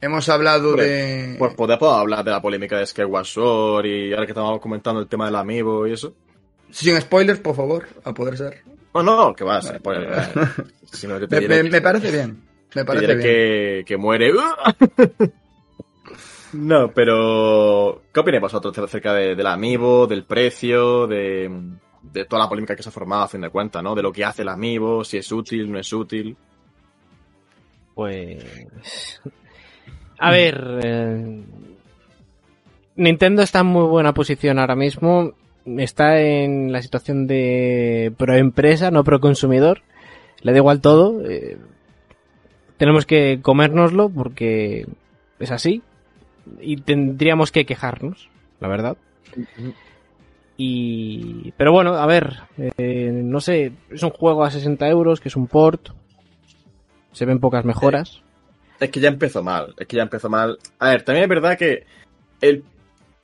Hemos 0.00 0.28
hablado 0.28 0.74
de... 0.76 1.34
Pues 1.38 1.54
podemos 1.54 1.92
hablar 1.92 2.24
de 2.24 2.30
la 2.30 2.40
polémica 2.40 2.78
de 2.78 2.86
Skyward 2.86 3.24
Sword 3.26 3.86
y 3.86 4.12
ahora 4.12 4.26
que 4.26 4.32
estamos 4.32 4.60
comentando 4.60 5.00
el 5.00 5.08
tema 5.08 5.26
del 5.26 5.34
amigo 5.36 5.86
y 5.86 5.92
eso. 5.92 6.14
Sin 6.70 7.00
spoilers, 7.00 7.40
por 7.40 7.56
favor, 7.56 7.88
a 8.04 8.12
poder 8.14 8.36
ser. 8.36 8.62
No, 8.94 9.02
no, 9.02 9.34
que 9.34 9.44
va 9.44 9.56
a 9.56 9.62
ser. 9.62 9.80
Pues, 9.80 9.98
eh, 10.00 10.46
si 10.92 11.06
no, 11.08 11.18
yo 11.18 11.26
te 11.26 11.36
Me, 11.36 11.40
diré 11.42 11.56
me- 11.56 11.62
que- 11.64 11.70
me 11.70 11.80
parece 11.80 12.10
bien. 12.12 12.42
Me 12.74 12.84
parece 12.84 13.06
bien. 13.06 13.20
que, 13.20 13.84
que 13.86 13.96
muere. 13.96 14.32
No, 16.54 16.90
pero 16.94 18.04
¿qué 18.12 18.20
opináis 18.20 18.40
vosotros 18.40 18.76
acerca 18.78 19.12
de, 19.12 19.34
del 19.34 19.46
amiibo, 19.46 20.06
del 20.06 20.24
precio, 20.24 21.06
de, 21.06 21.50
de 22.02 22.24
toda 22.24 22.42
la 22.44 22.48
polémica 22.48 22.74
que 22.74 22.82
se 22.82 22.88
ha 22.88 22.92
formado 22.92 23.24
a 23.24 23.28
fin 23.28 23.42
de 23.42 23.50
cuentas, 23.50 23.82
¿no? 23.82 23.94
De 23.94 24.02
lo 24.02 24.10
que 24.10 24.24
hace 24.24 24.40
el 24.40 24.48
amiibo, 24.48 25.04
si 25.04 25.18
es 25.18 25.30
útil, 25.30 25.70
no 25.70 25.78
es 25.78 25.92
útil. 25.92 26.34
Pues. 27.94 29.20
A 30.18 30.30
ver. 30.30 30.80
eh, 30.84 31.42
Nintendo 32.96 33.42
está 33.42 33.60
en 33.60 33.66
muy 33.66 33.84
buena 33.86 34.12
posición 34.14 34.58
ahora 34.58 34.74
mismo. 34.76 35.32
Está 35.66 36.20
en 36.20 36.72
la 36.72 36.82
situación 36.82 37.26
de 37.26 38.12
pro 38.16 38.34
empresa, 38.34 38.90
no 38.90 39.04
pro 39.04 39.20
consumidor. 39.20 39.82
Le 40.40 40.52
da 40.52 40.58
igual 40.58 40.80
todo. 40.80 41.22
eh, 41.28 41.58
tenemos 42.76 43.06
que 43.06 43.40
comérnoslo 43.42 44.08
porque 44.08 44.86
es 45.38 45.50
así. 45.50 45.82
Y 46.60 46.78
tendríamos 46.78 47.52
que 47.52 47.66
quejarnos, 47.66 48.30
la 48.60 48.68
verdad. 48.68 48.96
Y. 50.56 51.52
Pero 51.56 51.72
bueno, 51.72 51.94
a 51.94 52.06
ver. 52.06 52.38
eh, 52.78 53.10
no 53.12 53.40
sé. 53.40 53.72
Es 53.90 54.02
un 54.02 54.10
juego 54.10 54.44
a 54.44 54.50
60 54.50 54.88
euros, 54.88 55.20
que 55.20 55.28
es 55.28 55.36
un 55.36 55.46
port. 55.46 55.90
Se 57.12 57.24
ven 57.26 57.40
pocas 57.40 57.64
mejoras. 57.64 58.22
Es 58.80 58.90
que 58.90 59.00
ya 59.00 59.08
empezó 59.08 59.42
mal, 59.42 59.74
es 59.76 59.86
que 59.86 59.96
ya 59.96 60.02
empezó 60.02 60.28
mal. 60.28 60.58
A 60.78 60.90
ver, 60.90 61.02
también 61.02 61.24
es 61.24 61.28
verdad 61.28 61.58
que 61.58 61.84
el 62.40 62.64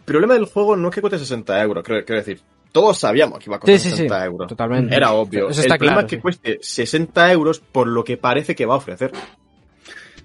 problema 0.04 0.34
del 0.34 0.46
juego 0.46 0.76
no 0.76 0.88
es 0.88 0.94
que 0.94 1.00
cueste 1.00 1.18
60 1.18 1.62
euros, 1.62 1.84
creo, 1.84 2.04
quiero 2.04 2.20
decir, 2.20 2.40
todos 2.72 2.98
sabíamos 2.98 3.38
que 3.38 3.44
iba 3.46 3.56
a 3.56 3.60
costar 3.60 3.78
Sí, 3.78 3.84
sí, 3.84 3.90
sí. 3.90 3.96
60 3.98 4.24
euros. 4.24 4.48
Totalmente. 4.48 4.96
Era 4.96 5.12
obvio. 5.12 5.48
Eso 5.48 5.62
el 5.62 5.68
problema 5.68 5.92
claro. 5.92 6.06
es 6.06 6.10
que 6.10 6.16
sí. 6.16 6.22
cueste 6.22 6.58
60 6.60 7.32
euros 7.32 7.60
por 7.60 7.86
lo 7.86 8.02
que 8.02 8.16
parece 8.16 8.56
que 8.56 8.66
va 8.66 8.74
a 8.74 8.78
ofrecer. 8.78 9.12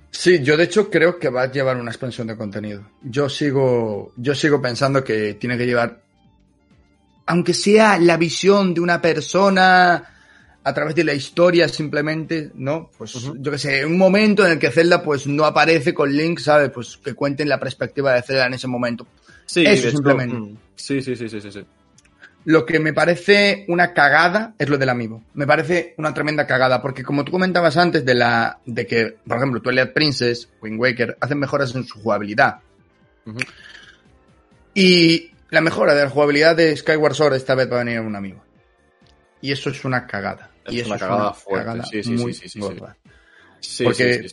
Sí, 0.09 0.41
yo 0.41 0.57
de 0.57 0.63
hecho 0.63 0.89
creo 0.89 1.19
que 1.19 1.29
va 1.29 1.43
a 1.43 1.51
llevar 1.51 1.77
una 1.77 1.91
expansión 1.91 2.25
de 2.25 2.35
contenido. 2.35 2.89
Yo 3.03 3.29
sigo, 3.29 4.13
yo 4.17 4.33
sigo 4.33 4.59
pensando 4.59 5.03
que 5.03 5.35
tiene 5.35 5.59
que 5.59 5.67
llevar, 5.67 6.01
aunque 7.27 7.53
sea 7.53 7.99
la 7.99 8.17
visión 8.17 8.73
de 8.73 8.81
una 8.81 8.99
persona 8.99 10.18
a 10.63 10.73
través 10.73 10.95
de 10.95 11.03
la 11.03 11.13
historia 11.13 11.67
simplemente, 11.67 12.51
¿no? 12.55 12.89
Pues 12.97 13.13
yo 13.39 13.51
que 13.51 13.57
sé, 13.57 13.85
un 13.85 13.97
momento 13.97 14.45
en 14.45 14.53
el 14.53 14.59
que 14.59 14.71
Zelda 14.71 15.01
pues 15.01 15.25
no 15.25 15.45
aparece 15.45 15.93
con 15.93 16.11
Link, 16.15 16.39
¿sabes? 16.39 16.69
Pues 16.69 16.97
que 16.97 17.13
cuenten 17.13 17.49
la 17.49 17.59
perspectiva 17.59 18.13
de 18.13 18.21
Zelda 18.21 18.47
en 18.47 18.53
ese 18.53 18.67
momento. 18.67 19.07
Sí, 19.45 19.63
Eso 19.65 19.87
hecho, 19.87 19.97
simplemente. 19.97 20.35
mm, 20.35 20.57
Sí, 20.75 21.01
sí, 21.01 21.15
sí, 21.15 21.29
sí, 21.29 21.41
sí, 21.41 21.51
sí. 21.51 21.65
Lo 22.45 22.65
que 22.65 22.79
me 22.79 22.93
parece 22.93 23.65
una 23.67 23.93
cagada 23.93 24.53
es 24.57 24.69
lo 24.69 24.77
del 24.77 24.89
amigo. 24.89 25.21
Me 25.33 25.45
parece 25.45 25.93
una 25.97 26.13
tremenda 26.13 26.47
cagada, 26.47 26.81
porque 26.81 27.03
como 27.03 27.25
tú 27.25 27.31
comentabas 27.31 27.75
antes 27.77 28.05
de 28.05 28.15
la 28.15 28.59
de 28.65 28.87
que, 28.87 29.17
por 29.27 29.37
ejemplo, 29.37 29.61
Twilight 29.61 29.91
Princess, 29.93 30.49
Wind 30.61 30.79
Waker, 30.79 31.17
hacen 31.19 31.37
mejoras 31.39 31.75
en 31.75 31.85
su 31.85 31.99
jugabilidad. 31.99 32.59
Y 34.73 35.31
la 35.49 35.61
mejora 35.61 35.93
de 35.93 36.03
la 36.03 36.09
jugabilidad 36.09 36.55
de 36.55 36.75
Skyward 36.75 37.13
Sword 37.13 37.35
esta 37.35 37.55
vez 37.55 37.69
va 37.71 37.77
a 37.77 37.83
venir 37.83 37.99
en 37.99 38.05
un 38.05 38.15
amigo. 38.15 38.43
Y 39.41 39.51
eso 39.51 39.69
es 39.69 39.85
una 39.85 40.05
cagada. 40.05 40.51
Es 40.65 40.73
y 40.73 40.79
eso 40.79 40.87
una 40.87 40.95
es 40.95 41.01
cagada 41.01 41.21
una 41.21 41.33
fuerte, 41.33 41.65
cagada 41.65 41.85
sí, 41.85 42.03
sí, 42.03 42.11
muy 42.11 42.33
sí, 42.33 42.41
sí, 42.41 42.49
sí, 42.49 42.49
sí. 42.49 42.59
gorda. 42.59 42.97
Sí, 43.59 43.83
Porque-. 43.83 44.27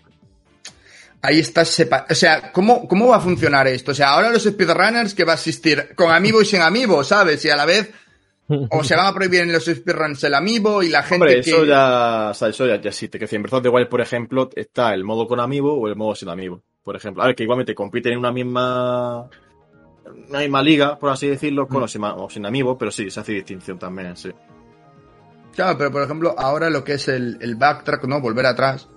Ahí 1.22 1.40
está 1.40 1.64
sepa 1.64 2.06
O 2.08 2.14
sea, 2.14 2.52
¿cómo, 2.52 2.86
¿cómo 2.86 3.08
va 3.08 3.16
a 3.16 3.20
funcionar 3.20 3.66
esto? 3.66 3.92
O 3.92 3.94
sea, 3.94 4.10
ahora 4.10 4.30
los 4.30 4.44
speedrunners 4.44 5.14
que 5.14 5.24
va 5.24 5.32
a 5.32 5.36
existir 5.36 5.94
con 5.96 6.12
amiibo 6.12 6.40
y 6.42 6.44
sin 6.44 6.62
amiibo, 6.62 7.02
¿sabes? 7.02 7.44
Y 7.44 7.50
a 7.50 7.56
la 7.56 7.64
vez, 7.64 7.90
o 8.48 8.84
se 8.84 8.94
van 8.94 9.06
a 9.06 9.14
prohibir 9.14 9.40
en 9.40 9.52
los 9.52 9.64
speedruns 9.64 10.22
el 10.22 10.34
amiibo 10.34 10.82
y 10.82 10.88
la 10.88 11.02
gente 11.02 11.24
Hombre, 11.24 11.40
que... 11.40 11.50
eso 11.50 11.64
ya, 11.64 12.28
o 12.30 12.34
sea, 12.34 12.48
eso 12.48 12.66
ya, 12.66 12.80
ya 12.80 12.90
existe. 12.90 13.18
Que 13.18 13.24
decir, 13.24 13.36
en 13.36 13.42
Breath 13.42 13.54
of 13.54 13.62
the 13.62 13.68
Wild, 13.68 13.88
por 13.88 14.00
ejemplo, 14.00 14.50
está 14.54 14.94
el 14.94 15.02
modo 15.02 15.26
con 15.26 15.40
amiibo 15.40 15.74
o 15.74 15.88
el 15.88 15.96
modo 15.96 16.14
sin 16.14 16.28
amiibo. 16.28 16.62
Por 16.84 16.94
ejemplo, 16.94 17.24
a 17.24 17.26
ver, 17.26 17.34
que 17.34 17.42
igualmente 17.42 17.74
compiten 17.74 18.12
en 18.12 18.18
una 18.18 18.30
misma 18.30 19.28
una 20.28 20.38
misma 20.38 20.62
liga, 20.62 20.98
por 20.98 21.10
así 21.10 21.26
decirlo, 21.26 21.66
con 21.66 21.82
o 21.82 21.88
sin, 21.88 22.04
o 22.04 22.30
sin 22.30 22.46
amigos, 22.46 22.76
pero 22.78 22.90
sí, 22.90 23.10
se 23.10 23.20
hace 23.20 23.32
distinción 23.32 23.78
también, 23.78 24.16
sí. 24.16 24.30
Claro, 25.56 25.76
pero 25.78 25.90
por 25.90 26.02
ejemplo, 26.02 26.34
ahora 26.38 26.70
lo 26.70 26.84
que 26.84 26.94
es 26.94 27.08
el, 27.08 27.38
el 27.40 27.56
backtrack, 27.56 28.04
¿no? 28.04 28.20
Volver 28.20 28.46
atrás. 28.46 28.88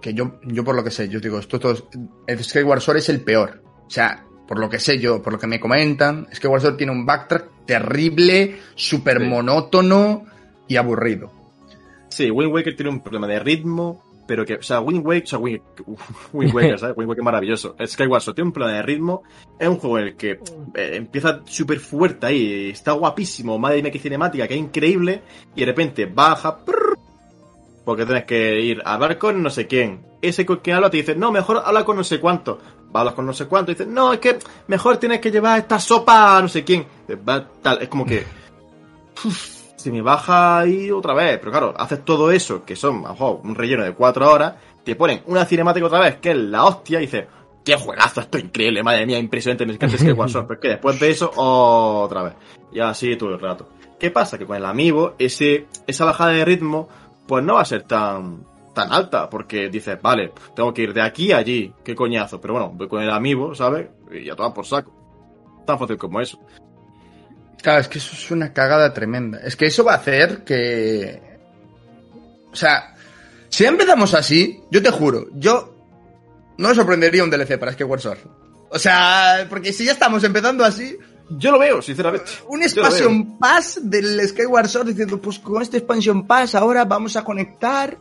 Que 0.00 0.14
yo, 0.14 0.40
yo 0.44 0.64
por 0.64 0.74
lo 0.74 0.82
que 0.82 0.90
sé, 0.90 1.08
yo 1.08 1.20
digo, 1.20 1.38
esto, 1.38 1.56
esto- 1.56 1.88
el 2.26 2.42
Skyward 2.44 2.80
Sword 2.80 2.98
es 2.98 3.08
el 3.08 3.20
peor. 3.20 3.62
O 3.86 3.90
sea, 3.90 4.24
por 4.48 4.58
lo 4.58 4.68
que 4.68 4.80
sé 4.80 4.98
yo, 4.98 5.22
por 5.22 5.32
lo 5.32 5.38
que 5.38 5.46
me 5.46 5.60
comentan, 5.60 6.26
Skyward 6.34 6.60
Sword 6.62 6.76
tiene 6.76 6.92
un 6.92 7.06
backtrack 7.06 7.64
terrible, 7.66 8.58
súper 8.74 9.20
Sí. 9.20 9.24
monótono 9.26 10.24
y 10.66 10.76
aburrido. 10.76 11.30
Sí, 12.08 12.30
Wind 12.30 12.52
Waker 12.52 12.74
tiene 12.74 12.90
un 12.90 13.00
problema 13.02 13.26
de 13.28 13.38
ritmo, 13.38 14.02
pero 14.32 14.46
que, 14.46 14.54
o 14.54 14.62
sea, 14.62 14.80
Wind 14.80 15.06
Waker, 15.06 15.24
o 15.24 15.26
sea, 15.26 15.38
Wind, 15.38 15.60
Wind 16.32 16.54
Waker, 16.54 16.78
¿sabes? 16.78 16.96
Wind 16.96 17.06
Waker 17.10 17.20
es 17.20 17.24
maravilloso. 17.24 17.76
Skyward 17.84 18.22
Sword 18.22 18.34
tiene 18.34 18.48
un 18.48 18.52
problema 18.54 18.78
de 18.78 18.82
ritmo, 18.82 19.24
es 19.58 19.68
un 19.68 19.76
juego 19.76 19.98
en 19.98 20.04
el 20.06 20.16
que 20.16 20.30
eh, 20.74 20.92
empieza 20.94 21.42
súper 21.44 21.78
fuerte 21.78 22.24
ahí, 22.24 22.70
está 22.70 22.92
guapísimo, 22.92 23.58
madre 23.58 23.82
mía 23.82 23.92
qué 23.92 23.98
cinemática, 23.98 24.48
que 24.48 24.54
es 24.54 24.60
increíble, 24.60 25.20
y 25.54 25.60
de 25.60 25.66
repente 25.66 26.06
baja, 26.06 26.64
prrr, 26.64 26.98
porque 27.84 28.06
tienes 28.06 28.24
que 28.24 28.58
ir 28.62 28.80
a 28.86 28.94
hablar 28.94 29.18
con 29.18 29.42
no 29.42 29.50
sé 29.50 29.66
quién. 29.66 30.00
Ese 30.22 30.46
con 30.46 30.60
quien 30.60 30.76
habla 30.76 30.88
te 30.88 30.96
dice, 30.96 31.14
no, 31.14 31.30
mejor 31.30 31.60
habla 31.62 31.84
con 31.84 31.98
no 31.98 32.04
sé 32.04 32.18
cuánto. 32.18 32.58
Va 32.84 33.00
a 33.00 33.02
hablar 33.02 33.14
con 33.14 33.26
no 33.26 33.34
sé 33.34 33.44
cuánto, 33.44 33.70
y 33.70 33.74
dice, 33.74 33.84
no, 33.84 34.14
es 34.14 34.18
que 34.18 34.38
mejor 34.68 34.96
tienes 34.96 35.20
que 35.20 35.30
llevar 35.30 35.58
esta 35.58 35.78
sopa 35.78 36.38
a 36.38 36.40
no 36.40 36.48
sé 36.48 36.64
quién. 36.64 36.86
Va, 37.28 37.46
tal, 37.60 37.82
es 37.82 37.88
como 37.90 38.06
que 38.06 38.24
se 39.82 39.90
me 39.90 40.00
baja 40.00 40.60
ahí 40.60 40.90
otra 40.90 41.14
vez. 41.14 41.38
Pero 41.38 41.50
claro, 41.50 41.74
haces 41.76 42.04
todo 42.04 42.30
eso, 42.30 42.64
que 42.64 42.76
son, 42.76 43.04
a 43.04 43.08
lo 43.08 43.14
mejor, 43.14 43.40
un 43.42 43.54
relleno 43.54 43.84
de 43.84 43.92
cuatro 43.92 44.30
horas, 44.30 44.54
te 44.84 44.94
ponen 44.94 45.22
una 45.26 45.44
cinemática 45.44 45.86
otra 45.86 46.00
vez, 46.00 46.16
que 46.16 46.30
es 46.30 46.36
la 46.36 46.64
hostia, 46.64 46.98
y 46.98 47.02
dices, 47.02 47.26
qué 47.64 47.76
juegazo, 47.76 48.20
esto 48.20 48.38
es 48.38 48.44
increíble, 48.44 48.82
madre 48.82 49.06
mía, 49.06 49.18
impresionante, 49.18 49.66
me 49.66 49.74
encanta 49.74 49.98
Skyward 49.98 50.30
Sword. 50.30 50.46
Pero 50.46 50.54
es 50.54 50.62
que 50.62 50.68
después 50.68 51.00
de 51.00 51.10
eso, 51.10 51.30
otra 51.34 52.22
vez. 52.22 52.34
Y 52.72 52.80
así 52.80 53.16
todo 53.16 53.30
el 53.34 53.40
rato. 53.40 53.68
¿Qué 53.98 54.10
pasa? 54.10 54.38
Que 54.38 54.46
con 54.46 54.56
el 54.56 54.64
amigo, 54.64 55.14
ese, 55.18 55.66
esa 55.86 56.04
bajada 56.04 56.32
de 56.32 56.44
ritmo, 56.44 56.88
pues 57.26 57.44
no 57.44 57.54
va 57.54 57.62
a 57.62 57.64
ser 57.64 57.82
tan, 57.82 58.44
tan 58.74 58.92
alta, 58.92 59.30
porque 59.30 59.68
dices, 59.68 60.00
vale, 60.00 60.32
tengo 60.56 60.72
que 60.74 60.82
ir 60.82 60.92
de 60.92 61.02
aquí 61.02 61.32
a 61.32 61.38
allí, 61.38 61.72
qué 61.84 61.94
coñazo. 61.94 62.40
Pero 62.40 62.54
bueno, 62.54 62.72
voy 62.74 62.88
con 62.88 63.02
el 63.02 63.10
amigo, 63.10 63.54
¿sabes? 63.54 63.88
Y 64.10 64.24
ya 64.24 64.34
toma 64.34 64.52
por 64.52 64.66
saco. 64.66 64.92
Tan 65.66 65.78
fácil 65.78 65.96
como 65.96 66.20
eso. 66.20 66.38
Claro, 67.62 67.80
es 67.80 67.88
que 67.88 67.98
eso 67.98 68.12
es 68.14 68.30
una 68.30 68.52
cagada 68.52 68.92
tremenda. 68.92 69.38
Es 69.38 69.56
que 69.56 69.66
eso 69.66 69.84
va 69.84 69.92
a 69.92 69.96
hacer 69.96 70.42
que. 70.44 71.20
O 72.52 72.56
sea, 72.56 72.94
si 73.48 73.64
empezamos 73.64 74.14
así, 74.14 74.60
yo 74.70 74.82
te 74.82 74.90
juro, 74.90 75.28
yo 75.34 75.74
no 76.58 76.68
me 76.68 76.74
sorprendería 76.74 77.24
un 77.24 77.30
DLC 77.30 77.58
para 77.58 77.72
Skyward 77.72 78.00
Sword. 78.00 78.18
O 78.70 78.78
sea, 78.78 79.46
porque 79.48 79.72
si 79.72 79.84
ya 79.84 79.92
estamos 79.92 80.24
empezando 80.24 80.64
así, 80.64 80.96
Yo 81.30 81.50
lo 81.50 81.58
veo, 81.58 81.80
sinceramente. 81.80 82.30
un 82.48 82.62
expansion 82.62 83.38
pass 83.38 83.80
del 83.82 84.26
Skyward 84.28 84.68
Sword 84.68 84.88
diciendo, 84.88 85.20
pues 85.20 85.38
con 85.38 85.62
este 85.62 85.78
expansion 85.78 86.26
pass 86.26 86.54
ahora 86.54 86.84
vamos 86.84 87.16
a 87.16 87.24
conectar 87.24 87.96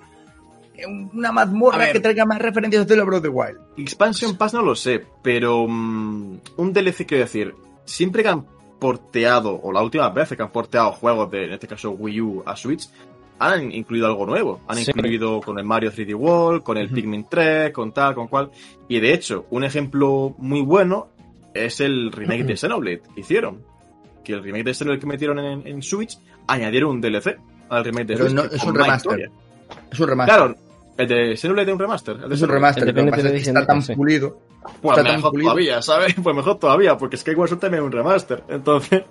una 0.88 1.32
mazmorra 1.32 1.92
que 1.92 2.00
traiga 2.00 2.26
más 2.26 2.40
referencias 2.40 2.88
de 2.88 2.96
Breath 2.96 3.18
of 3.18 3.22
the 3.22 3.30
Wild. 3.30 3.60
Expansion 3.78 4.36
Pass 4.38 4.54
no 4.54 4.62
lo 4.62 4.76
sé, 4.76 5.06
pero 5.22 5.68
mm, 5.68 6.40
un 6.58 6.74
DLC 6.74 7.06
quiero 7.06 7.24
decir, 7.24 7.54
siempre 7.86 8.24
que 8.24 8.30
han 8.30 8.46
porteado, 8.82 9.60
o 9.62 9.72
las 9.72 9.84
últimas 9.84 10.12
veces 10.12 10.36
que 10.36 10.42
han 10.44 10.50
porteado 10.52 10.92
juegos 10.94 11.30
de, 11.30 11.46
en 11.46 11.54
este 11.54 11.68
caso 11.68 11.92
Wii 11.92 12.22
U 12.22 12.44
a 12.48 12.56
Switch, 12.56 12.90
han 13.38 13.72
incluido 13.72 14.08
algo 14.08 14.26
nuevo. 14.26 14.62
Han 14.68 14.78
Sí. 14.78 14.90
incluido 14.94 15.40
con 15.40 15.60
el 15.60 15.66
Mario 15.66 15.92
3D 15.92 16.16
World, 16.16 16.64
con 16.64 16.78
el. 16.78 16.90
Pikmin 16.90 17.28
3, 17.30 17.72
con 17.72 17.92
tal, 17.92 18.16
con 18.16 18.28
cual. 18.28 18.50
Y 18.88 19.00
de 19.00 19.14
hecho, 19.14 19.46
un 19.52 19.64
ejemplo 19.64 20.34
muy 20.40 20.62
bueno 20.62 21.10
es 21.54 21.80
el 21.80 22.12
remake 22.12 22.44
de 22.44 22.58
Xenoblade 22.58 23.02
que 23.14 23.22
hicieron. 23.22 23.64
Que 24.24 24.34
el 24.34 24.44
remake 24.44 24.64
de 24.66 24.74
Xenoblade 24.74 25.00
que 25.00 25.08
metieron 25.08 25.40
en, 25.40 25.68
en 25.68 25.82
Switch, 25.84 26.18
añadieron 26.48 26.90
un 26.92 27.02
DLC 27.02 27.38
al 27.70 27.84
remake 27.86 28.08
de 28.08 28.14
Pero 28.16 28.30
Switch. 28.30 28.36
no- 28.44 28.50
que 28.50 28.56
es 28.56 28.64
un 28.64 28.76
remaster. 28.76 29.32
Es 29.92 30.00
un 30.00 30.08
remaster. 30.08 30.36
Claro, 30.38 30.56
el 31.02 31.08
de 31.08 31.38
Xenoblade 31.38 31.70
es 31.70 31.74
un 31.74 31.80
remaster. 31.80 32.16
el 32.22 32.30
de 32.30 32.36
es 32.36 32.42
un 32.42 32.50
remaster. 32.50 32.88
El 32.88 32.94
que 32.94 33.02
Edition, 33.02 33.58
está 33.58 33.66
tan 33.66 33.82
sí. 33.82 33.96
pulido. 33.96 34.40
Pues 34.82 34.98
Está 34.98 35.12
tan 35.12 35.22
pulido. 35.22 35.50
todavía, 35.50 35.82
¿sabes? 35.82 36.16
Pues 36.24 36.36
mejor 36.36 36.60
todavía, 36.60 36.98
porque 36.98 37.18
Skyward 37.18 37.50
Sword 37.50 37.60
también 37.60 37.84
es 37.84 37.88
un 37.88 37.92
remaster. 37.92 38.44
Entonces, 38.50 39.04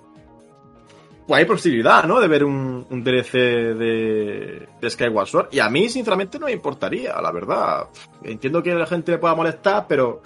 pues 1.27 1.39
hay 1.39 1.45
posibilidad, 1.45 2.03
¿no? 2.05 2.19
De 2.19 2.27
ver 2.27 2.43
un, 2.43 2.85
un 2.89 3.03
DLC 3.03 3.33
de, 3.33 4.67
de 4.79 4.89
Skyward 4.89 5.27
Sword. 5.27 5.47
Y 5.51 5.59
a 5.59 5.69
mí, 5.69 5.89
sinceramente, 5.89 6.39
no 6.39 6.45
me 6.45 6.53
importaría, 6.53 7.19
la 7.21 7.31
verdad. 7.31 7.87
Entiendo 8.23 8.63
que 8.63 8.71
a 8.71 8.75
la 8.75 8.85
gente 8.85 9.11
le 9.11 9.17
pueda 9.17 9.35
molestar, 9.35 9.85
pero... 9.87 10.21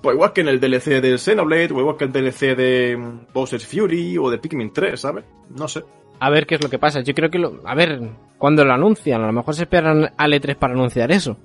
Pues 0.00 0.14
igual 0.14 0.32
que 0.32 0.42
en 0.42 0.48
el 0.48 0.60
DLC 0.60 1.00
del 1.02 1.18
Xenoblade, 1.18 1.72
o 1.72 1.80
igual 1.80 1.96
que 1.96 2.04
el 2.04 2.12
DLC 2.12 2.56
de 2.56 2.96
mm, 2.96 3.32
Bowser's 3.34 3.66
Fury, 3.66 4.16
o 4.16 4.30
de 4.30 4.38
Pikmin 4.38 4.72
3, 4.72 5.00
¿sabes? 5.00 5.24
No 5.50 5.66
sé. 5.66 5.82
A 6.20 6.30
ver 6.30 6.46
qué 6.46 6.56
es 6.56 6.62
lo 6.62 6.70
que 6.70 6.78
pasa. 6.78 7.00
Yo 7.00 7.14
creo 7.14 7.30
que 7.30 7.38
lo... 7.38 7.60
A 7.64 7.74
ver, 7.74 8.00
cuando 8.38 8.64
lo 8.64 8.72
anuncian, 8.72 9.22
a 9.22 9.26
lo 9.26 9.32
mejor 9.32 9.54
se 9.54 9.62
esperan 9.62 10.12
al 10.16 10.32
E3 10.32 10.56
para 10.56 10.74
anunciar 10.74 11.10
eso. 11.12 11.36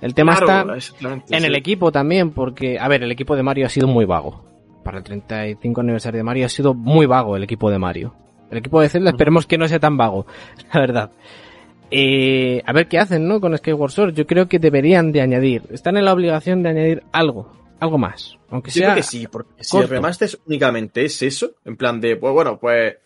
El 0.00 0.14
tema 0.14 0.36
Claro, 0.36 0.74
está 0.74 1.12
en 1.12 1.22
sí. 1.26 1.34
el 1.34 1.54
equipo 1.54 1.92
también, 1.92 2.30
porque, 2.30 2.78
a 2.78 2.88
ver, 2.88 3.02
el 3.02 3.12
equipo 3.12 3.36
de 3.36 3.42
Mario 3.42 3.66
ha 3.66 3.68
sido 3.68 3.86
muy 3.86 4.06
vago. 4.06 4.44
Para 4.82 4.98
el 4.98 5.04
35 5.04 5.80
aniversario 5.82 6.18
de 6.18 6.24
Mario 6.24 6.46
ha 6.46 6.48
sido 6.48 6.72
muy 6.72 7.04
vago 7.06 7.36
el 7.36 7.42
equipo 7.42 7.70
de 7.70 7.78
Mario. 7.78 8.14
El 8.50 8.58
equipo 8.58 8.80
de 8.80 8.88
Zelda 8.88 9.10
esperemos 9.10 9.46
que 9.46 9.58
no 9.58 9.68
sea 9.68 9.78
tan 9.78 9.96
vago, 9.96 10.26
la 10.72 10.80
verdad. 10.80 11.10
Eh, 11.90 12.62
a 12.64 12.72
ver 12.72 12.88
qué 12.88 12.98
hacen, 12.98 13.28
¿no? 13.28 13.40
Con 13.40 13.56
Skyward 13.56 13.90
Sword. 13.90 14.14
Yo 14.14 14.26
creo 14.26 14.48
que 14.48 14.58
deberían 14.58 15.12
de 15.12 15.20
añadir. 15.20 15.64
Están 15.70 15.96
en 15.96 16.04
la 16.04 16.12
obligación 16.12 16.62
de 16.62 16.70
añadir 16.70 17.02
algo. 17.12 17.52
Algo 17.80 17.98
más. 17.98 18.38
Aunque 18.50 18.70
Yo 18.70 18.80
sea... 18.80 18.86
creo 18.88 18.96
que 18.96 19.02
sí, 19.02 19.26
porque 19.26 19.64
si 19.64 19.76
el 19.76 19.88
remaster 19.88 20.30
únicamente 20.46 21.04
es 21.04 21.20
eso, 21.22 21.52
en 21.64 21.76
plan 21.76 22.00
de, 22.00 22.16
pues 22.16 22.32
bueno, 22.32 22.58
pues 22.58 22.96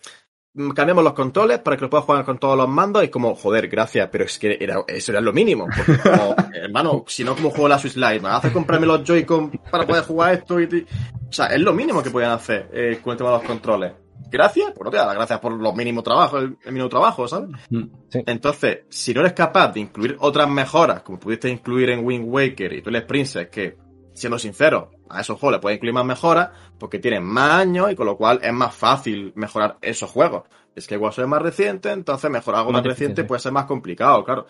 cambiamos 0.75 1.03
los 1.05 1.13
controles 1.15 1.59
para 1.59 1.77
que 1.77 1.83
lo 1.83 1.91
puedas 1.91 2.05
jugar 2.07 2.25
con 2.25 2.39
todos 2.39 2.57
los 2.57 2.69
mandos, 2.69 3.03
y 3.05 3.09
como, 3.09 3.35
joder, 3.35 3.69
gracias, 3.69 4.09
pero 4.11 4.25
es 4.25 4.39
que 4.39 4.57
era, 4.61 4.85
eso 4.87 5.13
era 5.13 5.21
lo 5.21 5.33
mínimo. 5.33 5.67
Porque, 5.67 6.01
como, 6.01 6.35
hermano, 6.55 7.05
si 7.07 7.25
no, 7.25 7.35
como 7.35 7.51
juego 7.51 7.69
la 7.69 7.79
Switch 7.79 7.97
Lite, 7.97 8.21
me 8.21 8.29
haces 8.29 8.53
comprarme 8.53 8.87
los 8.87 9.03
Joy-Con 9.05 9.51
para 9.71 9.87
poder 9.87 10.05
jugar 10.05 10.35
esto 10.35 10.61
y, 10.61 10.65
y- 10.65 10.87
O 11.29 11.33
sea, 11.33 11.47
es 11.47 11.61
lo 11.61 11.73
mínimo 11.73 12.03
que 12.03 12.11
podían 12.11 12.31
hacer 12.33 12.71
eh, 12.73 13.01
con 13.03 13.13
el 13.13 13.19
tema 13.19 13.31
de 13.31 13.37
los 13.39 13.47
controles. 13.47 13.93
Gracias, 14.31 14.73
pues 14.75 14.85
no 14.85 14.91
te 14.91 14.97
da 14.97 15.07
las 15.07 15.15
gracias 15.15 15.39
por 15.39 15.53
los 15.53 15.75
mínimos 15.77 16.03
trabajos, 16.03 16.43
el, 16.43 16.57
el 16.65 16.73
mínimo 16.73 16.89
trabajo, 16.89 17.29
¿sabes? 17.29 17.51
Sí. 17.71 18.23
Entonces, 18.27 18.79
si 18.89 19.13
no 19.15 19.21
eres 19.21 19.33
capaz 19.33 19.69
de 19.73 19.81
incluir 19.81 20.17
otras 20.19 20.49
mejoras, 20.49 21.03
como 21.03 21.21
pudiste 21.21 21.49
incluir 21.51 21.91
en 21.91 22.05
Wind 22.05 22.25
Waker 22.27 22.73
y 22.73 22.83
Twilight 22.83 23.07
Princess, 23.07 23.49
que, 23.49 23.77
siendo 24.15 24.39
sincero, 24.39 24.93
a 25.11 25.21
esos 25.21 25.39
juegos 25.39 25.59
le 25.59 25.61
puedes 25.61 25.77
incluir 25.77 25.95
más 25.95 26.05
mejoras, 26.05 26.51
porque 26.79 26.99
tienen 26.99 27.25
más 27.25 27.51
años 27.51 27.91
y 27.91 27.95
con 27.95 28.07
lo 28.07 28.17
cual 28.17 28.41
es 28.43 28.53
más 28.53 28.75
fácil 28.75 29.33
mejorar 29.35 29.77
esos 29.83 30.11
juegos. 30.11 30.45
Es 30.75 30.87
que 30.87 30.95
igual 30.95 31.13
es 31.17 31.27
más 31.27 31.43
reciente, 31.43 31.91
entonces 31.91 32.31
mejorar 32.31 32.61
algo 32.61 32.73
Más 32.73 32.83
reciente 32.83 33.23
sí. 33.23 33.29
puede 33.29 33.41
ser 33.41 33.53
más 33.53 33.67
complicado, 33.67 34.25
claro. 34.25 34.47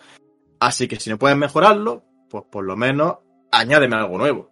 Así 0.59 0.87
que 0.87 0.99
si 0.99 1.09
no 1.09 1.17
puedes 1.17 1.37
mejorarlo, 1.37 2.03
pues 2.29 2.45
por 2.49 2.63
lo 2.63 2.75
menos 2.75 3.17
añádeme 3.51 3.95
algo 3.95 4.17
nuevo. 4.17 4.49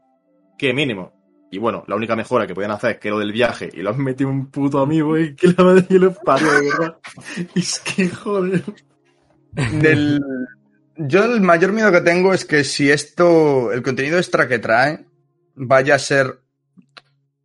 Que 0.57 0.73
mínimo. 0.73 1.14
Y 1.49 1.60
bueno, 1.60 1.84
la 1.88 1.95
única 1.95 2.15
mejora 2.15 2.48
que 2.48 2.56
podían 2.56 2.72
hacer 2.72 2.91
es 2.91 2.98
que 2.98 3.10
lo 3.10 3.19
del 3.19 3.31
viaje 3.31 3.69
y 3.72 3.81
lo 3.81 3.91
han 3.91 4.03
metido 4.03 4.30
un 4.30 4.48
puto 4.48 4.80
amigo 4.80 5.18
y 5.18 5.35
que 5.35 5.49
la 5.56 5.64
madre 5.64 5.85
que 5.85 5.99
lo 5.99 6.14
parió, 6.14 6.52
de 6.52 6.69
verdad. 6.69 6.98
es 7.56 7.80
que 7.80 8.10
joder. 8.10 8.64
Del... 9.52 10.19
Yo 10.95 11.26
el 11.26 11.41
mayor 11.41 11.72
miedo 11.72 11.91
que 11.91 12.02
tengo 12.02 12.34
es 12.34 12.45
que 12.45 12.64
si 12.64 12.91
esto, 12.91 13.72
el 13.72 13.82
contenido 13.82 14.18
extra 14.18 14.48
que 14.48 14.60
trae, 14.60 15.06
vaya 15.56 15.95
a 15.95 15.99
ser 15.99 16.40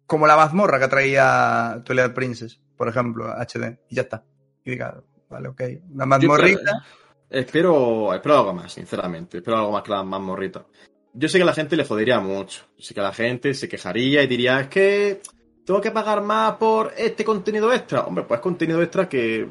como 0.07 0.27
la 0.27 0.37
mazmorra 0.37 0.79
que 0.79 0.89
traía 0.89 1.83
Twilight 1.85 2.13
Princess, 2.13 2.61
por 2.77 2.89
ejemplo, 2.89 3.27
HD, 3.27 3.79
y 3.89 3.95
ya 3.95 4.03
está. 4.03 4.25
Y 4.65 4.73
diga, 4.73 5.03
vale, 5.29 5.49
ok, 5.49 5.63
una 5.93 6.07
mazmorrita. 6.07 6.85
Espero, 7.31 8.15
espero 8.15 8.39
algo 8.39 8.55
más, 8.55 8.73
sinceramente. 8.73 9.39
Espero 9.39 9.59
algo 9.59 9.73
más 9.73 9.83
que 9.83 9.91
la 9.91 10.03
mazmorrita. 10.03 10.67
Yo 11.13 11.29
sé 11.29 11.39
que 11.39 11.43
a 11.43 11.47
la 11.47 11.55
gente 11.55 11.77
le 11.77 11.85
jodería 11.85 12.21
mucho. 12.21 12.65
Sé 12.79 12.95
que 12.95 13.01
la 13.01 13.13
gente 13.13 13.53
se 13.55 13.69
quejaría 13.69 14.23
y 14.23 14.27
diría, 14.27 14.61
es 14.61 14.69
que 14.69 15.21
tengo 15.65 15.81
que 15.81 15.91
pagar 15.91 16.23
más 16.23 16.55
por 16.57 16.93
este 16.97 17.25
contenido 17.25 17.73
extra. 17.73 18.03
Hombre, 18.03 18.25
pues 18.25 18.41
contenido 18.41 18.83
extra 18.83 19.09
que 19.09 19.49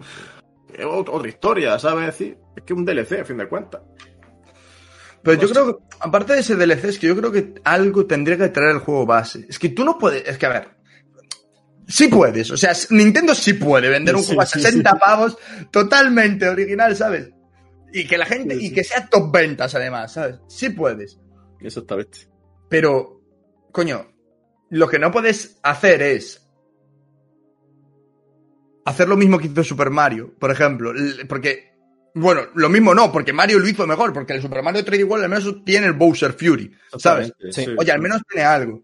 es 0.78 0.86
ot- 0.86 1.10
otra 1.12 1.28
historia, 1.30 1.80
¿sabes? 1.80 2.06
decir, 2.08 2.38
es 2.56 2.64
que 2.64 2.74
un 2.74 2.86
DLC, 2.86 3.20
a 3.22 3.26
fin 3.26 3.38
de 3.38 3.48
cuentas. 3.50 3.82
Pero 5.24 5.34
yo 5.42 5.48
Pues- 5.48 5.52
creo 5.52 5.78
que, 5.78 5.84
aparte 6.00 6.34
de 6.34 6.40
ese 6.40 6.56
DLC, 6.56 6.86
es 6.90 7.00
que 7.00 7.08
yo 7.08 7.16
creo 7.18 7.32
que 7.32 7.56
algo 7.64 8.06
tendría 8.06 8.38
que 8.38 8.50
traer 8.50 8.72
el 8.76 8.80
juego 8.80 9.06
base. 9.06 9.46
Es 9.50 9.60
que 9.60 9.70
tú 9.70 9.84
no 9.84 9.98
puedes, 9.98 10.28
es 10.28 10.38
que 10.38 10.46
a 10.46 10.50
ver, 10.50 10.70
sí 11.88 12.08
puedes, 12.08 12.52
o 12.52 12.58
sea, 12.58 12.74
Nintendo 12.92 13.34
sí 13.36 13.54
puede 13.54 13.90
vender 13.90 14.16
un 14.16 14.22
Sí, 14.22 14.28
juego 14.28 14.42
a 14.42 14.46
sí, 14.46 14.60
60 14.62 14.92
sí. 14.92 14.98
pavos 15.00 15.38
totalmente 15.72 16.48
original, 16.48 16.96
¿sabes? 16.96 17.32
Y 17.94 18.06
que 18.08 18.18
la 18.18 18.26
gente, 18.26 18.56
y 18.56 18.72
que 18.72 18.84
sea 18.84 19.08
top 19.10 19.32
ventas 19.34 19.74
además, 19.76 20.14
¿sabes? 20.14 20.38
Sí 20.48 20.70
puedes. 20.70 21.18
Exactamente. 21.62 22.30
Pero, 22.70 23.22
coño, 23.72 24.08
lo 24.70 24.88
que 24.88 25.00
no 25.00 25.10
puedes 25.12 25.60
hacer 25.64 26.02
es 26.02 26.47
hacer 28.90 29.08
lo 29.08 29.18
mismo 29.18 29.38
que 29.40 29.48
hizo 29.48 29.64
Super 29.64 29.90
Mario, 29.90 30.34
por 30.40 30.52
ejemplo. 30.52 30.94
Porque, 31.28 31.74
bueno, 32.16 32.42
lo 32.56 32.70
mismo 32.70 32.94
no, 32.96 33.12
porque 33.12 33.34
Mario 33.34 33.60
lo 33.60 33.68
hizo 33.68 33.86
mejor, 33.88 34.14
porque 34.14 34.34
el 34.34 34.42
Super 34.42 34.64
Mario 34.64 34.84
3D 34.86 35.06
World 35.08 35.24
al 35.26 35.30
menos 35.30 35.64
tiene 35.66 35.88
el 35.88 35.94
Bowser 35.94 36.34
Fury, 36.34 36.72
¿sabes? 36.98 37.28
Exactamente, 37.28 37.52
Sí. 37.52 37.66
sí, 37.66 37.76
Oye, 37.78 37.92
al 37.92 38.02
menos 38.02 38.22
tiene 38.30 38.46
algo. 38.46 38.84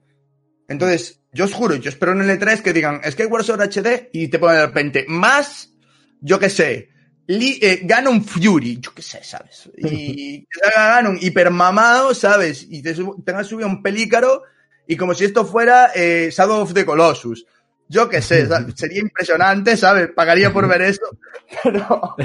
Entonces, 0.67 1.19
yo 1.33 1.45
os 1.45 1.53
juro, 1.53 1.75
yo 1.75 1.89
espero 1.89 2.13
en 2.13 2.21
el 2.21 2.39
E3 2.39 2.61
que 2.61 2.73
digan 2.73 3.01
Skyward 3.09 3.43
Sword 3.43 3.61
HD 3.61 4.09
y 4.13 4.27
te 4.29 4.39
ponen 4.39 4.57
de 4.57 4.65
repente 4.67 5.05
más, 5.07 5.71
yo 6.21 6.39
qué 6.39 6.49
sé, 6.49 6.89
Li- 7.27 7.59
eh, 7.61 7.81
Ganon 7.83 8.23
Fury, 8.23 8.79
yo 8.79 8.93
qué 8.93 9.01
sé, 9.01 9.23
¿sabes? 9.23 9.69
Y 9.77 10.41
que 10.45 10.59
salga 10.63 10.95
Ganon 10.95 11.17
hipermamado, 11.21 12.13
¿sabes? 12.13 12.65
Y 12.69 12.81
te 12.81 12.93
sub- 12.95 13.23
tengas 13.25 13.47
subido 13.47 13.67
un 13.67 13.81
pelícaro 13.81 14.43
y 14.87 14.95
como 14.97 15.13
si 15.13 15.25
esto 15.25 15.45
fuera 15.45 15.91
eh, 15.95 16.29
Shadow 16.31 16.61
of 16.61 16.73
the 16.73 16.85
Colossus. 16.85 17.45
Yo 17.93 18.09
qué 18.09 18.21
sé, 18.21 18.47
¿sabes? 18.47 18.73
sería 18.75 19.01
impresionante, 19.01 19.77
¿sabes? 19.77 20.09
Pagaría 20.15 20.51
por 20.51 20.67
ver 20.67 20.81
eso, 20.81 21.01
pero... 21.63 22.15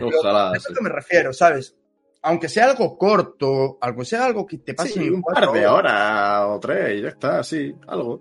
Ojalá. 0.00 0.52
A 0.52 0.56
eso 0.56 0.68
sí. 0.68 0.74
que 0.74 0.80
me 0.82 0.90
refiero, 0.90 1.32
¿sabes? 1.32 1.74
Aunque 2.22 2.48
sea 2.48 2.70
algo 2.70 2.96
corto, 2.98 3.78
aunque 3.80 4.04
sea 4.04 4.26
algo 4.26 4.46
que 4.46 4.58
te 4.58 4.74
pase 4.74 4.90
Sí, 4.94 5.08
un 5.08 5.22
par 5.22 5.50
de 5.52 5.66
horas. 5.66 6.42
o 6.48 6.58
tres 6.60 6.98
y 6.98 7.02
ya 7.02 7.08
está, 7.08 7.42
sí, 7.42 7.74
algo. 7.86 8.20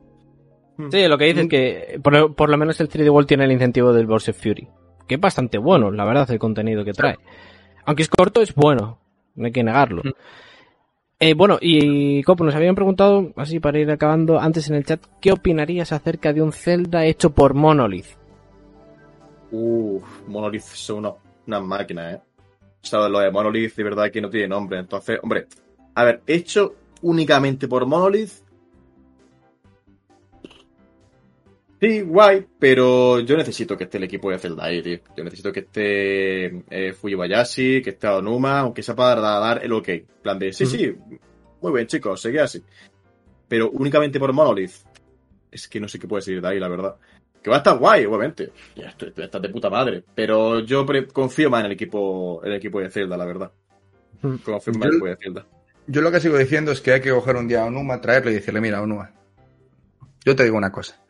Sí, 0.91 1.07
lo 1.07 1.17
que 1.17 1.25
dices 1.25 1.43
es 1.45 1.49
que 1.49 1.99
por, 2.03 2.13
lo- 2.13 2.35
por 2.35 2.49
lo 2.49 2.57
menos 2.57 2.79
el 2.79 2.89
3D 2.89 3.09
World 3.11 3.27
tiene 3.27 3.45
el 3.45 3.51
incentivo 3.51 3.91
del 3.93 4.05
Burst 4.05 4.29
of 4.29 4.37
Fury. 4.41 4.67
Que 5.07 5.15
es 5.15 5.21
bastante 5.21 5.57
bueno, 5.57 5.89
la 5.91 6.05
verdad, 6.05 6.29
el 6.31 6.37
contenido 6.39 6.85
que 6.85 6.93
trae. 6.93 7.15
Aunque 7.85 8.03
es 8.03 8.09
corto, 8.09 8.41
es 8.41 8.53
bueno. 8.53 8.99
No 9.35 9.45
hay 9.47 9.51
que 9.51 9.63
negarlo. 9.63 10.03
Eh, 11.19 11.33
bueno, 11.33 11.57
y 11.59 12.21
Copo, 12.23 12.43
nos 12.43 12.53
habían 12.53 12.75
preguntado, 12.75 13.31
así 13.37 13.59
para 13.59 13.79
ir 13.79 13.89
acabando, 13.89 14.39
antes 14.39 14.69
en 14.69 14.75
el 14.75 14.85
chat, 14.85 15.01
¿qué 15.19 15.31
opinarías 15.31 15.91
acerca 15.91 16.31
de 16.31 16.43
un 16.43 16.51
Zelda 16.51 17.05
hecho 17.05 17.31
por 17.31 17.55
Monolith? 17.55 18.05
Uff, 19.51 20.03
Monolith 20.27 20.61
son 20.61 20.99
una- 20.99 21.13
unas 21.47 21.63
máquinas, 21.63 22.15
¿eh? 22.15 22.21
O 22.83 22.85
sea, 22.85 23.09
lo 23.09 23.19
de 23.19 23.31
Monolith 23.31 23.75
de 23.75 23.83
verdad 23.83 24.11
que 24.11 24.21
no 24.21 24.29
tiene 24.29 24.47
nombre. 24.47 24.79
Entonces, 24.79 25.19
hombre, 25.23 25.47
a 25.95 26.03
ver, 26.03 26.21
hecho 26.27 26.75
únicamente 27.01 27.67
por 27.67 27.85
Monolith. 27.87 28.31
Sí, 31.79 32.01
guay, 32.01 32.45
pero 32.57 33.19
yo 33.19 33.37
necesito 33.37 33.77
que 33.77 33.83
esté 33.83 33.97
el 33.97 34.05
equipo 34.05 34.31
de 34.31 34.39
Zelda 34.39 34.65
ahí, 34.65 34.81
tío. 34.81 34.99
Yo 35.15 35.23
necesito 35.23 35.51
que 35.51 35.59
esté 35.59 36.45
eh, 36.69 36.93
Fujibayashi, 36.93 37.83
que 37.83 37.91
esté 37.91 38.07
Onuma, 38.07 38.59
aunque 38.59 38.81
sea 38.81 38.95
para 38.95 39.21
dar 39.21 39.63
el 39.63 39.71
ok. 39.73 39.87
En 39.89 40.05
plan 40.23 40.39
de, 40.39 40.53
sí, 40.53 40.65
sí, 40.65 40.95
muy 41.61 41.71
bien, 41.71 41.85
chicos, 41.85 42.19
seguid 42.19 42.39
así. 42.39 42.63
Pero 43.47 43.69
únicamente 43.69 44.19
por 44.19 44.33
Monolith. 44.33 44.71
Es 45.51 45.67
que 45.67 45.79
no 45.79 45.87
sé 45.87 45.97
qué 45.99 46.07
puede 46.07 46.23
seguir 46.23 46.41
de 46.41 46.47
ahí, 46.49 46.59
la 46.59 46.67
verdad. 46.67 46.95
Que 47.41 47.49
va 47.49 47.57
a 47.57 47.59
estar 47.59 47.77
guay, 47.77 48.05
obviamente. 48.05 48.51
Ya 48.75 48.89
estoy, 48.89 49.13
está 49.15 49.39
de 49.39 49.49
puta 49.49 49.69
madre. 49.69 50.03
Pero 50.13 50.59
yo 50.59 50.85
confío 51.13 51.49
más 51.49 51.61
en 51.61 51.67
el 51.67 51.71
equipo, 51.73 52.41
en 52.43 52.51
el 52.51 52.57
equipo 52.57 52.79
de 52.79 52.89
Zelda, 52.89 53.15
la 53.15 53.25
verdad. 53.25 53.51
Confío 54.21 54.53
más 54.53 54.67
en 54.67 54.83
el 54.83 54.89
equipo 54.89 55.05
de 55.05 55.17
Zelda. 55.17 55.47
Yo 55.85 56.01
lo 56.01 56.11
que 56.11 56.19
sigo 56.19 56.37
diciendo 56.37 56.71
es 56.71 56.81
que 56.81 56.91
hay 56.91 57.01
que 57.01 57.11
coger 57.11 57.37
un 57.37 57.47
día 57.47 57.61
a 57.61 57.65
Onuma, 57.65 58.01
traerle 58.01 58.31
y 58.31 58.35
decirle, 58.35 58.59
mira, 58.59 58.81
Onuma, 58.81 59.13
yo 60.25 60.35
te 60.35 60.43
digo 60.43 60.57
una 60.57 60.71
cosa. 60.71 61.01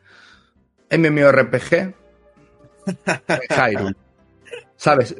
MMORPG 0.90 1.94
Hyrule. 3.50 3.96
¿Sabes? 4.76 5.14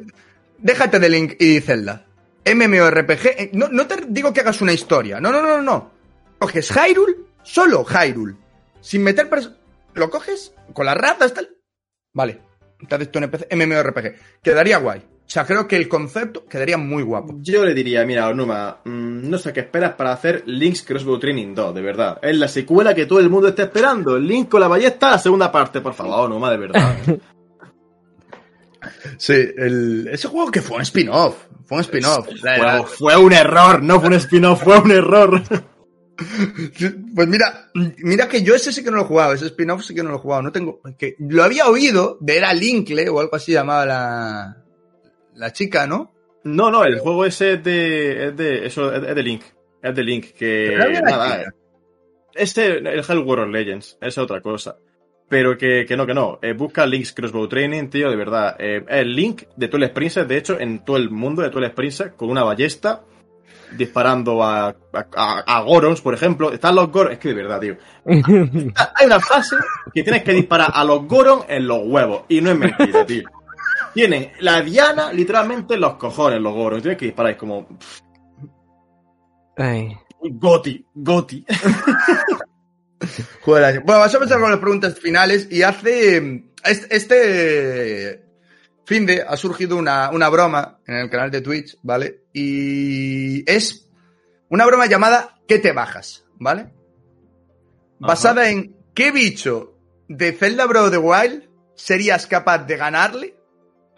Déjate 0.57 0.99
de 0.99 1.09
Link 1.09 1.35
y 1.39 1.59
Zelda. 1.61 2.05
MMORPG, 2.45 3.25
eh, 3.25 3.49
no, 3.53 3.67
no 3.69 3.87
te 3.87 4.05
digo 4.07 4.33
que 4.33 4.41
hagas 4.41 4.61
una 4.61 4.73
historia. 4.73 5.19
No, 5.19 5.31
no, 5.31 5.41
no, 5.41 5.61
no. 5.61 5.91
Coges 6.39 6.71
Hyrule, 6.71 7.15
solo 7.43 7.85
Hyrule. 7.85 8.35
Sin 8.81 9.03
meter 9.03 9.29
Lo 9.93 10.09
coges 10.09 10.53
con 10.73 10.85
las 10.85 10.97
razas, 10.97 11.33
tal. 11.33 11.49
Vale. 12.13 12.41
Entonces 12.79 13.11
tú 13.11 13.19
NPC, 13.19 13.53
MMORPG. 13.53 14.41
Quedaría 14.41 14.77
guay. 14.77 15.03
O 15.29 15.31
sea, 15.31 15.45
creo 15.45 15.67
que 15.67 15.75
el 15.75 15.87
concepto 15.87 16.43
quedaría 16.47 16.75
muy 16.79 17.03
guapo. 17.03 17.35
Yo 17.39 17.63
le 17.63 17.75
diría, 17.75 18.03
mira, 18.03 18.27
Onuma, 18.29 18.79
mm, 18.83 19.29
no 19.29 19.37
sé 19.37 19.53
qué 19.53 19.59
esperas 19.59 19.93
para 19.93 20.11
hacer 20.11 20.41
Link's 20.47 20.81
Crossbow 20.81 21.19
Training 21.19 21.53
2, 21.53 21.75
de 21.75 21.81
verdad. 21.83 22.17
Es 22.23 22.35
la 22.35 22.47
secuela 22.47 22.95
que 22.95 23.05
todo 23.05 23.19
el 23.19 23.29
mundo 23.29 23.47
está 23.49 23.61
esperando. 23.63 24.17
Link 24.17 24.49
con 24.49 24.59
la 24.59 24.67
ballesta, 24.67 25.11
la 25.11 25.19
segunda 25.19 25.51
parte, 25.51 25.81
por 25.81 25.93
favor, 25.93 26.21
Onuma, 26.25 26.49
de 26.49 26.57
verdad. 26.57 26.95
Sí, 29.17 29.33
el- 29.33 30.07
ese 30.09 30.29
juego 30.29 30.49
que 30.51 30.61
fue 30.61 30.77
un 30.77 30.83
spin-off. 30.83 31.35
Fue 31.65 31.77
un 31.77 31.81
spin-off. 31.81 32.27
Fue 32.97 33.17
un 33.17 33.33
error, 33.33 33.83
no 33.83 33.99
fue 33.99 34.07
un 34.07 34.15
spin-off, 34.15 34.63
fue 34.63 34.79
un 34.79 34.91
error. 34.91 35.41
Pues 37.15 37.27
mira, 37.29 37.69
mira 37.99 38.27
que 38.27 38.43
yo 38.43 38.53
ese 38.53 38.73
sí 38.73 38.83
que 38.83 38.91
no 38.91 38.97
lo 38.97 39.03
he 39.03 39.05
jugado, 39.05 39.31
ese 39.31 39.45
spin-off 39.45 39.85
sí 39.85 39.95
que 39.95 40.03
no 40.03 40.09
lo 40.09 40.17
he 40.17 40.19
jugado. 40.19 40.41
No 40.41 40.51
tengo. 40.51 40.81
Que 40.97 41.15
lo 41.19 41.43
había 41.45 41.67
oído 41.67 42.17
de 42.19 42.35
era 42.35 42.53
Linkle 42.53 43.07
o 43.07 43.21
algo 43.21 43.37
así 43.37 43.53
llamaba 43.53 43.85
la, 43.85 44.57
la 45.39 45.51
chica, 45.53 45.87
¿no? 45.87 46.13
No, 46.43 46.69
no, 46.71 46.83
el 46.85 46.99
juego 46.99 47.25
ese 47.25 47.53
es 47.53 47.63
de, 47.63 48.27
es 48.27 48.37
de, 48.37 48.65
eso, 48.65 48.93
es 48.93 49.15
de 49.15 49.23
Link. 49.23 49.43
Es 49.81 49.95
de 49.95 50.03
Link, 50.03 50.25
que 50.37 50.75
nada, 51.01 51.37
chica. 51.39 51.53
Este, 52.33 52.77
el 52.77 53.03
Hell 53.07 53.19
World 53.19 53.53
Legends, 53.53 53.97
es 54.01 54.17
otra 54.17 54.41
cosa. 54.41 54.77
Pero 55.27 55.57
que, 55.57 55.85
que 55.87 55.95
no, 55.95 56.05
que 56.07 56.13
no. 56.13 56.39
Eh, 56.41 56.53
busca 56.53 56.85
Link's 56.85 57.13
Crossbow 57.13 57.47
Training, 57.47 57.89
tío, 57.89 58.09
de 58.09 58.15
verdad. 58.15 58.55
Eh, 58.59 58.83
es 58.87 58.97
el 59.01 59.15
Link 59.15 59.43
de 59.55 59.67
Twilight 59.67 59.93
Princess, 59.93 60.27
de 60.27 60.37
hecho, 60.37 60.59
en 60.59 60.83
todo 60.83 60.97
el 60.97 61.09
mundo 61.11 61.41
de 61.43 61.49
Twilight 61.49 61.73
Princess, 61.75 62.13
con 62.15 62.29
una 62.31 62.43
ballesta, 62.43 63.03
disparando 63.77 64.41
a, 64.43 64.69
a, 64.69 64.75
a- 65.15 65.43
a 65.57 65.61
Gorons, 65.61 66.01
por 66.01 66.13
ejemplo. 66.15 66.51
Están 66.51 66.73
los 66.75 66.89
Gorons, 66.91 67.13
es 67.13 67.19
que 67.19 67.29
de 67.29 67.35
verdad, 67.35 67.59
tío. 67.59 67.77
Hay 68.05 69.05
una 69.05 69.19
fase 69.19 69.57
que 69.93 70.03
tienes 70.03 70.23
que 70.23 70.33
disparar 70.33 70.71
a 70.73 70.83
los 70.83 71.05
Gorons 71.05 71.45
en 71.47 71.67
los 71.67 71.79
huevos. 71.85 72.23
Y 72.29 72.41
no 72.41 72.49
es 72.51 72.57
mentira, 72.57 73.05
tío. 73.05 73.23
Tienen 73.93 74.31
la 74.39 74.61
diana 74.61 75.11
literalmente 75.11 75.73
en 75.75 75.81
los 75.81 75.95
cojones, 75.95 76.41
los 76.41 76.53
Gorons. 76.53 76.81
Tienes 76.81 76.97
que 76.97 77.05
disparar, 77.05 77.33
es 77.33 77.37
como... 77.37 77.67
Ay. 79.57 79.97
Goti, 80.21 80.85
Goti. 80.93 81.45
Joder, 83.41 83.79
bueno, 83.81 83.99
vamos 83.99 84.13
a 84.13 84.17
empezar 84.17 84.39
con 84.39 84.51
las 84.51 84.59
preguntas 84.59 84.99
finales 84.99 85.47
y 85.49 85.63
hace. 85.63 86.43
Este, 86.63 86.95
este 86.95 88.25
fin 88.85 89.05
de 89.05 89.21
ha 89.21 89.37
surgido 89.37 89.77
una, 89.77 90.09
una 90.11 90.27
broma 90.29 90.79
en 90.85 90.95
el 90.95 91.09
canal 91.09 91.31
de 91.31 91.41
Twitch, 91.41 91.77
¿vale? 91.83 92.23
Y 92.33 93.49
es 93.49 93.89
una 94.49 94.65
broma 94.65 94.87
llamada 94.87 95.39
¿Qué 95.47 95.59
te 95.59 95.71
bajas? 95.71 96.25
¿Vale? 96.37 96.71
Basada 97.99 98.49
en 98.49 98.75
¿qué 98.93 99.11
bicho 99.11 99.75
de 100.07 100.31
Zelda 100.33 100.65
Breath 100.65 100.85
of 100.85 100.91
the 100.91 100.97
Wild 100.97 101.49
serías 101.75 102.27
capaz 102.27 102.59
de 102.59 102.77
ganarle 102.77 103.38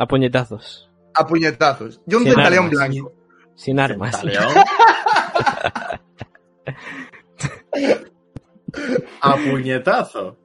A 0.02 0.08
puñetazos. 0.08 0.90
a 1.14 1.28
puñetazos? 1.28 2.02
Yo 2.08 2.18
un 2.18 2.24
Sin 2.24 2.34
centaleón 2.34 2.66
armas. 2.66 2.80
blanco. 2.90 3.14
Sin 3.56 3.80
armas. 3.80 4.22
A 9.22 9.36
puñetazo. 9.38 10.38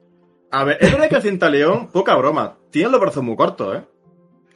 A 0.51 0.63
ver, 0.63 0.77
es 0.79 0.91
verdad 0.91 1.09
que 1.09 1.15
el 1.15 1.21
Centaleón, 1.21 1.87
poca 1.91 2.15
broma, 2.15 2.57
tiene 2.71 2.89
los 2.89 3.01
brazos 3.01 3.23
muy 3.23 3.35
cortos, 3.35 3.77
¿eh? 3.77 3.83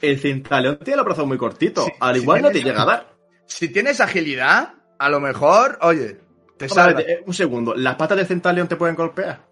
El 0.02 0.20
Centaleón 0.20 0.78
tiene 0.80 0.98
los 0.98 1.06
brazos 1.06 1.28
muy 1.28 1.38
cortitos. 1.38 1.86
Sí, 1.86 1.92
Al 2.00 2.18
igual 2.18 2.42
no 2.42 2.50
te 2.52 2.64
llega 2.64 2.84
a 2.84 2.86
dar. 2.86 3.14
Si 3.46 3.70
tienes 3.70 4.00
agilidad, 4.02 4.74
a 4.98 5.10
lo 5.10 5.20
mejor, 5.20 5.78
oye, 5.82 6.20
te 6.58 6.70
salva. 6.70 7.02
eh, 7.02 7.24
un 7.26 7.34
segundo, 7.34 7.74
¿las 7.76 7.96
patas 7.96 8.18
del 8.18 8.28
Centaleón 8.28 8.68
te 8.68 8.78
pueden 8.78 8.96
golpear? 8.96 9.46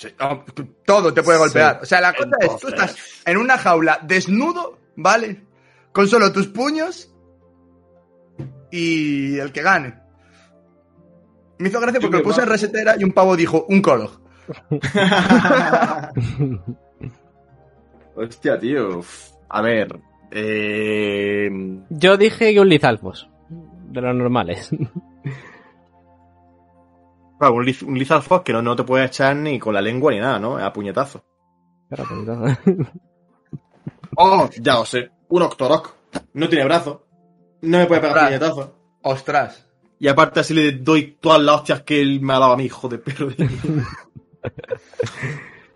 Sí, 0.00 0.08
no, 0.18 0.42
todo 0.86 1.12
te 1.12 1.22
puede 1.22 1.36
Sí. 1.36 1.44
golpear. 1.44 1.80
O 1.82 1.84
sea, 1.84 2.00
la 2.00 2.14
cosa 2.14 2.30
es, 2.40 2.56
tú 2.58 2.68
estás 2.68 2.96
en 3.26 3.36
una 3.36 3.58
jaula 3.58 3.98
desnudo, 4.02 4.78
¿vale? 4.96 5.42
Con 5.92 6.08
solo 6.08 6.32
tus 6.32 6.46
puños 6.46 7.14
y 8.70 9.36
el 9.38 9.52
que 9.52 9.60
gane. 9.60 9.94
Me 11.58 11.68
hizo 11.68 11.78
gracia 11.80 12.00
porque 12.00 12.16
lo 12.16 12.22
puse 12.22 12.40
en 12.40 12.48
resetera 12.48 12.94
y 12.98 13.04
un 13.04 13.12
pavo 13.12 13.36
dijo, 13.36 13.66
un 13.68 13.82
colog. 13.82 14.18
Hostia, 18.16 18.58
tío. 18.58 19.02
A 19.50 19.60
ver. 19.60 19.98
Eh... 20.30 21.50
Yo 21.90 22.16
dije 22.16 22.54
que 22.54 22.60
un 22.60 22.68
Lizalfos. 22.70 23.28
De 23.90 24.00
los 24.00 24.14
normales. 24.14 24.70
Claro, 27.40 27.54
un, 27.54 27.66
un 27.86 27.98
Lizard 27.98 28.22
Fox 28.22 28.44
que 28.44 28.52
no, 28.52 28.62
no 28.62 28.76
te 28.76 28.84
puede 28.84 29.06
echar 29.06 29.34
ni 29.34 29.58
con 29.58 29.74
la 29.74 29.80
lengua 29.80 30.12
ni 30.12 30.20
nada, 30.20 30.38
¿no? 30.38 30.58
A 30.58 30.72
puñetazo. 30.72 31.24
Claro, 31.88 32.04
puñetazo. 32.08 32.90
Oh, 34.16 34.48
ya 34.60 34.74
lo 34.74 34.84
sé. 34.84 35.10
Un 35.28 35.42
Octorok. 35.42 35.94
No 36.34 36.48
tiene 36.48 36.64
brazo. 36.64 37.06
No 37.62 37.78
me 37.78 37.86
puede 37.86 38.00
pegar 38.00 38.16
Ostras. 38.16 38.28
puñetazo. 38.28 38.76
Ostras. 39.02 39.66
Y 39.98 40.08
aparte 40.08 40.40
así 40.40 40.54
le 40.54 40.72
doy 40.72 41.18
todas 41.20 41.40
las 41.42 41.56
hostias 41.56 41.82
que 41.82 42.00
él 42.00 42.20
me 42.20 42.32
ha 42.34 42.38
dado 42.38 42.52
a 42.52 42.56
mi 42.56 42.64
hijo 42.64 42.88
de 42.88 42.98
perro. 42.98 43.28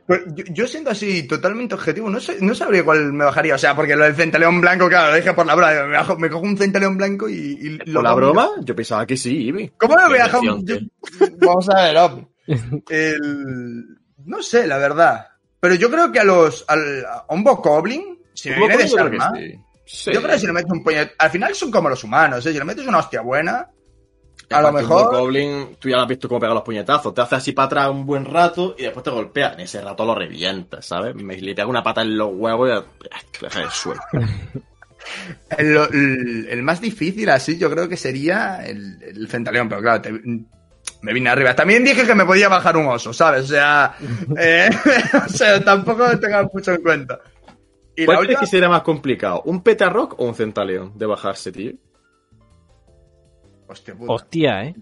Yo, 0.07 0.45
yo 0.53 0.67
siendo 0.67 0.91
así 0.91 1.27
totalmente 1.27 1.75
objetivo, 1.75 2.11
no, 2.11 2.21
sé, 2.21 2.37
no 2.41 2.55
sabría 2.55 2.85
cuál 2.85 3.13
me 3.13 3.25
bajaría. 3.25 3.55
O 3.55 3.59
sea, 3.59 3.75
porque 3.75 3.97
lo 3.97 4.05
del 4.05 4.15
centaleón 4.15 4.61
blanco, 4.61 4.89
claro, 4.89 5.11
lo 5.11 5.17
dije 5.17 5.33
por 5.33 5.47
la 5.47 5.55
broma. 5.55 5.73
Me, 5.87 5.97
bajo- 5.97 6.19
me 6.19 6.29
cojo 6.31 6.45
un 6.45 6.59
centaleón 6.59 6.97
blanco 6.99 7.29
y, 7.29 7.35
y 7.35 7.69
lo 7.87 7.95
¿Por 7.95 8.05
la 8.05 8.15
broma? 8.15 8.51
Yo 8.63 8.77
pensaba 8.77 9.07
que 9.07 9.17
sí, 9.17 9.47
Ibi. 9.47 9.73
¿Cómo 9.79 9.97
me 9.97 10.05
un... 10.07 10.13
decepción, 10.13 10.67
yo- 10.67 11.27
Vamos 11.47 11.69
a 11.71 11.83
ver, 11.85 11.97
hombre. 11.97 12.27
El... 12.91 13.85
No 14.27 14.43
sé, 14.43 14.67
la 14.67 14.79
verdad. 14.79 15.27
Pero 15.61 15.75
yo 15.75 15.91
creo 15.91 16.13
que 16.13 16.21
a 16.21 16.25
los... 16.25 16.65
Al, 16.69 17.05
a 17.07 17.25
un 17.31 17.43
Bokoblin, 17.45 18.19
si 18.35 18.51
me 18.51 18.57
viene 18.57 18.75
sí. 18.89 19.61
Sí. 19.87 20.13
Yo 20.13 20.21
creo 20.23 20.33
que 20.35 20.39
si 20.39 20.47
le 20.47 20.53
metes 20.53 20.71
un 20.71 20.83
puñet... 20.83 21.13
Al 21.19 21.31
final 21.31 21.55
son 21.55 21.71
como 21.71 21.89
los 21.89 22.03
humanos, 22.05 22.45
¿eh? 22.45 22.53
Si 22.53 22.59
le 22.59 22.65
metes 22.65 22.87
una 22.87 22.99
hostia 22.99 23.21
buena... 23.23 23.69
A 24.51 24.61
lo 24.61 24.73
mejor- 24.73 25.11
Goblin, 25.17 25.77
tú 25.79 25.89
ya 25.89 25.97
lo 25.97 26.03
has 26.03 26.09
visto 26.09 26.29
cómo 26.29 26.41
pega 26.41 26.55
los 26.55 26.63
puñetazos. 26.63 27.15
Te 27.15 27.21
hace 27.23 27.37
así 27.37 27.53
para 27.53 27.67
atrás 27.67 27.91
un 27.91 28.05
buen 28.07 28.25
rato 28.25 28.75
y 28.79 28.83
después 28.83 29.03
te 29.05 29.11
golpea. 29.11 29.53
En 29.55 29.61
ese 29.61 29.81
rato 29.81 30.05
lo 30.05 30.15
revientas, 30.15 30.87
¿sabes? 30.87 31.15
Me 31.15 31.37
le 31.41 31.55
pega 31.55 31.67
una 31.67 31.83
pata 31.83 32.03
en 32.03 32.17
los 32.17 32.31
huevos 32.33 32.69
y 32.69 33.45
el 33.59 33.71
suelo. 33.71 34.01
El, 35.59 35.77
el- 35.77 36.47
el 36.51 36.63
más 36.63 36.81
difícil 36.81 37.29
así 37.29 37.59
yo 37.59 37.71
creo 37.71 37.89
que 37.89 37.97
sería 37.97 38.65
el, 38.65 39.03
el 39.03 39.29
Centaleón, 39.29 39.69
pero 39.69 39.83
claro, 39.83 40.01
te- 40.01 40.13
me 40.13 41.13
vine 41.13 41.29
arriba. 41.29 41.55
También 41.55 41.85
dije 41.85 42.07
que 42.07 42.15
me 42.15 42.25
podía 42.25 42.49
bajar 42.49 42.77
un 42.79 42.87
oso, 42.87 43.13
¿sabes? 43.13 43.45
O 43.45 43.47
sea, 43.49 43.97
eh, 44.39 44.71
o 45.27 45.29
sea 45.29 45.63
tampoco 45.63 46.19
tengas 46.19 46.47
mucho 46.53 46.73
en 46.73 46.83
cuenta. 46.83 47.21
Y 47.97 48.07
¿Cuál 48.07 48.17
la 48.17 48.21
crees 48.21 48.29
última... 48.31 48.41
que 48.41 48.47
sería 48.47 48.69
más 48.71 48.83
complicado? 48.83 49.43
¿Un 49.45 49.63
Petarrock 49.63 50.19
o 50.19 50.25
un 50.25 50.35
Centaleón 50.35 50.97
de 50.99 51.07
bajarse, 51.07 51.53
tío? 51.53 51.73
Hostia 53.67 53.95
puta. 53.95 54.13
Hostia, 54.13 54.65
¿eh? 54.65 54.75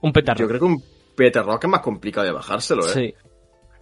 Un 0.00 0.12
petardo. 0.12 0.40
Yo 0.40 0.48
creo 0.48 0.60
que 0.60 0.66
un 0.66 0.82
Petarrock 1.16 1.62
es 1.64 1.70
más 1.70 1.80
complicado 1.80 2.26
de 2.26 2.32
bajárselo, 2.32 2.86
¿eh? 2.86 2.92
Sí. 2.92 3.14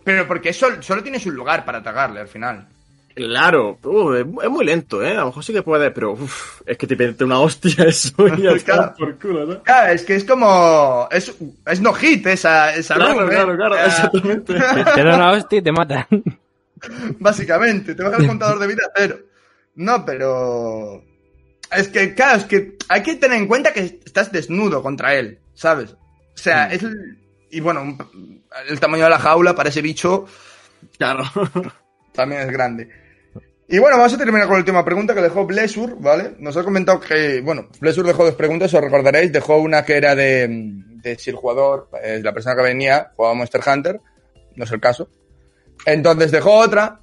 Pero 0.04 0.26
porque 0.26 0.52
sol- 0.52 0.82
solo 0.82 1.02
tienes 1.02 1.24
un 1.26 1.34
lugar 1.34 1.64
para 1.64 1.78
atacarle 1.78 2.20
al 2.20 2.28
final. 2.28 2.66
Claro, 3.14 3.78
uh, 3.82 4.12
es, 4.14 4.26
muy 4.50 4.64
lento, 4.64 5.02
¿eh? 5.02 5.12
A 5.16 5.20
lo 5.20 5.26
mejor 5.26 5.44
sí 5.44 5.52
que 5.52 5.62
puede, 5.62 5.90
pero 5.90 6.12
uf, 6.12 6.62
es 6.64 6.76
que 6.78 6.86
te 6.86 6.96
mete 6.96 7.24
una 7.24 7.40
hostia 7.40 7.84
eso 7.84 8.12
y 8.36 8.42
ya 8.42 8.50
está 8.52 8.72
Claro. 8.74 8.94
por 8.98 9.18
culo, 9.18 9.46
¿no? 9.46 9.62
Claro, 9.62 9.92
es 9.92 10.04
que 10.04 10.14
es 10.16 10.24
como... 10.24 11.08
Es, 11.10 11.34
es 11.66 11.80
no 11.80 11.92
hit 11.92 12.26
esa, 12.26 12.74
esa 12.74 12.94
Claro, 12.94 13.20
run, 13.20 13.28
¿eh? 13.30 13.34
claro, 13.34 13.56
claro, 13.56 13.74
exactamente. 13.84 14.54
Te 14.94 15.04
da 15.04 15.16
una 15.16 15.32
hostia 15.32 15.58
y 15.58 15.62
te 15.62 15.72
matan. 15.72 16.06
Básicamente, 17.18 17.94
te 17.94 18.02
baja 18.02 18.16
el 18.16 18.26
contador 18.26 18.58
de 18.58 18.66
vida 18.66 18.82
a 18.86 18.92
cero. 18.96 19.16
No, 19.74 20.04
pero. 20.04 21.02
Es 21.76 21.88
que, 21.88 22.14
claro, 22.14 22.38
es 22.38 22.44
que 22.44 22.76
hay 22.88 23.02
que 23.02 23.14
tener 23.16 23.38
en 23.38 23.46
cuenta 23.46 23.72
que 23.72 24.00
estás 24.04 24.32
desnudo 24.32 24.82
contra 24.82 25.14
él, 25.14 25.38
¿sabes? 25.54 25.92
O 25.92 25.98
sea, 26.36 26.68
Mm. 26.68 26.72
es. 26.72 26.82
el- 26.82 27.16
Y 27.52 27.58
bueno, 27.60 27.98
el 28.68 28.78
tamaño 28.78 29.04
de 29.04 29.10
la 29.10 29.18
jaula 29.18 29.54
para 29.56 29.70
ese 29.70 29.82
bicho 29.82 30.24
Claro. 30.98 31.24
también 32.14 32.42
es 32.42 32.50
grande. 32.52 32.88
Y 33.68 33.78
bueno, 33.78 33.96
vamos 33.98 34.14
a 34.14 34.18
terminar 34.18 34.46
con 34.46 34.54
la 34.54 34.60
última 34.60 34.84
pregunta 34.84 35.14
que 35.14 35.20
dejó 35.20 35.46
Blessur, 35.46 35.96
¿vale? 36.00 36.34
Nos 36.38 36.56
ha 36.56 36.62
comentado 36.64 36.98
que, 37.00 37.40
bueno, 37.40 37.68
Blessur 37.80 38.04
dejó 38.06 38.24
dos 38.24 38.34
preguntas, 38.34 38.72
os 38.74 38.80
recordaréis, 38.80 39.32
dejó 39.32 39.58
una 39.58 39.84
que 39.84 39.96
era 39.96 40.14
de, 40.16 40.46
de 40.48 41.18
si 41.18 41.30
el 41.30 41.36
jugador, 41.36 41.88
eh, 42.02 42.20
la 42.22 42.32
persona 42.32 42.56
que 42.56 42.62
venía, 42.62 43.12
jugaba 43.16 43.34
Monster 43.34 43.60
Hunter, 43.66 44.00
no 44.56 44.64
es 44.64 44.70
el 44.72 44.80
caso. 44.80 45.08
Entonces 45.86 46.30
dejó 46.32 46.54
otra, 46.54 47.00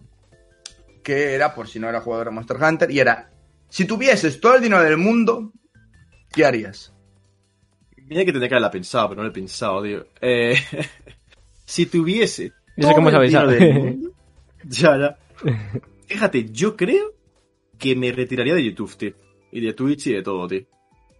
que 1.03 1.33
era 1.35 1.53
por 1.55 1.67
si 1.67 1.79
no 1.79 1.87
era 1.89 2.01
jugador 2.01 2.27
de 2.27 2.31
Monster 2.31 2.57
Hunter, 2.61 2.91
y 2.91 2.99
era, 2.99 3.29
si 3.69 3.85
tuvieses 3.85 4.39
todo 4.39 4.55
el 4.55 4.61
dinero 4.63 4.83
del 4.83 4.97
mundo, 4.97 5.51
¿qué 6.31 6.45
harías? 6.45 6.93
Mira 8.07 8.21
que 8.23 8.31
tendría 8.31 8.47
que 8.49 8.55
haberla 8.55 8.71
pensado, 8.71 9.09
pero 9.09 9.17
no 9.21 9.23
lo 9.23 9.29
he 9.31 9.33
pensado, 9.33 9.83
tío. 9.83 10.05
Eh, 10.21 10.55
si 11.65 11.85
tuviese. 11.87 12.53
Yo 12.77 12.87
sé 12.87 12.93
cómo 12.95 13.09
todo 13.11 13.21
el 13.21 13.31
sabéis, 13.31 13.31
dinero 13.31 13.49
¿sabes? 13.51 13.59
del 13.59 13.83
mundo- 13.93 14.11
ya, 14.65 14.97
ya. 14.97 15.17
Fíjate, 16.07 16.49
yo 16.51 16.75
creo 16.77 17.13
que 17.77 17.95
me 17.95 18.11
retiraría 18.11 18.55
de 18.55 18.63
YouTube, 18.63 18.95
tío. 18.95 19.13
Y 19.51 19.61
de 19.61 19.73
Twitch 19.73 20.07
y 20.07 20.13
de 20.13 20.23
todo, 20.23 20.47
tío. 20.47 20.61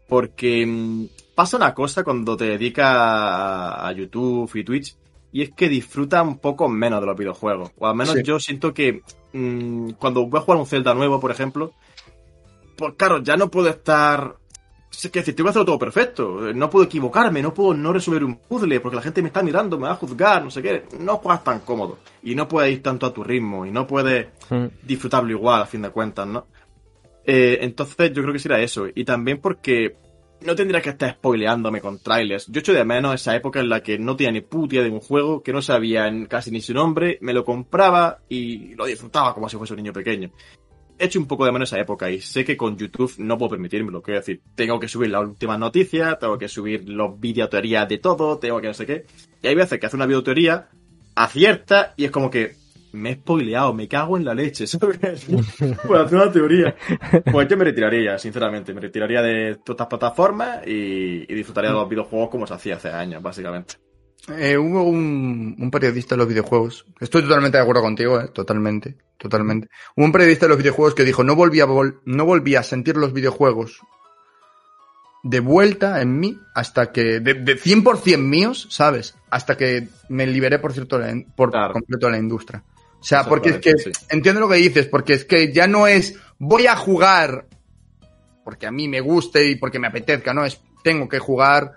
Porque 0.08 0.66
mm, 0.66 1.06
pasa 1.36 1.58
una 1.58 1.74
cosa 1.74 2.04
cuando 2.04 2.38
te 2.38 2.46
dedicas 2.46 2.86
a, 2.90 3.88
a 3.88 3.92
YouTube 3.92 4.50
y 4.56 4.64
Twitch. 4.64 4.96
Y 5.34 5.42
es 5.42 5.52
que 5.52 5.68
disfruta 5.68 6.22
un 6.24 6.40
poco 6.40 6.70
menos 6.70 7.02
de 7.02 7.06
los 7.08 7.18
videojuegos. 7.18 7.72
O 7.78 7.86
al 7.88 7.96
menos 7.96 8.14
Sí. 8.14 8.24
yo 8.24 8.40
siento 8.40 8.74
que 8.74 9.02
mm, 9.34 9.92
cuando 10.00 10.26
voy 10.26 10.40
a 10.40 10.44
jugar 10.44 10.60
un 10.60 10.66
Zelda 10.66 10.94
nuevo, 10.94 11.20
por 11.20 11.32
ejemplo. 11.32 11.74
Pues 12.78 12.94
claro, 12.96 13.22
ya 13.22 13.36
no 13.36 13.50
puedo 13.50 13.68
estar 13.70 14.38
es 14.92 15.12
que 15.12 15.20
decir, 15.20 15.36
tengo 15.36 15.48
que 15.48 15.50
hacerlo 15.52 15.66
todo 15.66 15.80
perfecto. 15.80 16.54
No 16.54 16.70
puedo 16.70 16.86
equivocarme, 16.86 17.42
no 17.42 17.54
puedo 17.54 17.74
no 17.74 17.94
resolver 17.94 18.24
un 18.24 18.38
puzzle 18.38 18.80
porque 18.80 18.96
la 18.96 19.02
gente 19.02 19.22
me 19.22 19.28
está 19.28 19.44
mirando, 19.44 19.78
me 19.78 19.88
va 19.88 19.92
a 19.92 19.96
juzgar, 19.96 20.44
no 20.44 20.50
sé 20.50 20.62
qué. 20.62 20.86
No 21.00 21.18
juegas 21.18 21.44
tan 21.44 21.60
cómodo. 21.60 22.00
Y 22.24 22.34
no 22.34 22.48
puedes 22.48 22.72
ir 22.72 22.82
tanto 22.82 23.06
a 23.06 23.14
tu 23.14 23.24
ritmo 23.24 23.66
y 23.66 23.72
no 23.72 23.86
puedes 23.86 24.28
Mm. 24.50 24.66
disfrutarlo 24.84 25.30
igual, 25.30 25.62
a 25.62 25.66
fin 25.66 25.82
de 25.82 25.90
cuentas, 25.90 26.26
¿no? 26.26 26.48
Eh, 27.26 27.60
entonces 27.62 28.14
yo 28.14 28.22
creo 28.22 28.34
que 28.34 28.40
será 28.40 28.60
eso. 28.60 28.88
Y 28.94 29.04
también 29.04 29.40
porque 29.40 29.98
no 30.42 30.56
tendría 30.56 30.82
que 30.82 30.92
estar 30.92 31.12
spoileándome 31.12 31.82
con 31.82 32.00
trailers. 32.00 32.48
Yo 32.48 32.60
echo 32.62 32.74
de 32.74 32.86
menos 32.86 33.16
esa 33.16 33.36
época 33.36 33.60
en 33.60 33.70
la 33.70 33.82
que 33.82 34.00
no 34.00 34.16
tenía 34.16 34.32
ni 34.32 34.42
putia 34.42 34.82
de 34.82 34.90
un 34.90 35.00
juego, 35.00 35.44
que 35.44 35.52
no 35.52 35.62
sabía 35.62 36.10
casi 36.28 36.50
ni 36.50 36.62
su 36.62 36.74
nombre, 36.74 37.18
me 37.22 37.34
lo 37.34 37.44
compraba 37.44 38.20
y 38.30 38.74
lo 38.76 38.86
disfrutaba 38.86 39.34
como 39.34 39.50
si 39.50 39.58
fuese 39.58 39.74
un 39.74 39.78
niño 39.78 39.94
pequeño. 39.94 40.32
Echo 41.00 41.20
un 41.20 41.28
poco 41.28 41.46
de 41.46 41.52
menos 41.52 41.70
esa 41.70 41.80
época 41.80 42.10
y 42.10 42.22
sé 42.22 42.44
que 42.44 42.58
con 42.58 42.78
YouTube 42.78 43.14
no 43.20 43.38
puedo 43.38 43.52
permitírmelo. 43.52 44.02
Quiero 44.02 44.20
decir, 44.20 44.42
tengo 44.56 44.80
que 44.80 44.88
subir 44.88 45.10
las 45.12 45.24
últimas 45.24 45.60
noticias, 45.60 46.18
tengo 46.20 46.38
que 46.38 46.48
subir 46.48 46.90
los 46.90 47.20
videoteorías 47.20 47.88
de 47.88 48.00
todo, 48.00 48.40
tengo 48.40 48.60
que 48.60 48.68
no 48.68 48.74
sé 48.74 48.86
qué. 48.86 49.06
Y 49.42 49.48
hay 49.48 49.56
veces 49.56 49.80
que 49.80 49.86
hace 49.86 49.96
una 49.96 50.06
videoteoría, 50.06 50.70
acierta 51.16 51.94
y 51.98 52.06
es 52.06 52.12
como 52.12 52.30
que 52.30 52.56
me 52.94 53.12
he 53.12 53.16
spoileado, 53.16 53.74
me 53.74 53.88
cago 53.88 54.18
en 54.18 54.26
la 54.26 54.34
leche, 54.34 54.66
¿sabes? 54.68 55.26
Por 55.86 55.98
hacer 55.98 56.18
una 56.18 56.32
teoría. 56.32 56.76
Pues 57.32 57.48
yo 57.48 57.58
me 57.58 57.66
retiraría, 57.66 58.18
sinceramente. 58.18 58.74
Me 58.74 58.82
retiraría 58.82 59.22
de 59.22 59.56
todas 59.56 59.76
estas 59.76 59.88
plataformas 59.88 60.66
y, 60.66 61.32
y 61.32 61.36
disfrutaría 61.36 61.70
de 61.72 61.76
los 61.76 61.90
videojuegos 61.90 62.30
como 62.30 62.48
se 62.48 62.54
hacía 62.54 62.76
hace 62.76 62.90
años, 62.90 63.22
básicamente. 63.22 63.76
Eh, 64.30 64.58
hubo 64.58 64.84
un, 64.84 65.56
un 65.58 65.72
periodista 65.72 66.16
de 66.16 66.20
los 66.20 66.28
videojuegos. 66.28 66.86
Estoy 67.00 67.22
totalmente 67.24 67.58
de 67.58 67.64
acuerdo 67.64 67.82
contigo, 67.82 68.20
eh, 68.20 68.28
totalmente, 68.34 68.96
totalmente. 69.18 69.70
Hubo 69.96 70.06
un 70.06 70.12
periodista 70.12 70.46
de 70.46 70.50
los 70.50 70.58
videojuegos 70.58 70.96
que 70.96 71.06
dijo 71.06 71.24
no 71.24 71.36
volví 71.36 71.62
a 71.62 71.66
vol- 71.66 72.00
no 72.06 72.26
volví 72.26 72.56
a 72.56 72.64
sentir 72.64 72.98
los 72.98 73.14
videojuegos 73.14 73.80
de 75.24 75.40
vuelta 75.40 76.02
en 76.02 76.20
mí 76.20 76.38
hasta 76.54 76.92
que 76.92 77.20
de, 77.22 77.34
de 77.36 77.58
100% 77.58 78.18
míos, 78.20 78.68
¿sabes? 78.70 79.16
Hasta 79.30 79.56
que 79.58 79.88
me 80.10 80.28
liberé 80.28 80.60
por 80.60 80.74
cierto 80.74 81.00
la- 81.00 81.16
por 81.36 81.52
Claro. 81.52 81.74
completo 81.74 82.08
de 82.08 82.12
la 82.12 82.18
industria. 82.20 82.64
O 83.00 83.04
sea, 83.04 83.24
porque 83.26 83.50
es 83.50 83.58
que 83.60 83.78
sí. 83.78 83.92
entiendo 84.10 84.42
lo 84.42 84.50
que 84.50 84.56
dices, 84.56 84.88
porque 84.88 85.14
es 85.14 85.24
que 85.24 85.54
ya 85.54 85.68
no 85.68 85.88
es 85.88 86.16
voy 86.38 86.68
a 86.68 86.76
jugar 86.76 87.46
porque 88.44 88.68
a 88.68 88.72
mí 88.72 88.88
me 88.88 89.00
guste 89.02 89.46
y 89.50 89.56
porque 89.56 89.80
me 89.80 89.88
apetezca, 89.88 90.34
no 90.34 90.44
es 90.46 90.60
tengo 90.84 91.08
que 91.08 91.20
jugar 91.20 91.74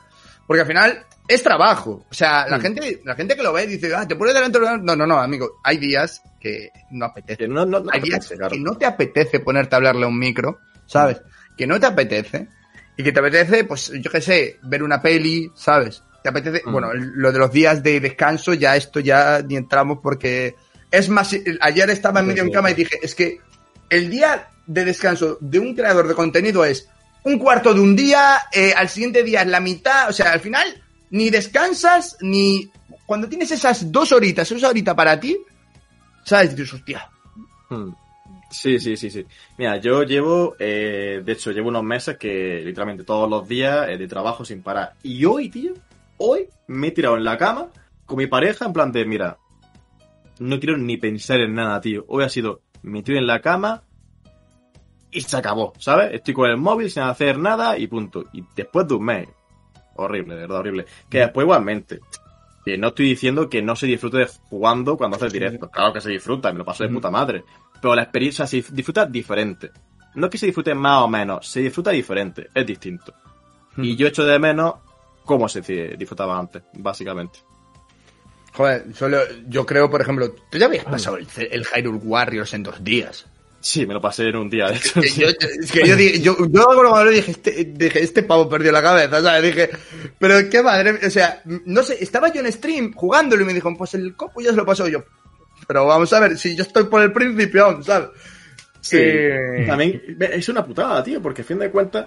porque 0.46 0.62
al 0.62 0.66
final 0.66 1.04
es 1.30 1.42
trabajo. 1.42 2.04
O 2.10 2.14
sea, 2.14 2.46
la 2.48 2.58
Mm. 2.58 2.60
gente 2.62 3.00
la 3.04 3.14
gente 3.14 3.36
que 3.36 3.42
lo 3.42 3.52
ve 3.52 3.66
dice, 3.66 3.94
"Ah, 3.94 4.06
te 4.06 4.16
pones 4.16 4.34
delante 4.34 4.58
del 4.58 4.68
ordenador". 4.68 4.84
No, 4.86 4.96
no, 4.96 5.06
no, 5.06 5.20
amigo, 5.20 5.60
hay 5.64 5.78
días 5.78 6.22
que 6.40 6.70
no 6.90 7.06
apetece. 7.06 7.38
Que 7.38 7.48
no, 7.48 7.64
no, 7.64 7.80
no 7.80 7.90
hay 7.92 8.00
días 8.00 8.16
apetece, 8.26 8.36
claro. 8.36 8.52
que 8.52 8.60
no 8.60 8.76
te 8.76 8.86
apetece 8.86 9.40
ponerte 9.40 9.74
a 9.74 9.78
hablarle 9.78 10.04
a 10.04 10.08
un 10.08 10.18
micro, 10.18 10.58
¿sabes? 10.86 11.20
Que 11.56 11.66
no 11.66 11.78
te 11.78 11.86
apetece 11.86 12.48
y 12.96 13.02
que 13.02 13.12
te 13.12 13.20
apetece, 13.20 13.64
pues 13.64 13.92
yo 14.00 14.10
qué 14.10 14.20
sé, 14.20 14.58
ver 14.62 14.82
una 14.82 15.00
peli, 15.00 15.50
¿sabes? 15.54 16.02
Te 16.22 16.28
apetece, 16.28 16.62
Mm. 16.66 16.72
bueno, 16.72 16.92
lo 16.94 17.32
de 17.32 17.38
los 17.38 17.50
días 17.52 17.82
de 17.82 18.00
descanso, 18.00 18.52
ya 18.54 18.76
esto 18.76 19.00
ya 19.00 19.40
ni 19.46 19.56
entramos 19.56 19.98
porque 20.02 20.54
es 20.90 21.08
más, 21.08 21.34
ayer 21.60 21.90
estaba 21.90 22.20
en 22.20 22.26
medio 22.26 22.42
en 22.42 22.50
cama 22.50 22.70
y 22.70 22.74
dije, 22.74 22.98
es 23.02 23.14
que 23.14 23.38
el 23.88 24.10
día 24.10 24.48
de 24.66 24.84
descanso 24.84 25.38
de 25.40 25.58
un 25.58 25.74
creador 25.74 26.08
de 26.08 26.14
contenido 26.14 26.64
es 26.64 26.88
un 27.22 27.38
cuarto 27.38 27.72
de 27.74 27.80
un 27.80 27.94
día, 27.96 28.38
eh, 28.52 28.72
al 28.76 28.88
siguiente 28.88 29.22
día 29.22 29.42
es 29.42 29.46
la 29.48 29.60
mitad, 29.60 30.08
o 30.08 30.12
sea, 30.12 30.32
al 30.32 30.40
final 30.40 30.66
ni 31.10 31.30
descansas 31.30 32.16
ni 32.20 32.70
cuando 33.06 33.28
tienes 33.28 33.50
esas 33.50 33.90
dos 33.90 34.12
horitas, 34.12 34.50
esa 34.50 34.68
horita 34.68 34.94
para 34.94 35.18
ti, 35.18 35.36
¿sabes? 36.24 36.54
Dices, 36.54 36.74
hostia, 36.74 37.10
Hmm. 37.70 37.92
Sí, 38.50 38.80
sí, 38.80 38.96
sí, 38.96 39.10
sí. 39.10 39.24
Mira, 39.56 39.76
yo 39.76 40.02
llevo, 40.02 40.56
eh, 40.58 41.22
de 41.24 41.32
hecho, 41.32 41.52
llevo 41.52 41.68
unos 41.68 41.84
meses 41.84 42.18
que 42.18 42.60
literalmente 42.64 43.04
todos 43.04 43.30
los 43.30 43.46
días 43.46 43.88
eh, 43.88 43.96
de 43.96 44.08
trabajo 44.08 44.44
sin 44.44 44.60
parar. 44.60 44.94
Y 45.04 45.24
hoy, 45.24 45.48
tío, 45.48 45.72
hoy 46.18 46.48
me 46.66 46.88
he 46.88 46.90
tirado 46.90 47.16
en 47.16 47.24
la 47.24 47.38
cama 47.38 47.68
con 48.04 48.18
mi 48.18 48.26
pareja 48.26 48.66
en 48.66 48.72
plan 48.72 48.90
de, 48.90 49.04
mira, 49.04 49.38
no 50.40 50.58
quiero 50.58 50.76
ni 50.76 50.96
pensar 50.96 51.40
en 51.40 51.54
nada, 51.54 51.80
tío. 51.80 52.04
Hoy 52.08 52.24
ha 52.24 52.28
sido, 52.28 52.60
me 52.82 53.04
tiro 53.04 53.18
en 53.18 53.28
la 53.28 53.40
cama 53.40 53.84
y 55.12 55.20
se 55.20 55.36
acabó, 55.36 55.72
¿sabes? 55.78 56.12
Estoy 56.12 56.34
con 56.34 56.50
el 56.50 56.56
móvil 56.56 56.90
sin 56.90 57.04
hacer 57.04 57.38
nada 57.38 57.78
y 57.78 57.86
punto. 57.86 58.24
Y 58.32 58.42
después 58.56 58.88
de 58.88 58.94
un 58.94 59.04
mes, 59.04 59.28
horrible, 59.96 60.34
de 60.34 60.40
verdad, 60.42 60.58
horrible. 60.58 60.86
Que 61.08 61.18
después 61.20 61.44
igualmente. 61.44 62.00
Que 62.64 62.76
no 62.76 62.88
estoy 62.88 63.06
diciendo 63.06 63.48
que 63.48 63.62
no 63.62 63.74
se 63.76 63.86
disfrute 63.86 64.18
de 64.18 64.26
jugando 64.48 64.96
cuando 64.96 65.16
haces 65.16 65.32
directo. 65.32 65.70
Claro 65.70 65.92
que 65.92 66.00
se 66.00 66.10
disfruta, 66.10 66.52
me 66.52 66.58
lo 66.58 66.64
paso 66.64 66.84
de 66.84 66.90
puta 66.90 67.10
madre. 67.10 67.44
Pero 67.80 67.94
la 67.94 68.02
experiencia 68.02 68.46
se 68.46 68.62
disfruta 68.70 69.06
diferente. 69.06 69.70
No 70.14 70.26
es 70.26 70.30
que 70.30 70.38
se 70.38 70.46
disfrute 70.46 70.74
más 70.74 71.02
o 71.02 71.08
menos, 71.08 71.46
se 71.46 71.60
disfruta 71.60 71.90
diferente, 71.90 72.48
es 72.54 72.66
distinto. 72.66 73.14
Y 73.76 73.96
yo 73.96 74.06
echo 74.08 74.24
de 74.24 74.38
menos 74.38 74.74
cómo 75.24 75.48
se 75.48 75.60
di- 75.62 75.96
disfrutaba 75.96 76.38
antes, 76.38 76.62
básicamente. 76.74 77.38
Joder, 78.52 78.92
solo, 78.94 79.18
yo 79.48 79.64
creo, 79.64 79.88
por 79.88 80.00
ejemplo, 80.02 80.34
tú 80.50 80.58
ya 80.58 80.66
habías 80.66 80.84
pasado 80.84 81.16
el, 81.16 81.26
el 81.50 81.64
Hyrule 81.64 81.98
Warriors 82.02 82.52
en 82.52 82.64
dos 82.64 82.82
días. 82.82 83.26
Sí, 83.60 83.84
me 83.86 83.92
lo 83.94 84.00
pasé 84.00 84.26
en 84.28 84.36
un 84.36 84.48
día, 84.48 84.68
de 84.68 84.76
hecho. 84.76 85.00
Que 85.00 85.08
yo, 85.10 85.26
es 85.28 85.70
que 85.72 85.86
yo, 85.86 85.94
di- 85.96 86.20
yo, 86.22 86.34
yo 86.48 86.64
cuando 86.64 87.04
lo 87.04 87.10
dije, 87.10 87.30
este, 87.32 87.64
dije, 87.74 88.02
este 88.02 88.22
pavo 88.22 88.48
perdió 88.48 88.72
la 88.72 88.82
cabeza, 88.82 89.20
¿sabes? 89.22 89.42
Dije, 89.42 89.70
pero 90.18 90.48
qué 90.48 90.62
madre, 90.62 90.98
o 91.06 91.10
sea, 91.10 91.42
no 91.44 91.82
sé, 91.82 92.02
estaba 92.02 92.32
yo 92.32 92.40
en 92.40 92.50
stream 92.52 92.92
jugándolo 92.94 93.42
y 93.42 93.46
me 93.46 93.52
dijo, 93.54 93.76
pues 93.76 93.92
el 93.94 94.16
copo 94.16 94.40
ya 94.40 94.50
se 94.50 94.56
lo 94.56 94.64
pasó 94.64 94.88
yo. 94.88 95.04
Pero 95.68 95.86
vamos 95.86 96.10
a 96.14 96.20
ver, 96.20 96.38
si 96.38 96.56
yo 96.56 96.62
estoy 96.62 96.84
por 96.84 97.02
el 97.02 97.12
principio 97.12 97.66
aún, 97.66 97.84
¿sabes? 97.84 98.08
Sí. 98.80 98.96
Eh, 98.98 99.64
También 99.66 100.00
es 100.18 100.48
una 100.48 100.64
putada, 100.64 101.04
tío, 101.04 101.20
porque 101.20 101.42
a 101.42 101.44
fin 101.44 101.58
de 101.58 101.70
cuentas. 101.70 102.06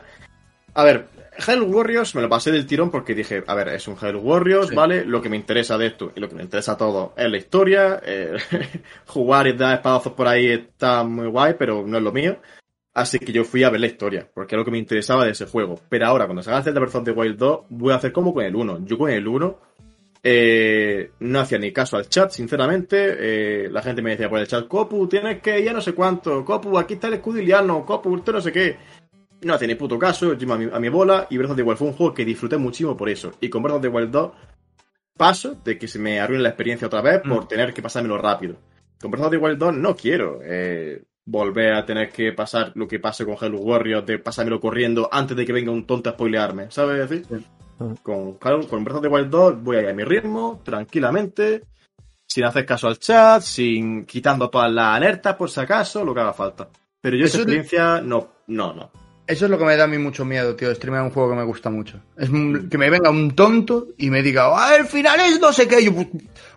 A 0.73 0.83
ver, 0.83 1.05
Hyrule 1.37 1.71
Warriors 1.73 2.15
me 2.15 2.21
lo 2.21 2.29
pasé 2.29 2.51
del 2.51 2.65
tirón 2.65 2.91
porque 2.91 3.15
dije, 3.15 3.43
a 3.47 3.55
ver, 3.55 3.69
es 3.69 3.87
un 3.87 3.95
Hyrule 3.95 4.19
Warriors, 4.19 4.69
Sí. 4.69 4.75
¿vale? 4.75 5.05
Lo 5.05 5.21
que 5.21 5.29
me 5.29 5.37
interesa 5.37 5.77
de 5.77 5.87
esto 5.87 6.11
y 6.15 6.19
lo 6.19 6.29
que 6.29 6.35
me 6.35 6.43
interesa 6.43 6.73
a 6.73 6.77
todos 6.77 7.11
es 7.17 7.29
la 7.29 7.37
historia. 7.37 8.01
eh, 8.05 8.33
jugar 9.07 9.47
y 9.47 9.53
dar 9.53 9.75
espadazos 9.75 10.13
por 10.13 10.27
ahí 10.27 10.47
está 10.47 11.03
muy 11.03 11.27
guay, 11.27 11.55
pero 11.57 11.83
no 11.85 11.97
es 11.97 12.03
lo 12.03 12.11
mío. 12.11 12.37
Así 12.95 13.17
que 13.17 13.31
yo 13.31 13.43
fui 13.43 13.63
a 13.63 13.71
ver 13.71 13.79
la 13.81 13.87
historia, 13.87 14.29
porque 14.33 14.53
es 14.55 14.57
lo 14.59 14.65
que 14.65 14.69
me 14.71 14.77
interesaba 14.77 15.25
de 15.25 15.31
ese 15.31 15.47
juego. 15.47 15.79
Pero 15.89 16.05
ahora, 16.05 16.25
cuando 16.25 16.43
salga 16.43 16.59
el 16.59 16.63
Zelda 16.63 16.79
Breath 16.79 16.95
of 16.95 17.03
the 17.03 17.11
Wild 17.11 17.37
2, 17.37 17.59
voy 17.69 17.91
a 17.91 17.95
hacer 17.95 18.11
como 18.11 18.33
con 18.35 18.45
el 18.45 18.55
1. 18.55 18.85
Yo 18.85 18.99
con 18.99 19.09
el 19.09 19.27
1 19.27 19.59
eh, 20.21 21.11
no 21.19 21.39
hacía 21.39 21.57
ni 21.57 21.71
caso 21.73 21.97
al 21.97 22.07
chat, 22.07 22.29
sinceramente. 22.31 23.15
Eh, 23.65 23.69
la 23.71 23.81
gente 23.81 24.01
me 24.01 24.11
decía 24.11 24.29
por 24.29 24.39
el 24.39 24.47
chat, 24.47 24.67
Copu, 24.67 25.07
tienes 25.07 25.41
que 25.41 25.63
ya 25.63 25.73
no 25.73 25.81
sé 25.81 25.93
cuánto. 25.93 26.45
Copu, 26.45 26.77
aquí 26.77 26.93
está 26.93 27.07
el 27.07 27.15
escudo 27.15 27.39
iliano. 27.39 27.83
Copu, 27.85 28.09
usted 28.13 28.31
no 28.31 28.41
sé 28.41 28.51
qué. 28.51 28.77
No 29.43 29.53
hacía 29.53 29.67
ni 29.67 29.75
puto 29.75 29.97
caso, 29.99 30.33
yo 30.33 30.53
a 30.53 30.57
mi, 30.57 30.69
a 30.71 30.79
mi 30.79 30.89
bola 30.89 31.27
y 31.29 31.37
Breath 31.37 31.51
of 31.51 31.57
the 31.57 31.63
Wild 31.63 31.77
fue 31.77 31.87
un 31.87 31.93
juego 31.93 32.13
que 32.13 32.23
disfruté 32.25 32.57
muchísimo 32.57 32.95
por 32.95 33.09
eso. 33.09 33.31
Y 33.41 33.49
con 33.49 33.61
Breath 33.63 33.75
of 33.77 33.81
the 33.81 33.87
Wild 33.89 34.11
2 34.11 34.31
paso 35.17 35.55
de 35.63 35.77
que 35.77 35.87
se 35.87 35.99
me 35.99 36.19
arruine 36.19 36.41
la 36.43 36.49
experiencia 36.49 36.87
otra 36.87 37.01
vez 37.01 37.21
por 37.21 37.43
Mm. 37.43 37.47
tener 37.47 37.73
que 37.73 37.81
pasármelo 37.81 38.17
rápido. 38.17 38.55
Con 39.01 39.11
Breath 39.11 39.25
of 39.25 39.31
the 39.31 39.37
Wild 39.37 39.57
2 39.59 39.75
no 39.75 39.95
quiero 39.95 40.39
eh, 40.43 41.03
volver 41.25 41.73
a 41.73 41.85
tener 41.85 42.09
que 42.09 42.31
pasar 42.33 42.71
lo 42.75 42.87
que 42.87 42.99
pase 42.99 43.25
con 43.25 43.35
Halo 43.39 43.59
Warriors, 43.59 44.05
de 44.05 44.19
pasármelo 44.19 44.59
corriendo 44.59 45.07
antes 45.11 45.35
de 45.37 45.45
que 45.45 45.53
venga 45.53 45.71
un 45.71 45.85
tonto 45.85 46.09
a 46.09 46.13
spoilearme, 46.13 46.71
¿sabes? 46.71 47.09
decir? 47.09 47.25
Sí. 47.29 47.45
Con, 48.01 48.37
Halo- 48.41 48.67
con 48.67 48.83
Breath 48.83 48.97
of 48.97 49.01
the 49.03 49.07
Wild 49.09 49.29
2 49.29 49.61
voy 49.63 49.77
a 49.77 49.81
ir 49.81 49.89
a 49.89 49.93
mi 49.93 50.03
ritmo, 50.03 50.61
tranquilamente, 50.63 51.63
sin 52.27 52.45
hacer 52.45 52.65
caso 52.65 52.87
al 52.87 52.97
chat, 52.97 53.41
sin 53.41 54.05
quitando 54.05 54.49
todas 54.49 54.71
las 54.71 54.95
alertas 54.95 55.35
por 55.35 55.49
si 55.49 55.59
acaso, 55.59 56.03
lo 56.05 56.13
que 56.13 56.21
haga 56.21 56.33
falta. 56.33 56.69
Pero 57.01 57.17
yo 57.17 57.25
esa 57.25 57.37
experiencia 57.37 58.01
no, 58.01 58.29
no, 58.47 58.73
no. 58.73 58.91
Eso 59.33 59.45
es 59.45 59.51
lo 59.51 59.57
que 59.57 59.65
me 59.65 59.75
da 59.75 59.85
a 59.85 59.87
mí 59.87 59.97
mucho 59.97 60.25
miedo, 60.25 60.55
tío, 60.55 60.69
de 60.69 60.75
streamear 60.75 61.03
un 61.03 61.09
juego 61.09 61.31
que 61.31 61.35
me 61.37 61.43
gusta 61.43 61.69
mucho. 61.71 61.99
Es 62.17 62.29
que 62.29 62.77
me 62.77 62.89
venga 62.89 63.09
un 63.09 63.35
tonto 63.35 63.87
y 63.97 64.09
me 64.11 64.21
diga, 64.21 64.49
ah, 64.53 64.75
el 64.75 64.85
final 64.85 65.19
es 65.21 65.39
no 65.39 65.51
sé 65.51 65.67
qué, 65.67 65.83
yo 65.83 65.93
pues, 65.93 66.07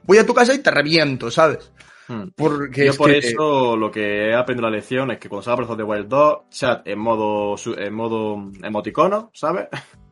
voy 0.03 0.19
a 0.19 0.27
tu 0.27 0.35
casa 0.35 0.53
y 0.53 0.59
te 0.59 0.71
reviento, 0.71 1.31
¿sabes? 1.31 1.73
Hmm. 2.09 2.29
Porque 2.37 2.85
Yo 2.85 2.91
es 2.93 2.97
por 2.99 3.11
que- 3.11 3.19
eso 3.19 3.77
lo 3.77 3.91
que 3.91 4.29
he 4.29 4.35
aprendido 4.35 4.69
la 4.69 4.77
lección 4.77 5.11
es 5.11 5.19
que 5.19 5.29
cuando 5.29 5.43
salga 5.43 5.57
Breath 5.57 5.71
of 5.71 5.77
the 5.79 5.83
Wild 5.83 6.09
2, 6.09 6.39
chat 6.51 6.87
en 6.87 6.99
modo, 6.99 7.57
en 7.79 7.95
modo 7.95 8.51
emoticono, 8.63 9.31
¿sabes? 9.33 9.69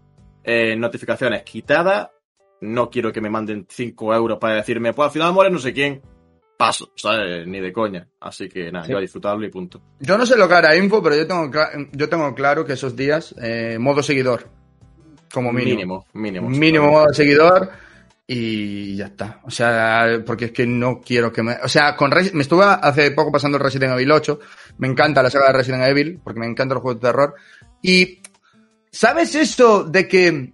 Eh, 0.47 0.77
notificaciones 0.77 1.43
quitadas. 1.43 2.11
No 2.61 2.91
quiero 2.91 3.11
que 3.13 3.23
me 3.23 3.31
manden 3.31 3.67
5 3.69 4.15
euros 4.15 4.39
para 4.39 4.57
decirme, 4.57 4.93
pues 4.93 5.07
al 5.07 5.13
final 5.13 5.33
muere 5.33 5.51
no 5.51 5.59
sé 5.59 5.73
quién. 5.73 6.03
Paso, 6.67 6.93
¿sabes? 6.97 7.47
Ni 7.47 7.61
de 7.61 7.73
coña. 7.73 8.07
Así 8.21 8.49
que 8.49 8.71
nada, 8.73 8.85
Sí. 8.87 8.93
yo 8.93 8.99
a 8.99 9.01
disfrutarlo 9.01 9.45
y 9.47 9.51
punto. 9.51 9.81
Yo 10.01 10.17
no 10.19 10.25
sé 10.27 10.37
lo 10.37 10.49
que 10.49 10.55
hará 10.55 10.77
Info, 10.77 11.03
pero 11.03 11.17
yo 11.17 11.27
tengo, 11.27 11.51
yo 11.93 12.09
tengo 12.09 12.35
claro 12.35 12.65
que 12.65 12.73
esos 12.75 12.95
días, 12.97 13.35
eh, 13.43 13.77
modo 13.79 14.03
seguidor, 14.03 14.49
como 15.33 15.53
mínimo. 15.53 16.07
Mínimo, 16.13 16.49
mínimo. 16.49 16.49
Mínimo 16.51 16.91
modo 16.91 17.13
seguidor 17.13 17.71
y 18.27 18.97
ya 18.97 19.07
está. 19.07 19.41
O 19.45 19.51
sea, 19.51 20.23
porque 20.25 20.47
es 20.47 20.53
que 20.53 20.67
no 20.67 21.01
quiero 21.01 21.31
que 21.33 21.43
me... 21.43 21.57
O 21.63 21.69
sea, 21.69 21.95
con 21.97 22.11
Resi- 22.11 22.33
me 22.33 22.43
estuve 22.43 22.65
hace 22.65 23.11
poco 23.11 23.31
pasando 23.33 23.59
el 23.59 23.63
Resident 23.65 23.93
Evil 23.93 24.13
8. 24.13 24.39
Me 24.79 24.89
encanta 24.89 25.23
la 25.23 25.31
saga 25.31 25.49
de 25.49 25.53
Resident 25.59 25.85
Evil, 25.85 26.21
porque 26.25 26.41
me 26.41 26.47
encanta 26.47 26.75
los 26.75 26.83
juegos 26.83 27.01
de 27.03 27.09
terror. 27.09 27.35
Y, 27.83 28.21
¿sabes 28.91 29.35
eso 29.35 29.85
de 29.85 30.09
que 30.09 30.53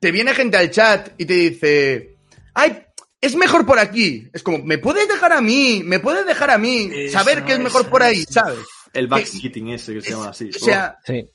te 0.00 0.12
viene 0.12 0.34
gente 0.34 0.56
al 0.56 0.70
chat 0.70 1.10
y 1.18 1.24
te 1.26 1.34
dice, 1.34 2.16
ay, 2.54 2.78
es 3.20 3.34
mejor 3.36 3.66
por 3.66 3.78
aquí? 3.78 4.28
Es 4.32 4.42
como, 4.42 4.58
¿me 4.58 4.78
puedes 4.78 5.08
dejar 5.08 5.32
a 5.32 5.40
mí? 5.40 5.82
¿Me 5.84 5.98
puedes 6.00 6.26
dejar 6.26 6.50
a 6.50 6.58
mí? 6.58 6.90
Eso, 6.92 7.18
Saber 7.18 7.44
que 7.44 7.52
es 7.54 7.58
mejor 7.58 7.82
eso, 7.82 7.90
por 7.90 8.02
ahí, 8.02 8.20
eso. 8.20 8.32
¿sabes? 8.32 8.58
El 8.92 9.06
backseating 9.08 9.68
ese 9.70 9.94
que 9.94 10.00
se 10.02 10.10
llama 10.10 10.28
así. 10.30 10.50
O 10.54 10.58
sea, 10.58 10.98
Sí. 11.04 11.26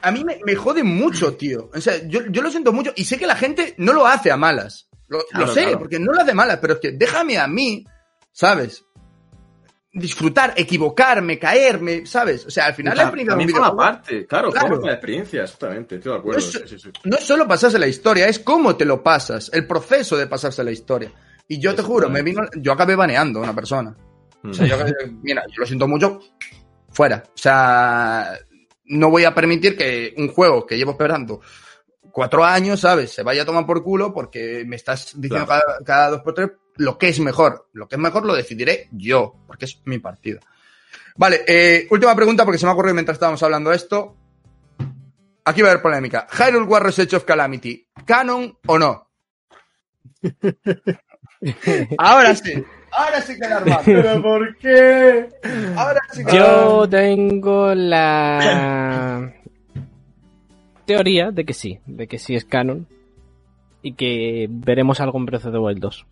a 0.00 0.10
mí 0.12 0.24
me, 0.24 0.38
me 0.44 0.54
jode 0.54 0.82
mucho, 0.82 1.34
tío. 1.34 1.70
O 1.74 1.80
sea, 1.80 2.06
yo, 2.06 2.20
yo 2.30 2.42
lo 2.42 2.50
siento 2.50 2.72
mucho 2.72 2.92
y 2.96 3.04
sé 3.04 3.18
que 3.18 3.26
la 3.26 3.36
gente 3.36 3.74
no 3.78 3.92
lo 3.92 4.06
hace 4.06 4.30
a 4.30 4.36
malas. 4.36 4.88
Lo, 5.08 5.20
sé, 5.52 5.62
claro. 5.62 5.78
porque 5.80 5.98
no 5.98 6.12
lo 6.12 6.20
hace 6.20 6.30
a 6.30 6.34
malas, 6.34 6.58
pero 6.60 6.74
es 6.74 6.78
que 6.80 6.92
déjame 6.92 7.36
a 7.36 7.48
mí, 7.48 7.84
¿sabes? 8.32 8.84
Disfrutar, 9.92 10.54
equivocarme, 10.56 11.36
caerme, 11.38 12.06
¿sabes? 12.06 12.46
O 12.46 12.50
sea, 12.50 12.66
al 12.66 12.74
final 12.74 12.96
la 12.96 13.02
experiencia 13.04 13.34
de 13.36 13.42
un 13.42 13.48
También 13.48 13.50
forma 13.50 13.70
videojuego 13.70 14.00
parte, 14.02 14.26
claro, 14.26 14.50
Claro. 14.52 14.80
la 14.86 14.92
experiencia, 14.92 15.42
exactamente, 15.42 15.96
estoy 15.96 16.12
de 16.12 16.18
acuerdo. 16.18 16.38
Eso- 16.38 16.58
sí, 16.60 16.64
sí, 16.68 16.78
sí. 16.78 16.90
no 17.04 17.16
es 17.16 17.24
solo 17.24 17.48
pasarse 17.48 17.76
la 17.78 17.88
historia, 17.88 18.28
es 18.28 18.38
cómo 18.38 18.76
te 18.76 18.84
lo 18.84 19.02
pasas, 19.02 19.50
el 19.52 19.66
proceso 19.66 20.16
de 20.16 20.28
pasarse 20.28 20.62
la 20.62 20.70
historia. 20.70 21.10
Y 21.48 21.58
yo 21.58 21.74
te 21.74 21.82
juro, 21.82 22.08
me 22.08 22.22
vino, 22.22 22.42
yo 22.56 22.72
acabé 22.72 22.94
baneando 22.94 23.40
a 23.40 23.42
una 23.42 23.54
persona. 23.54 23.96
O 24.44 24.54
sea, 24.54 24.64
yo, 24.64 24.76
mira, 25.22 25.42
yo 25.48 25.60
lo 25.60 25.66
siento 25.66 25.88
mucho, 25.88 26.20
fuera. 26.90 27.24
O 27.26 27.32
sea, 27.36 28.38
no 28.84 29.10
voy 29.10 29.24
a 29.24 29.34
permitir 29.34 29.76
que 29.76 30.14
un 30.16 30.28
juego 30.28 30.64
que 30.64 30.76
llevo 30.78 30.92
esperando 30.92 31.40
cuatro 32.12 32.44
años, 32.44 32.78
¿sabes? 32.80 33.10
Se 33.12 33.24
vaya 33.24 33.42
a 33.42 33.44
tomar 33.44 33.66
por 33.66 33.82
culo 33.82 34.12
porque 34.14 34.62
me 34.66 34.76
estás 34.76 35.12
diciendo 35.16 35.46
Claro. 35.46 35.62
cada, 35.66 35.84
cada 35.84 36.10
dos 36.10 36.20
por 36.22 36.34
tres 36.34 36.50
lo 36.76 36.98
que 36.98 37.08
es 37.08 37.20
mejor. 37.20 37.68
Lo 37.72 37.88
que 37.88 37.96
es 37.96 38.00
mejor 38.00 38.24
lo 38.26 38.34
decidiré 38.34 38.88
yo, 38.92 39.34
porque 39.46 39.66
es 39.66 39.80
mi 39.84 39.98
partida. 39.98 40.40
Vale, 41.16 41.42
eh, 41.46 41.86
última 41.90 42.14
pregunta 42.14 42.44
porque 42.44 42.58
se 42.58 42.66
me 42.66 42.70
ha 42.70 42.74
ocurrido 42.74 42.94
mientras 42.94 43.16
estábamos 43.16 43.42
hablando 43.42 43.72
esto. 43.72 44.16
Aquí 45.44 45.62
va 45.62 45.68
a 45.68 45.70
haber 45.72 45.82
polémica. 45.82 46.26
Hyrule 46.30 46.66
Warriors 46.66 46.98
Age 46.98 47.16
of 47.16 47.24
Calamity, 47.24 47.86
¿canon 48.04 48.56
o 48.66 48.78
no? 48.78 49.08
Ahora 51.98 52.34
sí. 52.34 52.64
Ahora 52.92 53.20
sí 53.22 53.38
que 53.38 53.48
la 53.48 53.56
armamos. 53.56 53.82
¿Pero 53.84 54.22
por 54.22 54.56
qué? 54.58 55.28
Ahora 55.76 56.00
sí 56.12 56.24
que 56.24 56.36
Yo 56.36 56.88
tengo 56.88 57.74
la 57.74 59.32
teoría 60.86 61.30
de 61.30 61.44
que 61.44 61.54
sí, 61.54 61.80
de 61.86 62.06
que 62.06 62.18
sí 62.18 62.34
es 62.34 62.44
canon 62.44 62.86
y 63.82 63.94
que 63.94 64.46
veremos 64.50 65.00
algo 65.00 65.18
en 65.18 65.26
Breath 65.26 65.46
of 65.46 65.52
the 65.52 65.58
Wild 65.58 65.80
2. 65.80 66.06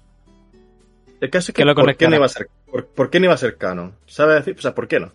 El 1.21 1.31
caso 1.31 1.51
es 1.51 1.55
Que 1.55 1.63
que, 1.63 1.65
lo 1.65 1.75
¿por, 1.75 1.97
qué 1.97 2.09
no 2.09 2.17
iba 2.17 2.27
a 2.27 2.29
ser, 2.29 2.49
por, 2.71 2.87
por 2.87 3.11
qué 3.11 3.19
no 3.21 3.27
iba 3.27 3.35
a 3.35 3.39
ser 3.39 3.57
canon? 3.57 3.95
¿Sabes 4.07 4.37
decir? 4.37 4.55
O 4.59 4.63
sea, 4.63 4.75
¿por 4.75 4.87
qué 4.89 5.01
no? 5.01 5.13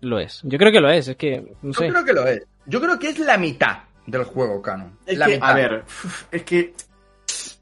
Lo 0.00 0.18
es. 0.18 0.40
Yo 0.44 0.58
creo 0.58 0.70
que 0.70 0.80
lo 0.80 0.90
es, 0.90 1.08
es 1.08 1.16
que 1.16 1.40
no 1.62 1.72
Yo 1.72 1.78
sé. 1.80 1.88
creo 1.88 2.04
que 2.04 2.12
lo 2.12 2.26
es. 2.26 2.42
Yo 2.66 2.80
creo 2.80 2.98
que 2.98 3.08
es 3.08 3.18
la 3.18 3.38
mitad 3.38 3.78
del 4.06 4.24
juego 4.24 4.60
canon. 4.62 4.98
Es 5.06 5.18
la 5.18 5.26
que, 5.26 5.34
mitad. 5.34 5.50
a 5.50 5.54
ver, 5.54 5.84
es 6.30 6.42
que 6.42 6.74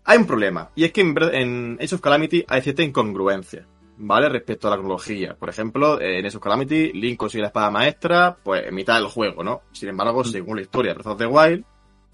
hay 0.05 0.19
un 0.19 0.27
problema. 0.27 0.71
Y 0.75 0.85
es 0.85 0.93
que 0.93 1.01
en, 1.03 1.15
en 1.33 1.79
Age 1.81 1.95
of 1.95 2.01
Calamity 2.01 2.45
hay 2.49 2.61
cierta 2.63 2.83
incongruencia, 2.83 3.65
¿vale? 3.97 4.29
Respecto 4.29 4.67
a 4.67 4.73
la 4.73 4.77
cronología. 4.77 5.35
Por 5.37 5.49
ejemplo, 5.49 6.01
eh, 6.01 6.19
en 6.19 6.27
Age 6.27 6.37
of 6.37 6.43
Calamity, 6.43 6.93
Link 6.93 7.17
consigue 7.17 7.43
la 7.43 7.49
espada 7.49 7.71
maestra, 7.71 8.37
pues 8.43 8.67
en 8.67 8.75
mitad 8.75 8.97
del 8.97 9.07
juego, 9.07 9.45
¿no? 9.45 9.63
Sin 9.73 9.89
embargo, 9.89 10.25
según 10.25 10.57
la 10.57 10.63
historia 10.63 10.91
de 10.91 10.95
Breath 10.99 11.07
of 11.13 11.19
the 11.19 11.27
Wild, 11.27 11.65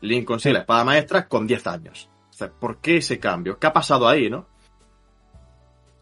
Link 0.03 0.27
consigue 0.27 0.53
la 0.53 0.61
espada 0.61 0.85
maestra 0.85 1.27
con 1.27 1.47
10 1.47 1.67
años. 1.67 2.11
O 2.29 2.33
sea, 2.35 2.51
¿por 2.51 2.77
qué 2.79 2.99
ese 2.99 3.19
cambio? 3.19 3.59
¿Qué 3.59 3.67
ha 3.67 3.73
pasado 3.73 4.07
ahí, 4.07 4.29
no? 4.31 4.47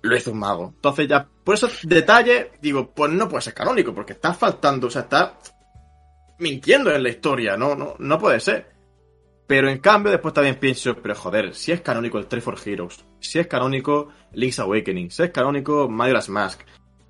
Lo 0.07 0.17
hizo 0.17 0.33
un 0.33 0.39
mago. 0.39 0.73
Entonces 0.75 1.09
ya, 1.09 1.29
por 1.45 1.55
esos 1.55 1.81
detalles, 1.83 2.49
digo, 2.61 2.93
pues 2.95 3.13
no 3.13 3.29
puede 3.29 3.43
ser 3.43 3.55
canónico, 3.55 3.95
porque 3.95 4.13
está 4.13 4.33
faltando, 4.33 4.87
o 4.87 4.91
sea, 4.91 5.03
está 5.03 5.39
mintiendo 6.39 6.95
en 6.95 7.03
la 7.03 7.09
historia, 7.09 7.57
no, 7.57 7.75
no, 7.75 7.97
no 7.99 8.19
puede 8.19 8.41
ser. 8.41 8.75
Pero 9.47 9.69
en 9.69 9.79
cambio, 9.79 10.13
después 10.13 10.35
también 10.35 10.57
pienso, 10.57 10.97
pero 10.97 11.15
joder, 11.15 11.55
si 11.55 11.73
es 11.73 11.81
canónico 11.81 12.19
el 12.19 12.27
3 12.27 12.43
for 12.43 12.59
Heroes, 12.65 13.05
si 13.21 13.39
es 13.39 13.47
canónico 13.47 14.09
Link's 14.33 14.59
Awakening, 14.59 15.11
si 15.11 15.23
es 15.23 15.31
canónico 15.31 15.89
Majora's 15.89 16.29
Mask, 16.29 16.63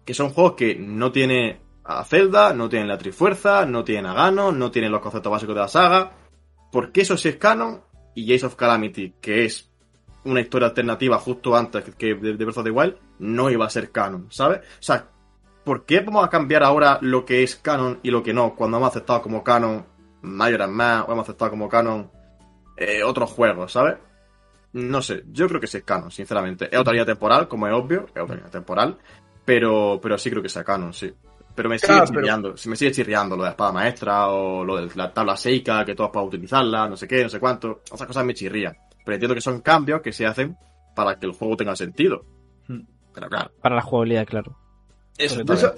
que 0.04 0.14
son 0.14 0.30
juegos 0.30 0.54
que 0.54 0.76
no 0.76 1.10
tiene 1.12 1.60
a 1.82 2.04
Zelda, 2.04 2.52
no 2.52 2.68
tienen 2.68 2.88
la 2.88 2.98
Trifuerza, 2.98 3.64
no 3.64 3.84
tienen 3.84 4.06
a 4.06 4.14
Ganon, 4.14 4.58
no 4.58 4.70
tienen 4.70 4.92
los 4.92 5.00
conceptos 5.00 5.32
básicos 5.32 5.54
de 5.54 5.60
la 5.60 5.68
saga. 5.68 6.12
¿Por 6.70 6.92
qué 6.92 7.02
eso 7.02 7.16
sí 7.16 7.28
es 7.28 7.36
canon? 7.36 7.82
Y 8.14 8.34
Ace 8.34 8.46
of 8.46 8.56
Calamity, 8.56 9.14
que 9.20 9.44
es 9.44 9.70
una 10.26 10.40
historia 10.40 10.68
alternativa 10.68 11.18
justo 11.18 11.56
antes 11.56 11.84
que 11.96 12.14
de, 12.14 12.34
de 12.36 12.44
Breath 12.44 12.58
of 12.58 12.64
the 12.64 12.70
Wild, 12.70 12.96
no 13.20 13.50
iba 13.50 13.64
a 13.66 13.70
ser 13.70 13.90
canon, 13.90 14.26
¿sabes? 14.30 14.58
O 14.60 14.82
sea, 14.82 15.06
¿por 15.64 15.84
qué 15.84 16.00
vamos 16.00 16.24
a 16.24 16.28
cambiar 16.28 16.62
ahora 16.62 16.98
lo 17.00 17.24
que 17.24 17.42
es 17.42 17.56
canon 17.56 17.98
y 18.02 18.10
lo 18.10 18.22
que 18.22 18.32
no 18.34 18.54
cuando 18.54 18.76
hemos 18.76 18.90
aceptado 18.90 19.22
como 19.22 19.42
canon 19.42 19.84
Majora's 20.22 20.70
Mask 20.70 21.08
o 21.08 21.12
hemos 21.12 21.22
aceptado 21.24 21.50
como 21.52 21.68
canon 21.68 22.10
eh, 22.76 23.02
otros 23.02 23.30
juegos, 23.30 23.72
¿sabes? 23.72 23.96
No 24.72 25.00
sé, 25.00 25.22
yo 25.32 25.48
creo 25.48 25.60
que 25.60 25.66
sí 25.66 25.78
es 25.78 25.84
canon, 25.84 26.10
sinceramente. 26.10 26.68
Es 26.70 26.78
otra 26.78 26.92
línea 26.92 27.06
temporal, 27.06 27.48
como 27.48 27.66
es 27.66 27.72
obvio, 27.72 28.06
es 28.14 28.22
otra 28.22 28.34
línea 28.36 28.50
temporal, 28.50 28.98
pero, 29.44 29.98
pero 30.02 30.18
sí 30.18 30.28
creo 30.30 30.42
que 30.42 30.48
sea 30.50 30.64
canon, 30.64 30.92
sí. 30.92 31.12
Pero 31.54 31.70
me 31.70 31.78
sigue 31.78 31.94
Claro, 31.94 32.04
pero- 32.08 32.20
chirriando, 32.20 32.56
si 32.58 32.68
me 32.68 32.76
sigue 32.76 32.92
chirriando 32.92 33.34
lo 33.36 33.42
de 33.42 33.46
la 33.48 33.50
espada 33.52 33.72
maestra 33.72 34.28
o 34.28 34.62
lo 34.62 34.76
de 34.76 34.94
la 34.94 35.10
tabla 35.14 35.36
Seika, 35.38 35.84
que 35.86 35.94
todos 35.94 36.10
puedan 36.10 36.28
utilizarla, 36.28 36.86
no 36.86 36.96
sé 36.98 37.08
qué, 37.08 37.22
no 37.22 37.30
sé 37.30 37.40
cuánto. 37.40 37.80
Esas 37.90 38.06
cosas 38.06 38.24
me 38.26 38.34
chirrían. 38.34 38.76
Pero 39.06 39.14
entiendo 39.14 39.34
que 39.34 39.40
son 39.40 39.60
cambios 39.62 40.02
que 40.02 40.12
se 40.12 40.26
hacen 40.26 40.56
para 40.94 41.18
que 41.18 41.24
el 41.26 41.32
juego 41.32 41.56
tenga 41.56 41.74
sentido. 41.76 42.26
Hmm. 42.68 42.80
Pero 43.14 43.28
claro, 43.30 43.50
Para 43.62 43.76
la 43.76 43.82
jugabilidad, 43.82 44.26
claro. 44.26 44.58
eso 45.16 45.40
Eso- 45.50 45.74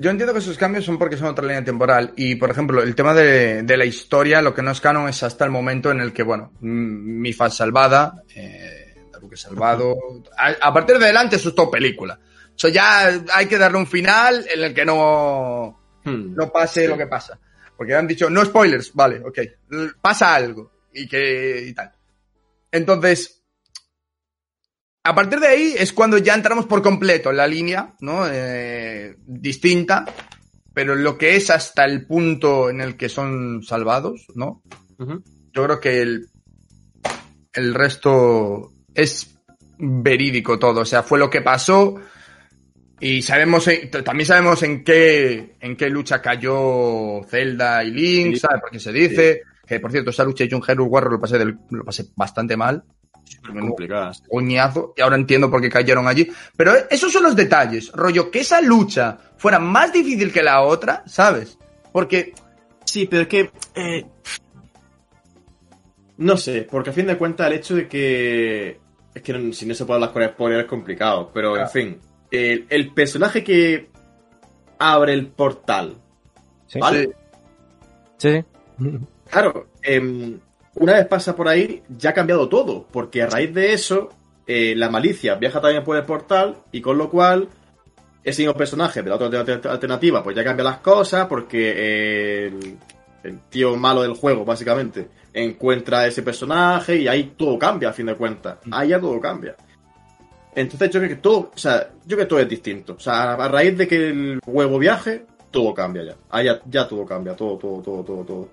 yo 0.00 0.10
entiendo 0.10 0.32
que 0.32 0.38
esos 0.38 0.56
cambios 0.56 0.84
son 0.84 0.96
porque 0.96 1.16
son 1.16 1.26
otra 1.26 1.44
línea 1.44 1.64
temporal. 1.64 2.12
Y, 2.16 2.36
por 2.36 2.50
ejemplo, 2.50 2.80
el 2.82 2.94
tema 2.94 3.14
de, 3.14 3.64
de 3.64 3.76
la 3.76 3.84
historia, 3.84 4.40
lo 4.42 4.54
que 4.54 4.62
no 4.62 4.70
es 4.70 4.80
canon 4.80 5.08
es 5.08 5.24
hasta 5.24 5.44
el 5.44 5.50
momento 5.50 5.90
en 5.90 5.98
el 6.00 6.12
que, 6.12 6.22
bueno, 6.22 6.52
Mifa 6.60 7.48
es 7.48 7.54
salvada, 7.54 8.22
eh, 8.36 8.94
Daruk 9.12 9.32
es 9.32 9.40
salvado. 9.40 9.96
A, 10.36 10.68
a 10.68 10.72
partir 10.72 10.98
de 10.98 11.06
adelante, 11.06 11.34
eso 11.34 11.48
es 11.48 11.54
todo 11.56 11.68
película. 11.68 12.16
Eso 12.56 12.68
ya 12.68 13.08
hay 13.34 13.46
que 13.46 13.58
darle 13.58 13.78
un 13.78 13.86
final 13.88 14.44
en 14.54 14.62
el 14.64 14.74
que 14.74 14.84
no, 14.84 15.80
Hmm. 16.04 16.34
no 16.36 16.52
pase 16.52 16.82
Sí. 16.82 16.86
lo 16.86 16.96
que 16.96 17.06
pasa. 17.08 17.38
Porque 17.76 17.94
han 17.94 18.06
dicho, 18.06 18.30
no 18.30 18.44
spoilers, 18.44 18.92
vale, 18.94 19.20
ok. 19.24 19.38
Pasa 20.00 20.34
algo. 20.34 20.70
Y 20.92 21.08
que. 21.08 21.66
y 21.68 21.74
tal. 21.74 21.92
Entonces. 22.72 23.34
A 25.04 25.14
partir 25.14 25.40
de 25.40 25.46
ahí 25.46 25.74
es 25.78 25.92
cuando 25.94 26.18
ya 26.18 26.34
entramos 26.34 26.66
por 26.66 26.82
completo 26.82 27.30
en 27.30 27.38
la 27.38 27.46
línea, 27.46 27.94
¿no? 28.00 28.26
Eh, 28.30 29.16
distinta. 29.26 30.04
Pero 30.74 30.94
lo 30.94 31.16
que 31.16 31.36
es 31.36 31.48
hasta 31.50 31.84
el 31.86 32.06
punto 32.06 32.68
en 32.68 32.80
el 32.82 32.96
que 32.96 33.08
son 33.08 33.62
salvados, 33.62 34.26
¿no? 34.34 34.62
Yo 34.98 35.64
creo 35.64 35.80
que 35.80 36.02
el, 36.02 36.28
el 37.52 37.74
resto 37.74 38.72
es 38.94 39.34
verídico 39.78 40.58
todo. 40.58 40.80
O 40.82 40.84
sea, 40.84 41.02
fue 41.02 41.18
lo 41.18 41.30
que 41.30 41.40
pasó. 41.40 41.94
Y 43.00 43.22
sabemos, 43.22 43.66
también 44.04 44.26
sabemos 44.26 44.62
en 44.62 44.84
qué, 44.84 45.56
en 45.60 45.76
qué 45.76 45.88
lucha 45.88 46.20
cayó 46.20 47.22
Zelda 47.28 47.82
y 47.84 47.90
Link, 47.92 48.34
Sí. 48.34 48.40
¿sabes? 48.40 48.60
Porque 48.60 48.80
se 48.80 48.92
dice 48.92 49.42
que, 49.68 49.80
por 49.80 49.90
cierto, 49.92 50.10
esa 50.10 50.24
lucha 50.24 50.44
de 50.44 50.50
John 50.50 50.62
Hero 50.66 50.84
Warrior 50.84 51.12
lo 51.12 51.20
pasé, 51.20 51.38
del- 51.38 51.58
lo 51.70 51.84
pasé 51.84 52.06
bastante 52.16 52.56
mal. 52.56 52.82
Súper 53.24 53.60
complicadas. 53.60 54.22
Coñazo. 54.28 54.94
Y 54.96 55.02
ahora 55.02 55.16
entiendo 55.16 55.50
por 55.50 55.60
qué 55.60 55.68
cayeron 55.68 56.08
allí. 56.08 56.30
Pero 56.56 56.72
esos 56.90 57.12
son 57.12 57.24
los 57.24 57.36
detalles. 57.36 57.92
Rollo, 57.92 58.30
que 58.30 58.40
esa 58.40 58.60
lucha 58.62 59.18
fuera 59.36 59.58
más 59.58 59.92
difícil 59.92 60.32
que 60.32 60.42
la 60.42 60.62
otra, 60.62 61.02
¿sabes? 61.06 61.58
Porque 61.92 62.32
Sí, 62.84 63.06
pero 63.06 63.22
es 63.22 63.28
que. 63.28 63.50
eh, 63.74 64.06
no 66.16 66.36
sé, 66.36 66.62
porque 66.70 66.90
a 66.90 66.92
fin 66.92 67.06
de 67.06 67.18
cuentas 67.18 67.46
el 67.48 67.52
hecho 67.54 67.76
de 67.76 67.86
que. 67.88 68.80
Es 69.14 69.22
que 69.22 69.32
no- 69.32 69.52
si 69.52 69.66
no 69.66 69.74
se 69.74 69.84
puede 69.84 69.96
hablar 69.96 70.12
con 70.12 70.24
spoilers 70.24 70.64
es 70.64 70.68
complicado, 70.70 71.30
pero 71.32 71.52
Claro. 71.52 71.66
en 71.66 71.72
fin. 71.72 72.00
El, 72.30 72.66
el 72.70 72.92
personaje 72.94 73.42
que 73.44 73.90
abre 74.78 75.12
el 75.12 75.28
portal. 75.28 75.96
Sí. 76.66 76.78
¿Vale? 76.78 77.10
Sí, 78.16 78.30
sí. 78.30 78.44
Claro, 79.30 79.68
em, 79.82 80.38
una 80.76 80.94
vez 80.94 81.06
pasa 81.06 81.34
por 81.36 81.48
ahí, 81.48 81.82
ya 81.88 82.10
ha 82.10 82.14
cambiado 82.14 82.48
todo, 82.48 82.86
porque 82.90 83.22
a 83.22 83.26
raíz 83.26 83.52
de 83.52 83.72
eso, 83.72 84.08
eh, 84.46 84.74
la 84.76 84.88
malicia 84.90 85.34
viaja 85.34 85.60
también 85.60 85.84
por 85.84 85.96
el 85.96 86.04
portal, 86.04 86.56
y 86.72 86.80
con 86.80 86.96
lo 86.98 87.10
cual, 87.10 87.48
ese 88.24 88.42
mismo 88.42 88.54
personaje 88.56 89.02
de 89.02 89.10
la 89.10 89.16
otra 89.16 89.28
alter- 89.28 89.66
alternativa, 89.68 90.22
pues 90.22 90.36
ya 90.36 90.44
cambia 90.44 90.64
las 90.64 90.78
cosas, 90.78 91.26
porque 91.26 91.72
eh, 91.76 92.46
el, 92.46 92.78
el 93.22 93.40
tío 93.50 93.76
malo 93.76 94.02
del 94.02 94.14
juego, 94.14 94.44
básicamente, 94.44 95.08
encuentra 95.34 96.00
a 96.00 96.06
ese 96.06 96.22
personaje 96.22 96.96
y 96.96 97.08
ahí 97.08 97.34
todo 97.36 97.58
cambia, 97.58 97.90
a 97.90 97.92
fin 97.92 98.06
de 98.06 98.14
cuentas. 98.14 98.58
Ahí 98.70 98.88
ya 98.88 99.00
todo 99.00 99.20
cambia. 99.20 99.54
Entonces 100.54 100.90
yo 100.90 100.98
creo 101.00 101.10
que 101.10 101.16
todo, 101.22 101.50
o 101.54 101.58
sea, 101.58 101.90
yo 102.04 102.16
creo 102.16 102.20
que 102.20 102.26
todo 102.26 102.40
es 102.40 102.48
distinto. 102.48 102.94
O 102.94 102.98
sea, 103.00 103.34
a 103.34 103.48
raíz 103.48 103.76
de 103.76 103.86
que 103.86 104.08
el 104.08 104.40
huevo 104.46 104.78
viaje, 104.78 105.24
todo 105.50 105.72
cambia 105.74 106.02
ya. 106.04 106.16
Ahí 106.30 106.46
ya, 106.46 106.60
ya 106.68 106.88
todo 106.88 107.04
cambia, 107.04 107.34
todo, 107.36 107.56
todo, 107.58 107.80
todo, 107.82 108.02
todo, 108.02 108.24
todo. 108.24 108.48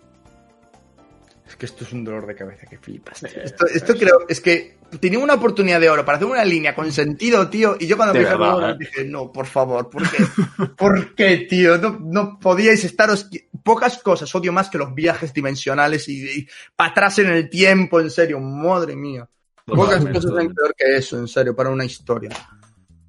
Es 1.56 1.60
que 1.60 1.66
esto 1.68 1.86
es 1.86 1.94
un 1.94 2.04
dolor 2.04 2.28
de 2.28 2.36
cabeza 2.36 2.66
que 2.70 2.78
flipas. 2.78 3.22
tío. 3.22 3.30
Esto, 3.42 3.66
esto 3.68 3.96
creo, 3.96 4.26
es 4.28 4.42
que 4.42 4.78
tenía 5.00 5.20
una 5.20 5.36
oportunidad 5.36 5.80
de 5.80 5.90
oro 5.90 6.04
para 6.04 6.18
hacer 6.18 6.28
una 6.28 6.44
línea 6.44 6.76
con 6.76 6.92
sentido, 6.92 7.50
tío. 7.50 7.78
Y 7.80 7.88
yo 7.88 7.96
cuando 7.96 8.12
De 8.12 8.20
me 8.20 8.26
dije, 8.26 8.38
verdad, 8.38 8.60
"No", 8.60 8.70
¿eh? 8.72 8.76
dije, 8.78 9.06
no, 9.06 9.32
por 9.32 9.46
favor, 9.46 9.90
¿por 9.90 10.04
qué? 10.10 10.18
¿Por 10.78 11.16
qué, 11.16 11.38
tío? 11.50 11.78
No, 11.78 11.98
no 12.02 12.40
podíais 12.40 12.84
estaros. 12.84 13.30
Pocas 13.64 14.00
cosas 14.00 14.36
odio 14.36 14.52
más 14.52 14.70
que 14.70 14.78
los 14.78 14.94
viajes 14.94 15.34
dimensionales 15.34 16.10
y, 16.10 16.46
para 16.76 16.90
atrás 16.92 17.20
en 17.20 17.28
el 17.28 17.50
tiempo, 17.50 18.02
en 18.02 18.12
serio, 18.12 18.42
madre 18.42 18.98
mía. 18.98 19.26
Pocas 19.66 19.86
Totalmente, 20.00 20.20
cosas 20.20 20.32
son 20.44 20.54
peor 20.54 20.76
que 20.78 20.98
eso, 20.98 21.18
en 21.20 21.28
serio, 21.30 21.56
para 21.56 21.70
una 21.70 21.86
historia. 21.86 22.32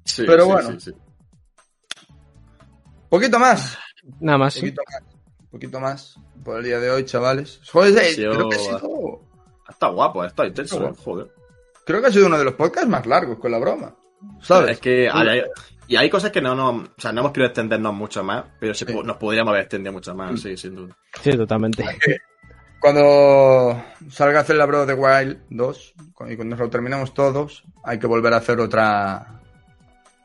Sí, 0.05 0.23
Pero 0.25 0.45
sí, 0.45 0.51
bueno. 0.51 0.71
sí, 0.79 0.91
sí. 0.91 0.91
Poquito 3.09 3.39
más. 3.39 3.77
Nada 4.21 4.37
más. 4.37 4.53
sí. 4.53 4.61
Poquito 4.61 4.81
más. 4.89 5.16
Poquito 5.51 5.79
más. 5.79 6.17
Por 6.43 6.57
el 6.59 6.63
día 6.65 6.79
de 6.79 6.89
hoy, 6.91 7.05
chavales. 7.05 7.59
Joder, 7.71 7.97
eh, 7.97 8.09
Sí, 8.13 8.21
creo, 8.21 8.49
que 8.49 8.55
ha 8.55 8.59
sido, 8.59 9.21
Está 9.69 9.87
guapo, 9.89 10.23
está 10.25 10.45
intenso, 10.45 10.87
eh, 10.87 10.93
joder. 11.03 11.27
creo 11.85 12.01
que 12.01 12.07
ha 12.07 12.11
sido 12.11 12.27
uno 12.27 12.37
de 12.37 12.45
los 12.45 12.53
podcasts 12.53 12.89
más 12.89 13.05
largos 13.05 13.37
con 13.39 13.51
la 13.51 13.59
broma. 13.59 13.95
¿Sabes? 14.41 14.71
Es 14.71 14.79
que 14.79 15.09
hay, 15.11 15.27
hay- 15.27 15.43
y 15.89 15.95
hay 15.95 16.09
cosas 16.09 16.31
que 16.31 16.41
no, 16.41 16.53
no, 16.55 16.69
o 16.71 16.85
sea, 17.01 17.11
no 17.13 17.21
hemos 17.21 17.31
querido 17.31 17.47
extendernos 17.47 17.93
mucho 17.93 18.23
más, 18.23 18.43
pero 18.59 18.73
se 18.73 18.85
Sí. 18.85 18.91
po- 18.93 19.03
nos 19.03 19.17
podríamos 19.17 19.51
haber 19.51 19.63
extendido 19.63 19.93
mucho 19.93 20.13
más, 20.15 20.39
sí, 20.41 20.57
sin 20.57 20.75
duda. 20.75 20.97
Sí, 21.21 21.31
totalmente. 21.31 21.83
Cuando 22.79 23.83
salga 24.09 24.39
a 24.39 24.41
hacer 24.43 24.55
la 24.55 24.65
Bro 24.65 24.85
de 24.85 24.93
Wild 24.93 25.39
2, 25.49 25.93
cu- 26.13 26.27
y 26.27 26.35
cuando 26.35 26.55
nos 26.55 26.59
lo 26.65 26.69
terminemos 26.69 27.13
todos, 27.13 27.63
hay 27.83 27.97
que 27.99 28.07
volver 28.07 28.33
a 28.33 28.37
hacer 28.37 28.59
otra. 28.59 29.41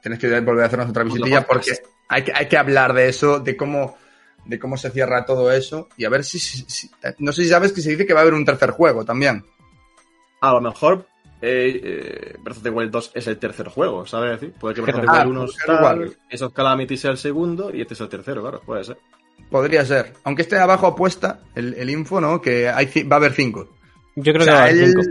Tienes 0.02 0.18
que 0.20 0.40
volver 0.40 0.64
a 0.64 0.66
hacernos 0.66 0.90
otra 0.90 1.04
visitilla 1.04 1.46
porque 1.46 1.72
hay 2.08 2.22
que, 2.24 2.32
hay 2.34 2.46
que 2.48 2.58
hablar 2.58 2.92
de 2.92 3.08
eso, 3.08 3.40
de 3.40 3.56
cómo, 3.56 3.96
de 4.44 4.58
cómo 4.58 4.76
se 4.76 4.90
cierra 4.90 5.24
todo 5.24 5.50
eso. 5.52 5.88
Y 5.96 6.04
a 6.04 6.08
ver 6.10 6.24
si, 6.24 6.38
si- 6.38 6.64
si- 6.68 6.90
No 7.18 7.32
sé 7.32 7.42
si 7.44 7.48
sabes 7.48 7.72
que 7.72 7.80
se 7.80 7.90
dice 7.90 8.06
que 8.06 8.14
va 8.14 8.20
a 8.20 8.22
haber 8.22 8.34
un 8.34 8.44
tercer 8.44 8.70
juego 8.70 9.04
también. 9.04 9.44
A 10.40 10.52
lo 10.52 10.60
mejor 10.60 11.06
eh, 11.40 11.80
eh, 11.82 12.36
Breath 12.42 12.58
of 12.58 12.62
the 12.62 12.70
Wild 12.70 12.90
2 12.90 13.10
es 13.14 13.26
el 13.26 13.38
tercer 13.38 13.68
juego, 13.68 14.06
¿sabes? 14.06 14.40
decir? 14.40 14.54
Puede 14.58 14.74
que 14.76 14.80
Breath 14.82 14.96
of 14.96 15.02
the 15.02 15.08
Ah, 15.10 15.22
Wild 15.24 15.30
1 15.30 15.40
pues, 15.44 15.56
es 15.58 15.66
tal, 15.66 15.76
igual. 15.76 16.16
esos 16.30 16.52
Calamity 16.52 16.96
sea 16.96 17.10
el 17.12 17.18
segundo 17.18 17.70
y 17.74 17.80
este 17.80 17.94
es 17.94 18.00
el 18.00 18.08
tercero, 18.08 18.42
claro, 18.42 18.60
puede 18.64 18.84
ser. 18.84 18.98
Podría 19.50 19.84
ser. 19.84 20.14
Aunque 20.24 20.42
esté 20.42 20.56
abajo 20.58 20.86
apuesta 20.86 21.40
el, 21.54 21.74
el 21.74 21.90
info, 21.90 22.20
¿no? 22.20 22.40
Que 22.40 22.68
hay, 22.68 22.86
va 23.04 23.16
a 23.16 23.18
haber 23.18 23.32
cinco. 23.32 23.68
Yo 24.16 24.32
creo 24.32 24.42
O 24.42 24.44
sea, 24.44 24.54
que 24.54 24.58
va 24.58 24.64
a 24.64 24.68
haber 24.68 24.86
cinco. 24.88 25.02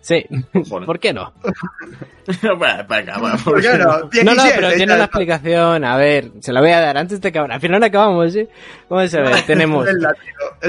Sí. 0.00 0.24
¿por 0.70 0.98
qué 0.98 1.12
no? 1.12 1.32
bueno, 2.58 2.86
venga, 2.88 3.18
va, 3.18 3.36
¿Por 3.36 3.60
qué 3.60 3.76
no? 3.76 3.84
No, 3.84 4.00
no, 4.00 4.08
17, 4.08 4.52
pero 4.56 4.72
tiene 4.72 4.94
una 4.94 5.04
explicación. 5.04 5.84
A 5.84 5.96
ver, 5.96 6.32
se 6.40 6.52
la 6.52 6.60
voy 6.60 6.70
a 6.70 6.80
dar 6.80 6.96
antes 6.96 7.20
de 7.20 7.30
que 7.30 7.38
ahora. 7.38 7.56
Al 7.56 7.60
final 7.60 7.82
acabamos, 7.82 8.32
¿sí? 8.32 8.48
Vamos 8.88 9.14
a 9.14 9.20
ver, 9.20 9.42
tenemos, 9.46 9.86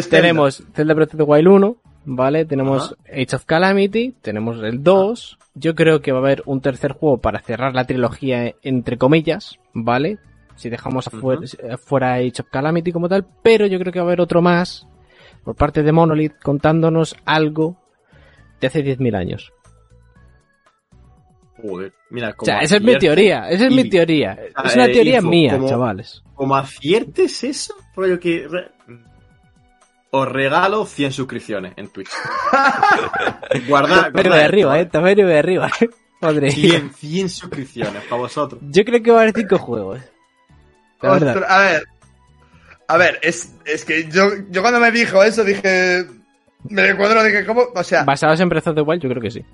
tenemos 0.09 0.63
Zelda 0.73 0.93
Breath 0.93 1.13
of 1.13 1.17
the 1.17 1.23
Wild 1.23 1.47
1, 1.47 1.75
¿vale? 2.05 2.45
Tenemos 2.45 2.95
Age 3.09 3.35
of 3.35 3.45
Calamity, 3.45 4.15
tenemos 4.21 4.61
el 4.61 4.83
2. 4.83 5.37
Yo 5.53 5.75
creo 5.75 6.01
que 6.01 6.11
va 6.11 6.19
a 6.19 6.21
haber 6.21 6.43
un 6.45 6.61
tercer 6.61 6.93
juego 6.93 7.19
para 7.19 7.39
cerrar 7.39 7.73
la 7.73 7.85
trilogía, 7.85 8.53
entre 8.63 8.97
comillas, 8.97 9.59
¿vale? 9.73 10.17
Si 10.55 10.69
dejamos 10.69 11.07
afuera, 11.07 11.41
fuera 11.83 12.15
Age 12.15 12.41
of 12.41 12.49
Calamity 12.51 12.91
como 12.91 13.09
tal, 13.09 13.25
pero 13.41 13.65
yo 13.65 13.79
creo 13.79 13.93
que 13.93 13.99
va 13.99 14.05
a 14.05 14.07
haber 14.09 14.21
otro 14.21 14.41
más 14.41 14.87
por 15.43 15.55
parte 15.55 15.83
de 15.83 15.91
Monolith 15.91 16.33
contándonos 16.41 17.15
algo 17.25 17.80
de 18.61 18.67
hace 18.67 18.83
10.000 18.83 19.15
años. 19.17 19.51
Joder, 21.61 21.93
mira, 22.09 22.29
O 22.29 22.35
como 22.38 22.45
sea, 22.45 22.59
esa 22.59 22.77
es 22.77 22.81
mi 22.81 22.97
teoría, 22.97 23.49
esa 23.49 23.67
es 23.67 23.73
mi 23.73 23.81
y- 23.81 23.89
teoría. 23.89 24.38
Ah, 24.55 24.63
Es 24.65 24.75
una 24.75 24.85
eh, 24.85 24.93
teoría 24.93 25.17
info, 25.17 25.27
mía, 25.29 25.51
como- 25.53 25.69
chavales. 25.69 26.23
Como 26.33 26.55
aciertes 26.55 27.43
eso, 27.43 27.75
rollo 27.95 28.19
que... 28.19 28.47
re- 28.49 28.71
Os 30.09 30.27
regalo 30.27 30.85
100 30.85 31.11
suscripciones 31.11 31.73
en 31.77 31.88
Twitch. 31.89 32.09
Guarda, 33.67 34.09
guarda 34.09 34.38
de 34.38 34.43
arriba, 34.43 34.79
eh, 34.79 34.85
tamaño 34.88 35.27
de 35.27 35.38
arriba. 35.38 35.69
Madre 36.21 36.47
mía. 36.47 36.51
100, 36.79 36.93
100 36.93 37.29
suscripciones 37.29 38.03
para 38.03 38.21
vosotros. 38.21 38.59
Yo 38.69 38.83
creo 38.83 39.01
que 39.03 39.11
va 39.11 39.19
a 39.19 39.21
haber 39.23 39.35
cinco 39.35 39.57
juegos. 39.59 39.99
La 41.01 41.11
verdad. 41.13 41.35
Ostras, 41.35 41.51
a 41.51 41.59
ver. 41.59 41.83
A 42.88 42.97
ver, 42.97 43.19
es, 43.23 43.55
es 43.65 43.85
que 43.85 44.09
yo, 44.09 44.29
yo 44.49 44.61
cuando 44.61 44.79
me 44.79 44.91
dijo 44.91 45.23
eso 45.23 45.43
dije. 45.43 46.05
Me 46.69 46.95
cuadro, 46.95 47.23
dije, 47.23 47.45
¿cómo? 47.45 47.63
O 47.73 47.83
sea, 47.83 48.03
Basados 48.03 48.39
en 48.39 48.49
Breath 48.49 48.67
of 48.67 48.75
the 48.75 48.81
Wild, 48.81 49.01
yo 49.01 49.09
creo 49.09 49.21
que 49.21 49.31
sí. 49.31 49.45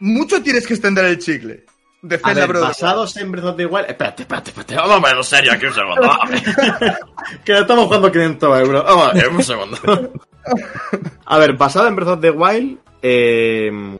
mucho 0.00 0.42
tienes 0.42 0.66
que 0.66 0.74
extender 0.74 1.04
el 1.04 1.18
chicle. 1.18 1.64
De 2.02 2.18
A 2.22 2.32
ver, 2.32 2.52
basados 2.52 3.16
en 3.18 3.30
Breath 3.30 3.44
of 3.44 3.56
the 3.56 3.66
Wild... 3.66 3.90
Espérate, 3.90 4.22
espérate, 4.22 4.50
espérate. 4.50 4.74
Vamos 4.74 4.96
a 5.04 5.06
verlo 5.06 5.22
serio 5.22 5.52
aquí 5.52 5.66
un 5.66 5.74
segundo. 5.74 6.10
que 7.44 7.58
estamos 7.58 7.84
jugando 7.84 8.10
500 8.10 8.60
euros. 8.60 8.84
Vamos 8.84 9.08
a 9.08 9.12
ver, 9.12 9.28
un 9.28 9.42
segundo. 9.44 9.76
a 11.26 11.38
ver, 11.38 11.52
basado 11.54 11.88
en 11.88 11.96
Breath 11.96 12.08
of 12.08 12.20
the 12.20 12.30
Wild... 12.30 12.78
Eh, 13.02 13.98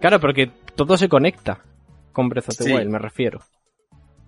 Claro, 0.00 0.20
porque 0.20 0.50
todo 0.74 0.96
se 0.96 1.08
conecta 1.08 1.60
con 2.12 2.28
Breath 2.28 2.50
of 2.50 2.56
the 2.58 2.64
Sí. 2.64 2.72
Wild, 2.72 2.90
me 2.90 2.98
refiero. 2.98 3.40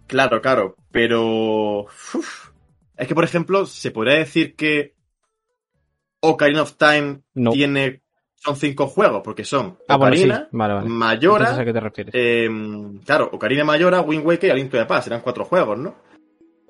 Claro, 0.07 0.41
claro, 0.41 0.75
pero... 0.91 1.83
uf, 1.83 2.51
es 2.97 3.07
que, 3.07 3.15
por 3.15 3.25
ejemplo, 3.25 3.67
se 3.67 3.91
podría 3.91 4.19
decir 4.19 4.55
que 4.57 4.95
Ocarina 6.21 6.63
of 6.63 6.75
Time 6.77 7.21
No. 7.35 7.51
tiene... 7.53 8.03
Son 8.41 8.55
cinco 8.55 8.87
juegos, 8.87 9.23
porque 9.25 9.45
son 9.45 9.79
Ah, 9.89 9.97
bueno, 9.97 10.15
sí. 10.15 10.23
Ocarina, 10.23 10.49
Vale, 10.53 10.75
vale. 10.75 10.89
Mayora, 10.89 11.39
Entonces, 11.51 11.61
¿a 11.61 11.65
qué 11.65 11.73
te 11.73 11.81
refieres? 11.81 12.15
eh, 12.17 12.49
claro, 13.05 13.29
Ocarina 13.33 13.65
Mayora, 13.65 14.01
Wind 14.01 14.25
Waker 14.25 14.49
y 14.49 14.51
A 14.53 14.55
Link 14.55 14.71
to 14.71 14.77
the 14.79 14.87
Past, 14.87 15.05
serán 15.05 15.23
cuatro 15.23 15.45
juegos, 15.45 15.77
¿no? 15.77 15.97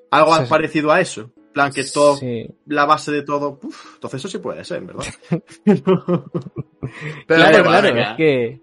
Algo 0.09 0.35
Sí, 0.37 0.43
sí. 0.45 0.49
parecido 0.49 0.91
a 0.91 0.99
eso. 0.99 1.31
En 1.37 1.53
plan, 1.53 1.71
que 1.71 1.83
todo, 1.83 2.15
Sí. 2.17 2.47
la 2.65 2.85
base 2.85 3.11
de 3.11 3.21
todo... 3.21 3.59
uf, 3.61 3.93
entonces 3.95 4.19
eso 4.19 4.27
sí 4.27 4.39
puede 4.39 4.63
ser, 4.65 4.81
¿verdad? 4.81 5.05
Pero 5.65 6.23
Claro, 7.27 7.63
claro, 7.63 7.87
es 7.99 8.07
que... 8.17 8.61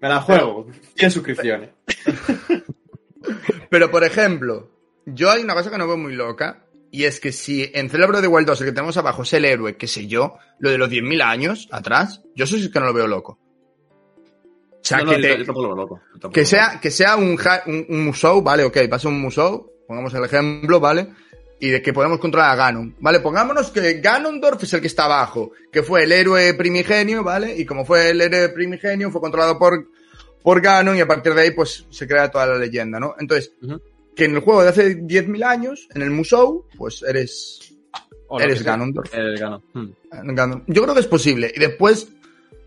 Me 0.00 0.08
la 0.08 0.20
juego. 0.20 0.66
100 0.96 1.10
suscripciones. 1.10 1.70
Pero, 3.70 3.90
por 3.90 4.04
ejemplo, 4.04 4.70
yo 5.06 5.30
hay 5.30 5.42
una 5.42 5.54
cosa 5.54 5.70
que 5.70 5.78
no 5.78 5.86
veo 5.86 5.96
muy 5.96 6.14
loca. 6.14 6.64
Y 6.92 7.04
es 7.04 7.20
que 7.20 7.30
si 7.32 7.70
en 7.72 7.88
Celebro 7.88 8.20
de 8.20 8.26
Wild 8.28 8.46
2 8.48 8.60
el 8.60 8.66
que 8.66 8.72
tenemos 8.72 8.96
abajo 8.96 9.22
es 9.22 9.32
el 9.32 9.44
héroe, 9.44 9.76
qué 9.76 9.86
sé 9.86 10.06
yo, 10.08 10.34
lo 10.58 10.70
de 10.70 10.78
los 10.78 10.90
10.000 10.90 11.22
años 11.22 11.68
atrás, 11.70 12.22
yo 12.34 12.44
eso 12.44 12.56
sí 12.56 12.70
que 12.70 12.80
no 12.80 12.86
lo 12.86 12.92
veo 12.94 13.06
loco. 13.06 13.38
O 14.72 14.82
sea, 14.82 14.98
No, 15.04 15.10
que, 15.12 15.18
te- 15.18 15.44
yo 15.44 15.52
lo 15.52 15.74
loco. 15.76 16.00
Yo 16.20 16.30
que 16.30 16.44
sea, 16.44 16.80
que 16.80 16.90
sea 16.90 17.16
un, 17.16 17.38
un, 17.66 17.86
un 17.88 18.04
musou, 18.06 18.42
¿vale? 18.42 18.64
Ok, 18.64 18.78
pasa 18.88 19.08
un 19.08 19.20
musou, 19.20 19.70
pongamos 19.86 20.12
el 20.14 20.24
ejemplo, 20.24 20.80
¿vale? 20.80 21.08
y 21.62 21.68
de 21.68 21.82
que 21.82 21.92
podemos 21.92 22.18
controlar 22.20 22.52
a 22.52 22.56
Ganon. 22.56 22.96
Vale, 23.00 23.20
pongámonos 23.20 23.70
que 23.70 24.00
Ganondorf 24.00 24.62
es 24.62 24.72
el 24.72 24.80
que 24.80 24.86
está 24.86 25.04
abajo, 25.04 25.52
que 25.70 25.82
fue 25.82 26.04
el 26.04 26.12
héroe 26.12 26.54
primigenio, 26.54 27.22
¿vale? 27.22 27.54
Y 27.54 27.66
como 27.66 27.84
fue 27.84 28.08
el 28.08 28.20
héroe 28.22 28.48
primigenio, 28.48 29.10
fue 29.10 29.20
controlado 29.20 29.58
por, 29.58 29.88
por 30.42 30.62
Ganon 30.62 30.96
y 30.96 31.00
a 31.02 31.06
partir 31.06 31.34
de 31.34 31.42
ahí 31.42 31.50
pues 31.50 31.84
se 31.90 32.08
crea 32.08 32.30
toda 32.30 32.46
la 32.46 32.56
leyenda, 32.56 32.98
¿no? 32.98 33.14
Entonces. 33.20 33.52
Que 34.16 34.24
en 34.26 34.34
el 34.34 34.40
juego 34.40 34.62
de 34.62 34.68
hace 34.68 34.98
10.000 34.98 35.44
años, 35.44 35.88
en 35.94 36.02
el 36.02 36.10
Musou, 36.10 36.66
pues 36.76 37.02
eres, 37.02 37.74
eres. 38.38 38.62
Ganondorf. 38.62 39.12
Hmm. 39.72 39.88
Ganon. 40.10 40.64
Yo 40.66 40.82
creo 40.82 40.94
que 40.94 41.00
es 41.00 41.06
posible. 41.06 41.52
Y 41.54 41.60
después 41.60 42.08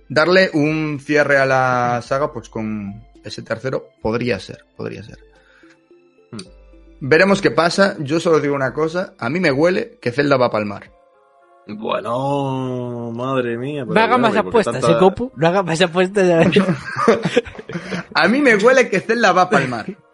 darle 0.10 0.50
un 0.54 1.00
cierre 1.00 1.38
a 1.38 1.46
la 1.46 2.02
saga, 2.04 2.32
pues 2.34 2.50
con 2.50 3.04
ese 3.24 3.42
tercero, 3.42 3.90
podría 4.02 4.40
ser, 4.40 4.66
podría 4.76 5.04
ser. 5.04 5.20
Hmm. 6.32 6.38
Veremos 7.02 7.42
qué 7.42 7.52
pasa. 7.52 7.96
Yo 8.00 8.20
solo 8.20 8.40
digo 8.40 8.56
una 8.56 8.74
cosa. 8.74 9.14
A 9.20 9.30
mí 9.30 9.40
me 9.40 9.52
huele 9.52 9.98
que 10.02 10.12
Zelda 10.12 10.38
va 10.38 10.48
a 10.48 10.52
palmar. 10.52 10.92
Bueno, 11.66 13.12
madre 13.16 13.58
mía. 13.58 13.84
pero 13.84 13.94
No 13.94 14.02
hagas 14.02 14.20
bueno, 14.20 14.28
más 14.28 14.34
¿y 14.34 14.36
por 14.36 14.44
qué 14.44 14.50
apuestas, 14.50 14.74
tanta- 14.82 14.92
¿eh, 14.98 15.00
Copu? 15.00 15.32
No 15.38 15.48
hagas 15.48 15.66
más 15.66 15.82
apuestas. 15.82 16.28
A 18.14 18.28
mí 18.28 18.42
me 18.42 18.56
huele 18.58 18.90
que 18.90 19.00
Zelda 19.00 19.32
va 19.32 19.44
a 19.44 19.50
palmar. 19.50 19.86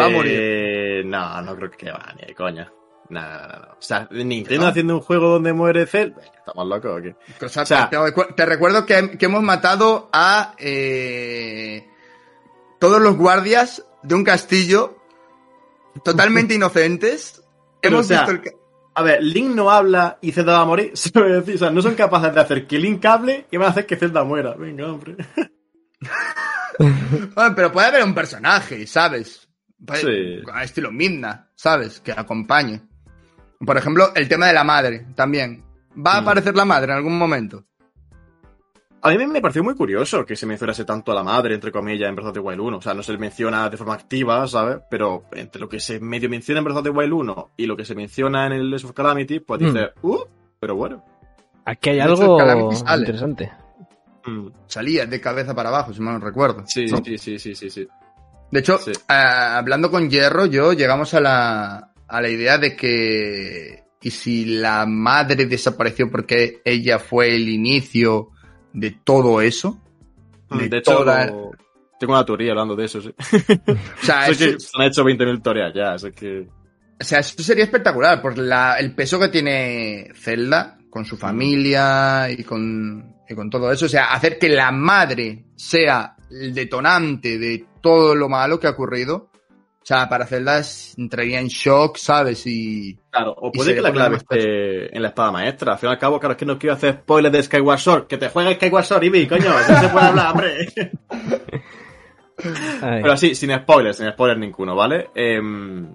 Va 0.00 0.06
a 0.06 0.10
Eh, 0.24 1.02
No, 1.04 1.40
no 1.42 1.56
creo 1.56 1.70
que 1.70 1.90
va, 1.90 2.12
ni 2.18 2.26
de 2.26 2.34
coña. 2.34 2.72
No, 3.08 3.20
no, 3.20 3.28
no, 3.28 3.58
no. 3.60 3.72
O 3.72 3.76
sea, 3.80 4.08
Nintendo 4.10 4.66
haciendo 4.66 4.94
un 4.96 5.00
juego 5.00 5.28
donde 5.28 5.52
muere 5.52 5.86
Cell. 5.86 6.12
¿Estamos 6.38 6.66
locos 6.66 6.98
o 6.98 7.02
qué? 7.02 7.14
O 7.44 7.48
sea, 7.48 7.62
O 7.62 7.66
sea- 7.66 7.88
te, 7.90 7.96
recu- 7.96 8.34
te 8.34 8.46
recuerdo 8.46 8.84
que, 8.84 9.16
que 9.16 9.26
hemos 9.26 9.42
matado 9.42 10.08
a 10.12 10.54
eh, 10.58 11.88
todos 12.80 13.00
los 13.00 13.16
guardias 13.16 13.84
de 14.02 14.14
un 14.14 14.24
castillo 14.24 14.96
totalmente 16.04 16.54
inocentes. 16.56 17.42
Pero, 17.80 17.96
hemos 17.96 18.06
o 18.06 18.08
sea, 18.08 18.24
visto 18.26 18.48
el 18.48 18.56
A 18.94 19.02
ver, 19.02 19.22
Link 19.22 19.54
no 19.54 19.70
habla 19.70 20.18
y 20.20 20.32
Zelda 20.32 20.54
va 20.54 20.60
a 20.62 20.64
morir. 20.64 20.92
O 21.54 21.58
sea, 21.58 21.70
no 21.70 21.82
son 21.82 21.94
capaces 21.94 22.34
de 22.34 22.40
hacer 22.40 22.66
que 22.66 22.78
Link 22.78 23.04
hable 23.04 23.46
y 23.52 23.56
van 23.56 23.68
a 23.68 23.70
hacer 23.70 23.86
que 23.86 23.94
Zelda 23.96 24.24
muera. 24.24 24.54
Venga, 24.54 24.90
hombre. 24.90 25.16
Bueno, 26.78 27.54
pero 27.56 27.72
puede 27.72 27.86
haber 27.86 28.04
un 28.04 28.14
personaje, 28.14 28.86
¿sabes? 28.86 29.45
Sí. 29.94 30.40
a 30.52 30.64
Estilo 30.64 30.90
Midna, 30.90 31.48
¿sabes? 31.54 32.00
Que 32.00 32.12
acompañe. 32.12 32.80
Por 33.64 33.76
ejemplo, 33.76 34.12
el 34.14 34.28
tema 34.28 34.46
de 34.46 34.52
la 34.54 34.64
madre 34.64 35.06
también. 35.14 35.62
¿Va 35.96 36.16
a 36.16 36.20
Mm. 36.20 36.24
aparecer 36.24 36.54
la 36.56 36.64
madre 36.64 36.92
en 36.92 36.98
algún 36.98 37.16
momento? 37.18 37.64
A 39.02 39.10
mí 39.10 39.26
me 39.26 39.40
pareció 39.40 39.62
muy 39.62 39.74
curioso 39.74 40.24
que 40.26 40.34
se 40.34 40.46
mencionase 40.46 40.84
tanto 40.84 41.12
a 41.12 41.14
la 41.14 41.22
madre, 41.22 41.54
entre 41.54 41.70
comillas, 41.70 42.08
en 42.08 42.16
Breath 42.16 42.28
of 42.28 42.34
the 42.34 42.40
Wild 42.40 42.60
1. 42.60 42.78
O 42.78 42.82
sea, 42.82 42.92
no 42.94 43.02
se 43.02 43.12
le 43.12 43.18
menciona 43.18 43.68
de 43.70 43.76
forma 43.76 43.94
activa, 43.94 44.46
¿sabes? 44.48 44.78
Pero 44.90 45.24
entre 45.32 45.60
lo 45.60 45.68
que 45.68 45.78
se 45.78 46.00
medio 46.00 46.28
menciona 46.28 46.58
en 46.58 46.64
Breath 46.64 46.78
of 46.78 46.84
the 46.84 46.90
Wild 46.90 47.12
1 47.12 47.50
y 47.56 47.66
lo 47.66 47.76
que 47.76 47.84
se 47.84 47.94
menciona 47.94 48.46
en 48.46 48.52
el 48.54 48.64
Legends 48.70 48.84
of 48.86 48.92
Calamity, 48.94 49.40
pues 49.40 49.60
Mm. 49.60 49.64
dices, 49.64 49.90
uh, 50.02 50.18
pero 50.58 50.74
bueno. 50.74 51.04
Aquí 51.64 51.90
hay 51.90 52.00
algo 52.00 52.70
interesante. 52.98 53.52
Mm, 54.26 54.48
Salía 54.66 55.06
de 55.06 55.20
cabeza 55.20 55.54
para 55.54 55.68
abajo, 55.68 55.92
si 55.92 56.00
mal 56.00 56.14
no 56.18 56.24
recuerdo. 56.26 56.64
Sí, 56.66 56.86
¿no? 56.86 56.96
sí, 57.04 57.16
sí, 57.18 57.38
sí, 57.38 57.54
sí, 57.54 57.70
sí. 57.70 57.86
De 58.50 58.60
hecho, 58.60 58.78
Sí. 58.78 58.92
hablando 59.08 59.90
con 59.90 60.08
Hierro, 60.08 60.46
yo 60.46 60.72
llegamos 60.72 61.12
a 61.14 61.20
la, 61.20 61.92
a 62.08 62.20
la 62.20 62.28
idea 62.28 62.58
de 62.58 62.76
que. 62.76 63.84
¿Y 64.02 64.10
si 64.10 64.44
la 64.44 64.86
madre 64.86 65.46
desapareció 65.46 66.08
porque 66.10 66.60
ella 66.64 66.98
fue 67.00 67.34
el 67.34 67.48
inicio 67.48 68.28
de 68.72 68.92
todo 68.92 69.40
eso? 69.40 69.82
Mm, 70.50 70.58
De 70.58 70.68
De 70.68 70.78
hecho, 70.78 71.04
tengo 71.98 72.12
una 72.12 72.24
teoría 72.24 72.52
hablando 72.52 72.76
de 72.76 72.84
eso, 72.84 73.00
sí. 73.00 73.12
O 73.18 74.04
sea, 74.04 74.26
eso- 74.28 74.38
que 74.44 74.60
se 74.60 74.68
han 74.78 74.86
hecho 74.86 75.02
20.000 75.02 75.42
teorías 75.42 75.72
ya, 75.74 75.94
así 75.94 76.12
que... 76.12 76.46
O 77.00 77.04
sea, 77.04 77.18
eso 77.18 77.42
sería 77.42 77.64
espectacular, 77.64 78.22
por 78.22 78.38
la, 78.38 78.74
el 78.78 78.94
peso 78.94 79.18
que 79.18 79.28
tiene 79.28 80.10
Zelda 80.14 80.78
con 80.88 81.04
su 81.04 81.16
familia 81.16 82.30
y 82.30 82.44
con, 82.44 83.15
y 83.28 83.34
con 83.34 83.50
todo 83.50 83.70
eso. 83.72 83.86
O 83.86 83.88
sea, 83.88 84.12
hacer 84.12 84.38
que 84.38 84.48
la 84.48 84.70
madre 84.70 85.44
sea 85.56 86.16
el 86.30 86.54
detonante 86.54 87.38
de 87.38 87.64
todo 87.80 88.14
lo 88.14 88.28
malo 88.28 88.58
que 88.60 88.66
ha 88.66 88.70
ocurrido. 88.70 89.30
O 89.82 89.86
sea, 89.86 90.08
para 90.08 90.24
es- 90.58 90.94
entraría 90.98 91.38
en 91.38 91.46
shock, 91.46 91.96
¿sabes? 91.96 92.44
Y. 92.46 92.98
Claro, 93.08 93.32
o 93.38 93.52
puede 93.52 93.72
que 93.74 93.80
la 93.80 93.92
clave 93.92 94.16
esté 94.16 94.94
en 94.96 95.00
la 95.00 95.08
espada 95.08 95.30
maestra. 95.30 95.74
Al 95.74 95.78
fin 95.78 95.88
y 95.88 95.92
al 95.92 95.98
cabo, 95.98 96.18
claro, 96.18 96.32
es 96.32 96.38
que 96.38 96.44
no 96.44 96.58
quiero 96.58 96.74
hacer 96.74 96.94
spoilers 97.02 97.32
de 97.32 97.42
Skyward 97.44 97.78
Sword. 97.78 98.06
Que 98.08 98.18
te 98.18 98.28
juegue 98.28 98.54
Skyward 98.56 98.84
Sword, 98.84 99.04
Ibi, 99.04 99.28
coño. 99.28 99.44
No 99.48 99.80
se 99.80 99.88
puede 99.88 100.06
hablar, 100.06 100.32
hombre. 100.32 100.72
Pero 102.80 103.16
sí, 103.16 103.34
sin 103.34 103.54
spoilers, 103.56 103.96
sin 103.96 104.10
spoilers 104.10 104.38
ninguno, 104.40 104.74
¿vale? 104.74 105.10
Em, 105.14 105.88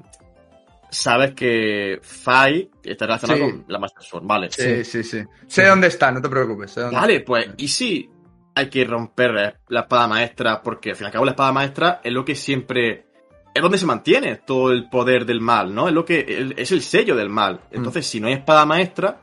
sabes 0.91 1.33
que 1.33 1.99
Fai 2.03 2.69
está 2.83 3.05
relacionado 3.07 3.39
Sí. 3.45 3.51
con 3.51 3.65
la 3.67 3.79
Master 3.79 4.03
Sword, 4.03 4.23
¿vale? 4.25 4.49
Sí, 4.51 4.83
sí, 4.83 5.03
sí. 5.03 5.23
Sé 5.47 5.65
dónde 5.65 5.87
está, 5.87 6.11
no 6.11 6.21
te 6.21 6.29
preocupes. 6.29 6.71
sé 6.71 6.81
dónde 6.81 6.95
Vale, 6.97 7.13
está. 7.15 7.25
pues, 7.25 7.49
¿y 7.57 7.67
si 7.69 8.09
hay 8.53 8.69
que 8.69 8.83
romper 8.83 9.55
la 9.69 9.79
espada 9.79 10.07
maestra? 10.07 10.61
Porque 10.61 10.89
al 10.91 10.95
fin 10.97 11.05
y 11.05 11.07
al 11.07 11.11
cabo 11.13 11.25
la 11.25 11.31
espada 11.31 11.51
maestra 11.51 12.01
es 12.03 12.11
lo 12.13 12.23
que 12.25 12.35
siempre... 12.35 13.05
Es 13.53 13.61
donde 13.61 13.77
se 13.77 13.85
mantiene 13.85 14.37
todo 14.45 14.71
el 14.71 14.89
poder 14.89 15.25
del 15.25 15.41
mal, 15.41 15.73
¿no? 15.75 15.87
Es 15.89 15.93
lo 15.93 16.05
que 16.05 16.19
el- 16.21 16.53
es 16.57 16.71
el 16.71 16.81
sello 16.81 17.15
del 17.17 17.27
mal. 17.29 17.59
Entonces, 17.71 18.05
si 18.07 18.19
no 18.21 18.27
hay 18.27 18.33
espada 18.35 18.65
maestra, 18.65 19.19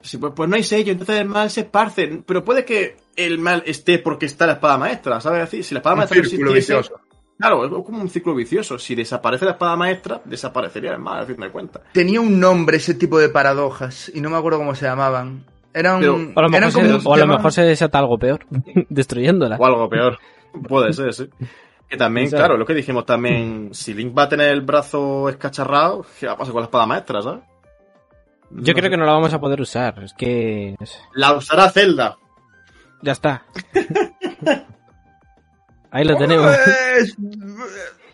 si, 0.00 0.16
pues, 0.18 0.32
pues 0.34 0.48
no 0.48 0.54
hay 0.56 0.62
sello, 0.62 0.92
entonces 0.92 1.16
el 1.20 1.26
mal 1.28 1.50
se 1.50 1.60
esparce. 1.62 2.22
Pero 2.26 2.44
puede 2.44 2.64
que 2.64 2.96
el 3.16 3.38
mal 3.40 3.62
esté 3.66 3.98
porque 3.98 4.26
está 4.26 4.46
la 4.46 4.52
espada 4.54 4.78
maestra, 4.78 5.20
¿sabes? 5.20 5.40
decir, 5.40 5.64
si 5.64 5.74
la 5.74 5.78
espada 5.80 5.94
Un 5.94 5.98
maestra 5.98 6.18
no 6.18 6.24
existiese- 6.24 6.54
vicioso. 6.54 7.00
Claro, 7.42 7.64
es 7.64 7.84
como 7.84 8.00
un 8.00 8.08
ciclo 8.08 8.34
vicioso. 8.34 8.78
Si 8.78 8.94
desaparece 8.94 9.44
la 9.44 9.50
espada 9.52 9.74
maestra, 9.76 10.20
desaparecería 10.24 10.92
el 10.92 11.00
mal, 11.00 11.18
al 11.18 11.26
fin 11.26 11.36
de 11.36 11.50
cuentas. 11.50 11.82
Tenía 11.92 12.20
un 12.20 12.38
nombre 12.38 12.76
ese 12.76 12.94
tipo 12.94 13.18
de 13.18 13.28
paradojas 13.28 14.10
y 14.14 14.20
no 14.20 14.30
me 14.30 14.36
acuerdo 14.36 14.58
cómo 14.60 14.74
se 14.76 14.86
llamaban. 14.86 15.44
Eran, 15.74 15.98
Pero- 16.00 16.14
O 16.14 16.18
a 16.38 16.42
lo 16.42 16.48
eran 16.48 16.60
mejor, 16.68 16.72
como 16.72 17.00
se, 17.00 17.08
o 17.08 17.14
a 17.14 17.16
lo 17.18 17.26
mejor 17.26 17.52
se 17.52 17.62
desata 17.62 17.98
algo 17.98 18.16
peor, 18.18 18.46
destruyéndola. 18.88 19.56
O 19.58 19.66
algo 19.66 19.88
peor. 19.88 20.18
Puede 20.68 20.92
ser, 20.92 21.12
sí. 21.12 21.28
Que 21.88 21.96
también, 21.96 22.26
Exacto. 22.26 22.44
claro, 22.44 22.56
lo 22.58 22.64
que 22.64 22.74
dijimos 22.74 23.04
también, 23.04 23.70
si 23.72 23.92
Link 23.92 24.16
va 24.16 24.22
a 24.22 24.28
tener 24.28 24.48
el 24.50 24.62
brazo 24.62 25.28
escacharrado, 25.28 26.06
¿qué 26.20 26.26
va 26.26 26.32
a 26.34 26.36
pasar 26.36 26.52
con 26.52 26.62
la 26.62 26.66
espada 26.66 26.86
maestra, 26.86 27.22
sabes? 27.22 27.40
Yo 28.50 28.72
creo 28.74 28.90
que 28.90 28.96
no 28.96 29.04
la 29.04 29.12
vamos 29.12 29.32
a 29.34 29.40
poder 29.40 29.60
usar. 29.62 30.02
Es 30.04 30.12
que. 30.14 30.76
La 31.14 31.32
usará 31.34 31.70
Zelda. 31.70 32.16
Ya 33.02 33.12
está. 33.12 33.42
Ahí 35.92 36.04
lo 36.04 36.16
tenemos. 36.16 36.56
Pues, 36.56 37.16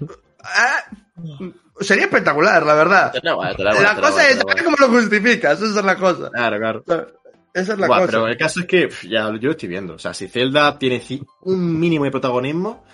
eh, 0.04 1.52
Sería 1.80 2.04
espectacular, 2.04 2.64
la 2.66 2.74
verdad. 2.74 3.14
La 3.22 3.94
cosa 3.94 4.28
es 4.28 4.38
saber 4.38 4.64
cómo 4.64 4.76
lo 4.80 4.88
justificas, 4.88 5.60
esa 5.62 5.78
es 5.78 5.84
la 5.84 5.96
cosa. 5.96 6.30
Claro, 6.30 6.58
claro. 6.58 7.12
Esa 7.54 7.72
es 7.72 7.78
la 7.78 7.86
Buah, 7.86 8.00
cosa. 8.00 8.10
pero 8.10 8.26
el 8.26 8.36
caso 8.36 8.60
es 8.60 8.66
que 8.66 8.88
ya 9.08 9.26
yo 9.26 9.32
lo 9.32 9.50
estoy 9.52 9.68
viendo. 9.68 9.94
O 9.94 9.98
sea, 9.98 10.12
si 10.12 10.28
Zelda 10.28 10.78
tiene 10.78 11.02
un 11.42 11.78
mínimo 11.78 12.04
de 12.04 12.10
protagonismo 12.10 12.84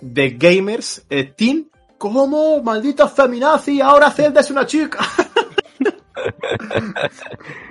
de 0.00 0.30
gamers, 0.30 1.04
eh, 1.10 1.24
Team, 1.36 1.68
¿cómo? 1.96 2.62
Maldita 2.62 3.08
feminazi, 3.08 3.80
ahora 3.80 4.10
Zelda 4.10 4.40
es 4.40 4.50
una 4.50 4.66
chica. 4.66 4.98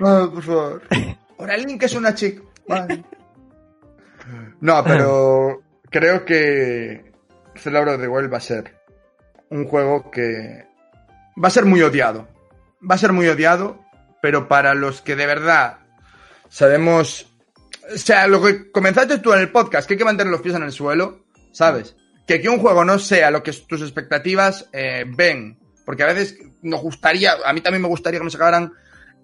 Ah, 0.00 0.26
por 0.32 0.42
favor. 0.42 0.82
Ahora 1.38 1.56
Link 1.58 1.82
es 1.82 1.94
una 1.94 2.14
chica. 2.14 2.42
Vale. 2.66 3.04
No, 4.60 4.82
pero 4.82 5.62
creo 5.90 6.24
que 6.24 7.12
Zelda 7.56 7.98
the 7.98 8.08
Wild 8.08 8.32
va 8.32 8.38
a 8.38 8.40
ser 8.40 8.74
un 9.50 9.66
juego 9.66 10.10
que 10.10 10.66
va 11.42 11.48
a 11.48 11.52
ser 11.52 11.64
muy 11.64 11.82
odiado. 11.82 12.28
Va 12.88 12.94
a 12.94 12.98
ser 12.98 13.12
muy 13.12 13.28
odiado, 13.28 13.84
pero 14.22 14.48
para 14.48 14.74
los 14.74 15.00
que 15.00 15.16
de 15.16 15.26
verdad 15.26 15.78
sabemos... 16.48 17.26
O 17.92 17.96
sea, 17.96 18.26
lo 18.26 18.42
que 18.42 18.70
comenzaste 18.70 19.18
tú 19.18 19.32
en 19.32 19.40
el 19.40 19.50
podcast, 19.50 19.88
que 19.88 19.94
hay 19.94 19.98
que 19.98 20.04
mantener 20.04 20.30
los 20.30 20.42
pies 20.42 20.54
en 20.54 20.62
el 20.62 20.72
suelo, 20.72 21.24
¿sabes? 21.52 21.96
Que 22.26 22.40
que 22.40 22.48
un 22.50 22.58
juego 22.58 22.84
no 22.84 22.98
sea 22.98 23.30
lo 23.30 23.42
que 23.42 23.52
tus 23.52 23.80
expectativas 23.80 24.68
eh, 24.72 25.04
ven. 25.08 25.58
Porque 25.86 26.02
a 26.02 26.06
veces 26.06 26.38
nos 26.60 26.82
gustaría, 26.82 27.36
a 27.44 27.52
mí 27.54 27.62
también 27.62 27.80
me 27.80 27.88
gustaría 27.88 28.20
que 28.20 28.24
me 28.24 28.30
sacaran 28.30 28.74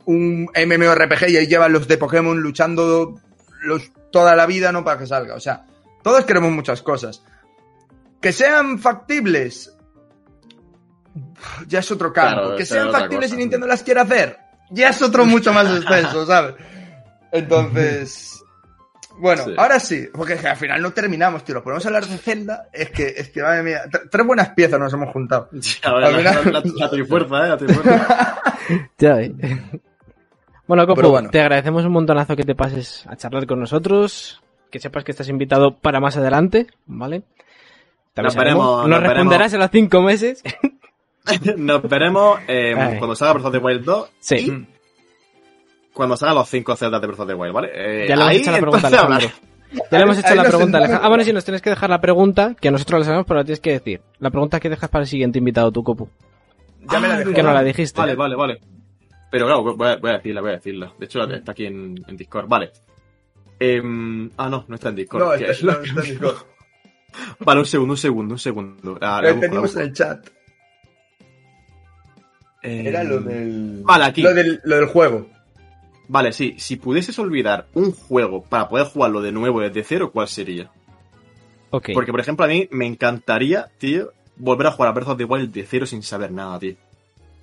un 0.07 0.49
MMORPG 0.55 1.29
y 1.29 1.37
ahí 1.37 1.47
llevan 1.47 1.75
los 1.75 1.87
de 1.87 1.99
Pokémon 1.99 2.41
luchando 2.41 3.21
los, 3.63 3.93
toda 4.11 4.35
la 4.35 4.47
vida, 4.47 4.73
¿no? 4.73 4.83
Para 4.83 4.99
que 4.99 5.07
salga. 5.07 5.35
O 5.35 5.41
sea, 5.41 5.67
todos 6.05 6.25
queremos 6.25 6.53
muchas 6.53 6.83
cosas. 6.83 7.25
Que 8.21 8.33
sean 8.33 8.79
factibles, 8.79 9.77
ya 11.67 11.81
es 11.81 11.91
otro 11.91 12.13
campo. 12.13 12.41
Claro, 12.43 12.57
que 12.57 12.65
sean 12.65 12.93
factibles 12.93 13.31
cosa. 13.31 13.35
y 13.35 13.39
Nintendo 13.39 13.67
las 13.67 13.83
quiere 13.83 14.01
hacer, 14.01 14.39
ya 14.71 14.91
es 14.91 15.03
otro 15.03 15.25
mucho 15.27 15.53
más 15.53 15.67
extenso, 15.77 16.25
¿sabes? 16.27 16.55
Entonces, 17.33 18.43
bueno, 19.19 19.45
Sí. 19.45 19.55
ahora 19.59 19.79
sí, 19.81 20.09
porque 20.13 20.35
al 20.35 20.57
final 20.57 20.81
no 20.83 20.93
terminamos, 20.93 21.45
tío. 21.45 21.57
Lo 21.57 21.63
podemos 21.63 21.85
hablar 21.87 22.07
de 22.07 22.17
Zelda. 22.19 22.69
Es 22.73 22.91
que, 22.91 23.07
es 23.17 23.31
que, 23.31 23.43
madre 23.43 23.63
mía, 23.63 23.83
tre- 23.91 24.09
tres 24.11 24.27
buenas 24.27 24.51
piezas 24.51 24.79
nos 24.81 24.93
hemos 24.93 25.13
juntado. 25.13 25.49
Ya, 25.83 25.91
la, 25.93 26.07
Al 26.09 26.17
final- 26.17 26.35
la, 26.45 26.61
la, 26.61 26.63
la 26.77 26.91
trifuerza, 26.91 27.45
eh, 27.45 27.49
la 27.49 27.57
trifuerza. 27.57 28.43
Ya 28.99 29.15
ve. 29.15 29.35
Bueno, 30.67 30.87
Copo, 30.87 31.11
bueno. 31.11 31.29
te 31.29 31.41
agradecemos 31.41 31.85
un 31.85 31.93
montonazo 31.93 32.35
que 32.35 32.45
te 32.45 32.55
pases 32.55 33.05
a 33.07 33.17
charlar 33.17 33.47
con 33.47 33.61
nosotros. 33.61 34.41
Que 34.75 34.81
sepas 34.81 35.05
que 35.05 35.13
estás 35.13 35.29
invitado 35.29 35.77
para 35.77 36.01
más 36.01 36.17
adelante, 36.17 36.67
¿vale? 36.87 37.23
Nos 38.17 38.35
veremos, 38.35 38.79
Nos 38.81 38.89
nos 38.89 39.01
responderás 39.05 39.53
en 39.53 39.61
los 39.61 39.71
cinco 39.71 40.03
meses. 40.03 40.43
Nos 41.57 41.81
veremos 41.89 42.41
eh, 42.49 42.75
cuando 42.99 43.15
salga 43.15 43.35
Breath 43.35 43.47
of 43.47 43.53
the 43.53 43.59
Wild 43.59 43.85
2 43.85 44.11
Sí. 44.19 44.35
y 44.51 44.67
cuando 45.93 46.17
salgan 46.17 46.35
los 46.35 46.49
5 46.49 46.75
celdas 46.75 47.01
de 47.01 47.07
Breath 47.07 47.21
of 47.21 47.29
the 47.29 47.35
Wild, 47.35 47.55
¿vale? 47.55 47.69
Eh, 47.73 48.09
Ya 48.09 48.17
le 48.17 48.23
hemos 48.25 48.35
hecho 48.35 48.51
la 48.51 48.59
pregunta, 48.59 48.87
Alejandro. 48.89 49.29
Ya 49.93 49.99
le 49.99 50.03
hemos 50.05 50.19
hecho 50.19 50.35
la 50.35 50.43
nos 50.43 50.47
pregunta. 50.53 50.79
Alejandro. 50.79 51.05
Ah, 51.05 51.09
bueno, 51.09 51.23
sí, 51.25 51.33
nos 51.33 51.45
tienes 51.45 51.63
que 51.63 51.71
dejar 51.71 51.89
la 51.89 52.01
pregunta, 52.01 52.57
que 52.61 52.71
nosotros 52.73 52.99
la 52.99 53.05
sabemos, 53.05 53.27
pero 53.29 53.39
la 53.39 53.45
tienes 53.45 53.61
que 53.61 53.71
decir. 53.71 54.01
La 54.19 54.31
pregunta 54.31 54.59
que 54.59 54.69
dejas 54.71 54.91
para 54.91 55.03
el 55.05 55.09
siguiente 55.09 55.39
invitado, 55.39 55.71
tu 55.71 55.85
Copu. 55.85 56.09
Ya 56.91 56.99
me 56.99 57.07
la 57.07 57.15
Ah, 57.15 57.19
dejé. 57.19 57.33
Que 57.33 57.43
no 57.45 57.53
la 57.53 57.63
dijiste. 57.63 58.01
Vale, 58.01 58.17
vale, 58.17 58.35
vale. 58.35 58.61
Pero 59.31 59.47
claro, 59.47 59.63
voy 59.77 59.89
a, 59.89 59.97
voy 59.99 60.11
a 60.11 60.15
decirla, 60.15 60.41
voy 60.41 60.51
a 60.51 60.55
decirla. 60.55 60.93
De 60.99 61.07
hecho, 61.07 61.21
la- 61.21 61.37
está 61.37 61.53
aquí 61.53 61.65
en, 61.67 62.05
en 62.09 62.17
Discord. 62.17 62.49
Vale. 62.49 62.73
Em, 63.73 64.31
ah, 64.37 64.49
no, 64.49 64.65
no 64.69 64.75
está 64.75 64.89
en 64.91 64.97
Discord. 64.97 65.23
No, 65.23 65.33
está, 65.35 65.65
no, 65.67 65.73
está 65.73 66.01
en 66.01 66.07
Discord. 66.11 66.37
Vale, 67.41 67.61
un 67.61 67.67
segundo, 67.67 67.93
un 67.95 67.99
segundo, 67.99 68.35
un 68.35 68.39
segundo. 68.39 68.99
Ah, 69.01 69.21
Lo 69.23 69.61
busco. 69.61 69.79
en 69.81 69.87
el 69.87 69.93
chat. 69.93 70.27
Eh, 72.63 72.85
Era 72.89 73.05
lo 73.05 73.21
del. 73.21 73.83
Vale, 73.85 74.05
aquí. 74.05 74.23
Lo 74.23 74.35
del, 74.35 74.61
lo 74.65 74.77
del 74.77 74.87
juego. 74.87 75.29
Vale, 76.09 76.33
sí. 76.33 76.55
Si 76.59 76.77
pudieses 76.77 77.19
olvidar 77.19 77.67
un 77.75 77.93
juego 77.93 78.43
para 78.43 78.69
poder 78.69 78.87
jugarlo 78.87 79.21
de 79.21 79.33
nuevo 79.33 79.61
desde 79.61 79.85
cero, 79.85 80.11
¿cuál 80.13 80.29
sería? 80.29 80.71
Ok. 81.71 81.91
Porque, 81.95 82.11
por 82.11 82.21
ejemplo, 82.21 82.45
a 82.45 82.49
mí 82.49 82.69
me 82.71 82.87
encantaría, 82.87 83.71
tío, 83.79 84.13
volver 84.37 84.67
a 84.67 84.73
jugar 84.73 84.89
a 84.91 84.93
Breath 84.93 85.09
of 85.09 85.19
the 85.19 85.25
Wild 85.25 85.53
de 85.53 85.65
cero 85.65 85.87
sin 85.87 86.03
saber 86.03 86.33
nada, 86.33 86.59
tío. 86.59 86.75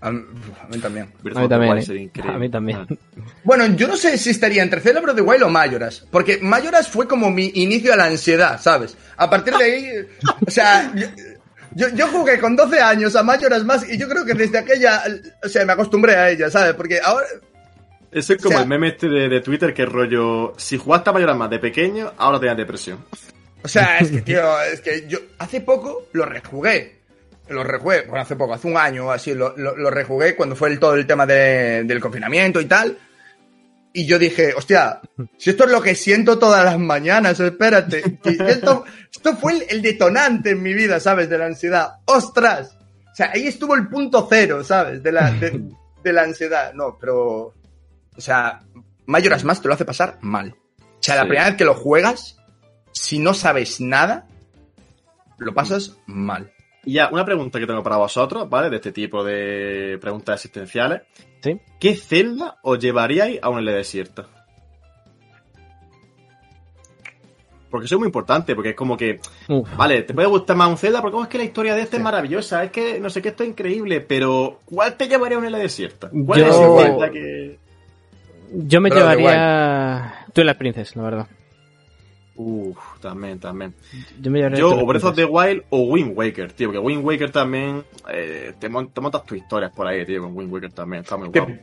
A 0.01 0.09
mí, 0.11 0.79
también. 0.81 1.11
Breath 1.21 1.37
A 1.37 1.41
mí 1.41 1.47
también, 1.47 1.77
eh. 1.77 2.11
A 2.27 2.37
mí 2.39 2.49
también. 2.49 2.79
Ah. 2.79 2.95
Bueno, 3.43 3.67
yo 3.67 3.87
no 3.87 3.95
sé 3.95 4.17
si 4.17 4.31
estaría 4.31 4.63
entre 4.63 4.79
of 4.79 5.15
the 5.15 5.21
Wild 5.21 5.43
o 5.43 5.49
Mayoras. 5.49 6.03
Porque 6.09 6.39
Mayoras 6.41 6.87
fue 6.87 7.07
como 7.07 7.29
mi 7.29 7.51
inicio 7.55 7.93
a 7.93 7.97
la 7.97 8.05
ansiedad, 8.05 8.59
¿sabes? 8.59 8.97
A 9.17 9.29
partir 9.29 9.53
de 9.55 9.63
ahí. 9.63 9.91
o 10.45 10.49
sea. 10.49 10.91
Yo, 11.73 11.87
yo, 11.89 12.07
jugué 12.07 12.37
con 12.39 12.55
12 12.55 12.81
años 12.81 13.15
a 13.15 13.23
Mayoras 13.23 13.63
más 13.63 13.87
y 13.89 13.97
yo 13.97 14.09
creo 14.09 14.25
que 14.25 14.33
desde 14.33 14.57
aquella. 14.57 15.03
O 15.43 15.47
sea, 15.47 15.65
me 15.65 15.73
acostumbré 15.73 16.15
a 16.15 16.29
ella, 16.29 16.49
¿sabes? 16.49 16.73
Porque 16.73 16.99
ahora. 17.01 17.27
Eso 18.11 18.33
es 18.33 18.41
como 18.41 18.49
O 18.49 18.57
sea- 18.57 18.63
el 18.63 18.67
meme 18.67 18.89
este 18.89 19.07
de, 19.07 19.29
de 19.29 19.39
Twitter 19.39 19.73
que 19.73 19.85
rollo, 19.85 20.53
si 20.57 20.77
jugaste 20.77 21.11
a 21.11 21.13
Mayoras 21.13 21.37
más 21.37 21.49
de 21.49 21.59
pequeño, 21.59 22.11
ahora 22.17 22.39
te 22.39 22.47
das 22.47 22.57
depresión. 22.57 23.05
O 23.63 23.67
sea, 23.67 23.99
es 23.99 24.09
que, 24.09 24.21
tío, 24.21 24.61
es 24.63 24.81
que 24.81 25.07
yo 25.07 25.19
hace 25.37 25.61
poco 25.61 26.07
lo 26.13 26.25
rejugué. 26.25 27.00
Lo 27.49 27.63
rejugué, 27.63 28.03
bueno, 28.03 28.21
hace 28.21 28.35
poco, 28.35 28.53
hace 28.53 28.67
un 28.67 28.77
año 28.77 29.07
o 29.07 29.11
así, 29.11 29.33
lo, 29.33 29.55
lo, 29.57 29.75
lo 29.75 29.89
rejugué 29.89 30.35
cuando 30.35 30.55
fue 30.55 30.69
el, 30.69 30.79
todo 30.79 30.95
el 30.95 31.05
tema 31.05 31.25
de- 31.25 31.83
del 31.83 31.99
confinamiento 31.99 32.61
y 32.61 32.65
tal. 32.65 32.97
Y 33.93 34.05
yo 34.05 34.17
dije, 34.17 34.53
hostia, 34.53 35.01
si 35.37 35.49
esto 35.49 35.65
es 35.65 35.71
lo 35.71 35.81
que 35.81 35.95
siento 35.95 36.39
todas 36.39 36.63
las 36.63 36.79
mañanas, 36.79 37.37
espérate. 37.41 38.01
que 38.23 38.37
esto, 38.47 38.85
esto 39.13 39.35
fue 39.35 39.53
el, 39.53 39.63
el 39.69 39.81
detonante 39.81 40.51
en 40.51 40.63
mi 40.63 40.73
vida, 40.73 41.01
¿sabes? 41.01 41.29
De 41.29 41.37
la 41.37 41.47
ansiedad. 41.47 41.95
¡Ostras! 42.05 42.77
O 43.11 43.15
sea, 43.15 43.31
ahí 43.33 43.47
estuvo 43.47 43.75
el 43.75 43.89
punto 43.89 44.25
cero, 44.29 44.63
¿sabes? 44.63 45.03
De 45.03 45.11
la, 45.11 45.31
de, 45.31 45.61
de 46.01 46.13
la 46.13 46.21
ansiedad. 46.23 46.71
No, 46.73 46.97
pero. 46.97 47.53
O 48.15 48.21
sea, 48.21 48.61
Mayoras 49.07 49.43
más 49.43 49.61
te 49.61 49.67
lo 49.67 49.73
hace 49.73 49.83
pasar 49.83 50.19
mal. 50.21 50.55
O 50.79 51.03
sea, 51.03 51.15
la 51.15 51.23
Sí. 51.23 51.27
primera 51.27 51.47
vez 51.49 51.57
que 51.57 51.65
lo 51.65 51.73
juegas, 51.73 52.37
si 52.93 53.19
no 53.19 53.33
sabes 53.33 53.81
nada, 53.81 54.25
lo 55.37 55.53
pasas 55.53 55.97
mal. 56.05 56.53
Y 56.83 56.93
ya, 56.93 57.09
una 57.11 57.23
pregunta 57.25 57.59
que 57.59 57.67
tengo 57.67 57.83
para 57.83 57.97
vosotros, 57.97 58.49
¿vale? 58.49 58.69
De 58.69 58.77
este 58.77 58.91
tipo 58.91 59.23
de 59.23 59.97
preguntas 60.01 60.35
existenciales. 60.35 61.01
Sí. 61.41 61.59
¿Qué 61.79 61.95
celda 61.95 62.57
os 62.63 62.79
llevaríais 62.79 63.39
a 63.41 63.49
una 63.49 63.59
isla 63.61 63.73
desierta? 63.73 64.25
Porque 67.69 67.85
eso 67.85 67.95
es 67.95 67.99
muy 67.99 68.07
importante, 68.07 68.53
porque 68.53 68.71
es 68.71 68.75
como 68.75 68.97
que, 68.97 69.19
Uf. 69.47 69.75
vale, 69.77 70.01
te 70.01 70.13
puede 70.13 70.27
gustar 70.27 70.57
más 70.57 70.69
un 70.69 70.77
Zelda, 70.77 71.01
porque 71.01 71.15
oh, 71.15 71.23
es 71.23 71.29
que 71.29 71.37
la 71.37 71.45
historia 71.45 71.73
de 71.73 71.81
este 71.83 71.97
es 71.97 72.03
maravillosa, 72.03 72.65
es 72.65 72.71
que 72.71 72.99
no 72.99 73.09
sé 73.09 73.21
qué, 73.21 73.29
esto 73.29 73.43
es 73.43 73.49
increíble, 73.49 74.01
pero 74.01 74.59
¿cuál 74.65 74.95
te 74.97 75.07
llevaría 75.07 75.37
a 75.37 75.39
una 75.39 75.47
isla 75.47 75.59
desierta? 75.59 76.09
¿Cuál 76.25 76.39
Yo- 76.41 76.45
es 76.47 76.55
ese 76.55 76.83
Zelda 76.89 77.09
que...? 77.11 77.59
Yo 78.53 78.81
me 78.81 78.89
the 78.89 78.95
llevaría. 78.97 80.25
Twilight 80.33 80.57
Princess, 80.57 80.95
la 80.97 81.03
verdad. 81.03 81.27
Uf, 82.43 82.77
también, 83.01 83.39
también. 83.39 83.73
Yo 84.19 84.31
me. 84.31 84.57
Yo, 84.57 84.71
o 84.71 84.85
Breath 84.85 85.03
of 85.03 85.15
the 85.15 85.25
Wild 85.25 85.63
o 85.69 85.81
Wind 85.83 86.13
Waker, 86.17 86.51
tío, 86.53 86.69
porque 86.69 86.79
Wind 86.79 87.05
Waker 87.05 87.29
también, 87.31 87.83
eh, 88.11 88.53
te, 88.59 88.67
mon- 88.67 88.89
te 88.89 88.99
montas 88.99 89.23
tus 89.25 89.37
historias 89.37 89.71
por 89.71 89.85
ahí, 89.87 90.03
tío, 90.05 90.23
con 90.23 90.35
Wind 90.35 90.51
Waker 90.51 90.71
también, 90.71 91.03
está 91.03 91.17
muy 91.17 91.27
guapo. 91.29 91.47
Que, 91.47 91.59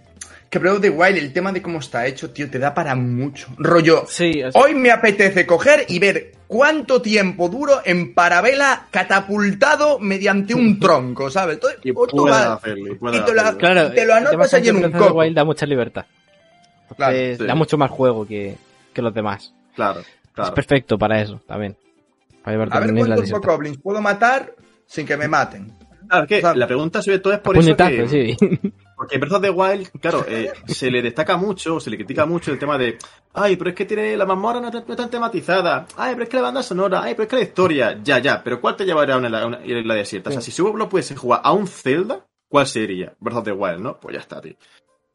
que 0.48 0.58
Breath 0.60 0.76
of 0.76 0.80
the 0.82 0.90
Wild, 0.90 1.16
el 1.18 1.32
tema 1.32 1.50
de 1.52 1.60
cómo 1.60 1.80
está 1.80 2.06
hecho, 2.06 2.30
tío, 2.30 2.48
te 2.48 2.58
da 2.60 2.72
para 2.74 2.94
mucho. 2.94 3.48
Rollo, 3.58 4.04
Sí, 4.06 4.40
es- 4.40 4.54
hoy 4.54 4.74
me 4.74 4.90
apetece 4.92 5.44
coger 5.46 5.84
y 5.88 5.98
ver 5.98 6.32
cuánto 6.46 7.02
tiempo 7.02 7.48
duro 7.48 7.80
en 7.84 8.14
parabela 8.14 8.86
catapultado 8.90 9.98
mediante 9.98 10.54
un 10.54 10.78
tronco, 10.80 11.28
¿sabes? 11.28 11.58
Todo- 11.58 11.72
Y 11.82 11.90
o 11.90 12.06
tú 12.06 12.18
puedes 12.18 12.38
vas- 12.38 12.58
hacerlo, 12.58 12.94
y 12.94 13.20
te 13.24 13.34
lo-. 13.34 13.58
Claro, 13.58 13.88
y 13.88 13.94
te 13.94 14.06
lo 14.06 14.14
anotas 14.14 14.50
que 14.62 14.68
en 14.68 14.76
un 14.76 14.82
Breath 14.82 14.94
of 14.94 15.00
the 15.00 15.06
coco. 15.08 15.20
Wild 15.20 15.34
da 15.36 15.44
mucha 15.44 15.66
libertad. 15.66 16.06
Claro, 16.96 17.12
Entonces, 17.16 17.38
sí. 17.38 17.46
Da 17.46 17.54
mucho 17.54 17.76
más 17.76 17.90
juego 17.90 18.26
que, 18.26 18.56
que 18.94 19.02
los 19.02 19.12
demás. 19.12 19.52
Claro, 19.76 20.00
Es 20.44 20.50
perfecto 20.50 20.98
para 20.98 21.20
eso 21.20 21.40
también. 21.46 21.76
Para 22.42 22.54
llevarte 22.54 22.76
A 22.76 22.80
ver 22.80 22.92
una 22.92 23.16
cuántos. 23.16 23.30
Bokoblins 23.30 23.78
puedo 23.78 24.00
matar 24.00 24.54
sin 24.86 25.06
que 25.06 25.16
me 25.16 25.28
maten. 25.28 25.72
Claro, 26.08 26.24
es 26.24 26.28
que 26.28 26.38
O 26.38 26.40
sea, 26.40 26.54
la 26.54 26.66
pregunta 26.66 27.02
sobre 27.02 27.18
todo 27.18 27.32
es 27.34 27.40
por 27.40 27.54
Puñetazo, 27.54 27.92
eso 27.92 28.10
que... 28.10 28.36
sí. 28.40 28.72
Porque 28.98 29.16
Breath 29.18 29.34
of 29.34 29.42
the 29.42 29.50
Wild, 29.50 29.90
claro, 30.00 30.26
eh, 30.28 30.50
se 30.66 30.90
le 30.90 31.00
destaca 31.00 31.36
mucho, 31.36 31.78
se 31.78 31.88
le 31.88 31.96
critica 31.96 32.26
mucho 32.26 32.50
el 32.50 32.58
tema 32.58 32.76
de 32.76 32.98
ay, 33.32 33.56
pero 33.56 33.70
es 33.70 33.76
que 33.76 33.84
tiene 33.84 34.16
la 34.16 34.26
mazmorra 34.26 34.60
no, 34.60 34.70
no 34.70 34.78
está 34.80 35.08
tematizada, 35.08 35.86
ay, 35.96 36.14
pero 36.14 36.24
es 36.24 36.28
que 36.28 36.36
la 36.36 36.42
banda 36.42 36.64
sonora, 36.64 37.02
ay, 37.04 37.14
pero 37.14 37.22
es 37.22 37.28
que 37.28 37.36
la 37.36 37.42
historia, 37.42 38.00
ya, 38.02 38.18
ya, 38.18 38.42
pero 38.42 38.60
¿cuál 38.60 38.74
te 38.74 38.84
llevaría 38.84 39.14
a 39.14 39.18
una, 39.18 39.40
a 39.40 39.46
una 39.46 39.64
isla 39.64 39.94
desierta? 39.94 40.30
O 40.30 40.32
sea, 40.32 40.42
si 40.42 40.50
solo 40.50 40.88
pudiese 40.88 41.14
jugar 41.14 41.42
a 41.44 41.52
un 41.52 41.68
Zelda, 41.68 42.26
¿cuál 42.48 42.66
sería? 42.66 43.14
Breath 43.20 43.38
of 43.38 43.44
the 43.44 43.52
Wild, 43.52 43.78
¿no? 43.78 44.00
Pues 44.00 44.14
ya 44.14 44.20
está, 44.20 44.40
tío. 44.40 44.56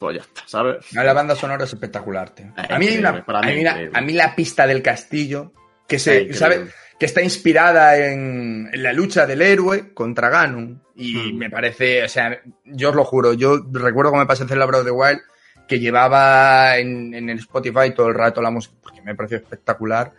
Pues 0.04 0.18
ya 0.18 0.22
está, 0.24 0.42
¿sabes? 0.46 0.92
La 0.92 1.14
banda 1.14 1.34
sonora 1.34 1.64
es 1.64 1.72
espectacular, 1.72 2.32
tío. 2.32 2.48
Eh, 2.58 2.68
A 2.70 2.78
mí, 2.78 2.88
una- 2.98 3.10
increíble, 3.12 3.24
para 3.26 3.42
mí 3.42 3.66
a, 3.94 4.02
mí 4.02 4.14
a 4.20 4.28
la 4.28 4.36
pista 4.36 4.68
del 4.68 4.82
castillo, 4.82 5.54
que 5.88 5.98
se, 5.98 6.12
increíble. 6.24 6.38
¿sabe? 6.38 6.68
Que 7.00 7.06
está 7.06 7.22
inspirada 7.22 7.98
en, 7.98 8.70
en 8.74 8.84
la 8.84 8.92
lucha 8.92 9.26
del 9.26 9.42
héroe 9.42 9.94
contra 9.94 10.30
Ganon. 10.30 10.84
Y 10.98 11.16
Mm. 11.16 11.38
me 11.38 11.50
parece, 11.50 12.04
o 12.04 12.10
sea, 12.10 12.38
yo 12.66 12.90
os 12.90 12.96
lo 12.96 13.06
juro, 13.06 13.32
yo 13.32 13.66
recuerdo 13.72 14.12
cuando 14.12 14.26
me 14.26 14.28
pasé 14.28 14.44
en 14.44 14.50
Zelda 14.50 14.66
Breath 14.66 14.82
of 14.82 14.86
the 14.88 14.92
Wild, 14.92 15.22
que 15.70 15.80
llevaba 15.80 16.78
en, 16.78 17.14
en 17.14 17.30
el 17.30 17.40
Spotify 17.40 17.94
todo 17.96 18.10
el 18.10 18.16
rato 18.16 18.42
la 18.42 18.52
música, 18.52 18.76
porque 18.84 19.02
me 19.02 19.16
pareció 19.16 19.38
espectacular. 19.38 20.12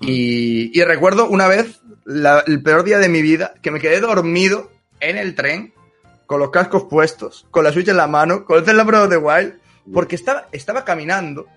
Mm. 0.00 0.06
Y, 0.06 0.78
y 0.78 0.84
recuerdo 0.84 1.30
una 1.30 1.48
vez, 1.48 1.80
la- 2.04 2.44
el 2.46 2.62
peor 2.62 2.84
día 2.84 2.98
de 2.98 3.08
mi 3.08 3.22
vida, 3.22 3.54
que 3.62 3.70
me 3.70 3.80
quedé 3.80 4.00
dormido 4.00 4.70
en 5.00 5.16
el 5.16 5.34
tren, 5.34 5.72
con 6.30 6.38
los 6.38 6.50
cascos 6.50 6.84
puestos, 6.84 7.44
con 7.50 7.64
la 7.64 7.72
Switch 7.72 7.88
en 7.88 7.96
la 7.96 8.06
mano, 8.06 8.44
con 8.44 8.56
el 8.58 8.64
Zelda 8.64 9.08
the 9.08 9.16
Wild, 9.16 9.54
porque 9.92 10.14
estaba, 10.14 10.46
estaba 10.52 10.84
caminando 10.84 11.48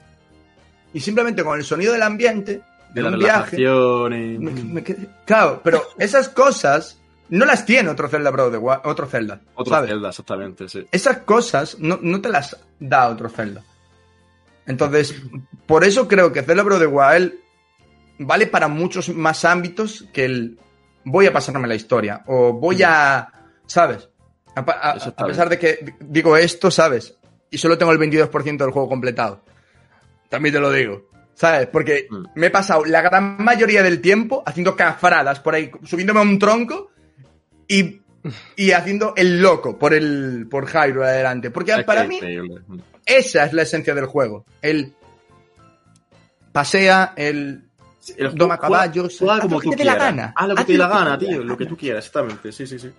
y 0.91 0.99
simplemente 0.99 1.43
con 1.43 1.59
el 1.59 1.63
sonido 1.63 1.93
del 1.93 2.01
ambiente 2.01 2.53
de, 2.53 2.63
De 2.91 3.01
la 3.03 3.09
un 3.09 3.19
viaje. 3.19 3.55
relajación 3.57 4.13
y- 4.13 4.39
me- 4.39 4.51
me 4.73 4.83
quedé- 4.83 5.07
claro, 5.25 5.61
pero 5.63 5.83
esas 5.99 6.27
cosas 6.29 6.99
no 7.29 7.45
las 7.45 7.67
tiene 7.67 7.87
otro 7.91 8.07
Zelda 8.09 8.31
the 8.49 8.57
Wild, 8.57 8.79
otro 8.85 9.05
Zelda. 9.05 9.41
Otro 9.53 9.75
¿sabes? 9.75 9.91
Zelda, 9.91 10.09
exactamente, 10.09 10.67
sí. 10.67 10.87
Esas 10.91 11.17
cosas 11.19 11.77
no, 11.77 11.99
no 12.01 12.19
te 12.19 12.29
las 12.29 12.57
da 12.79 13.09
otro 13.09 13.29
Zelda. 13.29 13.61
Entonces, 14.65 15.13
por 15.67 15.83
eso 15.83 16.07
creo 16.07 16.33
que 16.33 16.41
Zelda 16.41 16.63
of 16.63 16.79
the 16.79 16.87
Wild 16.87 17.33
vale 18.17 18.47
para 18.47 18.67
muchos 18.67 19.09
más 19.09 19.45
ámbitos 19.45 20.05
que 20.11 20.25
el 20.25 20.57
voy 21.03 21.27
a 21.27 21.33
pasarme 21.33 21.67
la 21.67 21.75
historia 21.75 22.23
o 22.25 22.53
voy 22.53 22.81
a, 22.81 23.29
¿sabes? 23.67 24.09
A, 24.55 25.25
pesar 25.25 25.49
de 25.49 25.57
que 25.59 25.95
digo 25.99 26.37
esto, 26.37 26.69
¿sabes? 26.69 27.15
Y 27.49 27.57
solo 27.57 27.77
tengo 27.77 27.91
el 27.91 27.99
22% 27.99 28.57
del 28.57 28.71
juego 28.71 28.87
completado. 28.89 29.41
También 30.29 30.53
te 30.53 30.59
lo 30.59 30.71
digo. 30.71 31.09
¿Sabes? 31.35 31.67
Porque 31.67 32.07
Mm. 32.09 32.25
me 32.35 32.47
he 32.47 32.49
pasado 32.51 32.85
la 32.85 33.01
gran 33.01 33.37
mayoría 33.43 33.81
del 33.81 33.99
tiempo 34.01 34.43
haciendo 34.45 34.75
cafradas 34.75 35.39
por 35.39 35.55
ahí, 35.55 35.71
subiéndome 35.83 36.19
a 36.19 36.23
un 36.23 36.37
tronco 36.37 36.91
y, 37.67 38.01
y 38.55 38.71
haciendo 38.71 39.13
el 39.17 39.41
loco 39.41 39.77
por 39.79 39.93
el 39.95 40.47
por 40.49 40.67
Hyrule 40.69 41.07
adelante. 41.07 41.49
Porque 41.49 41.71
Es 41.73 41.83
para 41.83 42.03
mí 42.05 42.17
increíble. 42.17 42.61
esa 43.05 43.45
es 43.45 43.53
la 43.53 43.63
esencia 43.63 43.95
del 43.95 44.05
juego. 44.05 44.45
El 44.61 44.93
pasea, 46.51 47.13
el 47.15 47.63
El- 48.17 48.35
Doma 48.35 48.57
juega- 48.57 48.57
caballos, 48.57 49.15
juega 49.17 49.35
haz 49.35 49.41
como 49.41 49.55
lo 49.55 49.59
que 49.61 49.65
tú 49.65 49.71
te 49.71 49.77
dé 49.77 49.85
la 49.85 49.95
gana. 49.95 50.33
Haz 50.35 50.47
lo 50.49 50.55
que 50.55 50.65
te 50.65 50.71
dé 50.73 50.77
la 50.77 50.87
gana, 50.87 51.17
tío. 51.17 51.43
Lo 51.43 51.57
que 51.57 51.65
tú 51.65 51.77
quieras, 51.77 52.05
exactamente. 52.05 52.51
Sí, 52.51 52.67
sí, 52.67 52.77
sí. 52.77 52.91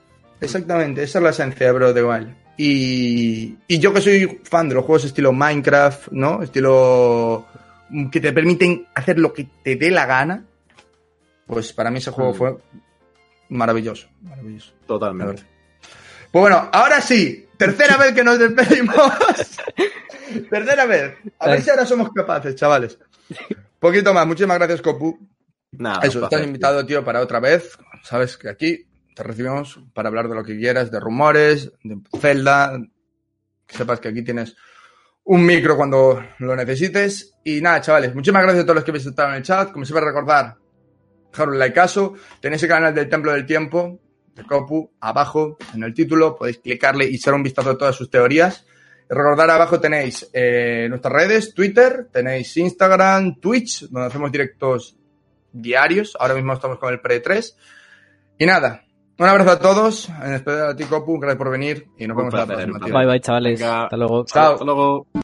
Exactamente, 0.45 1.03
esa 1.03 1.19
es 1.19 1.23
la 1.25 1.31
esencia 1.31 1.67
de 1.67 1.73
Breath 1.73 1.91
of 1.91 1.95
the 1.95 2.05
Wild. 2.05 2.35
Y, 2.57 3.57
y 3.67 3.79
yo 3.79 3.93
que 3.93 4.01
soy 4.01 4.41
fan 4.45 4.69
de 4.69 4.77
los 4.77 4.85
juegos 4.85 5.05
estilo 5.05 5.33
Minecraft, 5.33 6.09
¿no? 6.13 6.43
Estilo 6.43 7.47
mm, 7.89 8.11
que 8.11 8.21
te 8.21 8.33
permiten 8.33 8.87
hacer 8.95 9.19
lo 9.19 9.33
que 9.33 9.49
te 9.63 9.77
dé 9.77 9.91
la 9.91 10.07
gana, 10.07 10.45
pues 11.47 11.73
para 11.73 11.91
mí 11.91 11.99
ese 11.99 12.11
juego 12.13 12.33
Mm. 12.33 12.37
fue 12.37 12.57
maravilloso, 13.49 14.09
maravilloso. 14.23 14.73
Totalmente. 14.87 15.43
Pues 16.31 16.41
bueno, 16.43 16.69
ahora 16.73 17.01
sí, 17.01 17.47
tercera 17.57 17.97
vez 17.99 18.13
que 18.13 18.25
nos 18.25 18.39
despedimos. 18.39 18.97
tercera 20.51 20.87
vez. 20.87 21.15
A 21.39 21.49
ver 21.49 21.63
si 21.63 21.71
ahora 21.71 21.87
somos 21.87 22.11
capaces, 22.13 22.55
chavales. 22.55 22.99
Poquito 23.79 24.15
más, 24.15 24.27
muchísimas 24.27 24.59
gracias, 24.59 24.81
Copu. 24.81 25.19
Nada, 25.73 26.01
Eso, 26.07 26.19
un 26.21 26.25
estás 26.25 26.43
invitado, 26.45 26.87
tío, 26.87 27.05
para 27.05 27.21
otra 27.21 27.41
vez. 27.41 27.77
Sabes 28.05 28.37
que 28.37 28.49
aquí 28.49 28.87
te 29.15 29.23
recibimos 29.23 29.81
para 29.95 30.09
hablar 30.09 30.29
de 30.29 30.35
lo 30.35 30.45
que 30.45 30.59
quieras, 30.59 30.91
de 30.91 31.01
rumores, 31.01 31.73
de 31.83 31.99
Zelda. 32.19 32.79
Que 33.67 33.77
sepas 33.77 34.01
que 34.01 34.09
aquí 34.09 34.23
tienes 34.23 34.57
un 35.25 35.45
micro 35.47 35.77
cuando 35.77 36.23
lo 36.39 36.57
necesites. 36.57 37.37
Y 37.45 37.61
nada, 37.61 37.81
chavales, 37.81 38.15
muchísimas 38.15 38.43
gracias 38.43 38.65
a 38.65 38.67
todos 38.67 38.77
los 38.77 38.85
que 38.85 38.91
habéis 38.91 39.07
estado 39.07 39.31
en 39.31 39.37
el 39.37 39.43
chat. 39.43 39.73
Como 39.73 39.85
siempre, 39.85 40.05
recordar, 40.05 40.57
dejar 41.31 41.49
un 41.49 41.59
like 41.59 41.75
caso. 41.75 42.15
Tenéis 42.41 42.63
el 42.65 42.69
canal 42.69 42.95
del 42.95 43.09
Templo 43.09 43.33
del 43.33 43.47
Tiempo, 43.47 44.01
de 44.35 44.45
Copu, 44.45 44.93
abajo, 45.01 45.57
en 45.75 45.85
el 45.85 45.95
título. 45.95 46.37
Podéis 46.37 46.59
clicarle 46.59 47.09
y 47.09 47.15
echar 47.15 47.35
un 47.35 47.43
vistazo 47.43 47.71
a 47.71 47.79
todas 47.79 47.97
sus 47.97 48.11
teorías. 48.11 48.67
Recordar, 49.09 49.51
abajo 49.51 49.81
tenéis 49.81 50.29
eh, 50.33 50.87
nuestras 50.89 51.13
redes, 51.13 51.55
Twitter, 51.55 52.09
tenéis 52.11 52.57
Instagram, 52.57 53.39
Twitch, 53.39 53.89
donde 53.89 54.09
hacemos 54.09 54.33
directos 54.33 54.97
diarios. 55.53 56.17
Ahora 56.19 56.35
mismo 56.35 56.53
estamos 56.53 56.79
con 56.79 56.93
el 56.93 57.01
pre-3. 57.01 57.55
Y 58.39 58.47
nada, 58.47 58.85
un 59.19 59.27
abrazo 59.27 59.51
a 59.51 59.59
todos. 59.59 60.09
En 60.09 60.35
especial 60.35 60.71
a 60.71 60.77
ti, 60.77 60.85
Copu, 60.85 61.19
gracias 61.19 61.39
por 61.39 61.51
venir. 61.51 61.89
Y 61.99 62.07
nos 62.07 62.17
vemos 62.17 62.35
la 62.35 62.47
próxima. 62.47 62.79
Bye 62.79 63.07
bye, 63.07 63.21
chavales. 63.21 63.61
Venga. 63.61 63.85
Hasta 63.85 63.97
luego. 63.97 64.25
Chao. 64.25 64.53
Hasta 64.53 64.65
luego. 64.65 65.07